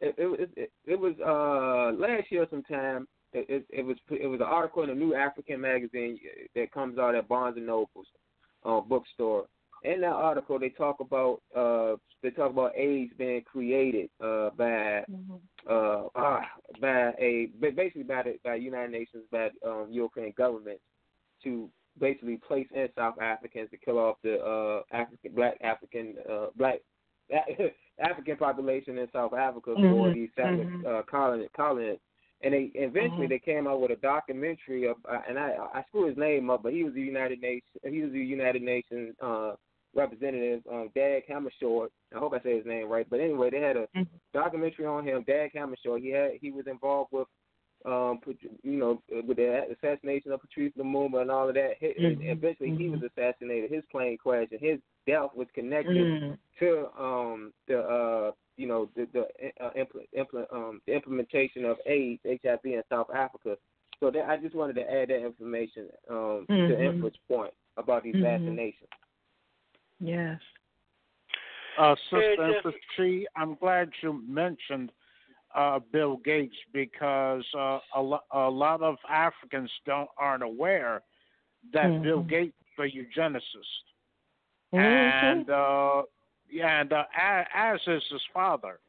it 0.00 0.14
it, 0.16 0.50
it, 0.56 0.72
it 0.86 0.98
was 0.98 1.14
uh, 1.24 1.98
last 2.00 2.30
year 2.30 2.46
sometime. 2.50 3.08
It, 3.32 3.46
it, 3.50 3.66
it 3.80 3.82
was 3.84 3.96
it 4.10 4.26
was 4.26 4.40
an 4.40 4.46
article 4.46 4.84
in 4.84 4.90
a 4.90 4.94
New 4.94 5.14
African 5.14 5.60
magazine 5.60 6.18
that 6.54 6.72
comes 6.72 6.98
out 6.98 7.14
at 7.14 7.28
Barnes 7.28 7.58
and 7.58 7.66
Noble's 7.66 8.06
uh, 8.64 8.80
bookstore. 8.80 9.46
In 9.84 10.00
that 10.00 10.12
article, 10.12 10.58
they 10.58 10.70
talk 10.70 11.00
about 11.00 11.40
uh, 11.56 11.96
they 12.22 12.30
talk 12.30 12.50
about 12.50 12.76
AIDS 12.76 13.12
being 13.16 13.42
created 13.42 14.10
uh, 14.22 14.50
by 14.56 15.04
uh, 15.68 16.04
ah, 16.14 16.44
by 16.80 17.12
a 17.18 17.50
basically 17.60 18.02
by 18.02 18.22
the 18.22 18.38
by 18.44 18.54
United 18.56 18.90
Nations 18.92 19.24
by 19.30 19.50
um, 19.66 19.88
European 19.90 20.32
governments 20.36 20.82
to 21.44 21.68
basically 22.00 22.36
place 22.46 22.66
in 22.74 22.88
South 22.96 23.20
Africans 23.20 23.70
to 23.70 23.76
kill 23.76 23.98
off 23.98 24.16
the 24.22 24.38
uh, 24.38 24.82
African 24.96 25.32
black 25.34 25.54
African 25.62 26.14
uh, 26.30 26.46
black 26.56 26.78
African 28.00 28.36
population 28.36 28.98
in 28.98 29.08
South 29.12 29.34
Africa 29.34 29.74
for 29.74 30.08
Mhm, 30.08 30.14
these 30.14 30.30
mhm. 30.38 30.86
uh, 30.86 31.02
colonists. 31.10 31.52
colonists. 31.54 32.02
And 32.40 32.54
they 32.54 32.70
eventually 32.74 33.26
Mhm. 33.26 33.30
they 33.30 33.38
came 33.40 33.66
out 33.66 33.80
with 33.80 33.90
a 33.90 33.96
documentary 33.96 34.86
of, 34.86 34.96
uh, 35.10 35.20
and 35.28 35.38
I 35.38 35.56
I 35.74 35.82
screw 35.88 36.06
his 36.06 36.16
name 36.16 36.50
up, 36.50 36.62
but 36.62 36.72
he 36.72 36.84
was 36.84 36.94
the 36.94 37.02
United 37.02 37.40
Nations 37.40 37.64
he 37.82 38.00
was 38.02 38.12
the 38.12 38.18
United 38.20 38.62
Nations 38.62 39.14
uh, 39.20 39.54
representative, 39.94 40.62
um, 40.70 40.90
Dag 40.94 41.24
Hammarskjöld. 41.28 41.88
I 42.14 42.18
hope 42.18 42.34
I 42.34 42.40
say 42.42 42.56
his 42.56 42.66
name 42.66 42.88
right. 42.88 43.08
But 43.08 43.20
anyway, 43.20 43.50
they 43.50 43.60
had 43.60 43.76
a 43.76 43.88
documentary 44.32 44.86
on 44.86 45.04
him, 45.06 45.24
Dag 45.26 45.52
Hammarskjöld. 45.54 46.00
He 46.02 46.10
had 46.10 46.32
he 46.40 46.50
was 46.50 46.66
involved 46.66 47.12
with 47.12 47.28
um, 47.84 48.18
you 48.64 48.76
know, 48.76 49.00
with 49.26 49.36
the 49.36 49.64
assassination 49.72 50.32
of 50.32 50.40
Patrice 50.40 50.72
Lumumba 50.76 51.22
and 51.22 51.30
all 51.30 51.48
of 51.48 51.54
that. 51.54 51.74
He, 51.78 51.86
Mhm, 51.86 52.18
Eventually, 52.22 52.70
he 52.76 52.88
was 52.88 53.02
assassinated. 53.02 53.70
His 53.70 53.84
plane 53.90 54.18
crashed, 54.18 54.50
and 54.52 54.60
his 54.60 54.80
death 55.06 55.30
was 55.34 55.46
connected 55.54 56.06
Mm. 56.08 56.38
to 56.58 56.88
um 57.00 57.52
the 57.68 57.78
uh 57.80 58.32
you 58.56 58.66
know 58.66 58.88
the 58.96 59.06
the 59.12 59.28
uh, 59.64 59.70
impl- 59.74 60.08
impl- 60.16 60.52
um 60.52 60.82
the 60.86 60.92
implementation 60.94 61.64
of 61.64 61.78
AIDS 61.86 62.20
HIV 62.24 62.64
in 62.64 62.82
South 62.90 63.10
Africa. 63.14 63.56
So 64.00 64.10
that 64.10 64.28
I 64.28 64.36
just 64.36 64.56
wanted 64.56 64.74
to 64.74 64.90
add 64.92 65.08
that 65.10 65.24
information 65.24 65.88
um 66.10 66.46
to 66.48 66.74
Mhm. 66.74 66.84
Empress' 66.86 67.16
point 67.28 67.54
about 67.76 68.02
these 68.02 68.16
Mhm. 68.16 68.22
vaccinations. 68.22 68.88
Yes. 70.00 70.40
Uh, 71.78 71.94
Sister 72.10 72.34
Yeah, 72.38 72.52
Empress 72.56 72.74
Chi, 72.96 73.24
I'm 73.36 73.54
glad 73.54 73.90
you 74.02 74.22
mentioned 74.26 74.90
uh, 75.54 75.78
Bill 75.92 76.16
Gates 76.18 76.56
because 76.72 77.44
uh, 77.56 77.78
a, 77.94 78.00
lo- 78.02 78.24
a 78.32 78.48
lot 78.50 78.82
of 78.82 78.96
Africans 79.08 79.70
don't 79.86 80.08
aren't 80.18 80.42
aware 80.42 81.02
that 81.72 82.02
Bill 82.02 82.22
Mhm. 82.22 82.28
Gates 82.28 82.56
is 82.60 82.78
a 82.78 82.96
eugenicist, 82.96 83.84
Mhm. 84.72 84.80
and 84.82 85.50
uh, 85.50 86.02
yeah, 86.50 86.80
and 86.80 86.92
uh, 86.92 87.04
as, 87.16 87.46
as 87.54 87.80
is 87.86 88.04
his 88.10 88.22
father, 88.32 88.80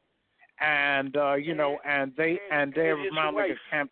and 0.59 1.15
uh, 1.15 1.33
you 1.33 1.53
know, 1.55 1.79
and 1.85 2.15
they 2.15 2.39
and 2.51 2.73
they're 2.73 2.95
and 2.95 3.05
his 3.05 3.13
mounting 3.13 3.39
a 3.39 3.47
wife. 3.49 3.59
camp, 3.69 3.91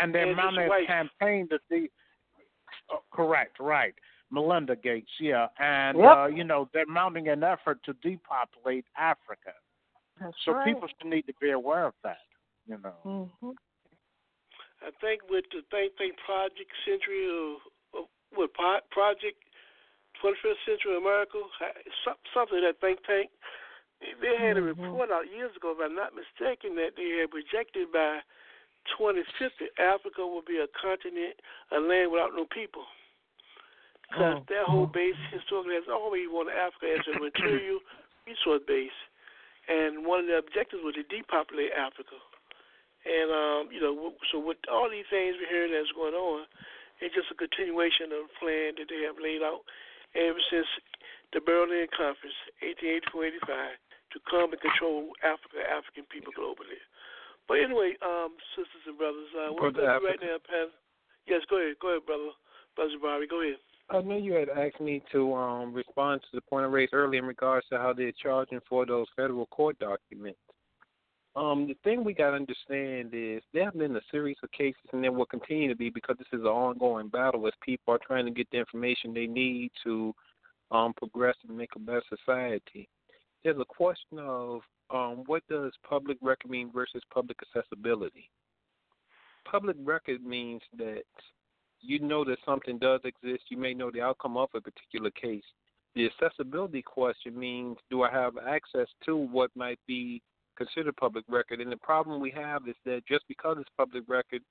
and 0.00 0.14
they're 0.14 0.26
And 0.28 0.36
mounting 0.36 0.70
a 0.70 0.86
campaign 0.86 1.48
to 1.48 1.58
the 1.68 1.90
uh, 2.92 2.96
correct, 3.12 3.58
right. 3.60 3.94
Melinda 4.32 4.74
Gates, 4.74 5.12
yeah, 5.20 5.48
and 5.58 5.98
Yep. 5.98 6.16
uh, 6.16 6.26
you 6.26 6.42
know 6.42 6.68
they're 6.72 6.86
mounting 6.86 7.28
an 7.28 7.44
effort 7.44 7.78
to 7.84 7.92
depopulate 8.02 8.86
Africa. 8.96 9.52
That's 10.20 10.36
So 10.44 10.52
right. 10.52 10.64
people 10.66 10.88
should 10.88 11.06
need 11.08 11.26
to 11.26 11.34
be 11.40 11.50
aware 11.50 11.84
of 11.84 11.94
that. 12.02 12.24
You 12.66 12.78
know. 12.78 12.96
Mhm. 13.04 13.54
I 14.82 14.90
think 15.00 15.22
with 15.28 15.44
the 15.50 15.62
Think 15.70 15.96
Tank 15.96 16.16
Project 16.24 16.70
Century 16.84 17.28
of, 17.28 17.58
of 17.94 18.08
what 18.34 18.52
Project 18.90 19.38
25th 20.20 20.58
Century 20.64 20.96
America, 20.96 21.38
ha- 21.58 21.72
some- 22.04 22.18
something 22.34 22.60
that 22.62 22.80
think 22.80 23.04
tank. 23.04 23.30
They 24.20 24.36
had 24.36 24.56
a 24.56 24.60
Mhm. 24.60 24.66
report 24.82 25.10
out 25.12 25.28
years 25.30 25.54
ago, 25.56 25.70
if 25.72 25.78
I'm 25.80 25.94
not 25.94 26.14
mistaken, 26.14 26.74
that 26.76 26.96
they 26.96 27.10
had 27.18 27.30
projected 27.30 27.92
by 27.92 28.22
2050 28.96 29.70
Africa 29.78 30.26
will 30.26 30.42
be 30.42 30.58
a 30.58 30.66
continent, 30.68 31.38
a 31.70 31.78
land 31.78 32.10
without 32.10 32.34
no 32.34 32.44
people. 32.46 32.86
Because 34.12 34.44
Oh, 34.44 34.52
their 34.52 34.68
whole 34.68 34.84
base 34.92 35.16
historically 35.32 35.80
has 35.80 35.88
always 35.88 36.28
wanted 36.28 36.52
Africa 36.52 37.00
as 37.00 37.04
a 37.08 37.16
material 37.32 37.80
resource 38.28 38.60
base, 38.68 38.98
and 39.72 40.04
one 40.04 40.20
of 40.20 40.28
the 40.28 40.36
objectives 40.36 40.84
was 40.84 41.00
to 41.00 41.04
depopulate 41.08 41.72
Africa. 41.72 42.20
And 43.08 43.32
um, 43.32 43.62
you 43.72 43.80
know, 43.80 44.12
so 44.28 44.36
with 44.36 44.60
all 44.68 44.92
these 44.92 45.08
things 45.08 45.40
we're 45.40 45.48
hearing 45.48 45.72
that's 45.72 45.90
going 45.96 46.12
on, 46.12 46.44
it's 47.00 47.16
just 47.16 47.32
a 47.32 47.38
continuation 47.40 48.12
of 48.12 48.28
the 48.28 48.32
plan 48.36 48.76
that 48.76 48.92
they 48.92 49.00
have 49.08 49.16
laid 49.16 49.40
out 49.40 49.64
ever 50.12 50.38
since 50.52 50.68
the 51.32 51.40
Berlin 51.40 51.88
Conference, 51.96 52.36
1884-85, 52.60 53.80
to 54.12 54.18
come 54.28 54.52
and 54.52 54.60
control 54.60 55.08
Africa, 55.24 55.64
African 55.64 56.04
people 56.12 56.36
globally. 56.36 56.76
But 57.48 57.64
anyway, 57.64 57.96
um, 58.04 58.36
sisters 58.52 58.84
and 58.84 59.00
brothers, 59.00 59.32
uh, 59.34 59.50
we're 59.56 59.72
going 59.72 59.88
to 59.88 60.04
right 60.04 60.20
now, 60.20 60.36
Pat. 60.44 60.70
Yes, 61.26 61.42
go 61.48 61.58
ahead, 61.58 61.80
go 61.80 61.96
ahead, 61.96 62.04
brother, 62.04 62.36
brother 62.76 62.92
Jabari, 62.92 63.26
go 63.26 63.40
ahead. 63.40 63.58
I 63.92 64.00
know 64.00 64.16
you 64.16 64.32
had 64.32 64.48
asked 64.48 64.80
me 64.80 65.02
to 65.12 65.34
um, 65.34 65.74
respond 65.74 66.22
to 66.22 66.28
the 66.34 66.40
point 66.40 66.64
I 66.64 66.68
raised 66.68 66.94
earlier 66.94 67.20
in 67.20 67.26
regards 67.26 67.66
to 67.68 67.78
how 67.78 67.92
they're 67.92 68.12
charging 68.22 68.60
for 68.66 68.86
those 68.86 69.06
federal 69.14 69.46
court 69.46 69.78
documents. 69.78 70.38
Um, 71.36 71.66
the 71.66 71.76
thing 71.84 72.02
we 72.02 72.14
got 72.14 72.30
to 72.30 72.36
understand 72.36 73.10
is 73.12 73.42
there 73.52 73.66
have 73.66 73.78
been 73.78 73.96
a 73.96 74.00
series 74.10 74.36
of 74.42 74.50
cases, 74.52 74.80
and 74.92 75.04
there 75.04 75.12
will 75.12 75.26
continue 75.26 75.68
to 75.68 75.76
be 75.76 75.90
because 75.90 76.16
this 76.18 76.26
is 76.32 76.40
an 76.40 76.46
ongoing 76.46 77.08
battle 77.08 77.46
as 77.46 77.52
people 77.62 77.92
are 77.92 78.00
trying 78.06 78.24
to 78.24 78.30
get 78.30 78.48
the 78.50 78.58
information 78.58 79.12
they 79.12 79.26
need 79.26 79.70
to 79.84 80.14
um, 80.70 80.94
progress 80.94 81.36
and 81.46 81.56
make 81.56 81.70
a 81.76 81.78
better 81.78 82.02
society. 82.08 82.88
There's 83.44 83.60
a 83.60 83.64
question 83.64 84.18
of 84.18 84.60
um, 84.90 85.24
what 85.26 85.42
does 85.50 85.72
public 85.88 86.16
record 86.22 86.50
mean 86.50 86.70
versus 86.72 87.02
public 87.12 87.38
accessibility. 87.42 88.30
Public 89.50 89.76
record 89.80 90.24
means 90.24 90.62
that 90.78 91.02
you 91.82 91.98
know 91.98 92.24
that 92.24 92.38
something 92.46 92.78
does 92.78 93.00
exist. 93.04 93.44
You 93.48 93.58
may 93.58 93.74
know 93.74 93.90
the 93.90 94.00
outcome 94.00 94.36
of 94.36 94.48
a 94.54 94.60
particular 94.60 95.10
case. 95.10 95.44
The 95.94 96.06
accessibility 96.06 96.80
question 96.80 97.38
means 97.38 97.76
do 97.90 98.02
I 98.02 98.10
have 98.10 98.34
access 98.38 98.86
to 99.04 99.16
what 99.16 99.50
might 99.54 99.78
be 99.86 100.22
considered 100.56 100.96
public 100.96 101.24
record? 101.28 101.60
And 101.60 101.70
the 101.70 101.76
problem 101.76 102.20
we 102.20 102.30
have 102.30 102.66
is 102.66 102.76
that 102.86 103.02
just 103.06 103.24
because 103.28 103.58
it's 103.60 103.68
public 103.76 104.04
record, 104.08 104.42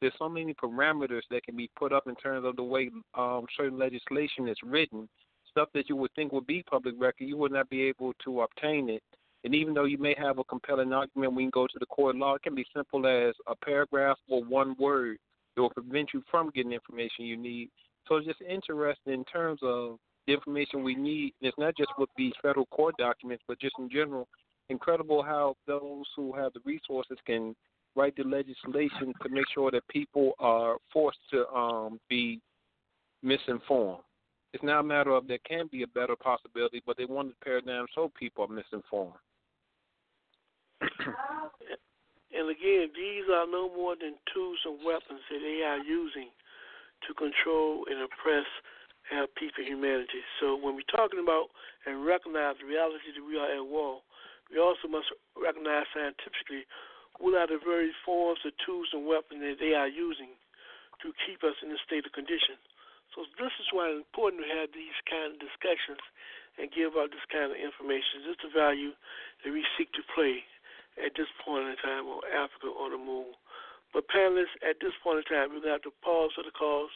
there's 0.00 0.14
so 0.18 0.28
many 0.28 0.54
parameters 0.54 1.22
that 1.30 1.44
can 1.44 1.56
be 1.56 1.70
put 1.78 1.92
up 1.92 2.06
in 2.06 2.14
terms 2.16 2.44
of 2.44 2.56
the 2.56 2.62
way 2.62 2.90
um, 3.16 3.46
certain 3.56 3.78
legislation 3.78 4.48
is 4.48 4.56
written. 4.64 5.08
Stuff 5.50 5.68
that 5.74 5.88
you 5.88 5.96
would 5.96 6.12
think 6.14 6.32
would 6.32 6.46
be 6.46 6.62
public 6.64 6.94
record, 6.98 7.24
you 7.24 7.36
would 7.36 7.52
not 7.52 7.68
be 7.68 7.82
able 7.82 8.12
to 8.24 8.42
obtain 8.42 8.88
it. 8.88 9.02
And 9.44 9.54
even 9.54 9.74
though 9.74 9.84
you 9.84 9.98
may 9.98 10.14
have 10.18 10.38
a 10.38 10.44
compelling 10.44 10.92
argument 10.92 11.34
when 11.34 11.44
you 11.44 11.50
go 11.50 11.66
to 11.66 11.78
the 11.78 11.86
court 11.86 12.16
law, 12.16 12.34
it 12.34 12.42
can 12.42 12.54
be 12.54 12.66
simple 12.74 13.06
as 13.06 13.34
a 13.46 13.54
paragraph 13.64 14.18
or 14.28 14.42
one 14.42 14.74
word 14.78 15.18
it 15.58 15.60
will 15.60 15.70
prevent 15.70 16.10
you 16.14 16.22
from 16.30 16.50
getting 16.54 16.72
information 16.72 17.24
you 17.24 17.36
need. 17.36 17.68
So 18.06 18.16
it's 18.16 18.26
just 18.26 18.40
interesting 18.40 19.12
in 19.12 19.24
terms 19.24 19.60
of 19.62 19.98
the 20.26 20.32
information 20.32 20.84
we 20.84 20.94
need. 20.94 21.34
And 21.40 21.48
it's 21.48 21.58
not 21.58 21.76
just 21.76 21.90
with 21.98 22.08
these 22.16 22.32
federal 22.40 22.66
court 22.66 22.94
documents, 22.96 23.42
but 23.48 23.60
just 23.60 23.74
in 23.78 23.90
general. 23.90 24.28
Incredible 24.70 25.22
how 25.22 25.56
those 25.66 26.04
who 26.14 26.32
have 26.34 26.52
the 26.52 26.60
resources 26.64 27.18
can 27.26 27.56
write 27.96 28.14
the 28.16 28.22
legislation 28.22 29.12
to 29.22 29.28
make 29.30 29.46
sure 29.52 29.70
that 29.70 29.86
people 29.88 30.32
are 30.38 30.76
forced 30.92 31.18
to 31.32 31.48
um, 31.48 31.98
be 32.08 32.40
misinformed. 33.22 34.02
It's 34.52 34.62
not 34.62 34.80
a 34.80 34.84
matter 34.84 35.10
of 35.10 35.26
there 35.26 35.38
can 35.46 35.66
be 35.70 35.82
a 35.82 35.88
better 35.88 36.14
possibility, 36.16 36.82
but 36.86 36.96
they 36.96 37.04
want 37.04 37.28
the 37.28 37.34
paradigm 37.44 37.86
so 37.94 38.12
people 38.18 38.44
are 38.44 38.48
misinformed. 38.48 39.14
And 42.34 42.50
again, 42.52 42.92
these 42.92 43.24
are 43.32 43.48
no 43.48 43.72
more 43.72 43.96
than 43.96 44.20
tools 44.32 44.60
and 44.68 44.84
weapons 44.84 45.24
that 45.32 45.40
they 45.40 45.64
are 45.64 45.80
using 45.80 46.28
to 47.08 47.14
control 47.16 47.88
and 47.88 48.04
oppress 48.04 48.46
our 49.14 49.24
people, 49.40 49.64
humanity. 49.64 50.20
So 50.40 50.52
when 50.52 50.76
we're 50.76 50.92
talking 50.92 51.20
about 51.20 51.48
and 51.88 52.04
recognize 52.04 52.60
the 52.60 52.68
reality 52.68 53.16
that 53.16 53.24
we 53.24 53.40
are 53.40 53.48
at 53.48 53.64
war, 53.64 54.04
we 54.52 54.60
also 54.60 54.88
must 54.88 55.08
recognize 55.32 55.88
scientifically 55.96 56.68
what 57.16 57.36
are 57.36 57.48
the 57.48 57.60
very 57.64 57.92
forms 58.04 58.40
of 58.44 58.52
tools 58.64 58.92
and 58.92 59.08
weapons 59.08 59.40
that 59.40 59.56
they 59.56 59.72
are 59.72 59.88
using 59.88 60.36
to 61.00 61.16
keep 61.24 61.40
us 61.46 61.56
in 61.64 61.72
a 61.72 61.80
state 61.86 62.04
of 62.04 62.12
condition. 62.12 62.60
So 63.16 63.24
this 63.40 63.54
is 63.56 63.72
why 63.72 63.88
it's 63.88 64.04
important 64.04 64.44
to 64.44 64.50
have 64.52 64.68
these 64.76 64.94
kind 65.08 65.32
of 65.32 65.40
discussions 65.40 66.02
and 66.60 66.68
give 66.74 66.98
out 66.98 67.08
this 67.08 67.24
kind 67.32 67.48
of 67.48 67.56
information. 67.56 68.26
This 68.26 68.36
is 68.36 68.50
the 68.50 68.52
value 68.52 68.92
that 69.42 69.50
we 69.54 69.64
seek 69.78 69.88
to 69.96 70.04
play 70.12 70.44
at 71.00 71.14
this 71.16 71.30
point 71.44 71.68
in 71.70 71.76
time 71.80 72.06
on 72.06 72.22
Africa 72.30 72.68
on 72.74 72.92
the 72.92 73.00
Move. 73.00 73.34
But 73.92 74.08
panelists, 74.12 74.56
at 74.60 74.76
this 74.84 74.92
point 75.00 75.24
in 75.24 75.26
time, 75.26 75.48
we're 75.50 75.64
going 75.64 75.72
to 75.72 75.80
have 75.80 75.88
to 75.88 75.94
pause 76.04 76.32
for 76.36 76.44
the 76.44 76.52
calls. 76.52 76.92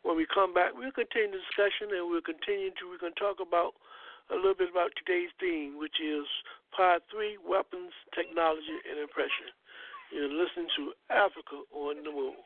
When 0.00 0.16
we 0.16 0.24
come 0.24 0.56
back, 0.56 0.72
we'll 0.72 0.94
continue 0.96 1.36
the 1.36 1.44
discussion 1.44 1.92
and 1.92 2.08
we'll 2.08 2.24
continue 2.24 2.72
to, 2.80 2.88
we're 2.88 3.02
going 3.02 3.12
to 3.12 3.20
talk 3.20 3.44
about 3.44 3.76
a 4.32 4.36
little 4.38 4.56
bit 4.56 4.72
about 4.72 4.96
today's 4.96 5.28
theme, 5.36 5.76
which 5.76 6.00
is 6.00 6.24
part 6.72 7.04
three, 7.12 7.36
weapons, 7.36 7.92
technology, 8.16 8.80
and 8.88 9.02
oppression. 9.04 9.52
You're 10.08 10.32
listening 10.32 10.72
to 10.80 10.96
Africa 11.12 11.66
on 11.74 12.00
the 12.02 12.10
Move. 12.10 12.40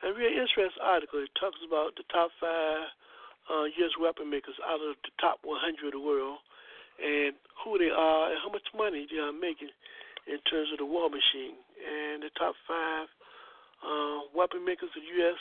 A 0.00 0.08
really 0.12 0.32
interesting 0.32 0.80
article. 0.80 1.20
It 1.20 1.28
talks 1.36 1.60
about 1.60 1.92
the 1.96 2.08
top 2.08 2.32
five 2.40 2.88
uh, 3.52 3.68
U.S. 3.68 3.94
weapon 4.00 4.30
makers 4.32 4.56
out 4.64 4.80
of 4.80 4.96
the 4.96 5.12
top 5.20 5.44
100 5.44 5.60
of 5.60 5.92
the 5.92 6.00
world 6.00 6.40
and 6.96 7.36
who 7.60 7.76
they 7.76 7.92
are 7.92 8.32
and 8.32 8.40
how 8.40 8.48
much 8.48 8.64
money 8.72 9.04
they 9.12 9.20
are 9.20 9.32
making 9.32 9.68
in 10.24 10.40
terms 10.48 10.72
of 10.72 10.80
the 10.80 10.88
war 10.88 11.12
machine. 11.12 11.60
And 11.80 12.24
the 12.24 12.32
top 12.32 12.56
five 12.64 13.12
uh, 13.84 14.32
weapon 14.32 14.64
makers 14.64 14.88
of 14.88 15.04
the 15.04 15.12
U.S. 15.20 15.40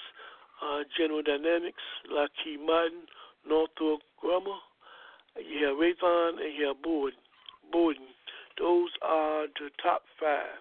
Uh, 0.60 0.84
General 0.99 1.23
Dynamics, 1.23 1.84
Lockheed 2.11 2.60
Martin, 2.60 3.07
Northrop 3.48 4.03
Grumman, 4.19 4.60
you 5.40 5.72
have 5.72 5.80
Raytheon, 5.80 6.44
and 6.44 6.52
you 6.52 6.68
have 6.68 6.84
Boeing. 6.84 7.15
Boeing. 7.72 8.11
Those 8.57 8.91
are 9.02 9.48
the 9.48 9.72
top 9.81 10.03
five. 10.19 10.60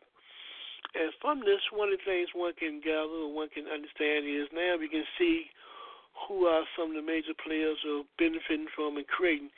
And 0.94 1.12
from 1.20 1.40
this, 1.40 1.60
one 1.72 1.92
of 1.92 1.98
the 2.00 2.04
things 2.04 2.32
one 2.32 2.56
can 2.56 2.80
gather 2.80 3.28
one 3.28 3.48
can 3.52 3.68
understand 3.68 4.24
is 4.24 4.48
now 4.52 4.76
we 4.80 4.88
can 4.88 5.04
see 5.18 5.50
who 6.26 6.46
are 6.46 6.64
some 6.74 6.90
of 6.90 6.96
the 6.96 7.04
major 7.04 7.36
players 7.36 7.78
who 7.84 8.02
are 8.02 8.10
benefiting 8.18 8.72
from 8.74 8.96
and 8.96 9.06
creating 9.06 9.50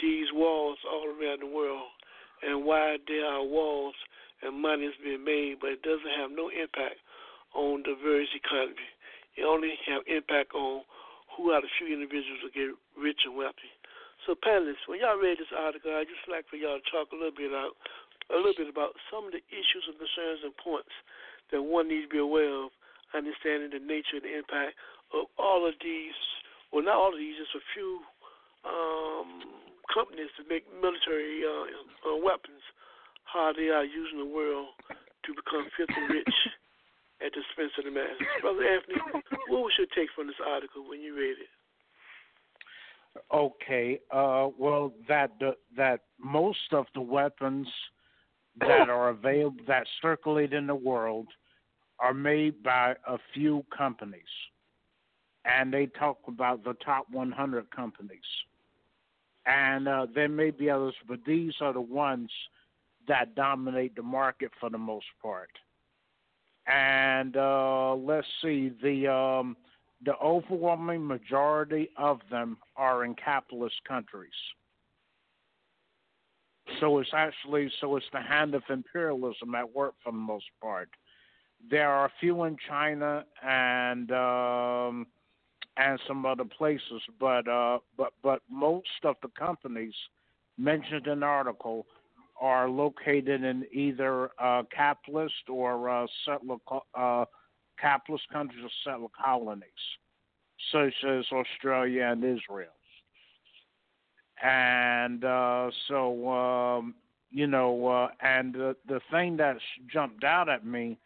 these 0.00 0.32
walls 0.32 0.78
all 0.88 1.06
around 1.06 1.42
the 1.42 1.50
world 1.50 1.92
and 2.42 2.64
why 2.64 2.96
there 3.06 3.26
are 3.26 3.44
walls 3.44 3.94
and 4.42 4.54
money 4.54 4.86
is 4.86 4.94
being 5.02 5.24
made, 5.24 5.58
but 5.60 5.74
it 5.74 5.82
doesn't 5.82 6.14
have 6.18 6.30
no 6.30 6.48
impact 6.48 7.02
on 7.54 7.82
the 7.82 7.94
various 7.98 8.30
economy. 8.34 8.86
It 9.34 9.42
only 9.42 9.74
have 9.86 10.06
impact 10.06 10.54
on 10.54 10.82
who 11.34 11.50
are 11.50 11.62
the 11.62 11.70
few 11.78 11.90
individuals 11.90 12.42
who 12.42 12.50
get 12.50 12.74
rich 12.98 13.22
and 13.26 13.34
wealthy. 13.34 13.70
So 14.26 14.34
panelists, 14.34 14.86
when 14.86 14.98
y'all 14.98 15.18
read 15.18 15.38
this 15.38 15.54
article, 15.54 15.94
I'd 15.94 16.10
just 16.10 16.26
like 16.26 16.46
for 16.50 16.58
y'all 16.58 16.78
to 16.78 16.90
talk 16.90 17.10
a 17.14 17.18
little 17.18 17.34
bit 17.34 17.50
about 17.50 17.78
a 18.32 18.36
little 18.36 18.56
bit 18.56 18.68
about 18.68 18.96
some 19.08 19.26
of 19.26 19.32
the 19.32 19.42
issues 19.48 19.84
and 19.88 19.96
concerns 19.96 20.44
and 20.44 20.54
points 20.56 20.92
that 21.52 21.62
one 21.62 21.88
needs 21.88 22.04
to 22.08 22.12
be 22.12 22.20
aware 22.20 22.48
of, 22.64 22.70
understanding 23.16 23.72
the 23.72 23.80
nature 23.80 24.20
and 24.20 24.26
the 24.26 24.36
impact 24.36 24.76
of 25.16 25.32
all 25.40 25.64
of 25.64 25.74
these, 25.80 26.16
well, 26.72 26.84
not 26.84 26.96
all 26.96 27.12
of 27.12 27.18
these, 27.18 27.40
just 27.40 27.56
a 27.56 27.64
few 27.72 28.04
um, 28.68 29.40
companies 29.88 30.28
to 30.36 30.44
make 30.44 30.68
military 30.68 31.40
uh, 31.44 32.12
uh, 32.12 32.16
weapons, 32.20 32.60
how 33.24 33.52
they 33.56 33.72
are 33.72 33.84
using 33.84 34.20
the 34.20 34.28
world 34.28 34.76
to 35.24 35.32
become 35.32 35.68
filthy 35.76 36.04
rich 36.12 36.36
at 37.24 37.32
the 37.32 37.40
expense 37.40 37.72
of 37.80 37.84
the 37.88 37.92
masses. 37.92 38.20
Brother 38.44 38.64
Anthony, 38.64 39.00
what 39.48 39.64
was 39.64 39.72
your 39.80 39.88
take 39.96 40.12
from 40.12 40.28
this 40.28 40.40
article 40.44 40.84
when 40.84 41.00
you 41.00 41.16
read 41.16 41.40
it? 41.40 41.52
Okay. 43.32 44.00
Uh, 44.12 44.48
well, 44.58 44.92
that 45.08 45.32
the, 45.40 45.56
that 45.76 46.00
most 46.20 46.72
of 46.72 46.86
the 46.94 47.00
weapons 47.00 47.66
that 48.60 48.88
are 48.88 49.10
available 49.10 49.64
that 49.66 49.86
circulate 50.00 50.52
in 50.52 50.66
the 50.66 50.74
world 50.74 51.28
are 52.00 52.14
made 52.14 52.62
by 52.62 52.94
a 53.06 53.18
few 53.34 53.64
companies, 53.76 54.22
and 55.44 55.72
they 55.72 55.86
talk 55.86 56.18
about 56.28 56.64
the 56.64 56.74
top 56.84 57.06
100 57.10 57.70
companies. 57.70 58.20
And 59.46 59.88
uh, 59.88 60.06
there 60.14 60.28
may 60.28 60.50
be 60.50 60.70
others, 60.70 60.94
but 61.08 61.20
these 61.26 61.54
are 61.60 61.72
the 61.72 61.80
ones 61.80 62.30
that 63.08 63.34
dominate 63.34 63.96
the 63.96 64.02
market 64.02 64.52
for 64.60 64.68
the 64.70 64.78
most 64.78 65.06
part. 65.22 65.50
And 66.66 67.36
uh, 67.36 67.94
let's 67.94 68.26
see, 68.42 68.70
the 68.82 69.10
um, 69.10 69.56
the 70.04 70.16
overwhelming 70.18 71.04
majority 71.06 71.90
of 71.96 72.20
them 72.30 72.58
are 72.76 73.04
in 73.04 73.14
capitalist 73.14 73.76
countries. 73.86 74.30
So 76.80 76.98
it's 76.98 77.10
actually 77.14 77.70
so 77.80 77.96
it's 77.96 78.06
the 78.12 78.20
hand 78.20 78.54
of 78.54 78.62
imperialism 78.68 79.54
at 79.54 79.74
work 79.74 79.94
for 80.02 80.12
the 80.12 80.18
most 80.18 80.46
part. 80.60 80.88
There 81.70 81.90
are 81.90 82.06
a 82.06 82.12
few 82.20 82.44
in 82.44 82.56
China 82.68 83.24
and 83.42 84.10
um, 84.12 85.06
and 85.76 85.98
some 86.06 86.26
other 86.26 86.44
places, 86.44 87.02
but 87.18 87.48
uh, 87.48 87.78
but 87.96 88.12
but 88.22 88.42
most 88.50 88.88
of 89.04 89.16
the 89.22 89.28
companies 89.28 89.94
mentioned 90.56 91.06
in 91.06 91.20
the 91.20 91.26
article 91.26 91.86
are 92.40 92.68
located 92.68 93.42
in 93.42 93.64
either 93.72 94.30
uh, 94.38 94.62
capitalist 94.74 95.48
or 95.48 95.88
uh, 95.88 96.06
settler 96.24 96.56
uh, 96.94 97.24
capitalist 97.80 98.24
countries 98.32 98.64
or 98.64 98.70
settler 98.84 99.08
colonies, 99.24 99.64
such 100.72 100.94
as 101.08 101.24
Australia 101.32 102.04
and 102.04 102.22
Israel. 102.24 102.77
And 104.42 105.24
uh, 105.24 105.70
so, 105.88 106.28
um, 106.28 106.94
you 107.30 107.46
know, 107.46 107.86
uh, 107.86 108.08
and 108.20 108.54
the, 108.54 108.76
the 108.86 109.00
thing 109.10 109.36
that 109.38 109.56
jumped 109.92 110.24
out 110.24 110.48
at 110.48 110.64
me 110.64 110.98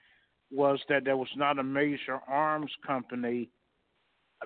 was 0.50 0.78
that 0.88 1.04
there 1.04 1.16
was 1.16 1.28
not 1.36 1.58
a 1.58 1.64
major 1.64 2.20
arms 2.28 2.70
company, 2.86 3.48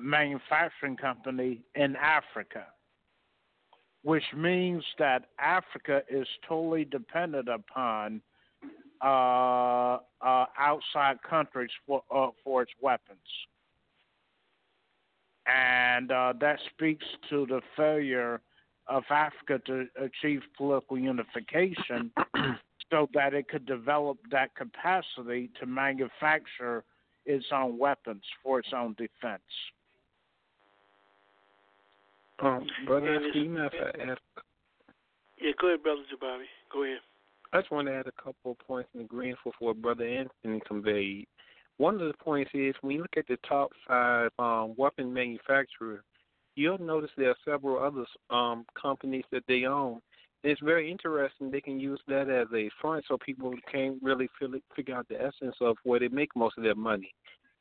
manufacturing 0.00 0.96
company 0.96 1.62
in 1.74 1.96
Africa, 1.96 2.66
which 4.02 4.22
means 4.36 4.84
that 4.98 5.24
Africa 5.40 6.02
is 6.08 6.28
totally 6.48 6.84
dependent 6.84 7.48
upon 7.48 8.20
uh, 9.02 9.98
uh, 10.20 10.46
outside 10.58 11.16
countries 11.28 11.70
for 11.86 12.02
uh, 12.14 12.28
for 12.42 12.62
its 12.62 12.72
weapons, 12.80 13.18
and 15.46 16.10
uh, 16.10 16.32
that 16.40 16.58
speaks 16.72 17.04
to 17.28 17.46
the 17.46 17.60
failure 17.76 18.40
of 18.88 19.04
Africa 19.10 19.60
to 19.66 19.86
achieve 20.00 20.42
political 20.56 20.98
unification, 20.98 22.10
so 22.90 23.08
that 23.14 23.34
it 23.34 23.48
could 23.48 23.66
develop 23.66 24.18
that 24.30 24.54
capacity 24.54 25.50
to 25.58 25.66
manufacture 25.66 26.84
its 27.24 27.46
own 27.52 27.76
weapons 27.78 28.22
for 28.42 28.60
its 28.60 28.68
own 28.74 28.94
defense. 28.96 29.42
Um, 32.38 32.66
brother, 32.86 33.14
And 33.14 33.32
do 33.32 33.38
you 33.40 33.50
mind 33.50 33.72
it's- 33.74 33.92
if 33.94 34.00
I 34.08 34.12
ask? 34.12 34.22
Yeah, 35.38 35.52
go 35.60 35.68
ahead, 35.68 35.82
Brother 35.82 36.02
Jabari. 36.12 36.44
Go 36.72 36.84
ahead. 36.84 37.00
I 37.52 37.60
just 37.60 37.70
want 37.70 37.88
to 37.88 37.94
add 37.94 38.06
a 38.06 38.12
couple 38.12 38.52
of 38.52 38.58
points 38.58 38.88
in 38.94 39.00
agreement 39.00 39.38
with 39.44 39.54
what 39.58 39.80
Brother 39.80 40.06
Anthony 40.06 40.60
conveyed. 40.66 41.26
One 41.78 42.00
of 42.00 42.08
the 42.08 42.14
points 42.14 42.50
is 42.54 42.74
when 42.80 42.96
you 42.96 43.02
look 43.02 43.16
at 43.16 43.26
the 43.28 43.36
top 43.48 43.70
five 43.86 44.30
um, 44.38 44.74
weapon 44.76 45.12
manufacturers, 45.12 46.02
you'll 46.56 46.78
notice 46.78 47.10
there 47.16 47.30
are 47.30 47.36
several 47.44 47.82
other 47.82 48.04
um, 48.30 48.64
companies 48.80 49.24
that 49.30 49.44
they 49.46 49.64
own 49.64 50.00
it's 50.46 50.60
very 50.60 50.90
interesting. 50.90 51.50
They 51.50 51.60
can 51.60 51.80
use 51.80 52.00
that 52.06 52.30
as 52.30 52.46
a 52.54 52.70
front 52.80 53.04
so 53.08 53.18
people 53.18 53.52
can't 53.70 54.00
really 54.00 54.28
figure 54.76 54.94
out 54.94 55.08
the 55.08 55.20
essence 55.20 55.56
of 55.60 55.76
where 55.82 55.98
they 55.98 56.08
make 56.08 56.34
most 56.36 56.56
of 56.56 56.62
their 56.62 56.76
money. 56.76 57.12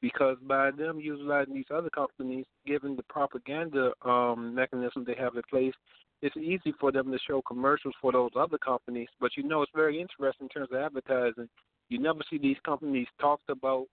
Because 0.01 0.37
by 0.47 0.69
them 0.69 0.99
utilizing 0.99 1.55
these 1.55 1.71
other 1.73 1.89
companies, 1.89 2.45
given 2.65 2.95
the 2.95 3.03
propaganda 3.03 3.91
um, 4.03 4.53
mechanism 4.53 5.03
they 5.03 5.15
have 5.15 5.35
in 5.35 5.41
place, 5.49 5.73
it's 6.21 6.37
easy 6.37 6.73
for 6.79 6.91
them 6.91 7.11
to 7.11 7.17
show 7.27 7.41
commercials 7.41 7.95
for 7.99 8.11
those 8.11 8.31
other 8.35 8.59
companies. 8.59 9.07
But 9.19 9.31
you 9.35 9.43
know, 9.43 9.63
it's 9.63 9.71
very 9.73 9.99
interesting 9.99 10.45
in 10.45 10.49
terms 10.49 10.69
of 10.71 10.79
advertising. 10.79 11.49
You 11.89 11.99
never 11.99 12.19
see 12.29 12.37
these 12.37 12.57
companies 12.63 13.07
talked 13.19 13.49
about, 13.49 13.87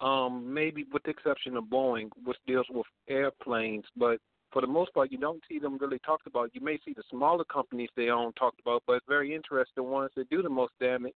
um, 0.00 0.52
maybe 0.52 0.86
with 0.90 1.02
the 1.02 1.10
exception 1.10 1.56
of 1.56 1.64
Boeing, 1.64 2.08
which 2.24 2.38
deals 2.46 2.66
with 2.70 2.86
airplanes. 3.08 3.84
But 3.96 4.20
for 4.52 4.60
the 4.60 4.66
most 4.66 4.92
part, 4.92 5.10
you 5.10 5.18
don't 5.18 5.42
see 5.48 5.58
them 5.58 5.78
really 5.78 5.98
talked 6.00 6.26
about. 6.26 6.54
You 6.54 6.60
may 6.60 6.78
see 6.84 6.92
the 6.94 7.02
smaller 7.10 7.44
companies 7.44 7.88
they 7.96 8.10
own 8.10 8.32
talked 8.34 8.60
about, 8.60 8.82
but 8.86 9.02
very 9.08 9.34
interesting. 9.34 9.84
Ones 9.84 10.10
that 10.16 10.28
do 10.28 10.42
the 10.42 10.50
most 10.50 10.72
damage, 10.78 11.14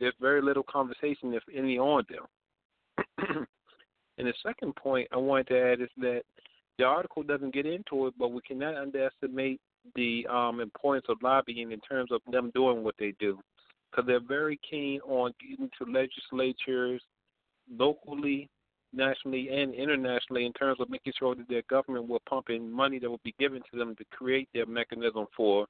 there's 0.00 0.14
very 0.20 0.42
little 0.42 0.64
conversation, 0.64 1.32
if 1.32 1.44
any, 1.54 1.78
on 1.78 2.04
them. 2.10 3.06
and 4.18 4.26
the 4.26 4.34
second 4.44 4.74
point 4.74 5.08
I 5.12 5.16
wanted 5.16 5.48
to 5.48 5.60
add 5.60 5.80
is 5.80 5.90
that 5.98 6.22
the 6.78 6.84
article 6.84 7.22
doesn't 7.22 7.54
get 7.54 7.66
into 7.66 8.08
it, 8.08 8.14
but 8.18 8.32
we 8.32 8.40
cannot 8.42 8.76
underestimate 8.76 9.60
the 9.94 10.26
um, 10.28 10.60
importance 10.60 11.06
of 11.08 11.18
lobbying 11.22 11.72
in 11.72 11.80
terms 11.80 12.10
of 12.10 12.20
them 12.30 12.50
doing 12.54 12.82
what 12.82 12.94
they 12.98 13.14
do, 13.20 13.38
because 13.90 14.06
they're 14.06 14.20
very 14.20 14.58
keen 14.68 15.00
on 15.02 15.32
getting 15.40 15.70
to 15.78 15.92
legislatures 15.92 17.02
locally, 17.70 18.48
nationally, 18.92 19.48
and 19.50 19.74
internationally 19.74 20.46
in 20.46 20.52
terms 20.52 20.80
of 20.80 20.90
making 20.90 21.12
sure 21.18 21.34
that 21.34 21.48
their 21.48 21.62
government 21.68 22.08
will 22.08 22.22
pump 22.28 22.50
in 22.50 22.70
money 22.70 22.98
that 22.98 23.10
will 23.10 23.20
be 23.24 23.34
given 23.38 23.62
to 23.70 23.78
them 23.78 23.96
to 23.96 24.04
create 24.10 24.48
their 24.52 24.66
mechanism 24.66 25.26
for 25.36 25.66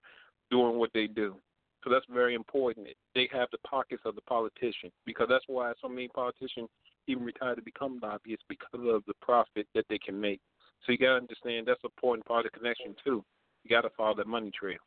doing 0.51 0.79
what 0.79 0.91
they 0.93 1.07
do. 1.07 1.37
So 1.85 1.91
that's 1.91 2.07
very 2.13 2.35
important. 2.35 2.87
They 3.15 3.29
have 3.33 3.49
the 3.51 3.59
pockets 3.67 4.03
of 4.05 4.15
the 4.15 4.21
politician 4.23 4.91
because 5.05 5.27
that's 5.29 5.45
why 5.49 5.73
so 5.81 5.89
many 5.89 6.09
politicians 6.09 6.69
even 7.09 7.25
retire 7.25 7.57
to 7.57 7.63
become 7.63 7.99
lobbyists 8.01 8.45
because 8.49 8.81
of 8.87 9.03
the 9.07 9.15
profit 9.21 9.67
that 9.75 9.87
they 9.89 9.99
can 9.99 10.21
make. 10.21 10.41
So 10.87 10.93
you 10.93 10.99
got 10.99 11.19
to 11.19 11.23
understand 11.23 11.67
that's 11.67 11.83
an 11.83 11.91
important 11.97 12.27
part 12.27 12.47
of 12.47 12.53
the 12.53 12.59
connection 12.59 12.95
too. 13.05 13.25
You 13.65 13.71
got 13.71 13.83
to 13.83 13.91
follow 13.97 14.15
that 14.17 14.27
money 14.27 14.51
trail. 14.51 14.79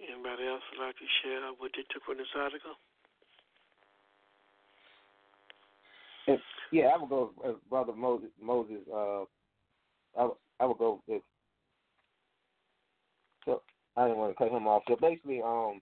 Anybody 0.00 0.46
else 0.48 0.62
would 0.72 0.84
like 0.84 0.96
to 0.96 1.08
share 1.22 1.40
what 1.56 1.72
they 1.72 1.84
took 1.92 2.04
from 2.04 2.18
this 2.18 2.32
article? 2.36 2.76
Yeah, 6.72 6.86
I 6.86 6.98
would 6.98 7.08
go, 7.08 7.32
uh, 7.44 7.52
brother 7.70 7.92
Moses. 7.92 8.28
Moses, 8.42 8.78
uh, 8.92 9.22
I 10.18 10.28
I 10.60 10.64
would 10.64 10.78
go 10.78 11.00
with. 11.06 11.22
So 13.44 13.62
I 13.96 14.04
didn't 14.04 14.18
want 14.18 14.32
to 14.32 14.38
cut 14.38 14.52
him 14.52 14.66
off. 14.66 14.82
So 14.88 14.96
basically, 15.00 15.40
um, 15.42 15.80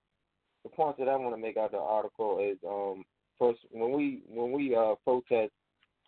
the 0.63 0.69
point 0.71 0.99
that 0.99 1.09
I 1.09 1.17
want 1.17 1.35
to 1.35 1.41
make 1.41 1.57
out 1.57 1.67
of 1.67 1.73
the 1.73 1.79
article 1.79 2.39
is, 2.41 2.59
um, 2.69 3.05
first 3.39 3.61
when 3.71 3.93
we 3.93 4.23
when 4.29 4.53
we 4.53 4.77
uh 4.77 4.95
protest 5.05 5.53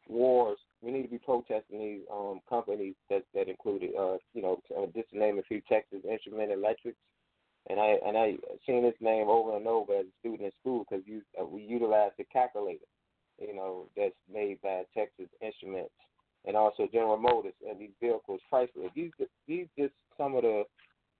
wars, 0.08 0.58
we 0.82 0.92
need 0.92 1.02
to 1.02 1.08
be 1.08 1.18
protesting 1.18 1.78
these 1.78 2.00
um 2.12 2.40
companies 2.48 2.94
that 3.08 3.22
that 3.34 3.48
included, 3.48 3.90
uh, 3.98 4.18
you 4.34 4.42
know, 4.42 4.60
uh, 4.76 4.86
just 4.94 5.10
to 5.10 5.18
name 5.18 5.38
a 5.38 5.42
few, 5.42 5.62
Texas 5.68 6.00
Instrument 6.08 6.52
Electrics. 6.52 6.98
And 7.68 7.80
I 7.80 7.96
and 8.06 8.16
I 8.16 8.34
seen 8.66 8.82
this 8.82 8.94
name 9.00 9.28
over 9.28 9.56
and 9.56 9.66
over 9.66 9.96
as 9.96 10.06
a 10.06 10.18
student 10.20 10.42
in 10.42 10.52
school 10.60 10.84
because 10.88 11.04
you 11.06 11.22
uh, 11.40 11.44
we 11.44 11.62
utilized 11.62 12.14
the 12.18 12.24
calculator 12.32 12.84
you 13.38 13.54
know, 13.54 13.86
that's 13.96 14.14
made 14.32 14.60
by 14.62 14.82
Texas 14.94 15.26
Instruments 15.40 15.92
and 16.46 16.56
also 16.56 16.88
General 16.92 17.16
Motors 17.16 17.54
and 17.68 17.78
these 17.78 17.90
vehicles, 18.00 18.40
Chrysler. 18.52 18.92
These 18.94 19.10
these 19.46 19.66
just 19.78 19.92
some 20.16 20.34
of 20.34 20.42
the 20.42 20.64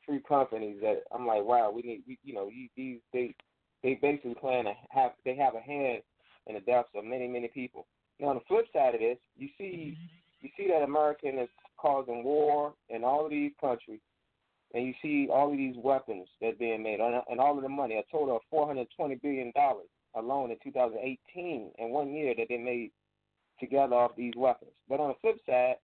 three 0.05 0.21
companies 0.27 0.77
that 0.81 1.03
I'm 1.13 1.27
like, 1.27 1.45
wow, 1.45 1.71
we 1.75 1.83
need, 1.83 2.03
we, 2.07 2.19
you 2.25 2.35
know, 2.35 2.49
these 2.77 3.01
they 3.13 3.35
they 3.83 3.99
basically 4.01 4.35
plan 4.35 4.65
to 4.65 4.73
have 4.91 5.13
they 5.25 5.37
have 5.37 5.55
a 5.55 5.61
hand 5.61 6.03
in 6.47 6.55
the 6.55 6.61
deaths 6.61 6.89
of 6.95 7.05
many 7.05 7.27
many 7.27 7.49
people. 7.49 7.87
Now 8.21 8.29
on 8.29 8.37
the 8.37 8.43
flip 8.49 8.67
side 8.73 8.95
of 8.95 9.01
this, 9.01 9.19
you 9.37 9.49
see 9.59 9.97
you 10.41 10.49
see 10.57 10.69
that 10.69 10.85
American 10.85 11.39
is 11.39 11.49
causing 11.77 12.25
war 12.25 12.75
in 12.89 13.05
all 13.05 13.25
of 13.25 13.31
these 13.31 13.53
countries, 13.61 14.01
and 14.75 14.87
you 14.87 14.95
see 15.03 15.29
all 15.31 15.51
of 15.51 15.57
these 15.57 15.75
weapons 15.77 16.29
that's 16.41 16.59
being 16.59 16.83
made 16.83 17.01
and 17.01 17.41
all 17.41 17.57
of 17.57 17.63
the 17.63 17.69
money, 17.69 17.97
a 17.97 18.03
total 18.11 18.37
of 18.37 18.43
420 18.51 19.17
billion 19.17 19.53
dollars 19.55 19.89
alone 20.17 20.51
in 20.51 20.57
2018 20.63 21.71
in 21.79 21.91
one 21.91 22.13
year 22.13 22.35
that 22.37 22.47
they 22.49 22.59
made 22.59 22.91
together 23.61 23.95
off 23.95 24.17
these 24.17 24.35
weapons. 24.37 24.73
But 24.89 25.01
on 25.01 25.09
the 25.09 25.15
flip 25.21 25.37
side, 25.47 25.77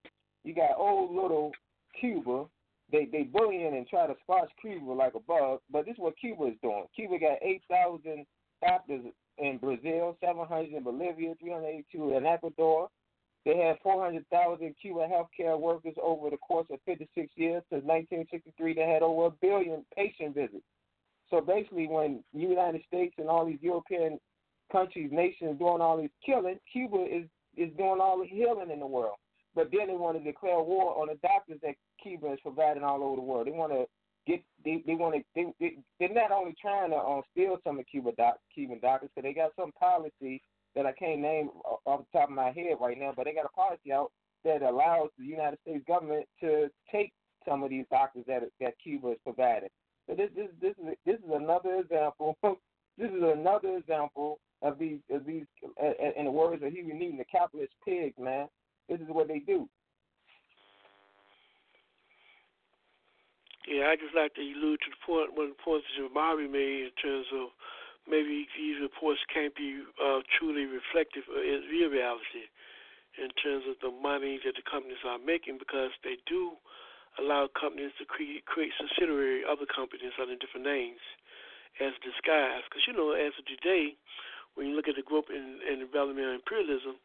you 0.44 0.54
got 0.54 0.76
old 0.76 1.14
little 1.14 1.52
Cuba. 1.98 2.46
They 2.90 3.06
they 3.06 3.22
bullying 3.22 3.76
and 3.76 3.86
try 3.86 4.06
to 4.06 4.14
squash 4.22 4.48
Cuba 4.60 4.90
like 4.92 5.14
a 5.14 5.20
bug, 5.20 5.60
but 5.70 5.86
this 5.86 5.94
is 5.94 5.98
what 5.98 6.18
Cuba 6.18 6.46
is 6.46 6.56
doing. 6.62 6.84
Cuba 6.94 7.18
got 7.18 7.38
8,000 7.40 8.26
doctors 8.62 9.04
in 9.38 9.58
Brazil, 9.58 10.16
700 10.20 10.72
in 10.72 10.82
Bolivia, 10.82 11.34
382 11.40 12.16
in 12.16 12.26
Ecuador. 12.26 12.88
They 13.44 13.56
had 13.56 13.78
400,000 13.82 14.74
Cuban 14.80 15.10
healthcare 15.10 15.58
workers 15.58 15.94
over 16.00 16.30
the 16.30 16.36
course 16.36 16.66
of 16.70 16.78
56 16.84 17.32
years. 17.34 17.62
Since 17.70 17.84
1963, 17.84 18.74
they 18.74 18.88
had 18.88 19.02
over 19.02 19.26
a 19.26 19.30
billion 19.30 19.84
patient 19.96 20.34
visits. 20.34 20.62
So 21.32 21.40
basically, 21.40 21.88
when 21.88 22.22
the 22.34 22.40
United 22.40 22.82
States 22.86 23.14
and 23.16 23.28
all 23.28 23.46
these 23.46 23.62
European 23.62 24.20
countries, 24.70 25.08
nations 25.10 25.58
doing 25.58 25.80
all 25.80 25.96
this 25.96 26.10
killing, 26.24 26.58
Cuba 26.70 27.06
is 27.10 27.24
is 27.56 27.70
doing 27.76 28.00
all 28.00 28.18
the 28.18 28.26
healing 28.26 28.70
in 28.70 28.80
the 28.80 28.86
world. 28.86 29.16
But 29.54 29.70
then 29.72 29.88
they 29.88 29.94
want 29.94 30.18
to 30.18 30.24
declare 30.24 30.60
war 30.60 31.00
on 31.00 31.08
the 31.08 31.18
doctors 31.26 31.58
that 31.62 31.74
Cuba 32.02 32.32
is 32.32 32.38
providing 32.42 32.84
all 32.84 33.02
over 33.02 33.16
the 33.16 33.22
world. 33.22 33.46
They 33.46 33.52
want 33.52 33.72
to 33.72 33.86
get 34.26 34.42
they 34.62 34.82
they 34.86 34.94
want 34.94 35.14
to 35.14 35.22
they, 35.34 35.46
they 35.58 35.76
they're 35.98 36.12
not 36.12 36.32
only 36.32 36.54
trying 36.60 36.90
to 36.90 36.96
um, 36.96 37.22
steal 37.32 37.56
some 37.64 37.78
of 37.78 37.86
Cuba 37.86 38.12
doc, 38.18 38.36
Cuban 38.54 38.78
doctors, 38.82 39.08
because 39.14 39.26
they 39.26 39.34
got 39.34 39.52
some 39.58 39.72
policy 39.72 40.42
that 40.76 40.84
I 40.84 40.92
can't 40.92 41.20
name 41.20 41.48
off 41.86 42.04
the 42.12 42.18
top 42.18 42.28
of 42.28 42.34
my 42.34 42.52
head 42.52 42.76
right 42.78 42.98
now, 42.98 43.14
but 43.16 43.24
they 43.24 43.32
got 43.32 43.46
a 43.46 43.56
policy 43.56 43.90
out 43.90 44.12
that 44.44 44.60
allows 44.62 45.08
the 45.18 45.24
United 45.24 45.58
States 45.62 45.84
government 45.86 46.26
to 46.40 46.68
take 46.90 47.12
some 47.48 47.62
of 47.62 47.70
these 47.70 47.86
doctors 47.90 48.24
that 48.26 48.42
that 48.60 48.74
Cuba 48.82 49.12
is 49.12 49.18
providing. 49.24 49.70
This 50.16 50.30
this 50.36 50.48
this 50.60 50.74
is 50.78 50.96
this 51.06 51.16
is 51.16 51.30
another 51.32 51.76
example. 51.76 52.36
this 52.98 53.10
is 53.10 53.22
another 53.22 53.76
example 53.76 54.38
of 54.62 54.78
these 54.78 54.98
of 55.10 55.24
these. 55.26 55.44
In 56.18 56.24
the 56.24 56.30
words 56.30 56.62
of 56.62 56.72
Huey 56.72 56.92
Newton, 56.92 57.18
the 57.18 57.24
capitalist 57.24 57.72
pigs, 57.84 58.18
man. 58.18 58.48
This 58.88 59.00
is 59.00 59.08
what 59.08 59.28
they 59.28 59.38
do. 59.38 59.68
Yeah, 63.68 63.94
I 63.94 63.96
just 63.96 64.14
like 64.14 64.34
to 64.34 64.42
allude 64.42 64.82
to 64.82 64.90
the 64.90 65.02
point 65.06 65.38
one 65.38 65.54
of 65.54 65.56
the 65.56 65.62
points 65.62 65.86
that 65.94 66.10
Mari 66.10 66.50
made 66.50 66.90
in 66.90 66.94
terms 66.98 67.26
of 67.30 67.54
maybe 68.10 68.46
these 68.58 68.82
reports 68.82 69.22
can't 69.30 69.54
be 69.54 69.78
uh, 70.02 70.18
truly 70.38 70.66
reflective 70.66 71.22
of 71.30 71.38
real 71.70 71.90
reality 71.90 72.50
in 73.20 73.30
terms 73.38 73.62
of 73.70 73.78
the 73.78 73.92
money 73.94 74.40
that 74.42 74.58
the 74.58 74.66
companies 74.66 74.98
are 75.06 75.20
making 75.20 75.62
because 75.62 75.94
they 76.02 76.18
do 76.26 76.58
allow 77.20 77.48
companies 77.52 77.92
to 77.98 78.04
create, 78.04 78.44
create 78.46 78.72
subsidiary 78.78 79.44
other 79.44 79.68
companies 79.68 80.16
under 80.16 80.36
different 80.36 80.64
names 80.64 81.02
as 81.80 81.92
disguise. 82.00 82.64
Because 82.68 82.84
you 82.86 82.94
know, 82.96 83.12
as 83.12 83.32
of 83.36 83.44
today, 83.48 83.96
when 84.54 84.68
you 84.68 84.76
look 84.76 84.88
at 84.88 84.96
the 84.96 85.04
growth 85.04 85.32
in, 85.32 85.60
in 85.64 85.80
development 85.80 86.28
imperialism, 86.28 87.00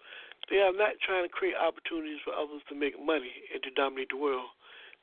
they 0.51 0.63
are 0.63 0.75
not 0.75 0.99
trying 1.03 1.27
to 1.27 1.31
create 1.31 1.59
opportunities 1.59 2.23
for 2.23 2.31
others 2.35 2.63
to 2.71 2.75
make 2.75 2.95
money 2.99 3.47
and 3.51 3.59
to 3.63 3.71
dominate 3.71 4.11
the 4.11 4.19
world. 4.19 4.51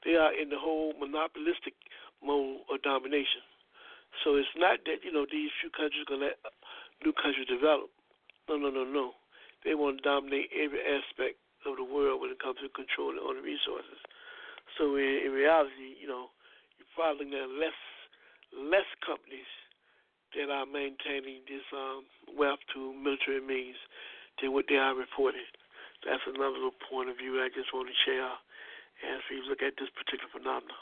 They 0.05 0.16
are 0.16 0.32
in 0.32 0.48
the 0.48 0.60
whole 0.60 0.93
monopolistic 0.97 1.76
mode 2.20 2.64
of 2.68 2.81
domination. 2.85 3.44
So 4.22 4.36
it's 4.36 4.52
not 4.56 4.85
that 4.85 5.02
you 5.02 5.10
know 5.10 5.26
these 5.26 5.51
few 5.60 5.72
countries 5.72 6.05
gonna 6.06 6.32
let 6.32 6.39
new 7.05 7.12
countries 7.12 7.48
develop. 7.48 7.90
No, 8.48 8.56
no, 8.56 8.70
no, 8.70 8.85
no. 8.85 9.16
They 9.64 9.74
want 9.74 9.98
to 9.98 10.02
dominate 10.05 10.52
every 10.52 10.81
aspect 10.85 11.40
of 11.64 11.76
the 11.81 11.85
world 11.85 12.20
when 12.20 12.31
it 12.31 12.39
comes 12.39 12.60
to 12.60 12.68
controlling 12.76 13.18
all 13.18 13.32
the 13.32 13.40
resources. 13.40 13.97
So 14.78 14.96
in, 14.96 15.26
in 15.26 15.32
reality, 15.32 15.98
you 16.01 16.09
know, 16.09 16.30
you're 16.78 16.90
probably 16.94 17.26
looking 17.26 17.38
at 17.38 17.51
less 17.59 17.78
less 18.55 18.86
companies 19.02 19.51
that 20.34 20.51
are 20.51 20.66
maintaining 20.66 21.42
this 21.46 21.62
um, 21.74 22.06
wealth 22.34 22.62
to 22.74 22.94
military 22.94 23.42
means 23.42 23.78
than 24.40 24.52
what 24.52 24.66
they 24.68 24.76
are 24.76 24.94
reporting. 24.94 25.46
That's 26.06 26.22
another 26.26 26.59
little 26.59 26.78
point 26.90 27.10
of 27.10 27.16
view 27.16 27.38
I 27.40 27.48
just 27.55 27.72
want 27.72 27.88
to 27.88 27.96
share 28.05 28.34
as 29.14 29.22
we 29.30 29.42
look 29.48 29.62
at 29.62 29.74
this 29.78 29.90
particular 29.94 30.30
phenomenon. 30.30 30.78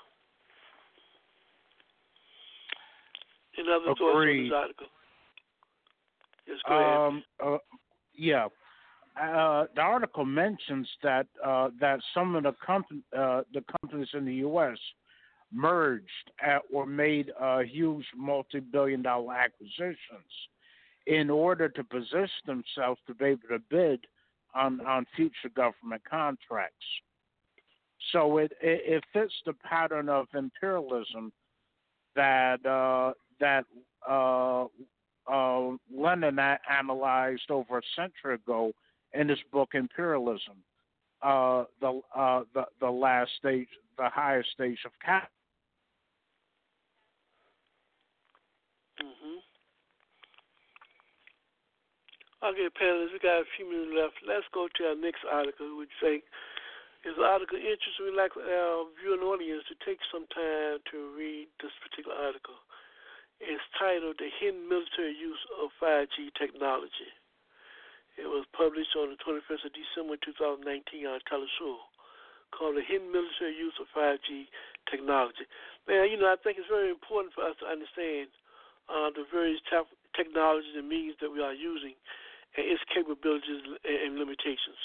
Any 3.56 3.68
other 3.68 3.92
thoughts 3.92 4.00
on 4.00 4.26
this 4.26 4.52
article? 4.52 4.90
Yes, 6.48 6.58
go 6.66 6.74
ahead. 6.74 6.96
Um, 6.96 7.22
uh, 7.40 7.58
yeah. 8.16 8.48
Uh, 9.20 9.66
the 9.74 9.80
article 9.80 10.24
mentions 10.24 10.88
that 11.02 11.26
uh, 11.44 11.68
that 11.80 12.00
some 12.14 12.34
of 12.34 12.44
the 12.44 12.54
company 12.64 13.02
uh, 13.16 13.42
the 13.52 13.62
companies 13.80 14.08
in 14.14 14.24
the 14.24 14.34
U.S. 14.36 14.78
merged 15.52 16.30
at, 16.42 16.62
or 16.72 16.86
made 16.86 17.30
uh, 17.38 17.58
huge 17.58 18.06
multi-billion-dollar 18.16 19.34
acquisitions 19.34 20.32
in 21.06 21.28
order 21.28 21.68
to 21.68 21.84
position 21.84 22.28
themselves 22.46 23.00
to 23.06 23.14
be 23.14 23.26
able 23.26 23.48
to 23.50 23.58
bid 23.68 24.00
on 24.54 24.80
on 24.86 25.06
future 25.14 25.50
government 25.54 26.02
contracts. 26.08 26.86
So 28.12 28.38
it, 28.38 28.52
it, 28.62 28.80
it 28.86 29.04
fits 29.12 29.34
the 29.44 29.52
pattern 29.52 30.08
of 30.08 30.26
imperialism 30.34 31.32
that 32.16 32.64
uh, 32.64 33.12
that 33.40 33.66
uh, 34.08 34.66
Lenin 35.94 36.38
analyzed 36.38 37.50
over 37.50 37.78
a 37.78 37.82
century 37.94 38.36
ago 38.36 38.72
in 39.14 39.28
his 39.28 39.38
book 39.52 39.70
Imperialism, 39.74 40.56
uh, 41.22 41.64
the 41.80 42.00
uh, 42.16 42.42
the 42.54 42.64
the 42.80 42.90
last 42.90 43.30
stage, 43.38 43.68
the 43.98 44.08
highest 44.08 44.50
stage 44.52 44.78
of 44.84 44.92
cap. 45.04 45.30
hmm 49.00 49.38
Okay, 52.42 52.66
panelists, 52.74 53.12
we 53.12 53.22
got 53.22 53.46
a 53.46 53.54
few 53.56 53.70
minutes 53.70 53.94
left. 53.94 54.18
Let's 54.26 54.46
go 54.52 54.66
to 54.66 54.82
our 54.90 54.98
next 54.98 55.22
article, 55.30 55.78
which 55.78 55.94
say 56.02 56.22
is 57.06 57.14
the 57.14 57.22
article 57.22 57.58
interesting. 57.58 58.10
We'd 58.10 58.18
like 58.18 58.34
our 58.34 58.86
viewing 58.98 59.22
audience 59.22 59.62
to 59.70 59.78
take 59.86 59.98
some 60.10 60.26
time 60.34 60.82
to 60.90 60.96
read 61.14 61.46
this 61.62 61.70
particular 61.82 62.18
article. 62.18 62.58
It's 63.38 63.62
titled 63.78 64.18
The 64.18 64.30
Hidden 64.38 64.66
Military 64.70 65.14
Use 65.14 65.42
of 65.58 65.70
5G 65.82 66.30
Technology. 66.38 67.10
It 68.20 68.28
was 68.28 68.44
published 68.52 68.92
on 68.96 69.08
the 69.08 69.20
21st 69.24 69.68
of 69.68 69.72
December 69.72 70.20
2019 70.20 71.06
on 71.08 71.20
Telesur, 71.24 71.80
called 72.52 72.76
The 72.76 72.84
Hidden 72.84 73.08
Military 73.08 73.56
Use 73.56 73.72
of 73.80 73.88
5G 73.96 74.52
Technology. 74.90 75.48
Man, 75.88 76.12
you 76.12 76.20
know, 76.20 76.28
I 76.28 76.36
think 76.40 76.60
it's 76.60 76.68
very 76.68 76.92
important 76.92 77.32
for 77.32 77.48
us 77.48 77.56
to 77.64 77.66
understand 77.66 78.28
uh, 78.92 79.08
the 79.16 79.24
various 79.32 79.64
technologies 80.12 80.76
and 80.76 80.88
means 80.88 81.16
that 81.24 81.32
we 81.32 81.40
are 81.40 81.56
using 81.56 81.96
and 82.56 82.68
its 82.68 82.84
capabilities 82.92 83.64
and 83.80 84.20
limitations, 84.20 84.76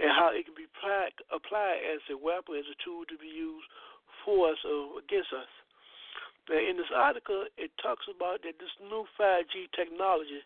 and 0.00 0.08
how 0.08 0.32
it 0.32 0.48
can 0.48 0.56
be 0.56 0.64
applied, 0.64 1.12
applied 1.28 1.84
as 1.84 2.00
a 2.08 2.16
weapon, 2.16 2.56
as 2.56 2.64
a 2.72 2.78
tool 2.80 3.04
to 3.04 3.20
be 3.20 3.28
used 3.28 3.68
for 4.24 4.48
us 4.48 4.60
or 4.64 4.96
against 4.96 5.28
us. 5.36 5.50
Now, 6.48 6.58
in 6.58 6.80
this 6.80 6.90
article, 6.90 7.44
it 7.60 7.70
talks 7.78 8.08
about 8.08 8.42
that 8.42 8.56
this 8.56 8.72
new 8.80 9.04
5G 9.20 9.70
technology, 9.76 10.40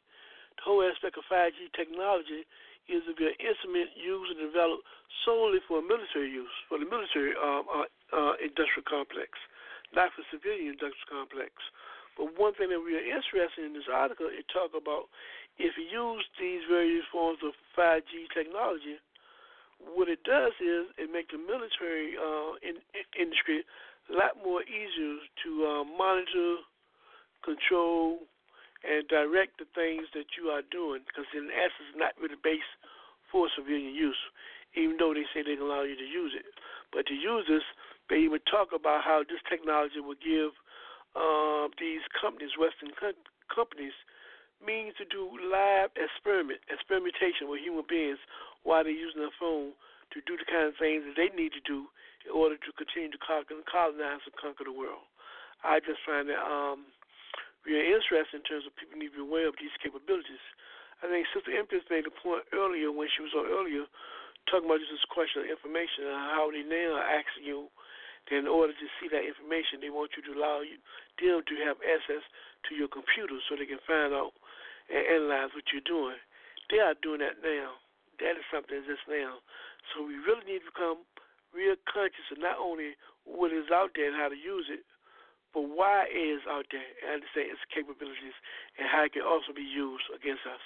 the 0.56 0.64
whole 0.64 0.82
aspect 0.82 1.16
of 1.20 1.24
5G 1.28 1.72
technology, 1.76 2.44
is 2.86 3.02
to 3.06 3.14
be 3.18 3.26
an 3.26 3.38
instrument 3.42 3.90
used 3.98 4.30
and 4.30 4.40
developed 4.46 4.86
solely 5.26 5.58
for 5.66 5.82
military 5.82 6.30
use, 6.30 6.52
for 6.70 6.78
the 6.78 6.86
military 6.86 7.34
um, 7.34 7.66
uh, 7.66 7.86
uh, 8.14 8.34
industrial 8.38 8.86
complex, 8.86 9.34
not 9.90 10.14
for 10.14 10.22
civilian 10.30 10.78
industrial 10.78 11.10
complex. 11.10 11.50
But 12.14 12.32
one 12.38 12.54
thing 12.54 12.70
that 12.70 12.80
we 12.80 12.96
are 12.96 13.04
interested 13.04 13.66
in 13.66 13.74
this 13.74 13.90
article, 13.90 14.30
it 14.30 14.46
talk 14.48 14.72
about 14.72 15.10
if 15.58 15.76
you 15.76 15.84
use 15.84 16.24
these 16.38 16.62
various 16.70 17.04
forms 17.10 17.42
of 17.42 17.52
5G 17.76 18.30
technology, 18.32 19.02
what 19.82 20.08
it 20.08 20.22
does 20.24 20.56
is 20.62 20.88
it 20.96 21.12
makes 21.12 21.34
the 21.34 21.42
military 21.42 22.16
uh, 22.16 22.56
in, 22.64 22.80
in 22.96 23.04
industry 23.18 23.66
a 24.08 24.14
lot 24.14 24.38
more 24.40 24.62
easier 24.64 25.20
to 25.44 25.50
uh, 25.66 25.84
monitor, 25.84 26.64
control, 27.44 28.24
and 28.86 29.06
direct 29.10 29.58
the 29.58 29.66
things 29.74 30.06
that 30.14 30.38
you 30.38 30.54
are 30.54 30.62
doing 30.70 31.02
because 31.04 31.26
in 31.34 31.50
essence 31.50 31.90
it's 31.90 31.98
not 31.98 32.14
really 32.22 32.38
based 32.38 32.70
for 33.30 33.50
civilian 33.52 33.94
use, 33.94 34.18
even 34.78 34.96
though 34.96 35.12
they 35.12 35.26
say 35.34 35.42
they 35.42 35.58
can 35.58 35.66
allow 35.66 35.82
you 35.82 35.98
to 35.98 36.06
use 36.06 36.32
it. 36.32 36.46
But 36.94 37.10
to 37.10 37.14
use 37.14 37.44
this, 37.50 37.66
they 38.08 38.22
even 38.22 38.38
talk 38.46 38.70
about 38.70 39.02
how 39.02 39.26
this 39.26 39.42
technology 39.50 39.98
will 39.98 40.18
give 40.22 40.54
uh, 41.18 41.66
these 41.82 42.06
companies, 42.14 42.54
Western 42.54 42.94
co- 42.94 43.18
companies, 43.50 43.96
means 44.62 44.94
to 44.96 45.04
do 45.04 45.26
live 45.42 45.90
experiment, 45.98 46.62
experimentation 46.70 47.50
with 47.50 47.60
human 47.60 47.84
beings 47.84 48.22
while 48.62 48.86
they're 48.86 48.94
using 48.94 49.20
their 49.20 49.34
phone 49.36 49.74
to 50.14 50.22
do 50.24 50.38
the 50.38 50.46
kind 50.46 50.70
of 50.70 50.78
things 50.78 51.02
that 51.04 51.18
they 51.18 51.34
need 51.34 51.50
to 51.52 51.64
do 51.66 51.90
in 52.24 52.32
order 52.32 52.56
to 52.56 52.70
continue 52.78 53.10
to 53.10 53.20
colonize 53.20 54.22
and 54.22 54.36
conquer 54.38 54.64
the 54.64 54.72
world. 54.72 55.02
I 55.64 55.80
just 55.80 56.00
find 56.06 56.30
that 56.30 56.40
um, 56.40 56.86
really 57.66 57.90
interesting 57.90 58.40
in 58.40 58.47
terms 58.47 58.64
of 58.64 58.72
people 58.78 58.97
need 58.97 59.10
to 59.12 59.20
be 59.20 59.26
aware 59.26 59.51
of 59.51 59.59
these 59.59 59.74
capabilities. 59.82 60.40
I 61.02 61.10
think 61.10 61.26
Sister 61.34 61.52
Empress 61.52 61.84
made 61.93 62.09
a 62.09 62.14
point 62.14 62.47
earlier 62.55 62.88
when 62.94 63.10
she 63.12 63.20
was 63.20 63.34
on 63.36 63.51
earlier 63.51 63.84
talking 64.48 64.70
about 64.70 64.80
this 64.80 65.02
question 65.10 65.44
of 65.44 65.51
information 65.51 66.06
and 66.06 66.30
how 66.32 66.48
they 66.48 66.62
now 66.62 67.02
are 67.02 67.09
asking 67.18 67.44
you 67.44 67.68
that 68.30 68.38
in 68.38 68.47
order 68.47 68.72
to 68.72 68.86
see 68.98 69.10
that 69.10 69.26
information, 69.26 69.82
they 69.82 69.90
want 69.90 70.14
you 70.14 70.22
to 70.22 70.32
allow 70.38 70.62
you 70.62 70.78
them 71.18 71.43
to 71.43 71.55
have 71.66 71.78
access 71.82 72.22
to 72.70 72.78
your 72.78 72.90
computer 72.90 73.36
so 73.47 73.59
they 73.59 73.68
can 73.68 73.82
find 73.84 74.14
out 74.14 74.34
and 74.86 75.02
analyze 75.02 75.51
what 75.52 75.66
you're 75.74 75.84
doing. 75.84 76.18
They 76.70 76.78
are 76.78 76.94
doing 77.02 77.22
that 77.22 77.43
now. 77.43 77.78
That 78.22 78.38
is 78.38 78.47
something 78.48 78.72
that's 78.72 78.88
just 78.88 79.06
now. 79.10 79.43
So 79.93 80.06
we 80.06 80.18
really 80.22 80.47
need 80.47 80.62
to 80.64 80.70
become 80.70 81.02
real 81.55 81.78
conscious 81.86 82.26
of 82.30 82.38
not 82.43 82.59
only 82.59 82.98
what 83.26 83.55
is 83.55 83.70
out 83.70 83.94
there 83.94 84.10
and 84.10 84.18
how 84.18 84.30
to 84.30 84.38
use 84.38 84.66
it, 84.70 84.82
but 85.56 85.72
why 85.72 86.04
is 86.12 86.44
out 86.44 86.68
there 86.68 86.84
and 86.84 87.16
understand 87.16 87.48
its 87.48 87.64
capabilities 87.72 88.36
and 88.76 88.84
how 88.84 89.08
it 89.08 89.16
can 89.16 89.24
also 89.24 89.56
be 89.56 89.64
used 89.64 90.04
against 90.12 90.44
us. 90.44 90.60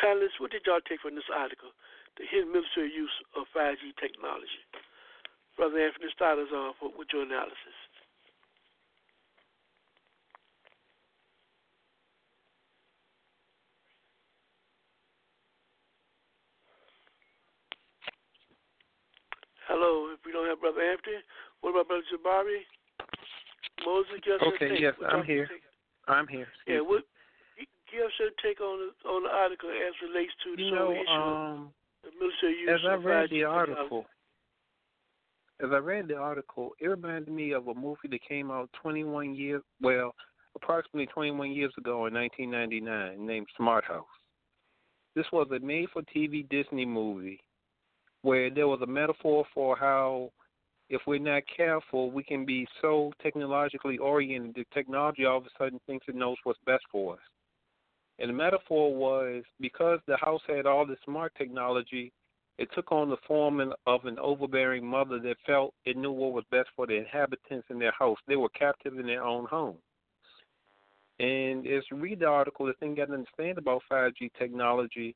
Panelists, 0.00 0.40
what 0.40 0.48
did 0.48 0.64
y'all 0.64 0.80
take 0.80 1.04
from 1.04 1.12
this 1.12 1.28
article? 1.28 1.76
The 2.16 2.24
hidden 2.24 2.48
military 2.48 2.88
use 2.88 3.12
of 3.36 3.44
5G 3.52 3.92
technology. 4.00 4.64
Brother 5.60 5.76
Anthony, 5.76 6.08
start 6.16 6.40
us 6.40 6.48
off 6.56 6.80
with 6.80 7.12
your 7.12 7.28
analysis. 7.28 7.76
Hello, 19.68 20.08
if 20.16 20.24
we 20.24 20.32
don't 20.32 20.48
have 20.48 20.64
Brother 20.64 20.80
Anthony, 20.80 21.20
what 21.60 21.76
about 21.76 21.92
Brother 21.92 22.08
Jabari? 22.08 22.64
Moses, 23.84 24.20
give 24.24 24.34
us 24.34 24.40
your 24.42 24.54
Okay, 24.54 24.80
yes, 24.80 24.94
I'm 25.08 25.24
here. 25.24 25.48
I'm 26.08 26.26
here. 26.26 26.48
Yeah, 26.66 26.80
what, 26.80 27.04
give 27.90 28.02
us 28.04 28.12
your 28.18 28.30
take 28.42 28.60
on 28.60 28.90
the, 28.90 29.08
on 29.08 29.22
the 29.24 29.30
article 29.30 29.70
as 29.70 29.94
relates 30.02 30.32
to 30.44 30.56
the 30.56 30.62
you 30.62 30.70
know, 30.70 30.92
issue 30.92 31.10
um, 31.10 31.72
the 32.02 32.10
military 32.18 32.60
use 32.60 32.70
as 32.74 32.80
I 32.88 32.94
read 32.94 33.30
the 33.30 33.44
article, 33.44 34.06
as 35.62 35.70
I 35.72 35.78
read 35.78 36.08
the 36.08 36.16
article, 36.16 36.70
it 36.80 36.86
reminded 36.86 37.32
me 37.32 37.52
of 37.52 37.68
a 37.68 37.74
movie 37.74 38.08
that 38.10 38.20
came 38.26 38.50
out 38.50 38.70
21 38.82 39.34
years, 39.34 39.62
well, 39.80 40.14
approximately 40.56 41.06
21 41.06 41.52
years 41.52 41.72
ago 41.78 42.06
in 42.06 42.14
1999, 42.14 43.26
named 43.26 43.46
Smart 43.56 43.84
House. 43.84 44.06
This 45.14 45.26
was 45.32 45.48
a 45.54 45.64
made-for-TV 45.64 46.48
Disney 46.48 46.86
movie 46.86 47.40
where 48.22 48.50
there 48.50 48.68
was 48.68 48.80
a 48.82 48.86
metaphor 48.86 49.44
for 49.52 49.76
how, 49.76 50.30
if 50.90 51.00
we're 51.06 51.20
not 51.20 51.44
careful, 51.56 52.10
we 52.10 52.24
can 52.24 52.44
be 52.44 52.66
so 52.82 53.12
technologically 53.22 53.96
oriented 53.96 54.54
that 54.56 54.70
technology 54.72 55.24
all 55.24 55.38
of 55.38 55.44
a 55.44 55.50
sudden 55.56 55.80
thinks 55.86 56.06
it 56.08 56.16
knows 56.16 56.36
what's 56.42 56.58
best 56.66 56.82
for 56.90 57.14
us. 57.14 57.20
And 58.18 58.28
the 58.28 58.34
metaphor 58.34 58.94
was 58.94 59.44
because 59.60 60.00
the 60.06 60.16
house 60.16 60.42
had 60.48 60.66
all 60.66 60.84
this 60.84 60.98
smart 61.04 61.32
technology, 61.38 62.12
it 62.58 62.68
took 62.74 62.90
on 62.90 63.08
the 63.08 63.16
form 63.26 63.72
of 63.86 64.04
an 64.04 64.18
overbearing 64.18 64.84
mother 64.84 65.20
that 65.20 65.36
felt 65.46 65.72
it 65.86 65.96
knew 65.96 66.10
what 66.10 66.32
was 66.32 66.44
best 66.50 66.68
for 66.74 66.86
the 66.86 66.96
inhabitants 66.96 67.68
in 67.70 67.78
their 67.78 67.94
house. 67.98 68.18
They 68.26 68.36
were 68.36 68.50
captive 68.50 68.98
in 68.98 69.06
their 69.06 69.22
own 69.22 69.46
home. 69.46 69.76
And 71.20 71.66
as 71.66 71.84
you 71.90 71.98
read 71.98 72.18
the 72.18 72.26
article, 72.26 72.66
the 72.66 72.72
thing 72.74 72.96
to 72.96 73.02
understand 73.02 73.58
about 73.58 73.82
5G 73.90 74.32
technology, 74.38 75.14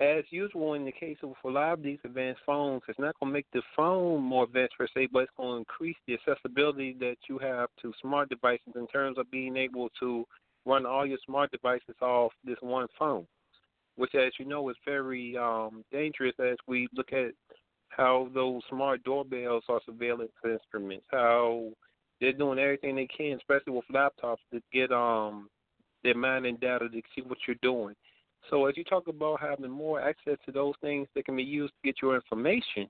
as 0.00 0.24
usual 0.30 0.74
in 0.74 0.84
the 0.84 0.92
case 0.92 1.16
of 1.22 1.32
a 1.44 1.48
lot 1.48 1.72
of 1.72 1.82
these 1.82 1.98
advanced 2.04 2.40
phones, 2.46 2.82
it's 2.88 2.98
not 2.98 3.18
going 3.18 3.30
to 3.30 3.34
make 3.34 3.46
the 3.52 3.62
phone 3.76 4.22
more 4.22 4.44
advanced 4.44 4.74
per 4.78 4.86
se, 4.94 5.08
but 5.12 5.20
it's 5.20 5.32
going 5.36 5.52
to 5.54 5.58
increase 5.58 5.96
the 6.06 6.14
accessibility 6.14 6.96
that 7.00 7.16
you 7.28 7.38
have 7.38 7.68
to 7.82 7.92
smart 8.00 8.28
devices 8.28 8.74
in 8.76 8.86
terms 8.88 9.18
of 9.18 9.30
being 9.30 9.56
able 9.56 9.88
to 9.98 10.24
run 10.64 10.86
all 10.86 11.06
your 11.06 11.18
smart 11.26 11.50
devices 11.50 11.96
off 12.00 12.32
this 12.44 12.58
one 12.60 12.86
phone, 12.98 13.26
which, 13.96 14.14
as 14.14 14.32
you 14.38 14.44
know, 14.44 14.68
is 14.68 14.76
very 14.84 15.36
um, 15.36 15.84
dangerous 15.90 16.34
as 16.38 16.56
we 16.68 16.86
look 16.94 17.12
at 17.12 17.32
how 17.88 18.28
those 18.34 18.62
smart 18.68 19.02
doorbells 19.02 19.64
are 19.68 19.80
surveillance 19.84 20.30
instruments, 20.44 21.06
how 21.10 21.68
they're 22.20 22.32
doing 22.32 22.58
everything 22.58 22.96
they 22.96 23.08
can, 23.08 23.38
especially 23.38 23.72
with 23.72 23.84
laptops, 23.92 24.36
to 24.52 24.60
get 24.72 24.92
um 24.92 25.48
their 26.04 26.14
mining 26.14 26.56
data 26.60 26.88
to 26.88 27.02
see 27.14 27.22
what 27.22 27.38
you're 27.46 27.56
doing. 27.60 27.94
So 28.50 28.66
as 28.66 28.76
you 28.76 28.84
talk 28.84 29.08
about 29.08 29.40
having 29.40 29.70
more 29.70 30.00
access 30.00 30.36
to 30.46 30.52
those 30.52 30.74
things 30.80 31.08
that 31.14 31.24
can 31.24 31.36
be 31.36 31.42
used 31.42 31.74
to 31.74 31.86
get 31.86 31.96
your 32.00 32.14
information, 32.14 32.88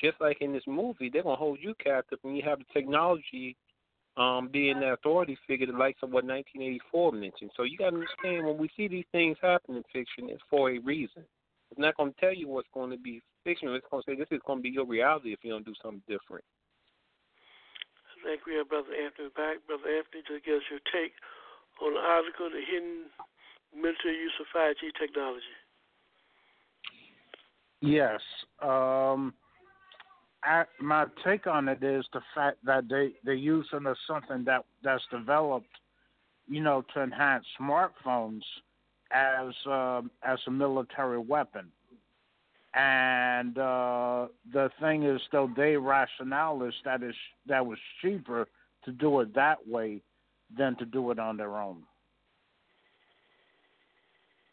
just 0.00 0.20
like 0.20 0.38
in 0.40 0.52
this 0.52 0.62
movie, 0.66 1.10
they're 1.12 1.22
gonna 1.22 1.36
hold 1.36 1.58
you 1.60 1.74
captive 1.82 2.18
and 2.24 2.36
you 2.36 2.42
have 2.44 2.58
the 2.58 2.64
technology 2.72 3.56
um 4.16 4.48
being 4.50 4.80
the 4.80 4.92
authority 4.92 5.38
figure 5.46 5.66
the 5.66 5.72
likes 5.72 6.00
of 6.02 6.10
what 6.10 6.24
nineteen 6.24 6.62
eighty 6.62 6.80
four 6.90 7.12
mentioned. 7.12 7.50
So 7.56 7.62
you 7.64 7.76
gotta 7.78 7.96
understand 7.96 8.46
when 8.46 8.58
we 8.58 8.70
see 8.76 8.88
these 8.88 9.06
things 9.12 9.36
happen 9.40 9.76
in 9.76 9.82
fiction 9.92 10.30
it's 10.30 10.42
for 10.48 10.70
a 10.70 10.78
reason. 10.78 11.24
It's 11.70 11.80
not 11.80 11.96
gonna 11.96 12.12
tell 12.18 12.34
you 12.34 12.48
what's 12.48 12.68
gonna 12.72 12.96
be 12.96 13.22
fictional, 13.44 13.74
it's 13.74 13.86
gonna 13.90 14.02
say 14.06 14.14
this 14.14 14.28
is 14.30 14.40
gonna 14.46 14.60
be 14.60 14.70
your 14.70 14.86
reality 14.86 15.32
if 15.32 15.40
you 15.42 15.50
don't 15.50 15.66
do 15.66 15.74
something 15.82 16.02
different. 16.08 16.44
Thank 18.24 18.42
you, 18.46 18.64
Brother 18.66 18.90
Anthony 18.92 19.30
back. 19.34 19.62
Brother 19.66 19.86
Anthony, 19.86 20.22
to 20.26 20.42
give 20.42 20.58
us 20.58 20.66
your 20.70 20.82
take 20.90 21.14
on 21.78 21.94
the 21.94 22.02
article, 22.02 22.50
The 22.50 22.62
Hidden 22.66 23.06
Military 23.74 24.16
Use 24.16 24.32
of 24.40 24.46
5G 24.54 24.98
Technology. 24.98 25.44
Yes. 27.80 28.20
Um, 28.60 29.34
my 30.80 31.06
take 31.24 31.46
on 31.46 31.68
it 31.68 31.82
is 31.82 32.04
the 32.12 32.20
fact 32.34 32.58
that 32.64 32.88
they 32.88 33.12
they're 33.24 33.34
using 33.34 33.80
something 34.06 34.44
that 34.44 34.64
that's 34.82 35.02
developed, 35.10 35.66
you 36.48 36.60
know, 36.60 36.84
to 36.94 37.02
enhance 37.02 37.44
smartphones 37.60 38.42
as 39.12 39.54
um, 39.66 40.10
as 40.22 40.38
a 40.46 40.50
military 40.50 41.18
weapon. 41.18 41.70
And 42.74 43.58
uh, 43.58 44.28
the 44.52 44.70
thing 44.80 45.04
is, 45.04 45.20
though, 45.32 45.50
their 45.56 45.80
rationale 45.80 46.62
is 46.64 46.74
that 46.84 47.02
is 47.02 47.14
that 47.46 47.64
was 47.64 47.78
cheaper 48.02 48.48
to 48.84 48.92
do 48.92 49.20
it 49.20 49.34
that 49.34 49.66
way 49.66 50.02
than 50.56 50.76
to 50.76 50.84
do 50.84 51.10
it 51.10 51.18
on 51.18 51.36
their 51.36 51.56
own. 51.58 51.82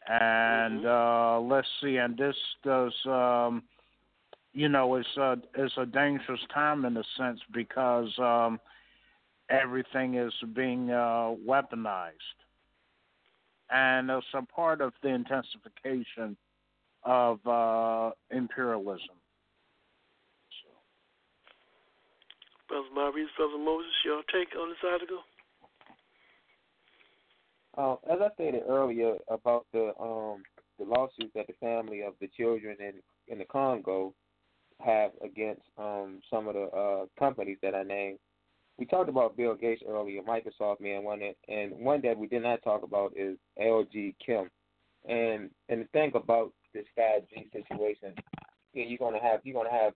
And 0.08 0.86
uh, 0.86 1.40
let's 1.40 1.66
see, 1.82 1.96
and 1.96 2.16
this 2.16 2.36
does, 2.62 2.92
um, 3.06 3.64
you 4.52 4.68
know, 4.68 4.94
it's 4.94 5.16
a 5.16 5.36
it's 5.56 5.74
a 5.76 5.86
dangerous 5.86 6.40
time 6.54 6.84
in 6.84 6.96
a 6.96 7.02
sense 7.18 7.40
because 7.52 8.16
um, 8.18 8.60
everything 9.50 10.14
is 10.14 10.32
being 10.54 10.90
uh, 10.90 11.34
weaponized, 11.44 12.12
and 13.70 14.08
it's 14.10 14.26
a 14.32 14.42
part 14.42 14.80
of 14.80 14.92
the 15.02 15.08
intensification 15.08 16.36
of 17.02 17.44
uh, 17.44 18.10
imperialism. 18.30 19.16
Brother 22.68 22.88
Maurice, 22.94 23.30
Brother 23.36 23.58
Moses, 23.58 23.92
your 24.04 24.22
take 24.32 24.54
on 24.58 24.70
this 24.70 24.82
article? 24.82 25.22
Uh, 27.76 27.96
as 28.10 28.18
I 28.22 28.28
stated 28.34 28.62
earlier 28.68 29.16
about 29.28 29.66
the 29.72 29.92
um, 30.00 30.42
the 30.78 30.84
lawsuits 30.84 31.32
that 31.34 31.46
the 31.46 31.52
family 31.60 32.02
of 32.02 32.14
the 32.20 32.28
children 32.36 32.76
in 32.80 32.94
in 33.28 33.38
the 33.38 33.44
Congo 33.44 34.14
have 34.80 35.10
against 35.22 35.62
um, 35.78 36.20
some 36.30 36.48
of 36.48 36.54
the 36.54 36.64
uh, 36.64 37.06
companies 37.18 37.58
that 37.62 37.74
I 37.74 37.82
named, 37.82 38.18
we 38.78 38.86
talked 38.86 39.08
about 39.08 39.36
Bill 39.36 39.54
Gates 39.54 39.82
earlier, 39.86 40.22
Microsoft 40.22 40.80
man 40.80 41.02
one, 41.02 41.20
and 41.48 41.72
one 41.72 42.00
that 42.02 42.16
we 42.16 42.26
did 42.26 42.42
not 42.42 42.62
talk 42.62 42.82
about 42.82 43.12
is 43.16 43.36
LG 43.60 44.14
Kim, 44.24 44.50
and 45.08 45.50
and 45.68 45.82
the 45.82 45.88
thing 45.92 46.12
about 46.14 46.52
this 46.74 46.84
5G 46.98 47.52
situation, 47.52 48.14
you're 48.72 48.98
gonna 48.98 49.22
have 49.22 49.40
you're 49.44 49.62
gonna 49.62 49.74
have 49.74 49.92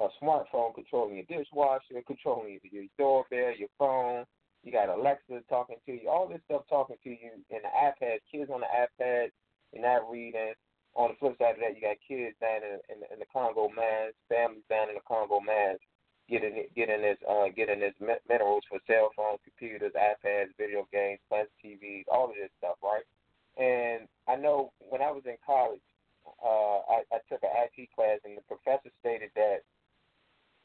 a 0.00 0.08
smartphone 0.22 0.74
controlling 0.74 1.16
your 1.16 1.24
dishwasher, 1.38 2.02
controlling 2.06 2.58
your 2.70 2.84
doorbell, 2.98 3.56
your 3.58 3.68
phone. 3.78 4.24
You 4.62 4.70
got 4.70 4.88
Alexa 4.88 5.42
talking 5.48 5.76
to 5.86 5.92
you, 5.92 6.08
all 6.08 6.28
this 6.28 6.40
stuff 6.46 6.62
talking 6.70 6.96
to 7.02 7.10
you, 7.10 7.34
and 7.50 7.62
the 7.64 7.72
iPad, 7.74 8.22
kids 8.30 8.50
on 8.52 8.62
the 8.62 8.70
iPad, 8.70 9.30
you're 9.72 9.82
not 9.82 10.08
reading. 10.10 10.54
On 10.94 11.08
the 11.08 11.16
flip 11.18 11.34
side 11.38 11.56
of 11.56 11.60
that, 11.64 11.74
you 11.74 11.80
got 11.80 11.96
kids 12.06 12.36
down 12.38 12.60
in, 12.62 12.78
in, 12.92 12.98
in 13.10 13.18
the 13.18 13.26
Congo 13.32 13.72
mines, 13.72 14.14
families 14.28 14.62
down 14.68 14.88
in 14.92 14.94
the 14.94 15.06
Congo 15.08 15.40
mines, 15.40 15.80
getting 16.28 16.68
getting 16.76 17.00
this 17.02 17.18
uh, 17.26 17.48
getting 17.56 17.80
this 17.80 17.96
minerals 18.28 18.62
for 18.68 18.78
cell 18.86 19.10
phones, 19.16 19.40
computers, 19.42 19.96
iPads, 19.96 20.54
video 20.60 20.86
games, 20.92 21.18
plastic 21.28 21.56
TVs, 21.64 22.04
all 22.12 22.28
of 22.28 22.36
this 22.36 22.52
stuff, 22.58 22.76
right? 22.84 23.08
And 23.56 24.06
I 24.28 24.36
know 24.36 24.72
when 24.78 25.02
I 25.02 25.10
was 25.10 25.24
in 25.26 25.36
college, 25.44 25.82
uh, 26.24 26.86
I, 26.88 27.02
I 27.12 27.18
took 27.28 27.42
an 27.42 27.52
IT 27.56 27.88
class, 27.96 28.20
and 28.24 28.36
the 28.36 28.46
professor 28.46 28.92
stated 29.00 29.30
that 29.34 29.64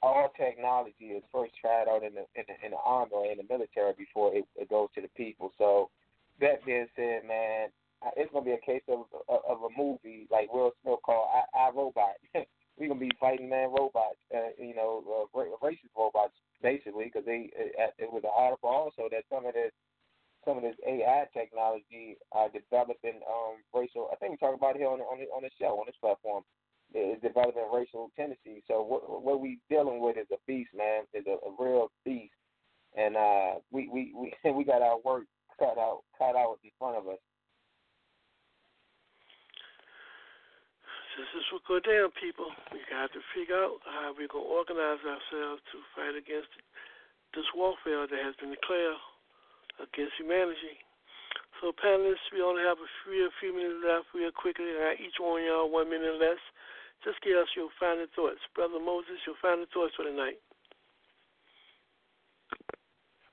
all 0.01 0.31
technology 0.37 1.17
is 1.17 1.23
first 1.31 1.53
tried 1.59 1.87
out 1.89 2.03
in 2.03 2.13
the 2.13 2.25
in 2.35 2.45
the, 2.47 2.65
in 2.65 2.71
the 2.71 2.81
army 2.85 3.11
or 3.13 3.25
in 3.31 3.37
the 3.37 3.45
military 3.49 3.93
before 3.97 4.33
it, 4.33 4.45
it 4.55 4.69
goes 4.69 4.89
to 4.95 5.01
the 5.01 5.09
people. 5.15 5.51
So 5.57 5.89
that 6.39 6.63
being 6.65 6.87
said, 6.95 7.25
man, 7.27 7.69
it's 8.15 8.31
gonna 8.31 8.45
be 8.45 8.51
a 8.51 8.65
case 8.65 8.83
of 8.87 9.05
of, 9.27 9.57
a 9.63 9.69
movie 9.77 10.27
like 10.31 10.53
Will 10.53 10.71
Smith 10.83 10.99
called 11.03 11.29
I, 11.33 11.67
I 11.67 11.69
Robot. 11.73 12.17
We're 12.77 12.89
gonna 12.89 12.99
be 12.99 13.11
fighting 13.19 13.49
man 13.49 13.69
robots, 13.73 14.21
uh, 14.29 14.53
you 14.59 14.75
know, 14.75 15.27
uh, 15.33 15.39
racist 15.65 15.97
robots 15.97 16.33
basically, 16.61 17.05
because 17.05 17.25
they 17.25 17.49
it, 17.57 17.93
it 17.97 18.11
was 18.11 18.21
an 18.23 18.35
article 18.35 18.69
also 18.69 19.09
that 19.09 19.25
some 19.33 19.45
of 19.45 19.53
this 19.53 19.71
some 20.45 20.57
of 20.57 20.63
this 20.63 20.77
AI 20.87 21.25
technology 21.33 22.17
are 22.31 22.49
developing 22.49 23.19
um 23.25 23.59
racial. 23.73 24.09
I 24.13 24.15
think 24.17 24.31
we 24.31 24.37
talked 24.37 24.57
about 24.57 24.75
it 24.75 24.79
here 24.79 24.89
on 24.89 25.01
on 25.01 25.19
the, 25.19 25.25
on 25.33 25.41
the 25.41 25.49
show 25.59 25.73
on 25.79 25.85
this 25.87 25.97
platform. 25.99 26.43
Is 26.95 27.19
developing 27.21 27.67
racial 27.71 28.09
tendencies. 28.15 28.63
So 28.67 28.81
what 28.81 29.21
what 29.21 29.41
we 29.41 29.59
dealing 29.69 29.99
with 29.99 30.17
is 30.17 30.27
a 30.31 30.39
beast, 30.47 30.71
man. 30.75 31.03
Is 31.13 31.27
a, 31.27 31.35
a 31.43 31.51
real 31.59 31.91
beast, 32.05 32.33
and 32.95 33.15
uh, 33.15 33.59
we 33.71 33.89
we 33.91 34.13
we 34.15 34.51
we 34.51 34.63
got 34.63 34.81
our 34.81 34.97
work 35.03 35.23
cut 35.59 35.77
out 35.77 36.01
cut 36.17 36.35
out 36.35 36.57
in 36.63 36.71
front 36.79 36.97
of 36.97 37.07
us. 37.07 37.19
This 41.17 41.33
is 41.33 41.49
what 41.49 41.65
go 41.65 41.81
down, 41.81 42.13
people. 42.13 42.45
We 42.69 42.77
got 42.93 43.09
to 43.09 43.21
figure 43.33 43.57
out 43.57 43.81
how 43.89 44.13
we're 44.13 44.29
to 44.29 44.37
organize 44.37 45.01
ourselves 45.01 45.65
to 45.73 45.81
fight 45.97 46.13
against 46.13 46.53
this 47.33 47.49
warfare 47.57 48.05
that 48.05 48.21
has 48.21 48.37
been 48.37 48.53
declared 48.53 49.01
against 49.81 50.13
humanity. 50.21 50.77
So, 51.57 51.73
panelists, 51.73 52.29
we 52.29 52.45
only 52.45 52.61
have 52.61 52.77
a 52.77 52.89
few, 53.01 53.25
a 53.25 53.33
few 53.41 53.49
minutes 53.49 53.81
left, 53.81 54.13
real 54.13 54.29
quickly. 54.29 54.69
and 54.69 55.01
each 55.01 55.17
one 55.17 55.41
y'all 55.41 55.65
one 55.65 55.89
minute 55.89 56.21
less. 56.21 56.37
Just 57.03 57.21
give 57.21 57.37
us 57.37 57.47
your 57.55 57.69
final 57.79 58.05
thoughts. 58.15 58.41
Brother 58.55 58.79
Moses, 58.83 59.21
your 59.25 59.35
final 59.41 59.65
thoughts 59.73 59.93
for 59.95 60.05
the 60.05 60.15
night. 60.15 60.39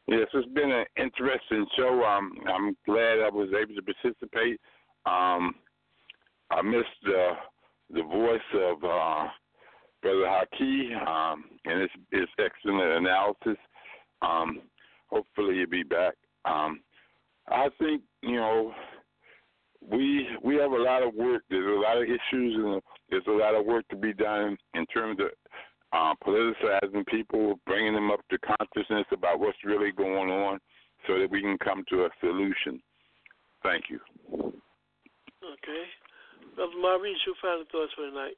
Yes, 0.06 0.28
it's 0.34 0.52
been 0.52 0.70
an 0.70 0.84
interesting 0.96 1.66
show. 1.76 2.04
Um, 2.04 2.32
I'm 2.46 2.76
glad 2.84 3.20
I 3.20 3.30
was 3.32 3.48
able 3.58 3.74
to 3.74 3.82
participate. 3.82 4.60
Um, 5.06 5.54
I 6.50 6.62
missed 6.62 7.00
the 7.04 7.32
the 7.90 8.02
voice 8.02 8.40
of 8.54 8.84
uh, 8.84 9.28
Brother 10.02 10.26
Haki 10.26 11.06
um, 11.06 11.44
and 11.64 11.80
his, 11.82 11.90
his 12.10 12.28
excellent 12.38 12.82
analysis. 12.82 13.58
Um, 14.20 14.60
hopefully, 15.08 15.56
he'll 15.56 15.70
be 15.70 15.82
back. 15.82 16.14
Um, 16.44 16.80
I 17.48 17.68
think 17.78 18.02
you 18.22 18.36
know 18.36 18.72
we 19.80 20.28
we 20.42 20.56
have 20.56 20.72
a 20.72 20.76
lot 20.76 21.02
of 21.02 21.14
work. 21.14 21.42
There's 21.48 21.66
a 21.66 21.80
lot 21.80 21.96
of 21.96 22.04
issues 22.04 22.54
and 22.56 22.82
there's 23.14 23.26
a 23.28 23.30
lot 23.30 23.54
of 23.54 23.64
work 23.64 23.86
to 23.88 23.96
be 23.96 24.12
done 24.12 24.56
in 24.74 24.86
terms 24.86 25.20
of 25.20 25.28
uh, 25.92 26.14
politicizing 26.26 27.06
people, 27.06 27.60
bringing 27.64 27.94
them 27.94 28.10
up 28.10 28.20
to 28.30 28.38
consciousness 28.38 29.06
about 29.12 29.38
what's 29.38 29.62
really 29.64 29.92
going 29.92 30.30
on, 30.30 30.58
so 31.06 31.18
that 31.20 31.30
we 31.30 31.40
can 31.40 31.56
come 31.58 31.84
to 31.88 32.06
a 32.06 32.08
solution. 32.18 32.82
Thank 33.62 33.84
you. 33.88 34.00
Okay. 34.34 35.84
Brother 36.56 36.72
Maurice, 36.80 37.18
your 37.24 37.36
final 37.40 37.64
thoughts 37.70 37.92
for 37.94 38.06
the 38.06 38.12
night. 38.12 38.34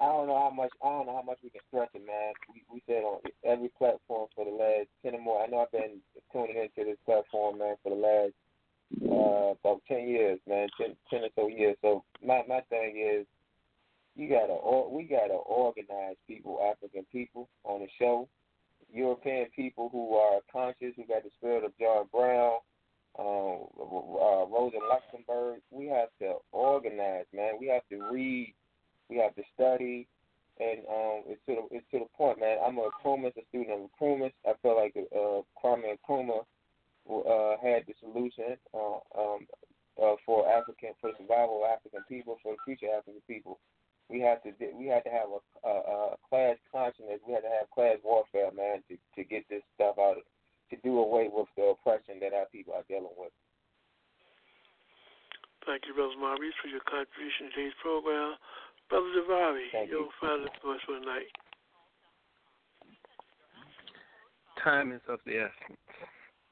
I 0.00 0.06
don't 0.06 0.26
know 0.26 0.40
how 0.40 0.50
much 0.50 0.70
I 0.82 0.88
don't 0.88 1.06
know 1.06 1.16
how 1.16 1.22
much 1.22 1.38
we 1.42 1.50
can 1.50 1.60
stress 1.68 1.88
it, 1.94 2.02
man. 2.06 2.32
We 2.48 2.64
we 2.72 2.82
said 2.86 3.04
on 3.04 3.20
every 3.44 3.70
platform 3.76 4.28
for 4.34 4.44
the 4.44 4.50
last 4.50 4.88
ten 5.04 5.14
or 5.14 5.22
more. 5.22 5.42
I 5.42 5.46
know 5.46 5.60
I've 5.60 5.72
been 5.72 6.00
tuning 6.32 6.56
into 6.56 6.88
this 6.88 6.98
platform, 7.04 7.58
man, 7.58 7.76
for 7.82 7.90
the 7.90 8.00
last 8.00 8.34
uh 9.02 9.54
about 9.60 9.80
ten 9.88 10.08
years, 10.08 10.38
man, 10.48 10.68
ten 10.78 10.96
ten 11.10 11.22
or 11.24 11.28
so 11.34 11.48
years. 11.48 11.76
So 11.82 12.04
my 12.24 12.42
my 12.48 12.60
thing 12.70 12.96
is 12.96 13.26
you 14.16 14.28
gotta 14.28 14.56
we 14.90 15.04
gotta 15.04 15.34
organize 15.34 16.16
people, 16.28 16.60
African 16.70 17.04
people 17.10 17.48
on 17.64 17.80
the 17.80 17.88
show, 17.98 18.28
European 18.92 19.46
people 19.54 19.88
who 19.90 20.14
are 20.14 20.40
conscious, 20.52 20.94
who 20.96 21.04
got 21.06 21.24
the 21.24 21.30
spirit 21.36 21.64
of 21.64 21.76
John 21.78 22.06
Brown, 22.12 22.58
um, 23.18 23.66
uh, 23.80 24.46
Rosa 24.46 24.78
Luxemburg. 24.88 25.60
We 25.70 25.86
have 25.86 26.10
to 26.20 26.34
organize, 26.52 27.26
man. 27.34 27.54
We 27.58 27.66
have 27.68 27.82
to 27.90 28.12
read 28.12 28.54
we 29.08 29.16
have 29.18 29.34
to 29.34 29.42
study, 29.54 30.06
and 30.60 30.80
um, 30.88 31.22
it's 31.26 31.40
to 31.46 31.54
the 31.54 31.76
it's 31.76 31.86
to 31.92 31.98
the 32.00 32.06
point, 32.16 32.40
man. 32.40 32.58
I'm 32.64 32.78
a 32.78 32.88
Nkrumah's, 32.88 33.36
a 33.36 33.42
student 33.48 33.70
of 33.70 33.90
Nkrumah's. 33.90 34.32
I 34.46 34.52
feel 34.62 34.76
like 34.76 34.94
uh, 34.96 35.42
Kwame 35.60 35.96
Nkrumah 35.98 36.44
uh, 37.08 37.56
had 37.60 37.84
the 37.86 37.94
solution 38.00 38.56
uh, 38.72 39.00
um, 39.16 39.46
uh, 40.00 40.16
for 40.24 40.48
African 40.48 40.96
for 41.00 41.12
the 41.12 41.18
survival 41.20 41.62
of 41.64 41.70
African 41.70 42.02
people, 42.08 42.38
for 42.42 42.54
the 42.54 42.62
future 42.64 42.92
African 42.92 43.22
people. 43.28 43.60
We 44.08 44.20
have 44.20 44.42
to 44.44 44.52
we 44.76 44.86
have 44.88 45.04
to 45.04 45.10
have 45.10 45.28
a, 45.32 45.40
a, 45.68 45.72
a 45.72 46.16
class 46.28 46.56
consciousness. 46.72 47.20
We 47.26 47.34
have 47.34 47.44
to 47.44 47.52
have 47.52 47.70
class 47.72 47.96
warfare, 48.04 48.52
man, 48.52 48.84
to 48.88 48.96
to 48.96 49.20
get 49.24 49.44
this 49.48 49.62
stuff 49.74 49.96
out 49.98 50.20
to 50.70 50.76
do 50.82 50.98
away 50.98 51.28
with 51.32 51.48
the 51.56 51.76
oppression 51.76 52.20
that 52.20 52.32
our 52.32 52.46
people 52.52 52.74
are 52.74 52.84
dealing 52.88 53.16
with. 53.16 53.32
Thank 55.64 55.88
you, 55.88 55.94
Brother 55.96 56.16
Maurice, 56.20 56.52
for 56.60 56.68
your 56.68 56.84
contribution 56.84 57.48
to 57.48 57.52
today's 57.56 57.78
program. 57.80 58.36
Brother 58.92 59.08
Jabari, 59.16 59.72
Thank 59.72 59.88
your 59.88 60.12
you. 60.12 60.20
final 60.20 60.48
thoughts 60.60 60.84
for 60.84 61.00
the 61.00 61.04
night. 61.04 61.32
time 64.64 64.92
is 64.92 65.00
of 65.08 65.20
the 65.26 65.36
essence. 65.36 65.78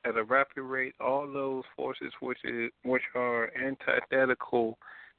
At 0.05 0.17
a 0.17 0.25
rapid 0.25 0.63
rate, 0.63 0.95
all 1.01 1.31
those 1.33 1.63
forces 1.77 2.13
which 2.21 2.39
is, 2.45 2.71
which 2.85 3.03
are 3.15 3.51
antithetical 3.57 4.77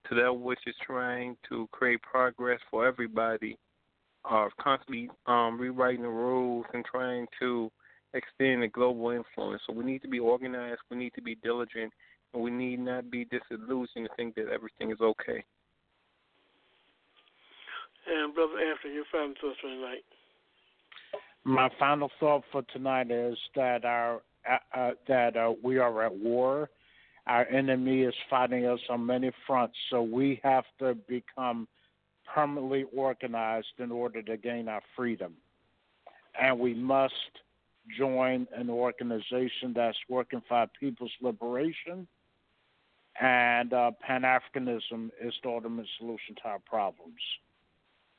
to 0.09 0.15
that 0.15 0.33
which 0.33 0.59
is 0.67 0.75
trying 0.85 1.37
to 1.49 1.67
create 1.71 2.01
progress 2.01 2.59
for 2.69 2.85
everybody 2.85 3.57
are 4.25 4.49
constantly 4.61 5.09
um, 5.25 5.59
rewriting 5.59 6.03
the 6.03 6.09
rules 6.09 6.65
and 6.73 6.83
trying 6.85 7.27
to 7.39 7.71
extend 8.13 8.63
the 8.63 8.67
global 8.67 9.09
influence. 9.09 9.61
So 9.67 9.73
we 9.73 9.85
need 9.85 10.01
to 10.01 10.07
be 10.07 10.19
organized, 10.19 10.79
we 10.89 10.97
need 10.97 11.13
to 11.15 11.21
be 11.21 11.35
diligent, 11.35 11.91
and 12.33 12.43
we 12.43 12.51
need 12.51 12.79
not 12.79 13.09
be 13.09 13.25
disillusioned 13.25 14.07
to 14.07 14.15
think 14.15 14.35
that 14.35 14.49
everything 14.53 14.91
is 14.91 15.01
okay. 15.01 15.43
And 18.05 18.33
Brother 18.35 18.59
Anthony, 18.59 18.95
your 18.95 19.05
final 19.11 19.33
thoughts 19.39 19.57
for 19.61 19.69
tonight. 19.69 20.03
My 21.45 21.69
final 21.79 22.09
thought 22.19 22.43
for 22.51 22.61
tonight 22.73 23.11
is 23.11 23.37
that 23.55 23.85
our 23.85 24.21
uh, 24.49 24.57
uh, 24.77 24.91
that 25.07 25.37
uh, 25.37 25.53
we 25.61 25.77
are 25.77 26.03
at 26.03 26.15
war. 26.15 26.69
Our 27.27 27.45
enemy 27.47 28.01
is 28.01 28.13
fighting 28.29 28.65
us 28.65 28.79
on 28.89 29.05
many 29.05 29.31
fronts, 29.47 29.77
so 29.89 30.01
we 30.01 30.41
have 30.43 30.65
to 30.79 30.95
become 31.07 31.67
permanently 32.33 32.85
organized 32.95 33.79
in 33.79 33.91
order 33.91 34.21
to 34.21 34.37
gain 34.37 34.67
our 34.67 34.81
freedom. 34.95 35.33
And 36.39 36.59
we 36.59 36.73
must 36.73 37.13
join 37.97 38.47
an 38.55 38.69
organization 38.69 39.73
that's 39.75 39.97
working 40.09 40.41
for 40.47 40.67
people's 40.79 41.11
liberation. 41.21 42.07
And 43.21 43.73
uh, 43.73 43.91
Pan 44.01 44.23
Africanism 44.23 45.11
is 45.21 45.33
the 45.43 45.49
ultimate 45.49 45.85
solution 45.99 46.35
to 46.41 46.49
our 46.49 46.59
problems. 46.59 47.19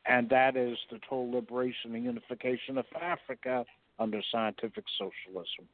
And 0.06 0.28
that 0.30 0.56
is 0.56 0.76
the 0.90 0.98
total 1.09 1.32
liberation 1.32 1.94
and 1.94 2.05
unification 2.05 2.78
of 2.78 2.84
Africa 3.01 3.64
under 3.98 4.20
scientific 4.30 4.84
socialism. 4.98 5.66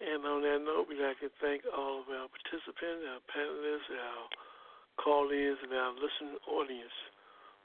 And 0.00 0.24
on 0.24 0.40
that 0.40 0.64
note, 0.64 0.88
we'd 0.88 0.96
like 0.96 1.20
to 1.20 1.28
thank 1.44 1.60
all 1.76 2.00
of 2.00 2.08
our 2.08 2.24
participants, 2.32 3.04
our 3.04 3.20
panelists, 3.28 3.92
our 3.92 4.24
call-ins, 4.96 5.60
and 5.60 5.76
our 5.76 5.92
listening 5.92 6.40
audience 6.48 6.96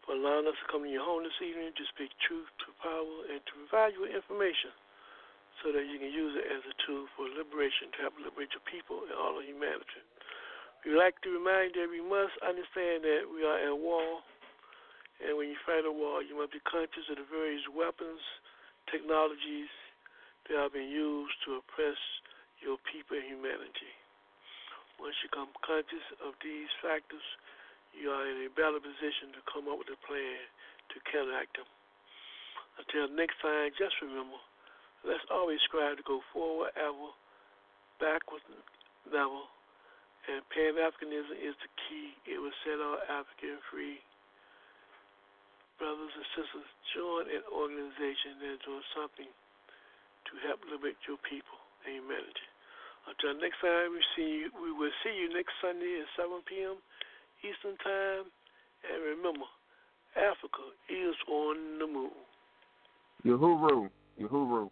for 0.04 0.20
allowing 0.20 0.44
us 0.44 0.60
to 0.60 0.68
come 0.68 0.84
to 0.84 0.92
your 0.92 1.08
home 1.08 1.24
this 1.24 1.40
evening 1.40 1.72
to 1.72 1.86
speak 1.96 2.12
truth 2.28 2.52
to 2.60 2.76
power 2.84 3.32
and 3.32 3.40
to 3.48 3.52
provide 3.64 3.96
you 3.96 4.04
with 4.04 4.12
information 4.12 4.76
so 5.64 5.72
that 5.72 5.88
you 5.88 5.96
can 5.96 6.12
use 6.12 6.36
it 6.36 6.44
as 6.52 6.60
a 6.68 6.76
tool 6.84 7.08
for 7.16 7.24
liberation 7.32 7.88
to 7.96 8.04
help 8.04 8.20
liberate 8.20 8.52
your 8.52 8.68
people 8.68 9.08
and 9.08 9.16
all 9.16 9.40
of 9.40 9.48
humanity. 9.48 10.04
We'd 10.84 11.00
like 11.00 11.16
to 11.24 11.32
remind 11.32 11.72
you 11.72 11.88
that 11.88 11.90
we 11.90 12.04
must 12.04 12.36
understand 12.44 13.08
that 13.08 13.32
we 13.32 13.48
are 13.48 13.64
at 13.64 13.80
war, 13.80 14.20
and 15.24 15.40
when 15.40 15.48
you 15.48 15.58
fight 15.64 15.88
a 15.88 15.90
war, 15.90 16.20
you 16.20 16.36
must 16.36 16.52
be 16.52 16.60
conscious 16.68 17.08
of 17.08 17.16
the 17.16 17.26
various 17.32 17.64
weapons, 17.72 18.20
technologies 18.92 19.72
that 20.48 20.58
are 20.58 20.70
being 20.70 20.90
used 20.90 21.38
to 21.46 21.58
oppress 21.62 21.98
your 22.62 22.78
people 22.90 23.18
and 23.18 23.26
humanity. 23.26 23.94
Once 25.02 25.18
you 25.22 25.28
become 25.28 25.52
conscious 25.66 26.06
of 26.24 26.38
these 26.40 26.72
factors, 26.80 27.24
you 27.92 28.12
are 28.12 28.26
in 28.28 28.48
a 28.48 28.52
better 28.54 28.80
position 28.80 29.34
to 29.36 29.42
come 29.50 29.68
up 29.68 29.80
with 29.80 29.92
a 29.92 30.00
plan 30.08 30.40
to 30.94 30.98
counteract 31.10 31.58
them. 31.58 31.68
Until 32.80 33.08
next 33.12 33.40
time, 33.40 33.72
just 33.76 33.96
remember, 34.04 34.40
let's 35.04 35.24
always 35.32 35.60
strive 35.64 35.98
to 36.00 36.06
go 36.06 36.20
forward 36.32 36.76
ever, 36.76 37.12
backward 38.00 38.44
never, 39.08 39.44
and 40.26 40.42
Pan 40.50 40.76
Africanism 40.82 41.38
is 41.38 41.56
the 41.62 41.72
key. 41.86 42.18
It 42.26 42.42
will 42.42 42.56
set 42.66 42.82
our 42.82 42.98
African 43.08 43.62
free. 43.70 44.02
Brothers 45.78 46.12
and 46.18 46.28
sisters, 46.34 46.70
join 46.96 47.30
an 47.30 47.46
organization 47.52 48.42
that 48.42 48.64
doing 48.66 48.88
something 48.96 49.30
to 50.30 50.34
help 50.48 50.60
liberate 50.70 51.00
your 51.08 51.18
people 51.24 51.60
and 51.86 52.02
humanity. 52.02 52.48
Until 53.06 53.38
next 53.38 53.62
time, 53.62 53.94
we 53.94 54.02
see 54.18 54.46
you, 54.46 54.48
we 54.58 54.72
will 54.74 54.94
see 55.06 55.14
you 55.14 55.30
next 55.30 55.54
Sunday 55.62 56.02
at 56.02 56.10
7 56.18 56.42
p.m. 56.50 56.82
Eastern 57.46 57.78
Time. 57.86 58.26
And 58.86 58.98
remember, 59.02 59.46
Africa 60.18 60.74
is 60.90 61.16
on 61.30 61.80
the 61.80 61.88
move. 61.88 62.18
Uhuru. 63.26 63.90
Uhuru. 64.22 64.70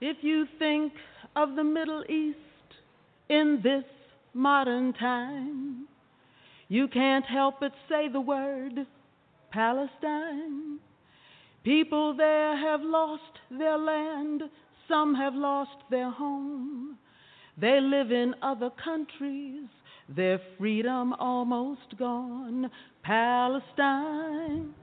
If 0.00 0.18
you 0.22 0.46
think 0.58 0.92
of 1.34 1.56
the 1.56 1.64
Middle 1.64 2.04
East 2.08 2.38
in 3.28 3.60
this 3.62 3.84
modern 4.32 4.92
time, 4.92 5.88
you 6.68 6.88
can't 6.88 7.24
help 7.24 7.56
but 7.60 7.72
say 7.88 8.08
the 8.08 8.20
word 8.20 8.86
Palestine. 9.50 10.78
People 11.64 12.14
there 12.14 12.56
have 12.56 12.80
lost 12.82 13.22
their 13.50 13.78
land, 13.78 14.42
some 14.86 15.14
have 15.14 15.34
lost 15.34 15.76
their 15.90 16.10
home. 16.10 16.96
They 17.56 17.80
live 17.80 18.12
in 18.12 18.34
other 18.42 18.70
countries, 18.82 19.66
their 20.08 20.40
freedom 20.58 21.12
almost 21.14 21.98
gone. 21.98 22.70
Palestine 23.02 24.74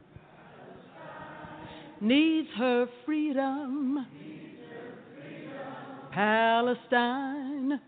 needs 2.02 2.50
her 2.58 2.88
freedom. 3.06 4.06
Palestine 6.12 7.80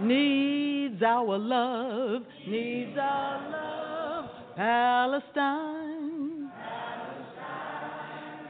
needs 0.00 1.02
our 1.02 1.38
love, 1.38 2.22
needs 2.46 2.96
our 2.98 3.50
love. 3.50 4.30
Palestine 4.56 6.50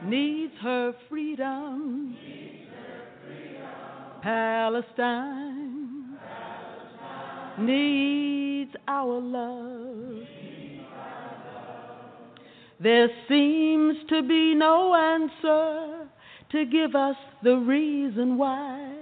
needs 0.05 0.53
her 0.61 0.93
freedom. 1.09 2.15
Palestine 4.21 6.17
needs 7.59 8.71
our 8.87 9.19
love. 9.19 10.23
There 12.81 13.09
seems 13.27 13.97
to 14.09 14.21
be 14.21 14.55
no 14.55 14.95
answer 14.95 16.07
to 16.51 16.65
give 16.65 16.95
us 16.95 17.17
the 17.43 17.57
reason 17.57 18.37
why 18.37 18.98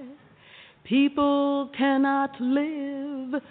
people 0.88 1.69
cannot 1.77 2.31
live, 2.39 3.41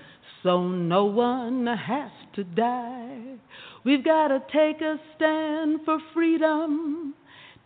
so 0.43 0.67
no 0.69 1.05
one 1.05 1.67
has 1.67 2.11
to 2.35 2.45
die. 2.45 3.37
We've 3.85 4.05
got 4.05 4.29
to 4.29 4.41
take 4.53 4.81
a 4.81 4.97
stand 5.15 5.81
for 5.85 5.99
freedom, 6.15 7.15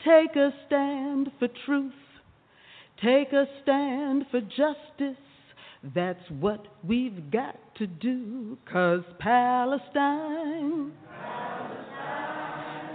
take 0.05 0.37
a 0.37 0.51
stand 0.67 1.31
for 1.39 1.49
truth, 1.67 1.93
take 3.03 3.33
a 3.33 3.47
stand 3.63 4.27
for 4.31 4.41
justice. 4.41 5.17
That's 5.95 6.31
what 6.41 6.67
we've 6.87 7.31
got 7.31 7.57
to 7.77 7.87
do, 7.87 8.59
'cause 8.67 9.05
Palestine, 9.19 10.93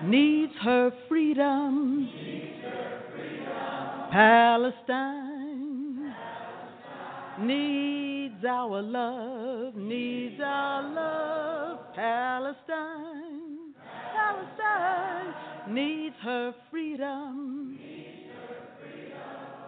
needs 0.04 0.56
her 0.58 0.92
freedom. 1.08 2.10
Palestine 4.12 5.35
needs 7.40 8.44
our 8.48 8.82
love, 8.82 9.76
needs 9.76 10.40
our 10.44 10.84
love. 10.94 11.94
Palestine, 11.96 13.74
Palestine 14.14 15.74
needs 15.74 16.16
her 16.24 16.54
freedom. 16.72 17.80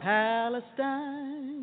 Palestine. 0.01 1.56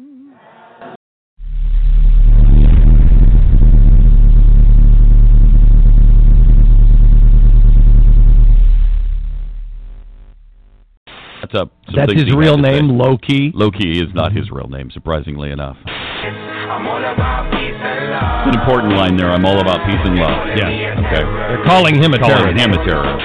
That's 11.55 11.62
up. 11.62 11.70
some 11.86 11.94
That's 11.94 12.12
his 12.12 12.35
real 12.35 12.56
to 12.56 12.62
say. 12.62 12.70
name, 12.81 12.89
Lowkey. 12.98 13.52
Low 13.55 13.70
Key 13.70 14.01
is 14.02 14.12
not 14.14 14.32
his 14.32 14.51
real 14.51 14.66
name, 14.68 14.90
surprisingly 14.90 15.51
enough. 15.51 15.76
I'm 15.86 16.86
all 16.86 16.98
about 16.98 17.51
peace 17.52 17.78
and 17.78 18.10
love. 18.10 18.48
It's 18.48 18.56
an 18.56 18.60
important 18.60 18.93
line 18.97 19.16
there. 19.16 19.31
I'm 19.31 19.44
all 19.47 19.60
about 19.60 19.86
peace 19.86 20.01
and 20.02 20.16
love. 20.16 20.59
Yeah. 20.59 20.98
Okay. 20.98 21.22
They're 21.22 21.64
calling 21.64 21.94
him 22.02 22.14
a 22.14 22.18
Calling 22.18 22.36
terrorist. 22.36 22.60
him 22.64 22.72
a 22.72 22.85
terrorist. 22.85 23.24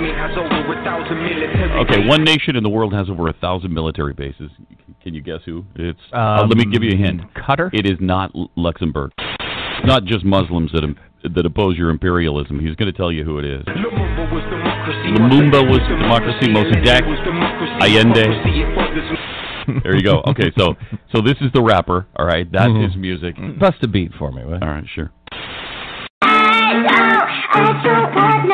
Me 0.00 0.08
has 0.16 0.32
over 0.38 0.72
a 0.72 0.84
thousand 0.84 1.18
military 1.22 1.80
Okay, 1.84 2.06
one 2.08 2.24
nation 2.24 2.56
in 2.56 2.62
the 2.62 2.70
world 2.70 2.94
has 2.94 3.10
over 3.10 3.28
a 3.28 3.34
thousand 3.34 3.74
military 3.74 4.14
bases. 4.14 4.50
Can 5.02 5.12
you 5.14 5.20
guess 5.20 5.40
who? 5.44 5.64
It's. 5.74 6.00
uh, 6.12 6.46
let 6.48 6.56
me 6.56 6.64
give 6.64 6.82
you 6.82 6.92
a 6.92 6.96
hint. 6.96 7.20
Um, 7.20 7.28
Qatar. 7.36 7.70
It 7.74 7.84
is 7.84 7.98
not 8.00 8.30
Luxembourg. 8.56 9.12
It's 9.18 9.86
not 9.86 10.04
just 10.04 10.24
Muslims 10.24 10.70
that 10.72 10.84
im- 10.84 10.96
that 11.22 11.44
oppose 11.46 11.76
your 11.76 11.90
imperialism. 11.90 12.58
He's 12.60 12.74
going 12.76 12.90
to 12.92 12.96
tell 12.96 13.12
you 13.12 13.24
who 13.24 13.38
it 13.38 13.44
is. 13.44 13.62
Lumumba 13.64 14.32
was 14.32 14.42
democracy. 14.50 15.08
Lumumba 15.12 15.60
was 15.68 15.80
democracy. 15.88 16.48
Mossadegh, 16.48 17.06
was 17.06 17.18
democracy. 17.24 17.72
Allende. 17.80 18.22
Democracy, 18.24 18.60
it 18.62 18.76
was 18.76 19.18
There 19.84 19.94
you 19.96 20.02
go. 20.02 20.22
Okay, 20.28 20.50
so 20.58 20.74
so 21.14 21.20
this 21.22 21.36
is 21.40 21.52
the 21.52 21.62
rapper. 21.62 22.06
All 22.16 22.26
right, 22.26 22.50
that's 22.50 22.70
Mhm. 22.70 22.84
his 22.88 22.96
music. 22.96 23.36
Bust 23.58 23.76
a 23.82 23.88
beat 23.88 24.12
for 24.18 24.32
me, 24.32 24.44
will? 24.44 24.54
All 24.62 24.68
right, 24.68 24.84
sure. 24.94 25.12
Limbo 26.22 26.88
is 27.66 28.50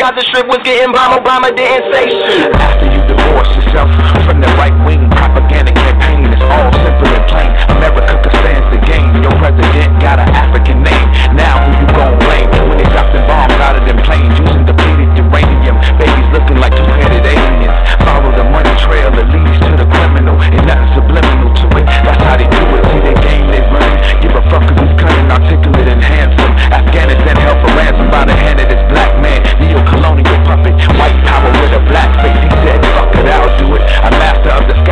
Got 0.00 0.16
the 0.16 0.24
strip 0.24 0.48
was 0.48 0.64
getting 0.64 0.96
bomb, 0.96 1.12
Obama 1.12 1.52
didn't 1.52 1.92
say 1.92 2.08
shit. 2.08 2.48
After 2.56 2.88
you 2.88 3.04
divorce 3.04 3.52
yourself 3.52 3.92
from 4.24 4.40
the 4.40 4.48
right 4.56 4.72
wing 4.88 5.04
propaganda 5.12 5.76
campaign, 5.76 6.24
it's 6.24 6.40
all 6.40 6.72
simple 6.72 7.12
and 7.12 7.28
plain. 7.28 7.52
America 7.68 8.16
stand 8.40 8.64
the 8.72 8.80
game. 8.88 9.12
Your 9.20 9.36
president 9.36 10.00
got 10.00 10.16
an 10.16 10.32
African 10.32 10.80
name. 10.80 11.04
Now 11.36 11.60
who 11.60 11.84
you 11.84 11.86
gon' 11.92 12.16
blame? 12.16 12.48
When 12.48 12.80
they 12.80 12.88
dropping 12.88 13.28
bombs 13.28 13.52
out 13.60 13.76
of 13.76 13.84
them 13.84 14.00
planes, 14.00 14.32
using 14.40 14.64
depleted 14.64 15.12
uranium. 15.20 15.76
Babies 16.00 16.28
looking 16.32 16.56
like 16.56 16.72
two-headed 16.72 17.20
aliens. 17.20 17.76
Follow 18.00 18.32
the 18.32 18.48
money 18.48 18.72
trail 18.80 19.12
that 19.12 19.28
leads 19.28 19.60
to 19.68 19.70
the 19.76 19.84
criminal, 19.84 20.40
and 20.40 20.64
nothing 20.64 20.96
subliminal 20.96 21.52
to 21.60 21.66
it. 21.76 21.84
That's 22.08 22.24
how 22.24 22.40
they 22.40 22.48
do 22.48 22.64
it. 22.72 22.82
See 22.88 23.04
the 23.04 23.16
game 23.20 23.52
they 23.52 23.60
run. 23.68 24.00
Give 24.24 24.32
a 24.32 24.40
fuck 24.48 24.64
if 24.64 24.80
he's 24.80 24.96
cunning, 24.96 25.28
articulate, 25.28 25.92
and 25.92 26.00
handsome. 26.00 26.56
Afghanistan 26.72 27.36
held 27.36 27.60
for 27.60 27.68
ransom 27.76 28.08
by 28.08 28.24
the 28.24 28.32
hand 28.32 28.64
of 28.64 28.72
this 28.72 28.80
black 28.88 29.12
man. 29.20 29.29
White 30.98 31.24
power 31.24 31.50
with 31.60 31.72
a 31.72 31.80
black 31.88 32.10
face, 32.20 32.36
he 32.42 32.50
said, 32.64 32.82
fuck 32.94 33.14
it, 33.14 33.26
I'll 33.26 33.58
do 33.58 33.74
it. 33.74 33.82
I'm 33.82 34.12
master 34.12 34.50
of 34.50 34.68
the 34.68 34.74
sky. 34.74 34.80